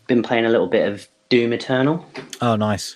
Been 0.08 0.22
playing 0.24 0.46
a 0.46 0.50
little 0.50 0.68
bit 0.68 0.88
of 0.88 1.08
Doom 1.30 1.54
Eternal. 1.54 2.06
Oh, 2.42 2.56
nice. 2.56 2.96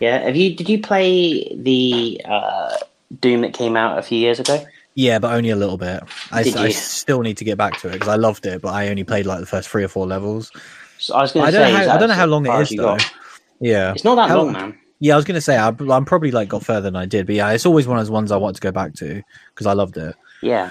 Yeah, 0.00 0.20
have 0.20 0.36
you? 0.36 0.54
Did 0.54 0.68
you 0.68 0.80
play 0.80 1.52
the 1.54 2.20
uh, 2.24 2.76
Doom 3.20 3.40
that 3.42 3.52
came 3.54 3.76
out 3.76 3.98
a 3.98 4.02
few 4.02 4.18
years 4.18 4.38
ago? 4.38 4.64
Yeah, 4.94 5.18
but 5.18 5.32
only 5.32 5.50
a 5.50 5.56
little 5.56 5.76
bit. 5.76 6.04
I, 6.30 6.40
I 6.56 6.68
still 6.70 7.20
need 7.22 7.36
to 7.38 7.44
get 7.44 7.58
back 7.58 7.78
to 7.80 7.88
it 7.88 7.92
because 7.94 8.06
I 8.08 8.14
loved 8.14 8.46
it, 8.46 8.62
but 8.62 8.72
I 8.72 8.88
only 8.88 9.02
played 9.02 9.26
like 9.26 9.40
the 9.40 9.46
first 9.46 9.68
three 9.68 9.82
or 9.82 9.88
four 9.88 10.06
levels. 10.06 10.52
So 10.98 11.16
I 11.16 11.22
was 11.22 11.32
going 11.32 11.46
to 11.46 11.52
say, 11.52 11.72
how, 11.72 11.94
I 11.96 11.98
don't 11.98 12.08
know 12.08 12.14
how 12.14 12.26
long 12.26 12.46
it 12.46 12.54
is 12.60 12.70
though. 12.70 12.96
got? 12.96 13.12
Yeah, 13.60 13.92
It's 13.92 14.04
not 14.04 14.14
that 14.14 14.28
How- 14.28 14.36
long, 14.42 14.52
man. 14.52 14.78
Yeah, 15.00 15.14
I 15.14 15.16
was 15.16 15.24
gonna 15.24 15.40
say 15.40 15.56
I, 15.56 15.68
I'm 15.68 16.04
probably 16.04 16.30
like 16.30 16.48
got 16.48 16.64
further 16.64 16.82
than 16.82 16.96
I 16.96 17.04
did, 17.04 17.26
but 17.26 17.34
yeah, 17.34 17.50
it's 17.50 17.66
always 17.66 17.86
one 17.86 17.98
of 17.98 18.04
those 18.04 18.10
ones 18.10 18.30
I 18.32 18.36
want 18.36 18.56
to 18.56 18.62
go 18.62 18.72
back 18.72 18.94
to 18.94 19.22
because 19.54 19.66
I 19.66 19.72
loved 19.72 19.96
it. 19.96 20.14
Yeah, 20.40 20.70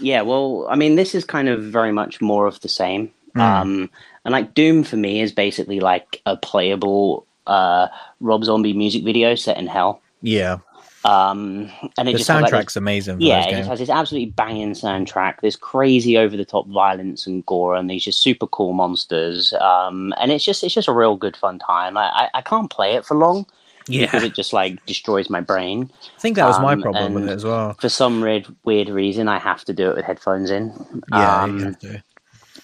yeah. 0.00 0.22
Well, 0.22 0.66
I 0.70 0.76
mean, 0.76 0.96
this 0.96 1.14
is 1.14 1.24
kind 1.24 1.48
of 1.48 1.62
very 1.62 1.92
much 1.92 2.20
more 2.20 2.46
of 2.46 2.60
the 2.60 2.68
same. 2.68 3.10
Hmm. 3.34 3.40
Um, 3.40 3.90
and 4.24 4.32
like 4.32 4.54
Doom 4.54 4.84
for 4.84 4.96
me 4.96 5.20
is 5.20 5.32
basically 5.32 5.80
like 5.80 6.20
a 6.26 6.36
playable 6.36 7.26
uh, 7.46 7.88
Rob 8.20 8.44
Zombie 8.44 8.72
music 8.74 9.04
video 9.04 9.34
set 9.34 9.56
in 9.58 9.66
hell. 9.66 10.00
Yeah, 10.20 10.58
Um, 11.04 11.68
and 11.98 12.08
it 12.08 12.12
the 12.12 12.18
just 12.18 12.28
has, 12.28 12.42
like, 12.42 12.50
this- 12.52 12.60
soundtrack's 12.60 12.76
amazing. 12.76 13.16
For 13.16 13.24
yeah, 13.24 13.48
it 13.48 13.66
has 13.66 13.80
this 13.80 13.88
absolutely 13.90 14.30
banging 14.30 14.72
soundtrack. 14.72 15.40
This 15.40 15.56
crazy 15.56 16.16
over 16.16 16.36
the 16.36 16.44
top 16.44 16.68
violence 16.68 17.26
and 17.26 17.44
gore, 17.46 17.74
and 17.74 17.90
these 17.90 18.04
just 18.04 18.20
super 18.20 18.46
cool 18.46 18.72
monsters. 18.74 19.52
Um, 19.54 20.14
and 20.20 20.30
it's 20.30 20.44
just 20.44 20.62
it's 20.62 20.74
just 20.74 20.86
a 20.86 20.92
real 20.92 21.16
good 21.16 21.36
fun 21.36 21.58
time. 21.58 21.96
I, 21.96 22.04
I, 22.04 22.28
I 22.34 22.42
can't 22.42 22.70
play 22.70 22.94
it 22.94 23.04
for 23.04 23.16
long 23.16 23.46
yeah. 23.86 24.06
because 24.06 24.22
it 24.22 24.34
just 24.34 24.52
like 24.52 24.84
destroys 24.86 25.28
my 25.30 25.40
brain. 25.40 25.90
I 26.16 26.20
think 26.20 26.36
that 26.36 26.46
was 26.46 26.58
my 26.60 26.74
um, 26.74 26.82
problem 26.82 27.14
with 27.14 27.28
it 27.28 27.32
as 27.32 27.44
well. 27.44 27.74
For 27.80 27.88
some 27.88 28.20
weird 28.20 28.46
weird 28.64 28.88
reason, 28.88 29.28
I 29.28 29.38
have 29.38 29.64
to 29.64 29.72
do 29.72 29.90
it 29.90 29.96
with 29.96 30.04
headphones 30.04 30.50
in. 30.50 30.72
Yeah, 31.10 31.42
Um, 31.42 31.58
you 31.58 31.64
have 31.64 31.78
to. 31.80 32.02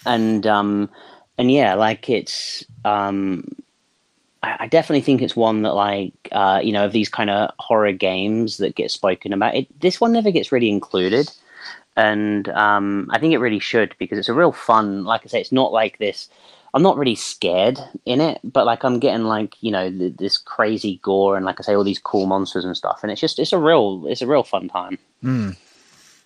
and 0.06 0.46
um 0.46 0.90
and 1.38 1.50
yeah 1.50 1.74
like 1.74 2.08
it's 2.08 2.64
um 2.84 3.44
I, 4.42 4.56
I 4.60 4.66
definitely 4.68 5.00
think 5.02 5.22
it's 5.22 5.36
one 5.36 5.62
that 5.62 5.74
like 5.74 6.12
uh 6.32 6.60
you 6.62 6.72
know 6.72 6.84
of 6.84 6.92
these 6.92 7.08
kind 7.08 7.30
of 7.30 7.50
horror 7.58 7.92
games 7.92 8.58
that 8.58 8.74
get 8.76 8.90
spoken 8.90 9.32
about 9.32 9.54
it 9.54 9.80
this 9.80 10.00
one 10.00 10.12
never 10.12 10.30
gets 10.30 10.52
really 10.52 10.70
included 10.70 11.30
and 11.96 12.48
um 12.50 13.08
i 13.10 13.18
think 13.18 13.34
it 13.34 13.38
really 13.38 13.58
should 13.58 13.94
because 13.98 14.18
it's 14.18 14.28
a 14.28 14.34
real 14.34 14.52
fun 14.52 15.04
like 15.04 15.22
i 15.24 15.26
say 15.28 15.40
it's 15.40 15.52
not 15.52 15.72
like 15.72 15.98
this 15.98 16.28
i'm 16.74 16.82
not 16.82 16.96
really 16.96 17.14
scared 17.14 17.78
in 18.04 18.20
it 18.20 18.38
but 18.44 18.66
like 18.66 18.84
i'm 18.84 18.98
getting 18.98 19.24
like 19.24 19.54
you 19.60 19.70
know 19.70 19.90
th- 19.90 20.16
this 20.16 20.36
crazy 20.38 21.00
gore 21.02 21.36
and 21.36 21.44
like 21.46 21.58
i 21.60 21.62
say 21.62 21.74
all 21.74 21.84
these 21.84 21.98
cool 21.98 22.26
monsters 22.26 22.64
and 22.64 22.76
stuff 22.76 23.00
and 23.02 23.10
it's 23.12 23.20
just 23.20 23.38
it's 23.38 23.52
a 23.52 23.58
real 23.58 24.04
it's 24.08 24.22
a 24.22 24.26
real 24.26 24.42
fun 24.42 24.68
time 24.68 24.98
Mm. 25.24 25.56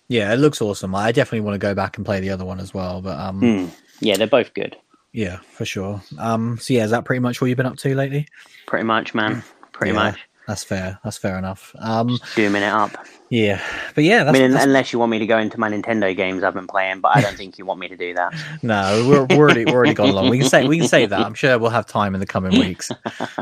Yeah, 0.09 0.31
it 0.33 0.37
looks 0.37 0.61
awesome. 0.61 0.93
I 0.93 1.11
definitely 1.11 1.39
want 1.41 1.55
to 1.55 1.59
go 1.59 1.73
back 1.73 1.97
and 1.97 2.05
play 2.05 2.19
the 2.19 2.29
other 2.29 2.45
one 2.45 2.59
as 2.59 2.73
well. 2.73 3.01
But 3.01 3.17
um, 3.19 3.39
Hmm. 3.39 3.65
yeah 4.01 4.17
they're 4.17 4.27
both 4.27 4.53
good 4.53 4.75
yeah, 5.13 5.37
for 5.51 5.63
sure. 5.65 6.01
Um, 6.19 6.57
so 6.59 6.73
yeah, 6.73 6.83
is 6.83 6.91
that 6.91 7.05
pretty 7.05 7.19
much 7.19 7.39
what 7.39 7.47
you've 7.47 7.57
been 7.57 7.65
up 7.65 7.77
to 7.77 7.95
lately? 7.95 8.27
pretty 8.67 8.83
much 8.85 9.13
man 9.15 9.43
pretty 9.71 9.93
Yeah. 9.93 10.03
much 10.11 10.19
That's 10.47 10.63
fair. 10.63 10.99
That's 11.03 11.17
fair 11.17 11.37
enough. 11.37 11.75
Um, 11.79 12.19
dooming 12.35 12.63
it 12.63 12.73
up 12.73 12.97
yeah, 13.33 13.63
but 13.95 14.03
yeah, 14.03 14.25
I 14.25 14.31
mean, 14.31 14.51
that's 14.51 14.63
unless 14.63 14.93
you 14.93 14.99
want 14.99 15.09
me 15.09 15.17
to 15.17 15.25
go 15.25 15.39
into 15.39 15.59
my 15.59 15.67
Nintendo 15.67 16.15
games 16.15 16.43
I've 16.43 16.53
been 16.53 16.67
playing, 16.67 16.99
but 16.99 17.17
I 17.17 17.21
don't 17.21 17.35
think 17.35 17.57
you 17.57 17.65
want 17.65 17.79
me 17.79 17.87
to 17.87 17.97
do 17.97 18.13
that. 18.13 18.31
no, 18.61 19.03
we're, 19.09 19.35
we're 19.35 19.45
already 19.45 19.65
we're 19.65 19.73
already 19.73 19.95
gone 19.95 20.09
along. 20.09 20.29
We 20.29 20.37
can 20.37 20.47
say 20.47 20.67
we 20.67 20.77
can 20.77 20.87
save 20.87 21.09
that. 21.09 21.19
I'm 21.25 21.33
sure 21.33 21.57
we'll 21.57 21.71
have 21.71 21.87
time 21.87 22.13
in 22.13 22.19
the 22.19 22.27
coming 22.27 22.59
weeks. 22.59 22.91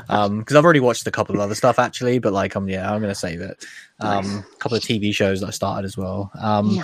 Um, 0.07 0.39
because 0.39 0.55
I've 0.55 0.63
already 0.63 0.79
watched 0.79 1.05
a 1.07 1.11
couple 1.11 1.35
of 1.35 1.41
other 1.41 1.55
stuff 1.55 1.77
actually, 1.77 2.19
but 2.19 2.31
like 2.31 2.55
um, 2.55 2.69
yeah, 2.69 2.89
I'm 2.89 3.01
gonna 3.01 3.13
save 3.13 3.41
it. 3.41 3.65
Um, 3.99 4.45
a 4.49 4.57
couple 4.59 4.77
of 4.77 4.83
TV 4.83 5.13
shows 5.13 5.41
that 5.41 5.47
I 5.47 5.51
started 5.51 5.85
as 5.85 5.97
well. 5.97 6.31
Um, 6.39 6.81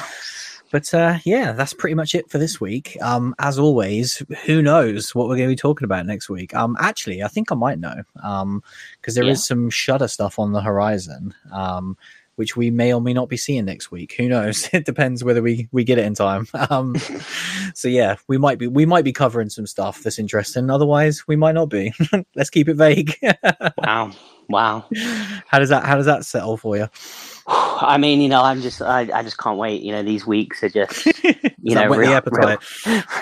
but 0.71 0.93
uh, 0.93 1.17
yeah, 1.23 1.51
that's 1.53 1.73
pretty 1.73 1.95
much 1.95 2.13
it 2.15 2.29
for 2.29 2.37
this 2.37 2.59
week. 2.59 2.97
Um, 3.01 3.35
as 3.39 3.57
always, 3.59 4.21
who 4.45 4.61
knows 4.61 5.13
what 5.15 5.27
we're 5.27 5.37
going 5.37 5.49
to 5.49 5.53
be 5.53 5.57
talking 5.57 5.85
about 5.85 6.05
next 6.05 6.29
week? 6.29 6.53
Um, 6.53 6.75
actually, 6.79 7.23
I 7.23 7.27
think 7.27 7.51
I 7.51 7.55
might 7.55 7.79
know. 7.79 8.03
Um, 8.23 8.63
because 8.99 9.15
there 9.15 9.23
is 9.23 9.39
Yeah. 9.39 9.47
some 9.47 9.69
Shutter 9.69 10.07
stuff 10.07 10.39
on 10.39 10.51
the 10.53 10.61
horizon. 10.61 11.33
Um, 11.51 11.97
which 12.35 12.55
we 12.55 12.69
may 12.69 12.93
or 12.93 13.01
may 13.01 13.13
not 13.13 13.29
be 13.29 13.35
seeing 13.35 13.65
next 13.65 13.89
week. 13.89 14.13
Who 14.15 14.29
knows? 14.29 14.69
It 14.73 14.85
depends 14.85 15.23
whether 15.23 15.41
we 15.41 15.67
we 15.71 15.83
get 15.83 15.97
it 15.97 16.05
in 16.05 16.13
time. 16.13 16.47
Um, 16.69 16.95
so 17.73 17.87
yeah, 17.87 18.17
we 18.27 18.37
might 18.37 18.59
be 18.59 18.67
we 18.67 18.85
might 18.85 19.03
be 19.03 19.11
covering 19.11 19.49
some 19.49 19.65
stuff 19.65 20.03
that's 20.03 20.19
interesting. 20.19 20.69
Otherwise, 20.69 21.27
we 21.27 21.35
might 21.35 21.55
not 21.55 21.69
be. 21.69 21.93
Let's 22.35 22.51
keep 22.51 22.69
it 22.69 22.75
vague. 22.75 23.15
Wow, 23.79 24.11
wow. 24.49 24.85
how 25.47 25.57
does 25.57 25.69
that 25.69 25.83
how 25.83 25.95
does 25.95 26.05
that 26.05 26.25
settle 26.25 26.57
for 26.57 26.77
you? 26.77 26.87
I 27.79 27.97
mean, 27.97 28.19
you 28.19 28.27
know, 28.27 28.41
I'm 28.41 28.61
just, 28.61 28.81
I, 28.81 29.01
I 29.13 29.23
just 29.23 29.37
can't 29.37 29.57
wait. 29.57 29.81
You 29.81 29.93
know, 29.93 30.03
these 30.03 30.25
weeks 30.27 30.63
are 30.63 30.69
just, 30.69 31.05
you 31.23 31.75
know, 31.75 31.87
that 31.87 31.89
whet 31.89 32.25
the 32.25 32.31
real, 32.31 32.57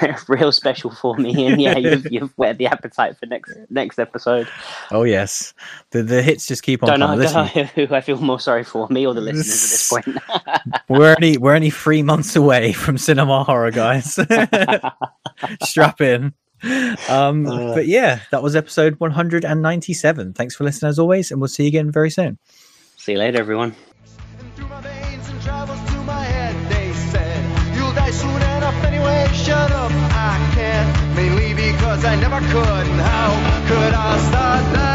real, 0.01 0.15
real 0.27 0.51
special 0.51 0.89
for 0.89 1.15
me. 1.15 1.45
And 1.45 1.61
yeah, 1.61 1.77
you've, 1.77 2.07
you've 2.11 2.31
whet 2.37 2.57
the 2.57 2.65
appetite 2.67 3.17
for 3.17 3.27
next 3.27 3.53
next 3.69 3.99
episode. 3.99 4.47
Oh 4.91 5.03
yes, 5.03 5.53
the 5.91 6.01
the 6.01 6.23
hits 6.23 6.47
just 6.47 6.63
keep 6.63 6.81
on 6.81 6.89
Don't 6.89 6.99
know, 7.01 7.07
coming. 7.07 7.51
don't 7.53 7.55
know 7.55 7.85
who 7.85 7.93
I 7.93 8.01
feel 8.01 8.17
more 8.17 8.39
sorry 8.39 8.63
for, 8.63 8.87
me 8.89 9.05
or 9.05 9.13
the 9.13 9.21
listeners 9.21 9.47
at 9.47 9.69
this 9.69 9.89
point. 9.89 10.85
we're 10.89 11.15
only 11.15 11.37
we're 11.37 11.53
only 11.55 11.69
three 11.69 12.01
months 12.01 12.35
away 12.35 12.73
from 12.73 12.97
cinema 12.97 13.43
horror, 13.43 13.71
guys. 13.71 14.17
Strap 15.63 16.01
in. 16.01 16.33
Um, 17.09 17.45
Uh. 17.45 17.75
but 17.75 17.85
yeah, 17.85 18.21
that 18.31 18.41
was 18.41 18.55
episode 18.55 18.99
197. 18.99 20.33
Thanks 20.33 20.55
for 20.55 20.63
listening 20.63 20.89
as 20.89 20.97
always, 20.97 21.29
and 21.29 21.39
we'll 21.39 21.47
see 21.47 21.63
you 21.63 21.67
again 21.67 21.91
very 21.91 22.09
soon. 22.09 22.39
See 22.97 23.11
you 23.11 23.19
later, 23.19 23.37
everyone. 23.39 23.75
Shut 29.65 29.73
up, 29.77 29.91
I 30.13 30.51
can't. 30.53 31.15
Mainly 31.15 31.55
because 31.55 32.05
I 32.05 32.15
never 32.17 32.39
could. 32.39 32.87
How 33.01 33.31
could 33.67 33.93
I 33.95 34.19
start 34.29 34.73
now? 34.73 34.94